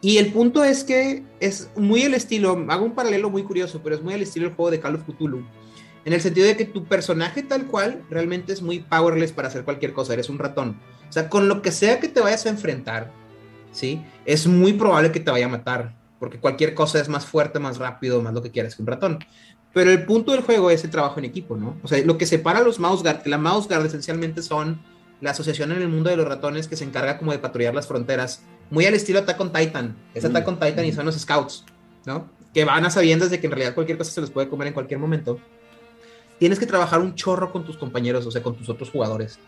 Y 0.00 0.18
el 0.18 0.32
punto 0.32 0.62
es 0.62 0.84
que 0.84 1.24
es 1.40 1.68
muy 1.74 2.02
el 2.02 2.14
estilo, 2.14 2.64
hago 2.68 2.84
un 2.84 2.94
paralelo 2.94 3.28
muy 3.28 3.42
curioso, 3.42 3.80
pero 3.82 3.96
es 3.96 4.02
muy 4.02 4.14
el 4.14 4.22
estilo 4.22 4.46
del 4.46 4.54
juego 4.54 4.70
de 4.70 4.78
Call 4.78 4.94
of 4.94 5.02
Cthulhu. 5.02 5.44
En 6.04 6.12
el 6.12 6.20
sentido 6.20 6.46
de 6.46 6.56
que 6.56 6.64
tu 6.64 6.84
personaje 6.84 7.42
tal 7.42 7.66
cual 7.66 8.04
realmente 8.08 8.52
es 8.52 8.62
muy 8.62 8.78
powerless 8.78 9.32
para 9.32 9.48
hacer 9.48 9.64
cualquier 9.64 9.92
cosa, 9.92 10.12
eres 10.12 10.28
un 10.28 10.38
ratón. 10.38 10.80
O 11.08 11.12
sea, 11.12 11.28
con 11.28 11.48
lo 11.48 11.60
que 11.60 11.72
sea 11.72 11.98
que 11.98 12.06
te 12.06 12.20
vayas 12.20 12.46
a 12.46 12.50
enfrentar, 12.50 13.10
¿sí? 13.72 14.00
Es 14.24 14.46
muy 14.46 14.74
probable 14.74 15.10
que 15.10 15.18
te 15.18 15.32
vaya 15.32 15.46
a 15.46 15.48
matar, 15.48 15.96
porque 16.20 16.38
cualquier 16.38 16.74
cosa 16.74 17.00
es 17.00 17.08
más 17.08 17.26
fuerte, 17.26 17.58
más 17.58 17.78
rápido, 17.78 18.22
más 18.22 18.32
lo 18.32 18.44
que 18.44 18.52
quieras 18.52 18.76
que 18.76 18.82
un 18.82 18.86
ratón. 18.86 19.18
Pero 19.78 19.92
el 19.92 20.04
punto 20.04 20.32
del 20.32 20.40
juego 20.40 20.72
es 20.72 20.82
el 20.82 20.90
trabajo 20.90 21.20
en 21.20 21.24
equipo, 21.24 21.56
¿no? 21.56 21.76
O 21.84 21.86
sea, 21.86 22.04
lo 22.04 22.18
que 22.18 22.26
separa 22.26 22.58
a 22.58 22.62
los 22.62 22.80
Mouse 22.80 23.04
Guard, 23.04 23.22
que 23.22 23.30
la 23.30 23.38
Mouse 23.38 23.68
Guard 23.68 23.86
esencialmente 23.86 24.42
son 24.42 24.80
la 25.20 25.30
asociación 25.30 25.70
en 25.70 25.80
el 25.80 25.88
mundo 25.88 26.10
de 26.10 26.16
los 26.16 26.26
ratones 26.26 26.66
que 26.66 26.74
se 26.74 26.82
encarga 26.82 27.16
como 27.16 27.30
de 27.30 27.38
patrullar 27.38 27.76
las 27.76 27.86
fronteras, 27.86 28.42
muy 28.70 28.86
al 28.86 28.94
estilo 28.94 29.20
Attack 29.20 29.40
on 29.40 29.52
Titan. 29.52 29.96
Es 30.14 30.24
Mm. 30.24 30.26
Attack 30.26 30.48
on 30.48 30.58
Titan 30.58 30.84
y 30.84 30.90
son 30.90 31.06
los 31.06 31.14
Scouts, 31.14 31.64
¿no? 32.06 32.28
Que 32.52 32.64
van 32.64 32.84
a 32.86 32.90
sabiendas 32.90 33.30
de 33.30 33.38
que 33.38 33.46
en 33.46 33.52
realidad 33.52 33.74
cualquier 33.76 33.98
cosa 33.98 34.10
se 34.10 34.20
les 34.20 34.30
puede 34.30 34.48
comer 34.48 34.66
en 34.66 34.74
cualquier 34.74 34.98
momento. 34.98 35.38
Tienes 36.40 36.58
que 36.58 36.66
trabajar 36.66 37.00
un 37.00 37.14
chorro 37.14 37.52
con 37.52 37.64
tus 37.64 37.76
compañeros, 37.76 38.26
o 38.26 38.32
sea, 38.32 38.42
con 38.42 38.56
tus 38.56 38.68
otros 38.68 38.90
jugadores, 38.90 39.38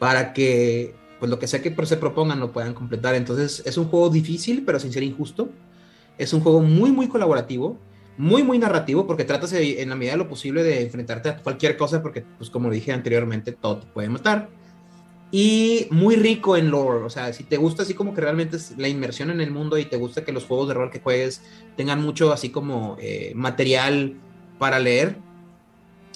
para 0.00 0.32
que, 0.32 0.96
pues 1.20 1.30
lo 1.30 1.38
que 1.38 1.46
sea 1.46 1.62
que 1.62 1.72
se 1.86 1.96
propongan 1.96 2.40
lo 2.40 2.50
puedan 2.50 2.74
completar. 2.74 3.14
Entonces, 3.14 3.62
es 3.64 3.76
un 3.76 3.84
juego 3.84 4.10
difícil, 4.10 4.64
pero 4.66 4.80
sin 4.80 4.92
ser 4.92 5.04
injusto. 5.04 5.48
Es 6.18 6.32
un 6.32 6.40
juego 6.40 6.60
muy, 6.60 6.90
muy 6.90 7.06
colaborativo, 7.06 7.78
muy, 8.16 8.42
muy 8.42 8.58
narrativo, 8.58 9.06
porque 9.06 9.24
tratas 9.24 9.52
en 9.52 9.88
la 9.88 9.96
medida 9.96 10.12
de 10.12 10.18
lo 10.18 10.28
posible 10.28 10.62
de 10.62 10.82
enfrentarte 10.82 11.30
a 11.30 11.36
cualquier 11.38 11.76
cosa, 11.76 12.02
porque, 12.02 12.24
pues 12.38 12.50
como 12.50 12.70
dije 12.70 12.92
anteriormente, 12.92 13.52
todo 13.52 13.78
te 13.78 13.86
puede 13.86 14.08
matar. 14.08 14.48
Y 15.32 15.86
muy 15.90 16.16
rico 16.16 16.56
en 16.56 16.70
lore, 16.70 17.04
o 17.04 17.10
sea, 17.10 17.32
si 17.32 17.44
te 17.44 17.56
gusta 17.56 17.84
así 17.84 17.94
como 17.94 18.14
que 18.14 18.20
realmente 18.20 18.56
es 18.56 18.76
la 18.76 18.88
inmersión 18.88 19.30
en 19.30 19.40
el 19.40 19.52
mundo 19.52 19.78
y 19.78 19.84
te 19.84 19.96
gusta 19.96 20.24
que 20.24 20.32
los 20.32 20.44
juegos 20.44 20.68
de 20.68 20.74
rol 20.74 20.90
que 20.90 20.98
juegues 20.98 21.42
tengan 21.76 22.02
mucho 22.02 22.32
así 22.32 22.50
como 22.50 22.96
eh, 23.00 23.32
material 23.36 24.14
para 24.58 24.80
leer, 24.80 25.16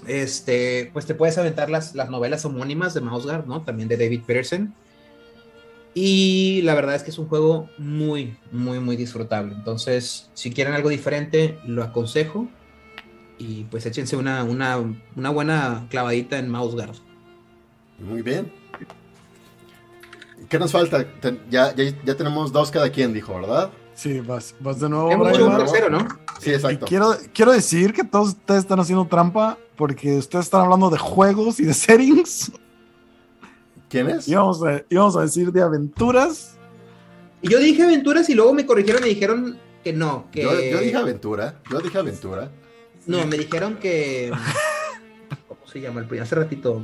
este, 0.08 0.90
pues 0.92 1.06
te 1.06 1.14
puedes 1.14 1.38
aventar 1.38 1.70
las, 1.70 1.94
las 1.94 2.10
novelas 2.10 2.44
homónimas 2.44 2.92
de 2.92 3.02
Mouse 3.02 3.24
Guard, 3.24 3.46
¿no? 3.46 3.62
También 3.62 3.88
de 3.88 3.96
David 3.96 4.22
Peterson. 4.26 4.74
Y 5.94 6.60
la 6.62 6.74
verdad 6.74 6.96
es 6.96 7.02
que 7.04 7.10
es 7.10 7.18
un 7.18 7.28
juego 7.28 7.68
muy, 7.78 8.36
muy, 8.50 8.80
muy 8.80 8.96
disfrutable. 8.96 9.54
Entonces, 9.54 10.28
si 10.34 10.50
quieren 10.50 10.74
algo 10.74 10.88
diferente, 10.88 11.58
lo 11.66 11.82
aconsejo. 11.84 12.48
Y 13.38 13.64
pues 13.64 13.86
échense 13.86 14.16
una, 14.16 14.42
una, 14.44 14.78
una 15.16 15.30
buena 15.30 15.86
clavadita 15.90 16.38
en 16.38 16.48
Mouse 16.50 16.74
Guard. 16.74 16.96
Muy 17.98 18.22
bien. 18.22 18.52
¿Qué 20.48 20.58
nos 20.58 20.72
falta? 20.72 21.04
Ten- 21.20 21.40
ya, 21.50 21.74
ya, 21.74 21.84
ya 22.04 22.16
tenemos 22.16 22.52
dos 22.52 22.70
cada 22.70 22.90
quien, 22.90 23.12
dijo, 23.12 23.34
¿verdad? 23.34 23.70
Sí, 23.94 24.20
vas, 24.20 24.54
vas 24.60 24.80
de 24.80 24.88
nuevo, 24.88 25.10
Hemos 25.12 25.28
hecho 25.30 25.46
un 25.48 25.56
tercero, 25.56 25.90
¿no? 25.90 26.06
Sí, 26.40 26.50
Y 26.50 26.54
exacto. 26.54 26.86
quiero, 26.86 27.14
quiero 27.32 27.52
decir 27.52 27.92
que 27.92 28.02
todos 28.02 28.30
ustedes 28.30 28.60
están 28.60 28.80
haciendo 28.80 29.06
trampa 29.06 29.56
porque 29.76 30.18
ustedes 30.18 30.46
están 30.46 30.62
hablando 30.62 30.90
de 30.90 30.98
juegos 30.98 31.60
y 31.60 31.64
de 31.64 31.74
settings. 31.74 32.50
¿Quién 33.88 34.10
es? 34.10 34.26
Íbamos 34.28 34.62
a, 34.64 34.82
íbamos 34.88 35.16
a 35.16 35.22
decir 35.22 35.52
de 35.52 35.62
aventuras. 35.62 36.56
Yo 37.42 37.58
dije 37.58 37.82
aventuras 37.82 38.28
y 38.30 38.34
luego 38.34 38.54
me 38.54 38.64
corrigieron 38.66 39.04
y 39.04 39.10
dijeron 39.10 39.58
que 39.82 39.92
no. 39.92 40.28
Que... 40.32 40.42
Yo, 40.42 40.50
yo 40.52 40.78
dije 40.80 40.96
aventura. 40.96 41.60
Yo 41.70 41.78
dije 41.80 41.98
aventura. 41.98 42.50
No, 43.06 43.26
me 43.26 43.36
dijeron 43.36 43.76
que. 43.76 44.32
¿Cómo 45.48 45.60
se 45.66 45.80
llama 45.80 46.00
el 46.00 46.06
primer? 46.06 46.22
Hace 46.24 46.34
ratito. 46.36 46.80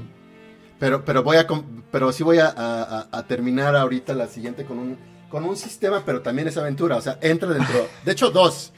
Pero, 0.79 1.05
pero 1.05 1.23
voy 1.23 1.37
a 1.39 1.47
pero 1.91 2.13
sí 2.13 2.23
voy 2.23 2.39
a, 2.39 2.47
a- 2.49 2.83
a- 2.83 3.09
a 3.11 3.27
terminar 3.27 3.75
ahorita 3.77 4.15
la 4.15 4.27
siguiente 4.27 4.65
con 4.65 4.79
un, 4.79 4.99
con 5.31 5.45
un 5.45 5.57
sistema, 5.57 6.03
pero 6.05 6.21
también 6.23 6.49
es 6.49 6.57
aventura. 6.57 6.97
O 6.97 7.01
sea, 7.01 7.19
entra 7.23 7.49
dentro. 7.51 7.87
De 8.05 8.13
hecho, 8.13 8.31
dos. 8.31 8.73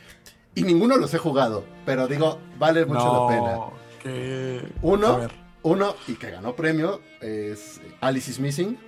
Y 0.54 0.62
ninguno 0.62 0.96
los 0.96 1.12
he 1.14 1.18
jugado. 1.18 1.64
Pero 1.86 2.06
digo, 2.08 2.38
vale 2.58 2.84
mucho 2.86 2.98
no, 3.04 3.30
la 3.30 3.36
pena. 3.36 3.58
que- 4.02 4.72
Uno. 4.82 5.28
Uno, 5.62 5.94
y 6.08 6.14
que 6.14 6.30
ganó 6.30 6.56
premio, 6.56 7.00
es 7.20 7.80
Alice 8.00 8.30
is 8.30 8.40
Missing. 8.40 8.78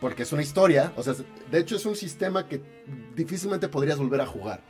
Porque 0.00 0.24
es 0.24 0.32
una 0.32 0.42
historia. 0.42 0.92
O 0.96 1.02
sea, 1.02 1.14
de 1.50 1.58
hecho 1.58 1.76
es 1.76 1.86
un 1.86 1.94
sistema 1.94 2.48
que 2.48 2.60
difícilmente 3.14 3.68
podrías 3.68 3.98
volver 3.98 4.20
a 4.20 4.26
jugar. 4.26 4.60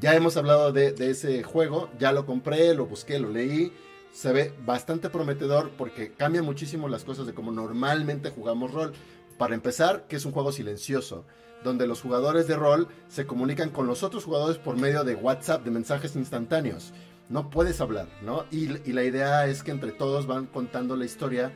Ya 0.00 0.14
hemos 0.14 0.36
hablado 0.36 0.72
de, 0.72 0.92
de 0.92 1.10
ese 1.10 1.42
juego. 1.42 1.90
Ya 1.98 2.12
lo 2.12 2.24
compré, 2.24 2.72
lo 2.74 2.86
busqué, 2.86 3.18
lo 3.18 3.30
leí. 3.30 3.72
se 4.12 4.32
ve 4.32 4.52
bastante 4.64 5.10
prometedor 5.10 5.70
porque 5.76 6.12
cambia 6.12 6.42
muchísimo 6.42 6.88
las 6.88 7.04
cosas 7.04 7.26
de 7.26 7.34
cómo 7.34 7.50
normalmente 7.52 8.30
jugamos 8.30 8.72
rol. 8.72 8.92
Para 9.36 9.54
empezar, 9.54 10.06
que 10.08 10.16
es 10.16 10.24
un 10.24 10.32
juego 10.32 10.50
silencioso, 10.52 11.24
donde 11.62 11.86
los 11.86 12.00
jugadores 12.00 12.46
de 12.46 12.56
rol 12.56 12.88
se 13.08 13.26
comunican 13.26 13.70
con 13.70 13.86
los 13.86 14.02
otros 14.02 14.24
jugadores 14.24 14.58
por 14.58 14.76
medio 14.76 15.04
de 15.04 15.14
WhatsApp, 15.14 15.64
de 15.64 15.70
mensajes 15.70 16.16
instantáneos. 16.16 16.92
No 17.28 17.50
puedes 17.50 17.80
hablar, 17.80 18.08
¿no? 18.22 18.46
Y, 18.50 18.70
y 18.88 18.92
la 18.92 19.04
idea 19.04 19.46
es 19.46 19.62
que 19.62 19.70
entre 19.70 19.92
todos 19.92 20.26
van 20.26 20.46
contando 20.46 20.96
la 20.96 21.04
historia 21.04 21.52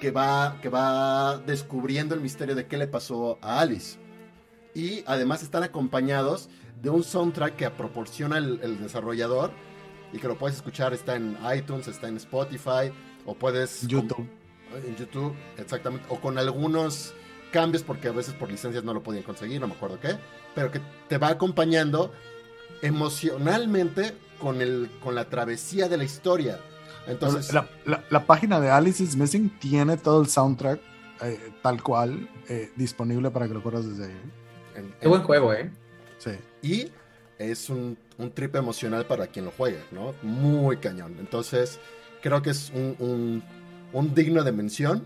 que 0.00 0.10
va, 0.10 0.58
que 0.62 0.68
va 0.68 1.38
descubriendo 1.38 2.14
el 2.14 2.20
misterio 2.20 2.54
de 2.54 2.66
qué 2.66 2.76
le 2.76 2.86
pasó 2.86 3.38
a 3.42 3.60
Alice. 3.60 3.98
Y 4.74 5.04
además 5.06 5.42
están 5.42 5.62
acompañados 5.62 6.48
de 6.82 6.90
un 6.90 7.04
soundtrack 7.04 7.56
que 7.56 7.70
proporciona 7.70 8.38
el, 8.38 8.60
el 8.62 8.80
desarrollador 8.80 9.52
y 10.12 10.18
que 10.18 10.28
lo 10.28 10.38
puedes 10.38 10.56
escuchar, 10.56 10.94
está 10.94 11.16
en 11.16 11.36
iTunes, 11.54 11.88
está 11.88 12.08
en 12.08 12.16
Spotify, 12.16 12.92
o 13.26 13.34
puedes... 13.34 13.86
YouTube. 13.86 14.28
En 14.86 14.96
YouTube, 14.96 15.34
exactamente. 15.58 16.06
O 16.08 16.20
con 16.20 16.38
algunos 16.38 17.14
cambios, 17.52 17.82
porque 17.82 18.08
a 18.08 18.12
veces 18.12 18.34
por 18.34 18.50
licencias 18.50 18.84
no 18.84 18.94
lo 18.94 19.02
podían 19.02 19.22
conseguir, 19.22 19.60
no 19.60 19.68
me 19.68 19.74
acuerdo 19.74 20.00
qué. 20.00 20.16
Pero 20.54 20.70
que 20.70 20.80
te 21.08 21.18
va 21.18 21.28
acompañando 21.28 22.12
emocionalmente 22.82 24.16
con, 24.44 24.60
el, 24.60 24.90
con 25.02 25.14
la 25.14 25.24
travesía 25.30 25.88
de 25.88 25.96
la 25.96 26.04
historia. 26.04 26.60
Entonces, 27.06 27.52
la, 27.54 27.66
la- 27.86 28.04
la 28.10 28.26
página 28.26 28.60
de 28.60 28.70
Alice 28.70 29.02
is 29.02 29.16
Missing 29.16 29.58
tiene 29.58 29.96
todo 29.96 30.20
el 30.20 30.28
soundtrack 30.28 30.80
eh, 31.22 31.50
tal 31.62 31.82
cual 31.82 32.28
eh, 32.48 32.70
disponible 32.76 33.30
para 33.30 33.48
que 33.48 33.54
lo 33.54 33.62
corras 33.62 33.88
desde 33.88 34.04
ahí. 34.12 34.20
en- 34.76 34.94
Qué 35.00 35.08
buen 35.08 35.22
juego, 35.22 35.52
¿eh? 35.54 35.70
Sí. 36.18 36.32
y 36.62 36.90
es 37.38 37.68
un, 37.70 37.96
un 38.18 38.30
trip 38.32 38.54
emocional 38.56 39.06
para 39.06 39.26
quien 39.26 39.46
lo 39.46 39.50
juegue, 39.50 39.80
¿no? 39.92 40.12
Muy 40.22 40.76
cañón. 40.76 41.16
Entonces, 41.18 41.78
creo 42.22 42.40
que 42.42 42.50
es 42.50 42.70
un, 42.74 42.96
un- 42.98 43.42
un 43.92 44.14
digno 44.14 44.42
de 44.44 44.52
mención, 44.52 45.04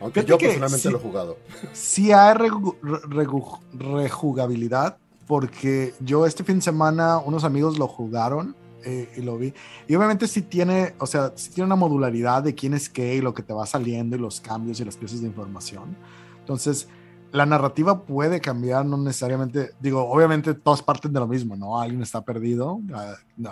aunque 0.00 0.22
Fíjate 0.22 0.30
yo 0.30 0.38
personalmente 0.48 0.82
sí. 0.88 0.90
lo 0.90 0.98
he 0.98 1.00
jugado. 1.00 1.38
Sí 1.72 2.12
hay 2.12 2.34
regu- 2.34 2.76
re- 2.82 3.24
regu- 3.24 3.58
rejugabilidad 3.72 4.96
porque 5.26 5.94
yo 6.00 6.24
este 6.26 6.44
fin 6.44 6.56
de 6.56 6.62
semana 6.62 7.18
unos 7.18 7.44
amigos 7.44 7.78
lo 7.78 7.88
jugaron 7.88 8.54
eh, 8.84 9.08
y 9.16 9.22
lo 9.22 9.38
vi. 9.38 9.52
Y 9.88 9.94
obviamente 9.94 10.28
sí 10.28 10.42
tiene, 10.42 10.94
o 10.98 11.06
sea, 11.06 11.32
sí 11.34 11.50
tiene 11.50 11.66
una 11.66 11.76
modularidad 11.76 12.42
de 12.42 12.54
quién 12.54 12.74
es 12.74 12.88
qué 12.88 13.16
y 13.16 13.20
lo 13.20 13.34
que 13.34 13.42
te 13.42 13.52
va 13.52 13.66
saliendo 13.66 14.16
y 14.16 14.18
los 14.18 14.40
cambios 14.40 14.80
y 14.80 14.84
las 14.84 14.96
piezas 14.96 15.20
de 15.20 15.26
información. 15.26 15.96
Entonces, 16.40 16.88
la 17.32 17.46
narrativa 17.46 18.04
puede 18.04 18.40
cambiar, 18.40 18.86
no 18.86 18.96
necesariamente, 18.96 19.70
digo, 19.80 20.08
obviamente 20.08 20.54
todas 20.54 20.82
parten 20.82 21.12
de 21.12 21.20
lo 21.20 21.26
mismo, 21.26 21.56
¿no? 21.56 21.80
Alguien 21.80 22.02
está 22.02 22.24
perdido, 22.24 22.80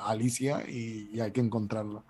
Alicia, 0.06 0.62
y, 0.68 1.10
y 1.12 1.20
hay 1.20 1.32
que 1.32 1.40
encontrarlo. 1.40 2.04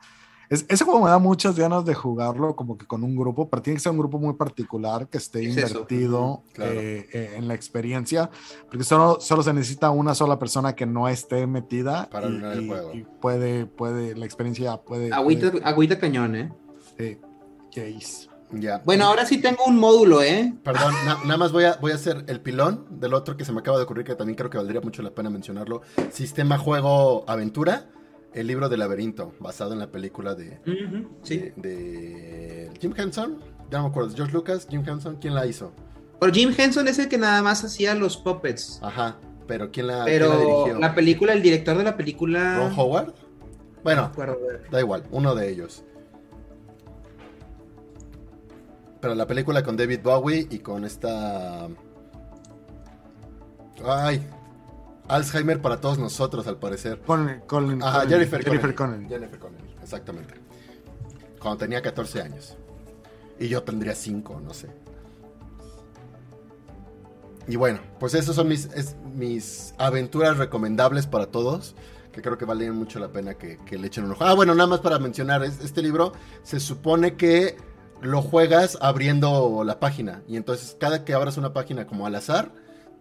Es- 0.54 0.66
ese 0.68 0.84
juego 0.84 1.02
me 1.02 1.10
da 1.10 1.18
muchas 1.18 1.56
ganas 1.56 1.84
de 1.84 1.94
jugarlo 1.94 2.54
como 2.56 2.78
que 2.78 2.86
con 2.86 3.02
un 3.02 3.16
grupo, 3.16 3.48
pero 3.48 3.62
tiene 3.62 3.76
que 3.76 3.80
ser 3.82 3.92
un 3.92 3.98
grupo 3.98 4.18
muy 4.18 4.34
particular 4.34 5.08
que 5.08 5.18
esté 5.18 5.42
Es 5.42 5.48
invertido 5.56 6.42
claro. 6.52 6.72
eh, 6.72 7.08
eh, 7.12 7.34
en 7.36 7.48
la 7.48 7.54
experiencia, 7.54 8.30
porque 8.68 8.84
solo, 8.84 9.18
solo 9.20 9.42
se 9.42 9.52
necesita 9.52 9.90
una 9.90 10.14
sola 10.14 10.38
persona 10.38 10.74
que 10.74 10.86
no 10.86 11.08
esté 11.08 11.46
metida 11.46 12.08
Para 12.10 12.28
y, 12.28 12.36
el 12.36 12.62
y- 12.64 12.68
juego. 12.68 12.94
y 12.94 13.04
puede, 13.20 13.66
puede, 13.66 14.14
la 14.16 14.24
experiencia 14.24 14.76
puede... 14.78 15.12
Agüita, 15.12 15.50
puede- 15.50 15.64
agüita 15.64 15.98
cañón, 15.98 16.36
¿eh? 16.36 16.52
sí, 16.96 17.18
yes. 17.72 18.28
Ya. 18.52 18.80
Bueno, 18.84 19.06
ahora 19.06 19.26
sí 19.26 19.38
tengo 19.40 19.64
un 19.66 19.76
módulo, 19.80 20.22
¿eh? 20.22 20.54
Perdón, 20.62 20.94
na- 21.04 21.18
nada 21.24 21.36
más 21.38 21.50
voy 21.50 21.64
a, 21.64 21.76
voy 21.80 21.90
a 21.90 21.96
hacer 21.96 22.24
el 22.28 22.40
pilón 22.40 22.86
del 23.00 23.12
otro 23.14 23.36
que 23.36 23.44
se 23.44 23.52
me 23.52 23.58
acaba 23.60 23.78
de 23.78 23.82
ocurrir, 23.82 24.04
que 24.04 24.14
también 24.14 24.36
creo 24.36 24.48
que 24.48 24.58
valdría 24.58 24.80
mucho 24.80 25.02
la 25.02 25.10
pena 25.10 25.28
mencionarlo. 25.28 25.82
Sistema 26.12 26.56
Juego 26.56 27.24
Aventura, 27.26 27.90
el 28.34 28.46
libro 28.46 28.68
de 28.68 28.76
laberinto, 28.76 29.32
basado 29.40 29.72
en 29.72 29.78
la 29.78 29.90
película 29.90 30.34
de, 30.34 30.58
Sí. 31.22 31.38
de, 31.38 31.52
de 31.56 32.70
Jim 32.80 32.92
Henson. 32.96 33.38
Ya 33.70 33.78
no 33.78 33.84
me 33.84 33.90
acuerdo, 33.90 34.14
George 34.14 34.32
Lucas, 34.32 34.66
Jim 34.68 34.82
Henson, 34.86 35.16
¿quién 35.20 35.34
la 35.34 35.46
hizo? 35.46 35.72
Pero 36.20 36.32
Jim 36.32 36.52
Henson 36.56 36.86
es 36.88 36.98
el 36.98 37.08
que 37.08 37.18
nada 37.18 37.42
más 37.42 37.64
hacía 37.64 37.94
los 37.94 38.16
puppets. 38.16 38.78
Ajá, 38.82 39.16
pero 39.46 39.70
¿quién 39.70 39.86
la, 39.86 40.04
quién 40.04 40.20
la 40.22 40.28
Pero 40.28 40.38
dirigió? 40.40 40.78
la 40.80 40.94
película, 40.94 41.32
el 41.32 41.42
director 41.42 41.76
de 41.78 41.84
la 41.84 41.96
película. 41.96 42.56
¿Ron 42.58 42.72
Howard? 42.78 43.08
No 43.08 43.14
Bueno, 43.82 44.12
da 44.70 44.80
igual, 44.80 45.04
uno 45.10 45.34
de 45.34 45.50
ellos. 45.50 45.84
Pero 49.00 49.14
la 49.14 49.26
película 49.26 49.62
con 49.62 49.76
David 49.76 50.00
Bowie 50.02 50.46
y 50.50 50.58
con 50.60 50.84
esta... 50.84 51.68
Ay, 53.84 54.26
Alzheimer 55.08 55.60
para 55.60 55.80
todos 55.80 55.98
nosotros, 55.98 56.46
al 56.46 56.58
parecer. 56.58 57.00
Con, 57.00 57.40
con, 57.46 57.82
Ajá, 57.82 58.00
con- 58.00 58.08
Jennifer, 58.10 58.42
Jennifer 58.44 58.74
Connelly. 58.74 59.06
Jennifer 59.08 59.38
Connelly, 59.38 59.74
exactamente. 59.82 60.34
Cuando 61.40 61.58
tenía 61.58 61.82
14 61.82 62.22
años. 62.22 62.56
Y 63.38 63.48
yo 63.48 63.62
tendría 63.62 63.94
5, 63.94 64.40
no 64.40 64.54
sé. 64.54 64.68
Y 67.46 67.56
bueno, 67.56 67.80
pues 68.00 68.14
esas 68.14 68.34
son 68.36 68.48
mis, 68.48 68.66
es- 68.74 68.96
mis 69.14 69.74
aventuras 69.78 70.38
recomendables 70.38 71.06
para 71.06 71.26
todos. 71.26 71.74
Que 72.12 72.22
creo 72.22 72.38
que 72.38 72.44
valen 72.44 72.74
mucho 72.76 73.00
la 73.00 73.08
pena 73.08 73.34
que, 73.34 73.58
que 73.66 73.76
le 73.76 73.88
echen 73.88 74.04
un 74.04 74.12
ojo. 74.12 74.24
Ah, 74.24 74.34
bueno, 74.34 74.54
nada 74.54 74.68
más 74.68 74.80
para 74.80 74.98
mencionar, 75.00 75.42
es- 75.42 75.60
este 75.60 75.82
libro 75.82 76.12
se 76.44 76.60
supone 76.60 77.16
que 77.16 77.56
lo 78.00 78.22
juegas 78.22 78.78
abriendo 78.80 79.62
la 79.64 79.80
página. 79.80 80.22
Y 80.28 80.36
entonces 80.36 80.76
cada 80.78 81.04
que 81.04 81.12
abras 81.12 81.36
una 81.36 81.52
página 81.52 81.86
como 81.86 82.06
al 82.06 82.14
azar, 82.14 82.52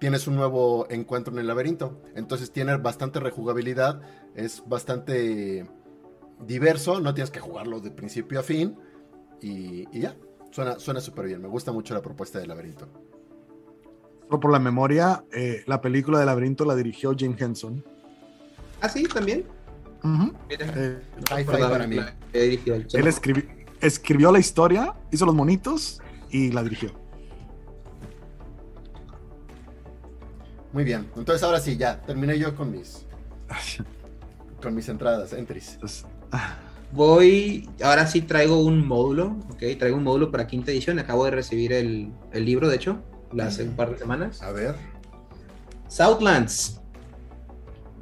tienes 0.04 0.28
un 0.28 0.36
nuevo 0.36 0.86
encuentro 0.90 1.32
en 1.32 1.40
el 1.40 1.48
laberinto. 1.48 2.02
Entonces 2.14 2.52
tiene 2.52 2.76
bastante 2.76 3.22
rejugabilidad, 3.22 4.02
es 4.36 4.62
bastante 4.68 5.66
diverso, 6.46 7.00
no 7.00 7.14
tienes 7.14 7.32
que 7.32 7.40
jugarlo 7.40 7.80
de 7.80 7.90
principio 7.90 8.42
a 8.42 8.44
fin. 8.44 8.76
Y, 9.40 9.88
y 9.98 10.02
ya, 10.02 10.18
suena 10.52 10.78
suena 10.78 11.00
súper 11.00 11.28
bien. 11.28 11.42
Me 11.42 11.48
gusta 11.48 11.72
mucho 11.72 11.94
la 11.94 12.02
propuesta 12.02 12.38
del 12.38 12.50
laberinto. 12.50 12.90
Solo 14.26 14.42
por 14.42 14.52
la 14.52 14.60
memoria, 14.60 15.24
eh, 15.32 15.64
la 15.68 15.80
película 15.80 16.20
de 16.20 16.26
Laberinto 16.26 16.66
la 16.66 16.76
dirigió 16.76 17.14
Jim 17.16 17.38
Henson. 17.40 17.82
Ah, 18.82 18.90
sí, 18.90 19.04
también. 19.06 19.46
Eh, 20.50 21.00
para 21.46 21.88
mí. 21.88 21.96
él 22.34 23.08
escribi- 23.08 23.48
escribió 23.80 24.34
la 24.34 24.40
historia, 24.40 24.96
hizo 25.12 25.26
los 25.26 25.34
monitos 25.34 26.02
y 26.30 26.52
la 26.52 26.62
dirigió. 26.62 26.92
Muy 30.74 30.84
bien. 30.84 31.08
Entonces 31.16 31.44
ahora 31.44 31.60
sí, 31.60 31.78
ya, 31.78 32.02
terminé 32.02 32.38
yo 32.38 32.56
con 32.56 32.72
mis 32.72 33.06
con 34.62 34.74
mis 34.74 34.90
entradas, 34.90 35.34
entries. 35.34 35.74
Entonces, 35.74 36.06
Voy, 36.92 37.68
ahora 37.84 38.06
sí 38.06 38.22
traigo 38.22 38.64
un 38.64 38.86
módulo, 38.88 39.38
ok, 39.50 39.64
traigo 39.80 39.98
un 39.98 40.04
módulo 40.04 40.30
para 40.30 40.46
quinta 40.46 40.72
edición, 40.72 41.00
acabo 41.00 41.26
de 41.26 41.32
recibir 41.32 41.74
el, 41.74 42.12
el 42.32 42.46
libro, 42.46 42.68
de 42.70 42.76
hecho, 42.76 43.02
hace 43.40 43.64
un 43.64 43.76
par 43.76 43.92
de 43.92 43.98
semanas. 43.98 44.44
A 44.44 44.52
ver. 44.52 44.76
Southlands, 45.88 46.80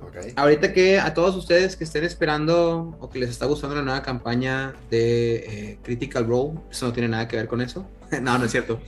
Ok. 0.02 0.34
ahorita 0.36 0.74
que 0.74 1.00
a 1.00 1.14
todos 1.14 1.38
ustedes 1.38 1.78
que 1.78 1.86
estén 1.86 2.04
esperando 2.04 2.98
o 3.00 3.10
que 3.10 3.20
les 3.20 3.30
está 3.30 3.46
gustando 3.46 3.78
la 3.78 3.82
nueva 3.82 4.02
campaña 4.02 4.74
de 4.90 5.36
eh, 5.36 5.80
Critical 5.84 6.28
Role, 6.28 6.60
eso 6.70 6.88
no 6.88 6.92
tiene 6.94 7.08
nada 7.08 7.30
que 7.30 7.38
ver 7.38 7.48
con 7.48 7.62
eso, 7.62 7.88
no, 8.22 8.38
no 8.38 8.44
es 8.44 8.52
cierto. 8.52 8.82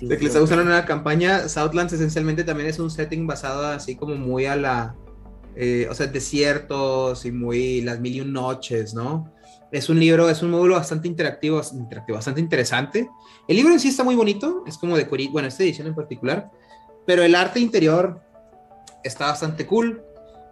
De 0.00 0.16
que 0.16 0.24
les 0.24 0.28
está 0.28 0.40
gustando 0.40 0.64
la 0.64 0.70
nueva 0.70 0.86
campaña, 0.86 1.48
Southlands 1.48 1.92
esencialmente 1.92 2.44
también 2.44 2.68
es 2.68 2.78
un 2.78 2.90
setting 2.90 3.26
basado 3.26 3.66
así 3.66 3.96
como 3.96 4.16
muy 4.16 4.46
a 4.46 4.56
la, 4.56 4.96
eh, 5.56 5.86
o 5.90 5.94
sea, 5.94 6.06
desiertos 6.06 7.26
y 7.26 7.32
muy 7.32 7.82
las 7.82 8.00
mil 8.00 8.16
y 8.16 8.20
un 8.22 8.32
noches, 8.32 8.94
¿no? 8.94 9.32
Es 9.70 9.88
un 9.88 10.00
libro, 10.00 10.28
es 10.30 10.42
un 10.42 10.50
módulo 10.50 10.76
bastante 10.76 11.06
interactivo, 11.06 11.60
interactivo, 11.72 12.16
bastante 12.16 12.40
interesante. 12.40 13.08
El 13.46 13.56
libro 13.56 13.72
en 13.72 13.80
sí 13.80 13.88
está 13.88 14.02
muy 14.02 14.16
bonito, 14.16 14.64
es 14.66 14.78
como 14.78 14.96
de 14.96 15.06
Curit, 15.06 15.30
bueno, 15.30 15.48
esta 15.48 15.62
edición 15.62 15.86
en 15.86 15.94
particular, 15.94 16.50
pero 17.06 17.22
el 17.22 17.34
arte 17.34 17.60
interior 17.60 18.20
está 19.04 19.26
bastante 19.26 19.66
cool. 19.66 20.02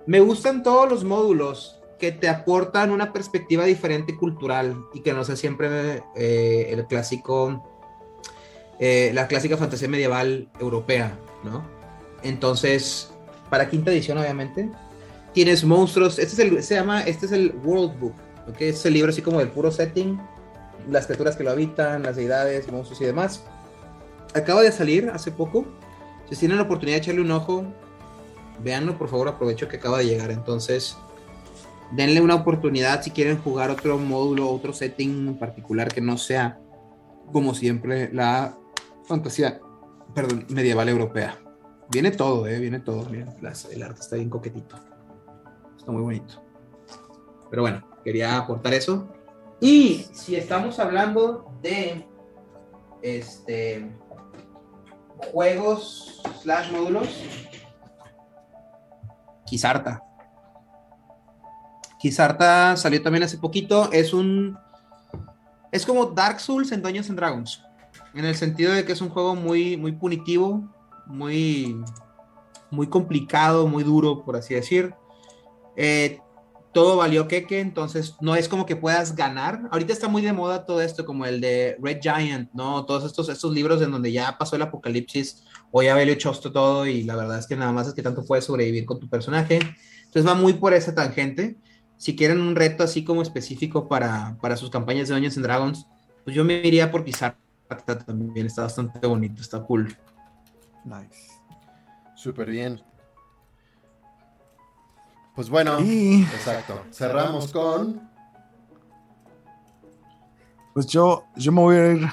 Me 0.06 0.20
gustan 0.20 0.62
todos 0.62 0.88
los 0.90 1.04
módulos 1.04 1.80
que 1.98 2.12
te 2.12 2.28
aportan 2.28 2.90
una 2.90 3.12
perspectiva 3.12 3.64
diferente 3.64 4.16
cultural 4.16 4.76
y 4.94 5.00
que 5.00 5.12
no 5.12 5.24
sea 5.24 5.36
siempre 5.36 6.02
eh, 6.14 6.68
el 6.70 6.86
clásico 6.86 7.77
eh, 8.80 9.10
la 9.14 9.26
clásica 9.26 9.56
fantasía 9.56 9.88
medieval 9.88 10.48
europea, 10.60 11.18
¿no? 11.44 11.64
Entonces, 12.22 13.10
para 13.50 13.68
quinta 13.68 13.90
edición, 13.90 14.18
obviamente, 14.18 14.70
tienes 15.32 15.64
monstruos. 15.64 16.18
Este 16.18 16.34
es 16.34 16.38
el, 16.38 16.62
se 16.62 16.74
llama, 16.74 17.02
este 17.02 17.26
es 17.26 17.32
el 17.32 17.54
World 17.64 17.98
Book, 17.98 18.14
¿ok? 18.48 18.54
Este 18.54 18.68
es 18.68 18.86
el 18.86 18.94
libro 18.94 19.10
así 19.10 19.22
como 19.22 19.38
del 19.38 19.48
puro 19.48 19.70
setting, 19.70 20.20
las 20.90 21.06
criaturas 21.06 21.36
que 21.36 21.44
lo 21.44 21.50
habitan, 21.50 22.02
las 22.02 22.16
deidades, 22.16 22.70
monstruos 22.70 23.00
y 23.00 23.04
demás. 23.04 23.44
Acaba 24.34 24.62
de 24.62 24.72
salir 24.72 25.10
hace 25.10 25.30
poco. 25.30 25.66
Si 26.30 26.36
tienen 26.36 26.58
la 26.58 26.64
oportunidad 26.64 26.96
de 26.96 27.02
echarle 27.02 27.20
un 27.22 27.30
ojo, 27.30 27.64
véanlo, 28.62 28.98
por 28.98 29.08
favor, 29.08 29.28
aprovecho 29.28 29.68
que 29.68 29.76
acaba 29.76 29.98
de 29.98 30.06
llegar. 30.06 30.30
Entonces, 30.30 30.96
denle 31.92 32.20
una 32.20 32.34
oportunidad 32.34 33.02
si 33.02 33.10
quieren 33.10 33.38
jugar 33.38 33.70
otro 33.70 33.98
módulo, 33.98 34.50
otro 34.50 34.72
setting 34.72 35.28
en 35.28 35.38
particular 35.38 35.92
que 35.92 36.00
no 36.00 36.18
sea, 36.18 36.58
como 37.32 37.54
siempre, 37.54 38.10
la 38.12 38.56
fantasía, 39.08 39.60
perdón, 40.14 40.46
medieval 40.50 40.88
europea. 40.88 41.38
Viene 41.90 42.10
todo, 42.10 42.46
eh, 42.46 42.58
viene 42.58 42.80
todo. 42.80 43.08
Miren, 43.10 43.34
las- 43.40 43.64
el 43.66 43.82
arte 43.82 44.00
está 44.00 44.16
bien 44.16 44.28
coquetito. 44.30 44.76
Está 45.78 45.90
muy 45.90 46.02
bonito. 46.02 46.42
Pero 47.50 47.62
bueno, 47.62 47.82
quería 48.04 48.36
aportar 48.36 48.74
eso. 48.74 49.08
Y 49.60 50.06
si 50.12 50.36
estamos 50.36 50.78
hablando 50.78 51.50
de 51.62 52.06
este 53.02 53.90
juegos 55.32 56.22
slash 56.42 56.70
módulos, 56.70 57.08
Kizarta. 59.46 60.02
Kizarta 61.98 62.76
salió 62.76 63.02
también 63.02 63.24
hace 63.24 63.38
poquito. 63.38 63.90
Es 63.92 64.12
un. 64.12 64.58
Es 65.72 65.86
como 65.86 66.04
Dark 66.06 66.38
Souls 66.40 66.70
en 66.72 66.82
Dungeons 66.82 67.08
and 67.08 67.18
Dragons. 67.18 67.64
En 68.14 68.24
el 68.24 68.34
sentido 68.34 68.72
de 68.72 68.84
que 68.84 68.92
es 68.92 69.00
un 69.00 69.10
juego 69.10 69.34
muy, 69.34 69.76
muy 69.76 69.92
punitivo, 69.92 70.68
muy, 71.06 71.80
muy 72.70 72.86
complicado, 72.88 73.66
muy 73.66 73.84
duro, 73.84 74.24
por 74.24 74.36
así 74.36 74.54
decir. 74.54 74.94
Eh, 75.76 76.20
todo 76.72 76.96
valió 76.96 77.28
queque, 77.28 77.60
entonces 77.60 78.16
no 78.20 78.36
es 78.36 78.48
como 78.48 78.66
que 78.66 78.76
puedas 78.76 79.16
ganar. 79.16 79.62
Ahorita 79.70 79.92
está 79.92 80.08
muy 80.08 80.22
de 80.22 80.32
moda 80.32 80.64
todo 80.64 80.80
esto, 80.80 81.04
como 81.04 81.24
el 81.26 81.40
de 81.40 81.76
Red 81.80 82.00
Giant, 82.02 82.50
¿no? 82.52 82.84
Todos 82.84 83.04
estos, 83.04 83.28
estos 83.28 83.52
libros 83.52 83.82
en 83.82 83.90
donde 83.90 84.12
ya 84.12 84.36
pasó 84.38 84.56
el 84.56 84.62
apocalipsis 84.62 85.44
o 85.70 85.82
ya 85.82 85.94
valió 85.94 86.14
chosto 86.14 86.52
todo 86.52 86.86
y 86.86 87.02
la 87.02 87.16
verdad 87.16 87.38
es 87.38 87.46
que 87.46 87.56
nada 87.56 87.72
más 87.72 87.88
es 87.88 87.94
que 87.94 88.02
tanto 88.02 88.24
puedes 88.24 88.44
sobrevivir 88.44 88.84
con 88.84 89.00
tu 89.00 89.08
personaje. 89.08 89.58
Entonces 90.04 90.26
va 90.26 90.34
muy 90.34 90.54
por 90.54 90.74
esa 90.74 90.94
tangente. 90.94 91.56
Si 91.96 92.14
quieren 92.14 92.40
un 92.40 92.54
reto 92.54 92.84
así 92.84 93.02
como 93.02 93.22
específico 93.22 93.88
para, 93.88 94.36
para 94.40 94.56
sus 94.56 94.70
campañas 94.70 95.08
de 95.08 95.14
Dungeons 95.14 95.36
and 95.36 95.46
Dragons, 95.46 95.86
pues 96.24 96.36
yo 96.36 96.44
me 96.44 96.64
iría 96.64 96.90
por 96.90 97.04
También, 97.68 98.46
está 98.46 98.62
bastante 98.62 99.06
bonito, 99.06 99.42
está 99.42 99.60
cool. 99.62 99.96
Nice. 100.84 101.32
Súper 102.14 102.50
bien. 102.50 102.82
Pues 105.34 105.48
bueno, 105.48 105.78
Y 105.80 106.22
exacto. 106.22 106.82
Cerramos 106.90 107.52
con. 107.52 108.08
pues 110.74 110.86
yo, 110.86 111.24
yo 111.36 111.52
me 111.52 111.60
voy 111.60 111.76
a 111.76 111.92
ir 111.92 112.08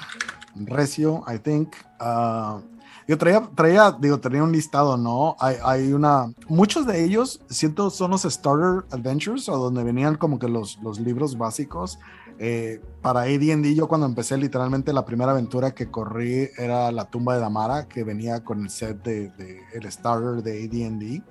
recio, 0.54 1.24
I 1.26 1.38
think. 1.38 1.74
Ah, 1.98 2.60
yo 3.08 3.16
traía, 3.16 3.48
traía, 3.54 3.92
digo, 3.92 4.18
tenía 4.18 4.42
un 4.42 4.52
listado, 4.52 4.96
¿no? 4.96 5.36
Hay, 5.38 5.56
hay 5.64 5.92
una, 5.92 6.32
muchos 6.48 6.86
de 6.86 7.04
ellos, 7.04 7.40
siento, 7.48 7.88
son 7.90 8.10
los 8.10 8.22
Starter 8.22 8.84
Adventures, 8.90 9.48
o 9.48 9.56
donde 9.56 9.84
venían 9.84 10.16
como 10.16 10.38
que 10.38 10.48
los, 10.48 10.78
los 10.82 10.98
libros 10.98 11.38
básicos. 11.38 12.00
Eh, 12.38 12.80
para 13.00 13.22
AD&D, 13.22 13.74
yo 13.74 13.88
cuando 13.88 14.06
empecé, 14.06 14.36
literalmente 14.36 14.92
la 14.92 15.04
primera 15.04 15.32
aventura 15.32 15.74
que 15.74 15.90
corrí 15.90 16.48
era 16.58 16.92
La 16.92 17.06
tumba 17.06 17.34
de 17.34 17.40
Damara, 17.40 17.88
que 17.88 18.04
venía 18.04 18.44
con 18.44 18.62
el 18.62 18.70
set 18.70 19.02
de, 19.02 19.30
de 19.30 19.60
el 19.72 19.90
Starter 19.90 20.42
de 20.42 20.64
AD&D. 20.64 21.22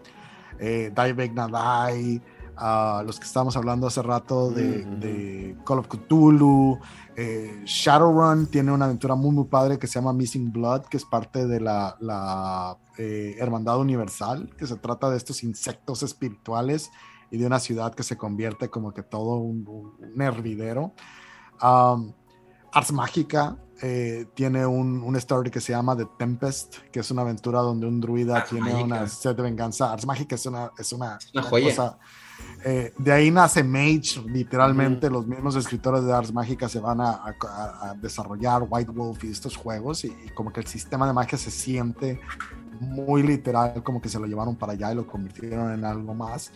Eh, 0.59 0.91
Die 0.95 1.13
Big 1.13 1.33
Na 1.33 1.47
Die, 1.47 2.21
ah, 2.57 3.03
los 3.05 3.19
que 3.19 3.25
estábamos 3.25 3.57
hablando 3.57 3.87
hace 3.87 4.01
rato 4.01 4.51
de, 4.51 5.55
Call 5.65 5.79
of 5.79 5.87
Cthulhu, 5.87 6.79
eh, 7.15 7.61
Shadowrun 7.65 8.47
tiene 8.47 8.71
una 8.71 8.85
aventura 8.85 9.15
muy 9.15 9.31
muy 9.31 9.45
padre 9.45 9.77
que 9.77 9.87
se 9.87 9.95
llama 9.95 10.13
Missing 10.13 10.51
Blood, 10.51 10.83
que 10.83 10.97
es 10.97 11.05
parte 11.05 11.45
de 11.47 11.59
la, 11.59 11.95
la, 11.99 12.77
eh, 12.97 13.35
Hermandad 13.37 13.79
Universal, 13.79 14.49
que 14.57 14.67
se 14.67 14.75
trata 14.77 15.09
de 15.09 15.17
estos 15.17 15.43
insectos 15.43 16.03
espirituales 16.03 16.89
y 17.35 17.37
de 17.37 17.45
una 17.45 17.59
ciudad 17.59 17.93
que 17.93 18.03
se 18.03 18.15
convierte 18.17 18.69
como 18.69 18.93
que 18.93 19.03
todo 19.03 19.35
un, 19.37 19.67
un- 19.67 20.21
hervidero. 20.21 20.93
Um, 21.61 22.13
Ars 22.71 22.91
Mágica 22.91 23.57
eh, 23.81 24.25
tiene 24.35 24.65
un, 24.65 25.01
un 25.03 25.15
story 25.17 25.49
que 25.51 25.59
se 25.59 25.73
llama 25.73 25.95
The 25.97 26.07
Tempest, 26.17 26.77
que 26.91 27.01
es 27.01 27.11
una 27.11 27.21
aventura 27.23 27.59
donde 27.59 27.87
un 27.87 27.99
druida 27.99 28.37
Ars 28.37 28.49
tiene 28.49 28.71
Mágica. 28.71 28.83
una 28.85 29.07
sed 29.07 29.35
de 29.35 29.41
venganza. 29.43 29.91
Ars 29.91 30.05
Mágica 30.05 30.35
es 30.35 30.45
una, 30.45 30.71
es 30.77 30.91
una, 30.93 31.17
una 31.33 31.43
joya. 31.43 31.69
cosa- 31.69 31.97
eh, 32.65 32.93
de 32.97 33.11
ahí 33.13 33.31
nace 33.31 33.63
Mage, 33.63 34.21
literalmente 34.27 35.09
los 35.09 35.25
mismos 35.25 35.55
escritores 35.55 36.03
de 36.03 36.11
Ars 36.13 36.33
Mágica 36.33 36.67
se 36.67 36.79
van 36.79 36.99
a, 36.99 37.11
a- 37.11 37.35
a- 37.47 37.89
a 37.89 37.93
desarrollar 37.95 38.65
White 38.69 38.91
Wolf 38.91 39.23
y 39.23 39.29
estos 39.31 39.55
juegos 39.55 40.03
y, 40.03 40.07
y 40.25 40.29
como 40.35 40.51
que 40.51 40.59
el 40.61 40.67
sistema 40.67 41.07
de 41.07 41.13
magia 41.13 41.37
se 41.37 41.49
siente 41.51 42.19
muy 42.81 43.23
literal, 43.23 43.81
como 43.83 44.01
que 44.01 44.09
se 44.09 44.19
lo 44.19 44.25
llevaron 44.25 44.57
para 44.57 44.73
allá 44.73 44.91
y 44.91 44.95
lo 44.95 45.07
convirtieron 45.07 45.71
en 45.73 45.85
algo 45.85 46.13
más. 46.13 46.51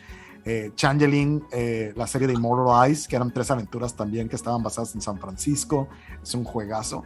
Eh, 0.51 0.71
Changeling, 0.73 1.43
eh, 1.51 1.93
la 1.95 2.07
serie 2.07 2.27
de 2.27 2.33
Immortal 2.33 2.87
Eyes, 2.89 3.07
que 3.07 3.15
eran 3.15 3.31
tres 3.31 3.51
aventuras 3.51 3.93
también 3.95 4.27
que 4.27 4.35
estaban 4.35 4.63
basadas 4.63 4.95
en 4.95 5.01
San 5.01 5.19
Francisco, 5.19 5.87
es 6.23 6.33
un 6.33 6.43
juegazo. 6.43 7.03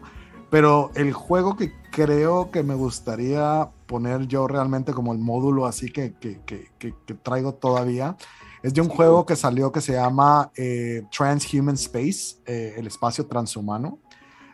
Pero 0.50 0.92
el 0.96 1.12
juego 1.12 1.58
que 1.58 1.74
creo 1.92 2.52
que 2.52 2.64
me 2.64 2.74
gustaría 2.76 3.70
poner 3.86 4.28
yo 4.28 4.48
realmente 4.48 4.94
como 4.94 5.12
el 5.12 5.20
módulo 5.20 5.66
así 5.66 5.92
que, 5.92 6.14
que, 6.22 6.40
que- 6.46 6.70
que- 6.80 6.94
traigo 7.22 7.54
todavía 7.56 8.16
es 8.62 8.74
de 8.74 8.80
un 8.80 8.88
juego 8.88 9.26
que 9.26 9.36
salió 9.36 9.74
que 9.74 9.82
se 9.82 9.92
llama 9.92 10.50
eh, 10.56 11.02
Transhuman 11.12 11.76
Space, 11.76 12.38
eh, 12.46 12.76
el 12.78 12.88
espacio 12.88 13.26
transhumano. 13.26 14.00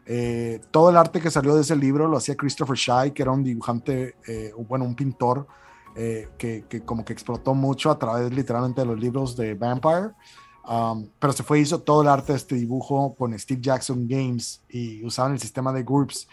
Eh, 0.08 0.62
todo 0.72 0.90
el 0.90 0.98
arte 0.98 1.22
que 1.22 1.30
salió 1.30 1.54
de 1.54 1.62
ese 1.62 1.76
libro 1.76 2.08
lo 2.08 2.18
hacía 2.18 2.36
Christopher 2.36 2.76
Shy, 2.76 3.12
que 3.14 3.22
era 3.22 3.32
un 3.32 3.44
dibujante, 3.44 4.16
eh, 4.28 4.52
bueno, 4.68 4.86
un 4.86 4.96
pintor 4.96 5.46
eh, 6.02 6.30
que, 6.38 6.64
que 6.70 6.80
como 6.80 7.04
que 7.04 7.12
explotó 7.12 7.54
mucho 7.54 7.91
a 7.91 8.00
través 8.00 8.32
literalmente 8.32 8.80
de 8.80 8.88
los 8.88 8.97
libros 8.97 9.36
de 9.36 9.54
Vampire. 9.54 10.12
Um, 10.66 11.10
pero 11.20 11.34
se 11.34 11.43
fue, 11.43 11.60
hizo 11.60 11.82
todo 11.82 12.04
el 12.04 12.08
arte 12.08 12.32
de 12.32 12.38
este 12.38 12.56
dibujo 12.56 13.16
con 13.16 13.38
Steve 13.38 13.60
Jackson 13.60 14.08
Games 14.08 14.62
y 14.70 15.04
usaban 15.04 15.34
el 15.34 15.39
sistema 15.39 15.74
de 15.74 15.84
groups. 15.84 16.30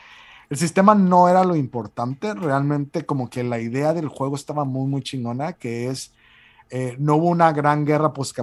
El 0.49 0.57
sistema 0.57 0.95
no 0.95 1.29
era 1.29 1.43
lo 1.43 1.57
importante, 1.57 2.33
realmente 2.35 3.05
como 3.05 3.29
que 3.29 3.43
la 3.43 3.59
idea 3.59 3.93
del 3.93 4.07
juego 4.07 4.37
estaba 4.37 4.65
muy, 4.65 4.87
muy 4.87 5.03
chingona, 5.03 5.55
que 5.55 5.89
es, 5.89 6.13
eh, 6.69 6.97
no 6.99 7.15
hubo 7.17 7.29
una 7.29 7.53
gran 7.53 7.85
guerra, 7.85 8.13
pues, 8.13 8.35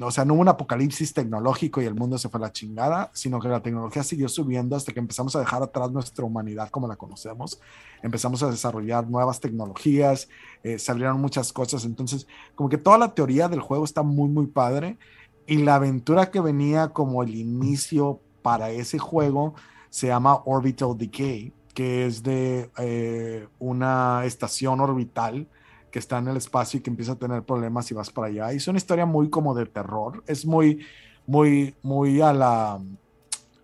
o 0.00 0.10
sea, 0.12 0.24
no 0.24 0.34
hubo 0.34 0.42
un 0.42 0.48
apocalipsis 0.48 1.12
tecnológico 1.12 1.82
y 1.82 1.84
el 1.84 1.94
mundo 1.94 2.16
se 2.16 2.28
fue 2.28 2.38
a 2.38 2.42
la 2.42 2.52
chingada, 2.52 3.10
sino 3.12 3.40
que 3.40 3.48
la 3.48 3.60
tecnología 3.60 4.04
siguió 4.04 4.28
subiendo 4.28 4.76
hasta 4.76 4.92
que 4.92 5.00
empezamos 5.00 5.34
a 5.34 5.40
dejar 5.40 5.60
atrás 5.62 5.90
nuestra 5.90 6.24
humanidad 6.24 6.70
como 6.70 6.86
la 6.86 6.94
conocemos, 6.94 7.60
empezamos 8.02 8.42
a 8.44 8.50
desarrollar 8.50 9.08
nuevas 9.08 9.40
tecnologías, 9.40 10.28
eh, 10.62 10.78
salieron 10.78 11.20
muchas 11.20 11.52
cosas, 11.52 11.84
entonces 11.84 12.28
como 12.54 12.68
que 12.68 12.78
toda 12.78 12.98
la 12.98 13.14
teoría 13.14 13.48
del 13.48 13.60
juego 13.60 13.84
está 13.84 14.02
muy, 14.02 14.28
muy 14.28 14.46
padre. 14.46 14.98
Y 15.46 15.56
la 15.56 15.76
aventura 15.76 16.30
que 16.30 16.40
venía 16.40 16.90
como 16.90 17.24
el 17.24 17.34
inicio 17.34 18.20
para 18.42 18.70
ese 18.70 18.98
juego 18.98 19.54
se 19.88 20.06
llama 20.06 20.42
Orbital 20.44 20.96
Decay, 20.96 21.52
que 21.74 22.06
es 22.06 22.22
de 22.22 22.70
eh, 22.78 23.48
una 23.58 24.24
estación 24.24 24.78
orbital 24.78 25.48
que 25.90 25.98
está 25.98 26.18
en 26.18 26.28
el 26.28 26.36
espacio 26.36 26.78
y 26.78 26.82
que 26.82 26.90
empieza 26.90 27.12
a 27.12 27.16
tener 27.18 27.42
problemas 27.42 27.86
si 27.86 27.94
vas 27.94 28.10
para 28.10 28.28
allá. 28.28 28.52
Y 28.52 28.56
es 28.58 28.68
una 28.68 28.78
historia 28.78 29.06
muy 29.06 29.28
como 29.30 29.54
de 29.54 29.66
terror, 29.66 30.22
es 30.26 30.44
muy, 30.46 30.84
muy, 31.26 31.74
muy 31.82 32.20
a 32.20 32.32
la, 32.32 32.80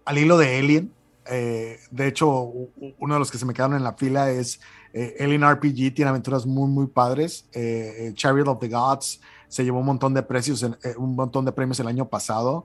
al 0.05 0.19
hilo 0.19 0.37
de 0.39 0.59
Alien. 0.59 0.93
Eh, 1.29 1.79
de 1.91 2.07
hecho, 2.07 2.53
uno 2.99 3.15
de 3.15 3.19
los 3.19 3.31
que 3.31 3.39
se 3.39 3.45
me 3.47 3.53
quedaron 3.53 3.77
en 3.77 3.83
la 3.85 3.95
fila 3.95 4.31
es 4.31 4.61
eh, 4.93 5.17
Alien 5.21 5.43
RPG, 5.49 5.93
tiene 5.95 6.09
aventuras 6.11 6.47
muy, 6.47 6.69
muy 6.69 6.87
padres. 6.87 7.49
Eh, 7.53 7.95
eh, 8.09 8.13
Chariot 8.15 8.47
of 8.49 8.61
the 8.61 8.69
Gods 8.69 9.21
se 9.49 9.65
llevó 9.65 9.81
un 9.81 9.87
montón 9.87 10.13
de 10.15 10.23
precios, 10.23 10.65
un 10.97 11.15
montón 11.15 11.45
de 11.45 11.53
premios 11.53 11.79
el 11.81 11.87
año 11.87 12.09
pasado. 12.09 12.65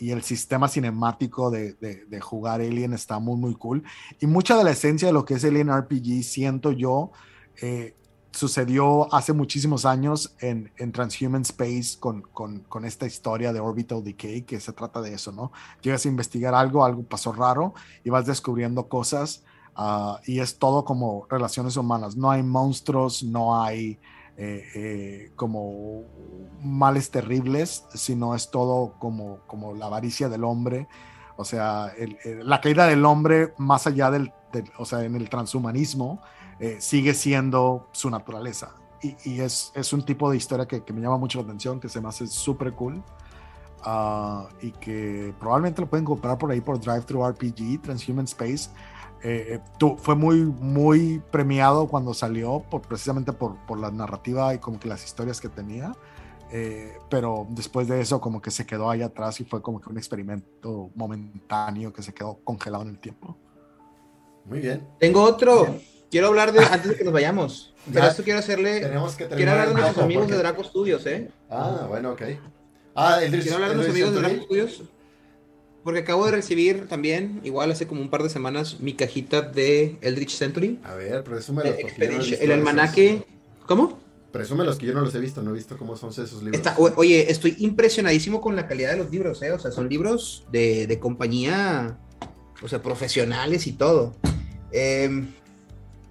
y 0.00 0.10
el 0.12 0.22
sistema 0.22 0.66
cinemático 0.66 1.50
de, 1.50 1.74
de- 1.74 2.06
de 2.06 2.20
jugar 2.20 2.62
Alien 2.62 2.94
está 2.94 3.18
muy, 3.18 3.36
muy 3.36 3.54
cool. 3.54 3.82
Y 4.18 4.26
mucha 4.26 4.56
de 4.56 4.64
la 4.64 4.70
esencia 4.70 5.08
de 5.08 5.12
lo 5.12 5.24
que 5.26 5.34
es 5.34 5.44
Alien 5.44 5.68
RPG, 5.70 6.22
siento 6.22 6.72
yo, 6.72 7.12
sucedió 8.30 9.12
hace 9.14 9.32
muchísimos 9.32 9.84
años 9.84 10.34
en, 10.40 10.70
en 10.76 10.92
Transhuman 10.92 11.42
Space 11.42 11.98
con, 11.98 12.22
con, 12.22 12.84
esta 12.84 13.06
historia 13.06 13.52
de 13.52 13.60
Orbital 13.60 14.04
Decay, 14.04 14.42
que 14.42 14.60
se 14.60 14.72
trata 14.72 15.00
de 15.00 15.14
eso, 15.14 15.32
¿no? 15.32 15.52
Llegas 15.82 16.04
a 16.04 16.08
investigar 16.08 16.54
algo, 16.54 16.84
algo 16.84 17.02
pasó 17.02 17.32
raro 17.32 17.74
y 18.04 18.10
vas 18.10 18.26
descubriendo 18.26 18.88
cosas 18.88 19.44
ah, 19.74 20.20
y 20.26 20.40
es 20.40 20.58
todo 20.58 20.84
como 20.84 21.26
relaciones 21.28 21.76
humanas. 21.76 22.16
No 22.16 22.30
hay 22.30 22.42
monstruos, 22.42 23.22
no 23.22 23.60
hay 23.60 23.98
eh, 24.36 24.64
eh, 24.74 25.32
como 25.34 26.04
males 26.62 27.10
terribles, 27.10 27.84
sino 27.94 28.34
es 28.34 28.50
todo 28.50 28.94
como, 28.98 29.40
como 29.46 29.74
la 29.74 29.86
avaricia 29.86 30.28
del 30.28 30.44
hombre. 30.44 30.86
O 31.36 31.44
sea, 31.44 31.92
la 32.24 32.60
caída 32.60 32.86
del 32.86 33.04
hombre 33.04 33.54
más 33.58 33.86
allá 33.86 34.10
del, 34.10 34.32
del- 34.52 34.70
o 34.78 34.84
sea, 34.84 35.04
en 35.04 35.14
el 35.16 35.28
transhumanismo, 35.28 36.20
eh, 36.60 36.76
sigue 36.80 37.14
siendo 37.14 37.88
su 37.92 38.10
naturaleza. 38.10 38.74
Y, 39.02 39.16
y 39.24 39.40
es, 39.40 39.70
es 39.74 39.92
un 39.92 40.04
tipo 40.04 40.30
de 40.30 40.36
historia 40.36 40.66
que, 40.66 40.82
que 40.82 40.92
me 40.92 41.00
llama 41.00 41.18
mucho 41.18 41.38
la 41.38 41.44
atención, 41.44 41.78
que 41.80 41.88
se 41.88 42.00
me 42.00 42.08
hace 42.08 42.26
súper 42.26 42.72
cool. 42.72 43.02
ah, 43.84 44.48
y 44.60 44.72
que 44.72 45.32
probablemente 45.38 45.80
lo 45.80 45.88
pueden 45.88 46.04
comprar 46.04 46.36
por 46.38 46.50
ahí 46.50 46.60
por 46.60 46.80
Drive 46.80 47.02
Thru 47.02 47.24
RPG, 47.24 47.80
Transhuman 47.82 48.24
Space. 48.24 48.70
Eh, 49.22 49.54
eh, 49.54 49.60
tu- 49.78 49.96
fue 49.96 50.14
muy, 50.14 50.44
muy 50.44 51.20
premiado 51.30 51.86
cuando 51.88 52.12
salió, 52.14 52.60
por, 52.70 52.82
precisamente 52.82 53.32
por, 53.32 53.56
por 53.66 53.78
la 53.78 53.90
narrativa 53.90 54.54
y 54.54 54.58
como 54.58 54.78
que 54.80 54.88
las 54.88 55.04
historias 55.04 55.40
que 55.40 55.48
tenía. 55.48 55.92
Eh, 56.50 56.96
pero 57.10 57.46
después 57.50 57.88
de 57.88 58.00
eso 58.00 58.20
como 58.20 58.40
que 58.40 58.50
se 58.50 58.64
quedó 58.64 58.88
ahí 58.90 59.02
atrás 59.02 59.38
y 59.40 59.44
fue 59.44 59.60
como 59.60 59.80
que 59.80 59.90
un 59.90 59.98
experimento 59.98 60.90
momentáneo 60.94 61.92
que 61.92 62.02
se 62.02 62.14
quedó 62.14 62.38
congelado 62.42 62.82
en 62.84 62.90
el 62.90 62.98
tiempo. 62.98 63.36
Muy 64.44 64.60
bien. 64.60 64.88
Tengo 64.98 65.22
otro. 65.22 65.66
Quiero 66.10 66.28
hablar 66.28 66.52
de 66.52 66.60
antes 66.64 66.88
de 66.90 66.96
que 66.96 67.04
nos 67.04 67.12
vayamos. 67.12 67.74
Pero 67.92 68.06
esto 68.06 68.22
quiero 68.22 68.38
hacerle. 68.38 68.80
Tenemos 68.80 69.14
que 69.14 69.26
Quiero 69.28 69.50
hablar 69.52 69.68
de 69.68 69.74
nuestros 69.74 70.04
amigos 70.04 70.28
de 70.28 70.36
Draco 70.38 70.64
Studios, 70.64 71.06
¿eh? 71.06 71.30
Ah, 71.50 71.86
bueno, 71.88 72.12
ok. 72.12 72.22
Ah, 72.94 73.20
el 73.22 73.30
Quiero 73.40 73.54
hablar 73.56 73.70
de 73.70 73.76
nuestros 73.76 73.94
amigos 73.96 74.14
de 74.14 74.20
Draco 74.20 74.44
Studios. 74.44 74.82
porque 75.84 76.00
acabo 76.00 76.26
de 76.26 76.32
recibir 76.32 76.86
también, 76.88 77.40
igual 77.44 77.70
hace 77.70 77.86
como 77.86 78.00
un 78.02 78.10
par 78.10 78.22
de 78.22 78.28
semanas, 78.28 78.80
mi 78.80 78.92
cajita 78.94 79.42
de 79.42 79.96
Eldritch 80.02 80.32
Century. 80.36 80.78
A 80.84 80.94
ver, 80.94 81.24
yo 81.24 81.52
no 81.54 81.62
el 82.40 82.52
almanaque. 82.52 83.24
¿Cómo? 83.66 83.98
Presúmelos 84.32 84.76
que 84.76 84.84
yo 84.86 84.92
no 84.94 85.00
los 85.00 85.14
he 85.14 85.18
visto, 85.20 85.42
no 85.42 85.50
he 85.50 85.54
visto 85.54 85.78
cómo 85.78 85.96
son 85.96 86.10
esos 86.10 86.42
libros. 86.42 86.56
Está- 86.56 86.74
o- 86.78 86.92
oye, 86.96 87.30
estoy 87.30 87.54
impresionadísimo 87.58 88.40
con 88.42 88.56
la 88.56 88.66
calidad 88.66 88.90
de 88.92 88.98
los 88.98 89.10
libros, 89.10 89.40
¿eh? 89.42 89.52
O 89.52 89.58
sea, 89.58 89.70
son 89.70 89.88
libros 89.88 90.44
de, 90.52 90.86
de 90.86 90.98
compañía, 90.98 91.96
o 92.62 92.68
sea, 92.68 92.82
profesionales 92.82 93.66
y 93.66 93.72
todo. 93.72 94.14
Eh, 94.70 95.08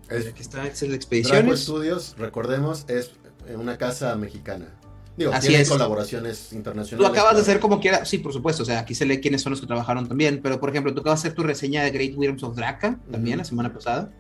Es- 0.09 0.27
aquí 0.27 0.41
está 0.41 0.65
Excel 0.65 0.89
Draco 0.89 0.95
Expediciones. 0.95 1.59
Studios, 1.61 2.15
recordemos, 2.17 2.85
es 2.87 3.11
una 3.55 3.77
casa 3.77 4.15
mexicana. 4.15 4.73
Digo, 5.17 5.31
Así 5.33 5.47
tiene 5.47 5.63
es. 5.63 5.69
colaboraciones 5.69 6.47
Tú 6.49 6.55
internacionales. 6.57 7.09
acabas 7.11 7.35
de 7.35 7.41
hacer 7.41 7.59
como 7.59 7.79
quiera, 7.79 8.05
sí, 8.05 8.19
por 8.19 8.33
supuesto, 8.33 8.61
o 8.61 8.65
sea, 8.67 8.79
aquí 8.79 8.93
se 8.93 9.05
lee 9.05 9.19
quiénes 9.19 9.41
son 9.41 9.49
los 9.51 9.59
que 9.61 9.65
trabajaron 9.67 10.07
también, 10.07 10.41
pero 10.43 10.59
por 10.59 10.69
ejemplo, 10.69 10.93
tú 10.93 11.01
acabas 11.01 11.23
de 11.23 11.29
hacer 11.29 11.35
tu 11.35 11.41
reseña 11.43 11.83
de 11.83 11.89
Great 11.89 12.13
Wyrms 12.15 12.43
of 12.43 12.55
Draka 12.55 12.99
también 13.11 13.39
la 13.39 13.43
semana 13.43 13.73
pasada. 13.73 14.11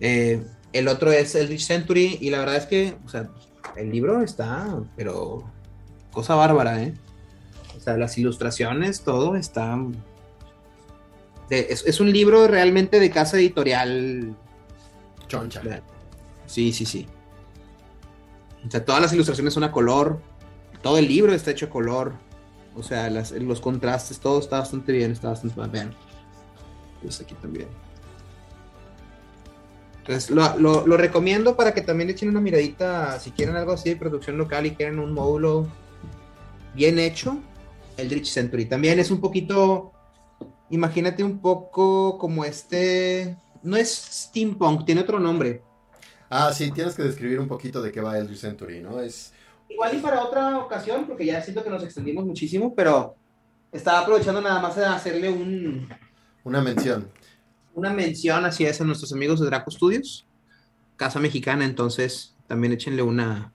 Eh, 0.00 0.42
el 0.74 0.86
otro 0.88 1.10
es 1.12 1.34
Eldritch 1.34 1.64
Century 1.66 2.18
y 2.20 2.28
la 2.28 2.40
verdad 2.40 2.56
es 2.56 2.66
que, 2.66 2.96
o 3.06 3.08
sea, 3.08 3.30
el 3.76 3.90
libro 3.90 4.20
está, 4.22 4.78
pero 4.96 5.50
cosa 6.12 6.34
bárbara, 6.34 6.82
¿eh? 6.82 6.92
O 7.76 7.80
sea, 7.80 7.96
las 7.96 8.18
ilustraciones, 8.18 9.00
todo 9.00 9.34
está... 9.34 9.78
de- 11.48 11.68
es, 11.70 11.84
es 11.86 12.00
un 12.00 12.12
libro 12.12 12.46
realmente 12.48 13.00
de 13.00 13.10
casa 13.10 13.38
editorial. 13.38 14.36
Choncha. 15.28 15.62
Sí, 16.46 16.72
sí, 16.72 16.84
sí. 16.84 17.06
O 18.66 18.70
sea, 18.70 18.84
todas 18.84 19.00
las 19.00 19.12
ilustraciones 19.12 19.54
son 19.54 19.64
a 19.64 19.70
color. 19.70 20.20
Todo 20.82 20.98
el 20.98 21.06
libro 21.06 21.32
está 21.32 21.50
hecho 21.50 21.66
a 21.66 21.70
color. 21.70 22.14
O 22.74 22.82
sea, 22.82 23.08
los 23.10 23.60
contrastes, 23.60 24.18
todo 24.18 24.40
está 24.40 24.60
bastante 24.60 24.92
bien. 24.92 25.12
Está 25.12 25.28
bastante 25.28 25.60
bien. 25.68 25.94
Pues 27.02 27.20
aquí 27.20 27.34
también. 27.34 27.68
Entonces, 30.08 30.30
lo, 30.30 30.96
recomiendo 30.96 31.54
para 31.54 31.74
que 31.74 31.82
también 31.82 32.08
le 32.08 32.14
echen 32.14 32.30
una 32.30 32.40
miradita. 32.40 33.20
Si 33.20 33.30
quieren 33.30 33.56
algo 33.56 33.72
así 33.72 33.90
de 33.90 33.96
producción 33.96 34.38
local 34.38 34.64
y 34.64 34.70
quieren 34.70 34.98
un 34.98 35.12
módulo 35.12 35.68
bien 36.74 36.98
hecho, 36.98 37.38
el 37.98 38.08
Rich 38.08 38.32
Century. 38.32 38.64
También 38.64 38.98
es 38.98 39.10
un 39.10 39.20
poquito. 39.20 39.92
Imagínate 40.70 41.22
un 41.22 41.40
poco 41.40 42.16
como 42.16 42.44
este. 42.46 43.36
No 43.62 43.76
es 43.76 43.90
steampunk, 43.90 44.84
tiene 44.84 45.00
otro 45.02 45.18
nombre. 45.18 45.62
Ah, 46.30 46.52
sí, 46.52 46.70
tienes 46.70 46.94
que 46.94 47.02
describir 47.02 47.40
un 47.40 47.48
poquito 47.48 47.80
de 47.80 47.90
qué 47.90 48.00
va 48.00 48.18
Eldritch 48.18 48.40
Century, 48.40 48.80
¿no? 48.80 49.00
Es 49.00 49.32
Igual 49.68 49.96
y 49.96 50.00
para 50.00 50.24
otra 50.24 50.58
ocasión, 50.58 51.06
porque 51.06 51.26
ya 51.26 51.42
siento 51.42 51.62
que 51.62 51.70
nos 51.70 51.82
extendimos 51.82 52.24
muchísimo, 52.24 52.74
pero 52.74 53.14
estaba 53.70 54.00
aprovechando 54.00 54.40
nada 54.40 54.60
más 54.60 54.76
de 54.76 54.84
hacerle 54.86 55.28
un, 55.28 55.88
una 56.44 56.62
mención. 56.62 57.08
una 57.74 57.92
mención 57.92 58.44
así 58.44 58.64
es 58.64 58.80
a 58.80 58.84
nuestros 58.84 59.12
amigos 59.12 59.40
de 59.40 59.46
Draco 59.46 59.70
Studios, 59.70 60.26
Casa 60.96 61.20
Mexicana, 61.20 61.64
entonces 61.64 62.34
también 62.46 62.72
échenle 62.72 63.02
una, 63.02 63.52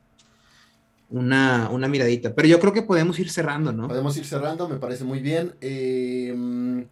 una, 1.10 1.70
una 1.72 1.88
miradita. 1.88 2.36
Pero 2.36 2.48
yo 2.48 2.60
creo 2.60 2.74
que 2.74 2.84
podemos 2.84 3.18
ir 3.18 3.32
cerrando, 3.32 3.74
¿no? 3.74 3.88
Podemos 3.88 4.16
ir 4.16 4.26
cerrando, 4.26 4.70
me 4.70 4.78
parece 4.78 5.04
muy 5.04 5.20
bien. 5.20 5.56
Eh, 5.62 6.86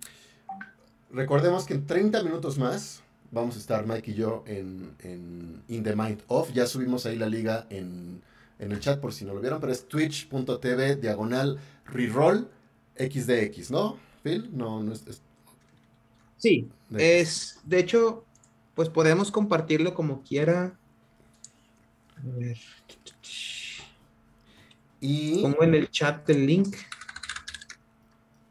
recordemos 1.13 1.65
que 1.65 1.73
en 1.73 1.85
30 1.85 2.23
minutos 2.23 2.57
más 2.57 3.01
vamos 3.31 3.55
a 3.55 3.59
estar 3.59 3.85
Mike 3.85 4.11
y 4.11 4.13
yo 4.15 4.43
en, 4.47 4.95
en 4.99 5.63
In 5.67 5.83
the 5.83 5.95
Mind 5.95 6.21
Of. 6.27 6.51
Ya 6.53 6.65
subimos 6.67 7.05
ahí 7.05 7.15
la 7.17 7.27
liga 7.27 7.65
en, 7.69 8.21
en 8.59 8.71
el 8.71 8.79
chat 8.79 8.99
por 8.99 9.13
si 9.13 9.25
no 9.25 9.33
lo 9.33 9.41
vieron, 9.41 9.59
pero 9.59 9.71
es 9.71 9.87
twitch.tv 9.87 10.95
diagonal 10.97 11.59
reroll 11.85 12.49
xdx, 12.97 13.71
¿no? 13.71 13.97
Phil, 14.23 14.49
no, 14.55 14.81
no 14.83 14.93
es... 14.93 15.05
es- 15.07 15.21
Sí, 16.37 16.69
de- 16.89 17.19
es, 17.21 17.59
de 17.65 17.79
hecho, 17.79 18.25
pues 18.73 18.89
podemos 18.89 19.29
compartirlo 19.31 19.93
como 19.93 20.23
quiera. 20.23 20.75
A 22.17 22.21
ver, 22.37 22.57
y 24.99 25.41
pongo 25.41 25.63
en 25.63 25.75
el 25.75 25.89
chat 25.89 26.29
el 26.29 26.45
link. 26.45 26.75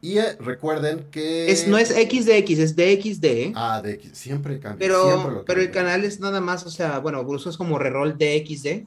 Y 0.01 0.17
eh, 0.17 0.35
recuerden 0.39 1.05
que... 1.11 1.51
Es, 1.51 1.67
no 1.67 1.77
es 1.77 1.89
XDX, 1.89 2.59
es 2.59 2.75
DXD, 2.75 3.25
¿eh? 3.25 3.53
Ah, 3.55 3.81
de 3.81 3.93
X, 3.93 4.11
siempre 4.13 4.59
cambia. 4.59 4.87
siempre 4.87 4.87
Pero, 4.87 5.29
lo 5.29 5.45
pero 5.45 5.61
el 5.61 5.69
canal 5.69 6.03
es 6.03 6.19
nada 6.19 6.41
más, 6.41 6.65
o 6.65 6.71
sea, 6.71 6.99
bueno, 6.99 7.25
es 7.35 7.57
como 7.57 7.77
reroll 7.77 8.17
DXD. 8.17 8.85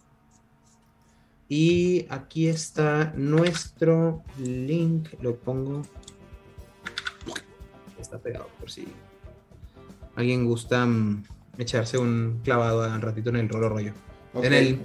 Y 1.48 2.06
aquí 2.08 2.48
está 2.48 3.12
nuestro 3.16 4.22
link. 4.38 5.08
Lo 5.20 5.36
pongo. 5.36 5.82
Está 8.00 8.18
pegado 8.18 8.48
por 8.58 8.70
si 8.70 8.86
alguien 10.16 10.46
gusta 10.46 10.86
mm, 10.86 11.24
echarse 11.58 11.98
un 11.98 12.40
clavado 12.42 12.82
a 12.82 12.88
un 12.88 13.02
ratito 13.02 13.30
en 13.30 13.36
el 13.36 13.48
rollo. 13.48 13.92
Ok. 14.32 14.44
En 14.44 14.52
el 14.52 14.80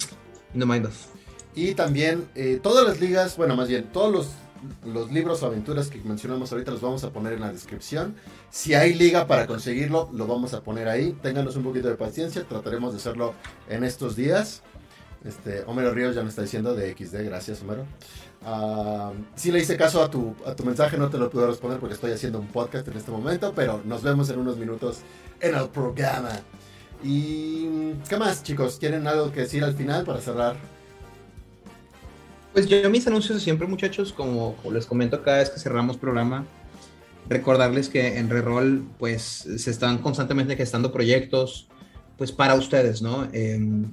the 0.53 0.65
Mind 0.65 0.85
of. 0.85 1.07
Y 1.55 1.73
también 1.73 2.27
eh, 2.35 2.59
todas 2.61 2.87
las 2.87 2.99
ligas, 2.99 3.35
bueno, 3.35 3.55
más 3.55 3.67
bien, 3.67 3.85
todos 3.91 4.11
los, 4.11 4.29
los 4.85 5.11
libros 5.11 5.43
o 5.43 5.47
aventuras 5.47 5.87
que 5.87 5.99
mencionamos 6.01 6.51
ahorita 6.51 6.71
los 6.71 6.81
vamos 6.81 7.03
a 7.03 7.11
poner 7.11 7.33
en 7.33 7.41
la 7.41 7.51
descripción. 7.51 8.15
Si 8.49 8.73
hay 8.73 8.93
liga 8.93 9.27
para 9.27 9.47
conseguirlo, 9.47 10.09
lo 10.13 10.27
vamos 10.27 10.53
a 10.53 10.61
poner 10.61 10.87
ahí. 10.87 11.17
Ténganos 11.21 11.55
un 11.55 11.63
poquito 11.63 11.87
de 11.87 11.95
paciencia, 11.95 12.43
trataremos 12.43 12.93
de 12.93 12.97
hacerlo 12.97 13.33
en 13.69 13.83
estos 13.83 14.15
días. 14.15 14.61
Este, 15.25 15.63
Homero 15.67 15.91
Ríos 15.91 16.15
ya 16.15 16.23
me 16.23 16.29
está 16.29 16.43
diciendo 16.43 16.73
de 16.75 16.93
XD, 16.93 17.25
gracias 17.25 17.61
Homero. 17.61 17.85
Ah, 18.45 19.11
sí 19.35 19.51
le 19.51 19.59
hice 19.59 19.75
caso 19.75 20.01
a 20.01 20.09
tu, 20.09 20.33
a 20.45 20.55
tu 20.55 20.63
mensaje, 20.63 20.97
no 20.97 21.09
te 21.09 21.17
lo 21.17 21.29
puedo 21.29 21.47
responder 21.47 21.79
porque 21.79 21.95
estoy 21.95 22.11
haciendo 22.11 22.39
un 22.39 22.47
podcast 22.47 22.87
en 22.87 22.97
este 22.97 23.11
momento, 23.11 23.51
pero 23.53 23.81
nos 23.83 24.01
vemos 24.01 24.29
en 24.29 24.39
unos 24.39 24.57
minutos 24.57 24.99
en 25.41 25.55
el 25.55 25.67
programa. 25.69 26.31
Y, 27.03 27.93
¿qué 28.07 28.17
más 28.17 28.43
chicos? 28.43 28.77
¿Quieren 28.79 29.07
algo 29.07 29.31
que 29.31 29.41
decir 29.41 29.63
al 29.63 29.73
final 29.73 30.05
para 30.05 30.21
cerrar? 30.21 30.55
Pues 32.53 32.67
yo 32.67 32.89
mis 32.89 33.05
anuncios 33.07 33.41
siempre, 33.41 33.67
muchachos, 33.67 34.11
como 34.11 34.55
les 34.71 34.85
comento 34.85 35.21
cada 35.23 35.37
vez 35.37 35.49
que 35.49 35.59
cerramos 35.59 35.97
programa, 35.97 36.45
recordarles 37.29 37.89
que 37.89 38.17
en 38.17 38.29
Reroll, 38.29 38.87
pues, 38.97 39.47
se 39.57 39.69
están 39.69 39.99
constantemente 39.99 40.55
gestando 40.55 40.91
proyectos, 40.91 41.67
pues, 42.17 42.31
para 42.31 42.55
ustedes, 42.55 43.01
¿no? 43.03 43.27
Em, 43.33 43.85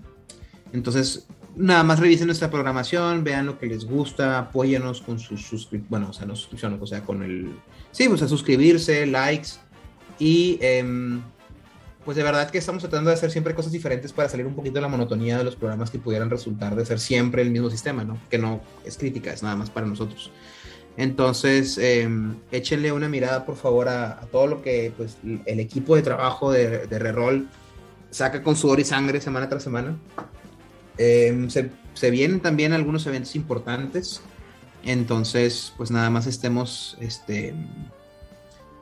entonces, 0.72 1.26
nada 1.54 1.82
más 1.84 2.00
revisen 2.00 2.26
nuestra 2.26 2.50
programación, 2.50 3.24
vean 3.24 3.46
lo 3.46 3.58
que 3.58 3.66
les 3.66 3.84
gusta, 3.84 4.38
apóyenos 4.38 5.02
con 5.02 5.18
sus 5.18 5.42
suscripciones, 5.42 5.90
bueno, 5.90 6.08
o 6.10 6.12
sea, 6.14 6.26
no 6.26 6.34
suscripción, 6.34 6.78
o 6.80 6.86
sea, 6.86 7.02
con 7.02 7.22
el, 7.22 7.54
sí, 7.92 8.08
pues, 8.08 8.22
a 8.22 8.28
suscribirse, 8.28 9.06
likes, 9.06 9.50
y, 10.18 10.58
em, 10.62 11.20
pues, 12.06 12.16
de 12.16 12.22
verdad 12.22 12.48
que 12.48 12.58
estamos 12.58 12.82
tratando 12.82 13.10
de 13.10 13.14
hacer 13.14 13.30
siempre 13.30 13.54
cosas 13.54 13.72
diferentes 13.72 14.12
para 14.12 14.28
salir 14.28 14.46
un 14.46 14.54
poquito 14.54 14.76
de 14.76 14.80
la 14.80 14.88
monotonía 14.88 15.36
de 15.36 15.44
los 15.44 15.56
programas 15.56 15.90
que 15.90 15.98
pudieran 15.98 16.30
resultar 16.30 16.74
de 16.74 16.86
ser 16.86 16.98
siempre 16.98 17.42
el 17.42 17.50
mismo 17.50 17.68
sistema, 17.68 18.04
¿no? 18.04 18.18
Que 18.30 18.38
no 18.38 18.62
es 18.84 18.96
crítica, 18.96 19.32
es 19.32 19.42
nada 19.42 19.56
más 19.56 19.68
para 19.68 19.86
nosotros. 19.86 20.30
Entonces, 20.96 21.76
eh, 21.76 22.08
échenle 22.52 22.92
una 22.92 23.08
mirada, 23.08 23.44
por 23.44 23.56
favor, 23.56 23.88
a, 23.88 24.20
todo 24.32 24.46
lo 24.46 24.62
que 24.62 24.92
pues, 24.96 25.18
el 25.44 25.60
equipo 25.60 25.96
de 25.96 26.02
trabajo 26.02 26.50
de, 26.52 26.86
de 26.86 26.98
Reroll 26.98 27.48
saca 28.10 28.42
con 28.42 28.56
sudor 28.56 28.80
y 28.80 28.84
sangre 28.84 29.20
semana 29.20 29.48
tras 29.48 29.64
semana. 29.64 29.98
Eh, 30.96 31.46
se, 31.48 31.70
se 31.92 32.10
vienen 32.10 32.40
también 32.40 32.72
algunos 32.72 33.06
eventos 33.06 33.34
importantes. 33.36 34.22
Entonces, 34.84 35.74
pues 35.76 35.90
nada 35.90 36.08
más 36.08 36.26
estemos 36.28 36.96
este, 37.00 37.52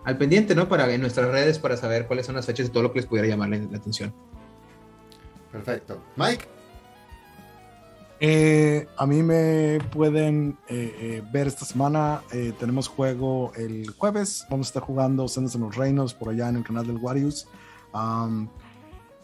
al 0.05 0.19
pendiente, 0.19 0.55
¿no? 0.55 0.69
Para 0.69 0.93
en 0.93 1.01
nuestras 1.01 1.31
redes 1.31 1.59
para 1.59 1.77
saber 1.77 2.07
cuáles 2.07 2.27
son 2.27 2.35
las 2.35 2.47
fechas 2.47 2.67
y 2.67 2.71
todo 2.71 2.83
lo 2.83 2.93
que 2.93 3.01
les 3.01 3.07
pudiera 3.07 3.29
llamar 3.29 3.49
la, 3.51 3.59
la 3.59 3.79
atención. 3.79 4.13
Perfecto. 5.51 6.03
Mike. 6.17 6.47
Eh, 8.21 8.87
a 8.97 9.07
mí 9.07 9.23
me 9.23 9.79
pueden 9.93 10.57
eh, 10.69 10.95
eh, 10.99 11.23
ver 11.33 11.47
esta 11.47 11.65
semana. 11.65 12.23
eh, 12.33 12.53
tenemos 12.59 12.89
juego 12.89 13.53
el 13.57 13.91
jueves. 13.91 14.47
Vamos 14.51 14.69
a 14.69 14.71
estar 14.71 14.83
jugando 14.83 15.29
Sendas 15.29 15.55
en 15.55 15.63
los 15.63 15.77
Reinos 15.77 16.15
por 16.15 16.31
allá 16.31 16.49
en 16.49 16.57
el 16.57 16.65
canal 16.65 16.87
del 16.87 16.97
Warius. 16.97 17.47
Um, 17.93 18.49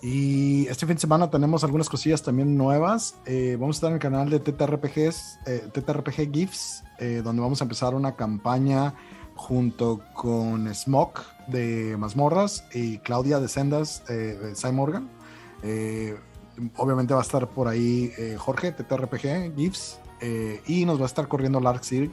y 0.02 0.66
este 0.68 0.86
fin 0.86 0.96
de 0.96 1.00
semana 1.00 1.30
tenemos 1.30 1.62
algunas 1.62 1.88
cosillas 1.88 2.22
también 2.22 2.56
nuevas. 2.56 3.16
Eh, 3.26 3.56
vamos 3.60 3.76
a 3.76 3.78
estar 3.78 3.88
en 3.90 3.94
el 3.94 4.00
canal 4.00 4.30
de 4.30 4.40
TTRPGs, 4.40 5.38
eh, 5.46 5.68
TTRPG 5.72 6.32
GIFs, 6.32 6.84
eh, 6.98 7.20
donde 7.22 7.42
vamos 7.42 7.60
a 7.60 7.64
empezar 7.64 7.94
una 7.94 8.16
campaña 8.16 8.94
junto 9.40 10.02
con 10.12 10.72
Smoke 10.74 11.22
de 11.46 11.96
Mazmorras 11.98 12.64
y 12.74 12.98
Claudia 12.98 13.40
de 13.40 13.48
Sendas 13.48 14.02
eh, 14.10 14.38
de 14.40 14.54
Cy 14.54 14.70
Morgan. 14.70 15.08
Eh, 15.62 16.14
obviamente 16.76 17.14
va 17.14 17.20
a 17.20 17.22
estar 17.22 17.48
por 17.48 17.66
ahí 17.66 18.12
eh, 18.18 18.36
Jorge, 18.38 18.72
TTRPG, 18.72 19.56
GIFs, 19.56 19.98
eh, 20.20 20.60
y 20.66 20.84
nos 20.84 20.98
va 20.98 21.04
a 21.04 21.06
estar 21.06 21.26
corriendo 21.26 21.58
Lark 21.58 21.82
City. 21.84 22.12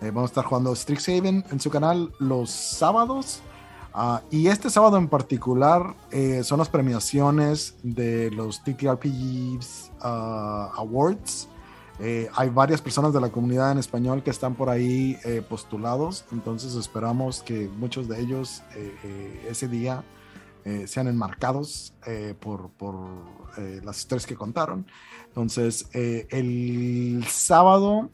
Vamos 0.00 0.30
a 0.30 0.32
estar 0.32 0.44
jugando 0.46 0.74
Strixhaven 0.74 1.44
en 1.48 1.60
su 1.60 1.70
canal 1.70 2.12
los 2.18 2.50
sábados. 2.50 3.40
Ah, 3.94 4.22
y 4.32 4.48
este 4.48 4.68
sábado 4.68 4.96
en 4.96 5.06
particular 5.06 5.94
son 6.42 6.58
las 6.58 6.68
premiaciones 6.68 7.76
de 7.84 8.32
los 8.32 8.64
TTRPGs 8.64 9.92
ah, 10.00 10.72
Awards. 10.76 11.46
Eh, 12.04 12.28
hay 12.34 12.48
varias 12.50 12.82
personas 12.82 13.12
de 13.12 13.20
la 13.20 13.30
comunidad 13.30 13.70
en 13.70 13.78
español 13.78 14.24
que 14.24 14.30
están 14.30 14.56
por 14.56 14.68
ahí 14.68 15.16
eh, 15.24 15.40
postulados, 15.48 16.24
entonces 16.32 16.74
esperamos 16.74 17.44
que 17.44 17.68
muchos 17.68 18.08
de 18.08 18.20
ellos 18.20 18.64
eh, 18.74 18.92
eh, 19.04 19.46
ese 19.48 19.68
día 19.68 20.02
eh, 20.64 20.88
sean 20.88 21.06
enmarcados 21.06 21.94
por, 22.40 22.70
por 22.70 22.94
las 23.84 23.98
historias 23.98 24.26
que 24.26 24.34
contaron. 24.34 24.86
Entonces, 25.28 25.88
el 25.92 27.24
sábado 27.28 28.10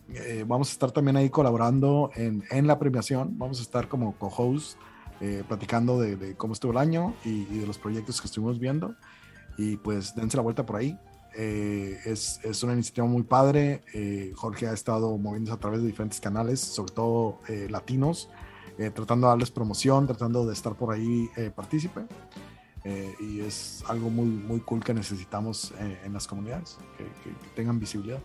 vamos 0.46 0.68
a 0.68 0.72
estar 0.72 0.90
también 0.92 1.16
ahí 1.16 1.30
colaborando 1.30 2.10
en, 2.14 2.44
en 2.50 2.66
la 2.66 2.78
premiación, 2.78 3.38
vamos 3.38 3.58
a 3.60 3.62
estar 3.62 3.88
como 3.88 4.16
co-host 4.18 4.78
eh, 5.20 5.42
platicando 5.48 5.98
de, 5.98 6.16
de 6.16 6.36
cómo 6.36 6.52
estuvo 6.52 6.72
el 6.72 6.78
año 6.78 7.14
y, 7.24 7.46
y 7.50 7.58
de 7.60 7.66
los 7.66 7.78
proyectos 7.78 8.20
que 8.20 8.26
estuvimos 8.26 8.58
viendo. 8.58 8.94
Y 9.58 9.76
pues 9.76 10.14
dense 10.14 10.36
la 10.36 10.42
vuelta 10.42 10.64
por 10.64 10.76
ahí. 10.76 10.96
Eh, 11.36 11.98
es, 12.04 12.40
es, 12.42 12.62
una 12.62 12.72
iniciativa 12.72 13.06
muy 13.06 13.22
padre. 13.22 13.82
Eh, 13.94 14.32
Jorge 14.34 14.66
ha 14.66 14.72
estado 14.72 15.16
moviéndose 15.18 15.54
a 15.54 15.60
través 15.60 15.80
de 15.80 15.86
diferentes 15.86 16.20
canales, 16.20 16.60
sobre 16.60 16.92
todo 16.92 17.40
eh, 17.48 17.68
latinos, 17.70 18.28
eh, 18.78 18.90
tratando 18.90 19.26
de 19.26 19.32
darles 19.32 19.50
promoción, 19.50 20.06
tratando 20.06 20.46
de 20.46 20.52
estar 20.52 20.74
por 20.74 20.94
ahí 20.94 21.28
eh, 21.36 21.50
partícipe. 21.54 22.02
y 23.20 23.40
es 23.40 23.84
algo 23.86 24.08
muy, 24.08 24.26
muy 24.26 24.60
cool 24.60 24.82
que 24.82 24.94
necesitamos 24.94 25.74
en 26.04 26.12
las 26.12 26.26
comunidades, 26.26 26.78
que, 26.96 27.04
que, 27.22 27.36
que 27.36 27.48
tengan 27.54 27.78
visibilidad. 27.78 28.20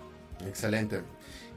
Excelente. 0.48 1.02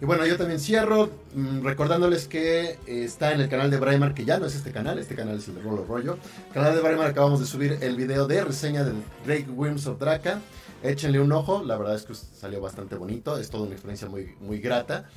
Y 0.00 0.04
bueno, 0.04 0.26
yo 0.26 0.36
también 0.36 0.60
cierro 0.60 1.08
mmm, 1.34 1.62
recordándoles 1.62 2.28
que 2.28 2.78
eh, 2.86 3.04
está 3.04 3.32
en 3.32 3.40
el 3.40 3.48
canal 3.48 3.70
de 3.70 3.78
Braimar, 3.78 4.12
que 4.12 4.24
ya 4.24 4.38
no 4.38 4.46
es 4.46 4.54
este 4.54 4.70
canal, 4.70 4.98
este 4.98 5.14
canal 5.14 5.38
es 5.38 5.48
el 5.48 5.54
de 5.54 5.62
Rolo 5.62 5.84
Rollo. 5.86 6.18
Canal 6.52 6.74
de 6.74 6.82
Braimar 6.82 7.06
acabamos 7.06 7.40
de 7.40 7.46
subir 7.46 7.78
el 7.80 7.96
video 7.96 8.26
de 8.26 8.44
reseña 8.44 8.84
del 8.84 8.96
Drake 9.24 9.46
Worms 9.50 9.86
of 9.86 9.98
Draka. 9.98 10.40
Échenle 10.86 11.20
un 11.20 11.32
ojo, 11.32 11.62
la 11.64 11.76
verdad 11.76 11.96
es 11.96 12.04
que 12.04 12.14
salió 12.14 12.60
bastante 12.60 12.94
bonito, 12.94 13.36
es 13.38 13.50
toda 13.50 13.64
una 13.64 13.72
experiencia 13.72 14.08
muy, 14.08 14.34
muy 14.40 14.60
grata. 14.60 15.08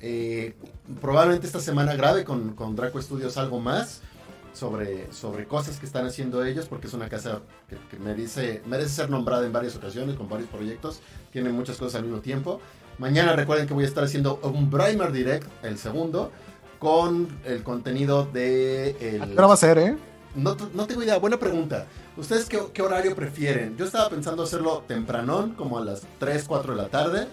Eh, 0.00 0.54
probablemente 1.00 1.46
esta 1.46 1.60
semana 1.60 1.94
grabe 1.94 2.24
con, 2.24 2.54
con 2.54 2.76
Draco 2.76 3.00
Studios 3.02 3.36
algo 3.36 3.60
más 3.60 4.00
sobre, 4.54 5.12
sobre 5.12 5.46
cosas 5.46 5.78
que 5.78 5.86
están 5.86 6.06
haciendo 6.06 6.44
ellos, 6.44 6.66
porque 6.66 6.86
es 6.86 6.94
una 6.94 7.08
casa 7.08 7.40
que, 7.68 7.76
que 7.90 8.02
merece, 8.02 8.62
merece 8.66 8.90
ser 8.90 9.10
nombrada 9.10 9.44
en 9.46 9.52
varias 9.52 9.76
ocasiones, 9.76 10.16
con 10.16 10.28
varios 10.28 10.48
proyectos, 10.48 11.00
tiene 11.32 11.50
muchas 11.50 11.76
cosas 11.76 11.96
al 11.96 12.04
mismo 12.04 12.20
tiempo. 12.20 12.60
Mañana 12.98 13.34
recuerden 13.34 13.66
que 13.66 13.74
voy 13.74 13.84
a 13.84 13.86
estar 13.86 14.04
haciendo 14.04 14.40
un 14.42 14.70
Brimer 14.70 15.12
Direct, 15.12 15.46
el 15.62 15.78
segundo, 15.78 16.32
con 16.78 17.28
el 17.44 17.62
contenido 17.62 18.24
de... 18.32 18.90
El... 19.00 19.34
¿Qué 19.34 19.42
va 19.42 19.54
a 19.54 19.56
ser, 19.56 19.78
eh? 19.78 19.96
No, 20.34 20.56
no, 20.74 20.86
tengo 20.86 21.02
idea, 21.02 21.18
buena 21.18 21.38
pregunta. 21.38 21.86
¿Ustedes 22.16 22.46
qué, 22.46 22.60
qué, 22.72 22.82
horario 22.82 23.14
prefieren? 23.14 23.76
Yo 23.76 23.84
estaba 23.84 24.10
pensando 24.10 24.42
hacerlo 24.42 24.84
tempranón, 24.86 25.54
como 25.54 25.78
a 25.78 25.84
las 25.84 26.02
3, 26.18 26.44
4 26.46 26.76
de 26.76 26.82
la 26.82 26.88
tarde. 26.88 27.26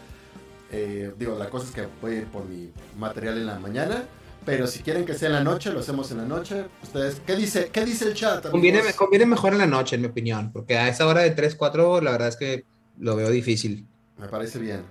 Eh, 0.72 1.14
digo, 1.18 1.38
la 1.38 1.50
cosa 1.50 1.68
es 1.68 1.72
que 1.72 1.88
voy 2.02 2.12
a 2.12 2.18
ir 2.20 2.26
por 2.28 2.46
mi 2.46 2.72
material 2.98 3.38
en 3.38 3.46
la 3.46 3.60
mañana. 3.60 4.06
Pero 4.46 4.68
si 4.68 4.80
quieren 4.84 5.06
que 5.06 5.16
sea 5.16 5.28
en 5.28 5.34
la 5.34 5.44
noche, 5.44 5.72
lo 5.72 5.80
hacemos 5.80 6.12
en 6.12 6.18
la 6.18 6.26
noche. 6.26 6.66
Ustedes, 6.84 7.22
¿qué 7.26 7.36
dice, 7.36 7.70
qué 7.72 7.84
dice 7.84 8.06
el 8.06 8.14
chat? 8.14 8.48
Conviene, 8.50 8.82
conviene 8.94 9.26
mejor 9.26 9.54
en 9.54 9.60
la 9.60 9.66
noche, 9.66 9.96
en 9.96 10.04
mi 10.04 10.08
opinión. 10.08 10.52
Porque 10.52 10.78
a 10.78 10.88
esa 10.88 11.08
hora 11.08 11.22
de 11.22 11.32
3, 11.32 11.56
4, 11.56 12.02
la 12.02 12.12
verdad 12.12 12.28
es 12.28 12.36
que 12.36 12.66
lo 13.00 13.16
veo 13.16 13.32
difícil. 13.32 13.88
Me 14.18 14.28
parece 14.28 14.60
bien. 14.60 14.84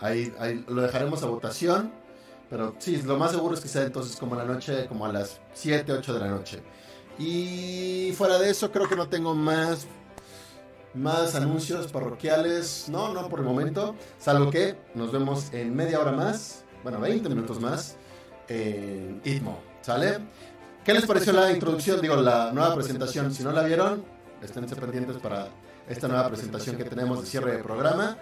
Ahí, 0.00 0.34
ahí, 0.40 0.64
lo 0.66 0.82
dejaremos 0.82 1.22
a 1.22 1.26
votación. 1.26 1.92
Pero 2.50 2.74
sí, 2.78 3.00
lo 3.06 3.16
más 3.16 3.30
seguro 3.30 3.54
es 3.54 3.60
que 3.60 3.68
sea 3.68 3.82
entonces 3.82 4.16
como 4.16 4.34
la 4.34 4.44
noche, 4.44 4.86
como 4.86 5.06
a 5.06 5.12
las 5.12 5.40
7, 5.54 5.92
8 5.92 6.14
de 6.14 6.20
la 6.20 6.28
noche. 6.28 6.60
Y 7.18 8.12
fuera 8.16 8.38
de 8.38 8.50
eso, 8.50 8.70
creo 8.70 8.88
que 8.88 8.96
no 8.96 9.08
tengo 9.08 9.34
más, 9.34 9.86
más 10.94 11.34
anuncios 11.34 11.90
parroquiales. 11.92 12.86
No, 12.88 13.12
no 13.12 13.28
por 13.28 13.40
el 13.40 13.44
momento. 13.44 13.94
Salvo 14.18 14.50
que 14.50 14.76
nos 14.94 15.12
vemos 15.12 15.52
en 15.52 15.74
media 15.74 16.00
hora 16.00 16.12
más. 16.12 16.64
Bueno, 16.82 17.00
20 17.00 17.28
minutos 17.28 17.60
más. 17.60 17.96
En 18.48 19.20
ITMO. 19.24 19.58
¿Sale? 19.82 20.18
¿Qué 20.84 20.92
les 20.92 21.06
pareció 21.06 21.32
la 21.32 21.52
introducción? 21.52 22.00
Digo, 22.00 22.16
la 22.16 22.50
nueva 22.52 22.74
presentación. 22.74 23.32
Si 23.32 23.44
no 23.44 23.52
la 23.52 23.62
vieron, 23.62 24.04
esténse 24.42 24.74
pendientes 24.76 25.16
para 25.18 25.48
esta 25.88 26.08
nueva 26.08 26.28
presentación 26.28 26.76
que 26.76 26.84
tenemos 26.84 27.20
de 27.20 27.26
cierre 27.26 27.56
de 27.56 27.62
programa. 27.62 28.16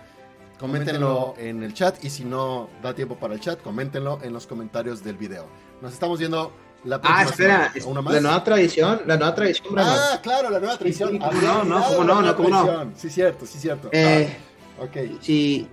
Coméntenlo 0.59 1.35
en 1.39 1.63
el 1.63 1.73
chat 1.73 2.05
y 2.05 2.11
si 2.11 2.23
no 2.23 2.69
da 2.83 2.95
tiempo 2.95 3.19
para 3.19 3.33
el 3.33 3.41
chat, 3.41 3.63
coméntenlo 3.63 4.19
en 4.23 4.35
los 4.35 4.47
comentarios 4.47 5.03
del 5.03 5.17
video. 5.17 5.47
Nos 5.81 5.95
estamos 5.95 6.19
viendo 6.19 6.53
la 6.85 7.01
Ah, 7.03 7.25
espera, 7.25 7.73
semana. 7.73 8.01
¿Una 8.01 8.13
la 8.13 8.21
nueva 8.21 8.45
tradición, 8.45 9.03
la 9.07 9.17
nueva 9.17 9.35
tradición. 9.35 9.75
Bravo. 9.75 9.91
Ah, 9.93 10.21
claro, 10.23 10.51
la 10.51 10.59
nueva 10.59 10.79
tradición. 10.79 11.11
Sí, 11.13 11.19
¿cómo 11.19 11.33
no, 11.43 11.65
no, 11.65 11.85
cómo 11.85 12.05
no, 12.05 12.23
no, 12.23 12.37
cómo 12.37 12.49
no. 12.49 12.93
Sí, 12.97 13.11
cierto, 13.11 13.47
sí, 13.47 13.59
cierto. 13.59 13.89
Eh, 13.93 14.37
ah, 14.79 14.85
ok. 14.85 14.97
Sí, 15.21 15.69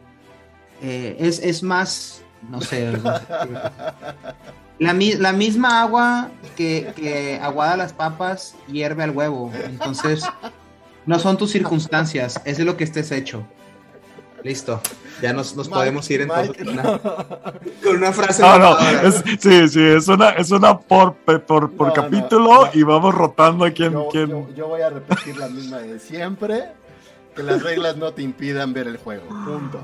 eh, 0.81 1.15
es, 1.19 1.39
es 1.39 1.63
más, 1.63 2.21
no 2.49 2.61
sé. 2.61 2.93
La, 4.79 4.93
la, 4.93 5.33
misma 5.33 5.81
agua 5.81 6.29
que, 6.55 6.93
que 6.95 7.39
aguada 7.41 7.77
las 7.77 7.93
papas 7.93 8.53
hierve 8.67 9.01
al 9.01 9.09
huevo. 9.09 9.51
Entonces, 9.65 10.23
no 11.07 11.17
son 11.17 11.35
tus 11.35 11.51
circunstancias, 11.51 12.39
es 12.45 12.57
de 12.57 12.65
lo 12.65 12.77
que 12.77 12.83
estés 12.83 13.11
hecho. 13.11 13.43
Listo. 14.43 14.81
Ya 15.21 15.33
nos, 15.33 15.55
nos 15.55 15.67
Mike, 15.67 15.79
podemos 15.79 16.09
ir 16.11 16.21
entonces 16.21 16.49
Mike, 16.49 16.65
con, 16.65 16.73
una, 16.73 16.99
con, 16.99 17.95
una, 17.97 18.11
frase. 18.13 18.41
No, 18.41 18.59
no, 18.59 18.79
es, 18.79 19.23
sí, 19.39 19.67
sí, 19.67 19.81
es 19.81 20.07
una, 20.07 20.29
es 20.29 20.51
una 20.51 20.77
por, 20.77 21.15
por, 21.15 21.71
por 21.71 21.87
no, 21.87 21.93
capítulo 21.93 22.65
no, 22.65 22.69
y 22.73 22.83
vamos 22.83 23.15
rotando 23.15 23.65
a 23.65 23.71
quién. 23.71 23.93
Yo, 23.93 24.07
quién... 24.11 24.29
Yo, 24.29 24.47
yo, 24.55 24.67
voy 24.67 24.81
a 24.81 24.89
repetir 24.89 25.37
la 25.37 25.49
misma 25.49 25.79
de 25.79 25.99
siempre: 25.99 26.65
que 27.35 27.43
las 27.43 27.63
reglas 27.63 27.97
no 27.97 28.13
te 28.13 28.21
impidan 28.21 28.73
ver 28.73 28.87
el 28.87 28.97
juego. 28.97 29.27
Punto. 29.27 29.83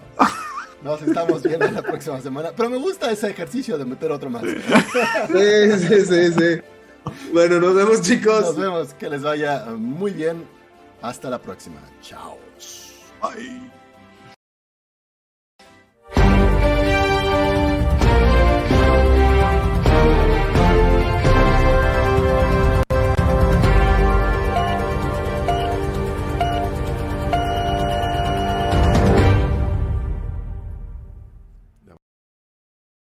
Nos 0.83 1.01
estamos 1.01 1.41
viendo 1.41 1.69
la 1.71 1.81
próxima 1.81 2.19
semana. 2.19 2.51
Pero 2.55 2.69
me 2.69 2.77
gusta 2.77 3.09
ese 3.09 3.29
ejercicio 3.29 3.77
de 3.77 3.85
meter 3.85 4.11
otro 4.11 4.29
más. 4.29 4.43
Sí, 4.43 5.87
sí, 5.87 6.05
sí, 6.05 6.33
sí. 6.33 6.61
Bueno, 7.31 7.59
nos 7.59 7.73
vemos, 7.73 8.01
chicos. 8.01 8.41
Nos 8.41 8.57
vemos. 8.57 8.93
Que 8.93 9.09
les 9.09 9.21
vaya 9.21 9.65
muy 9.77 10.11
bien. 10.11 10.45
Hasta 11.01 11.29
la 11.29 11.39
próxima. 11.39 11.79
Chao. 12.01 12.37
Bye. 13.21 13.72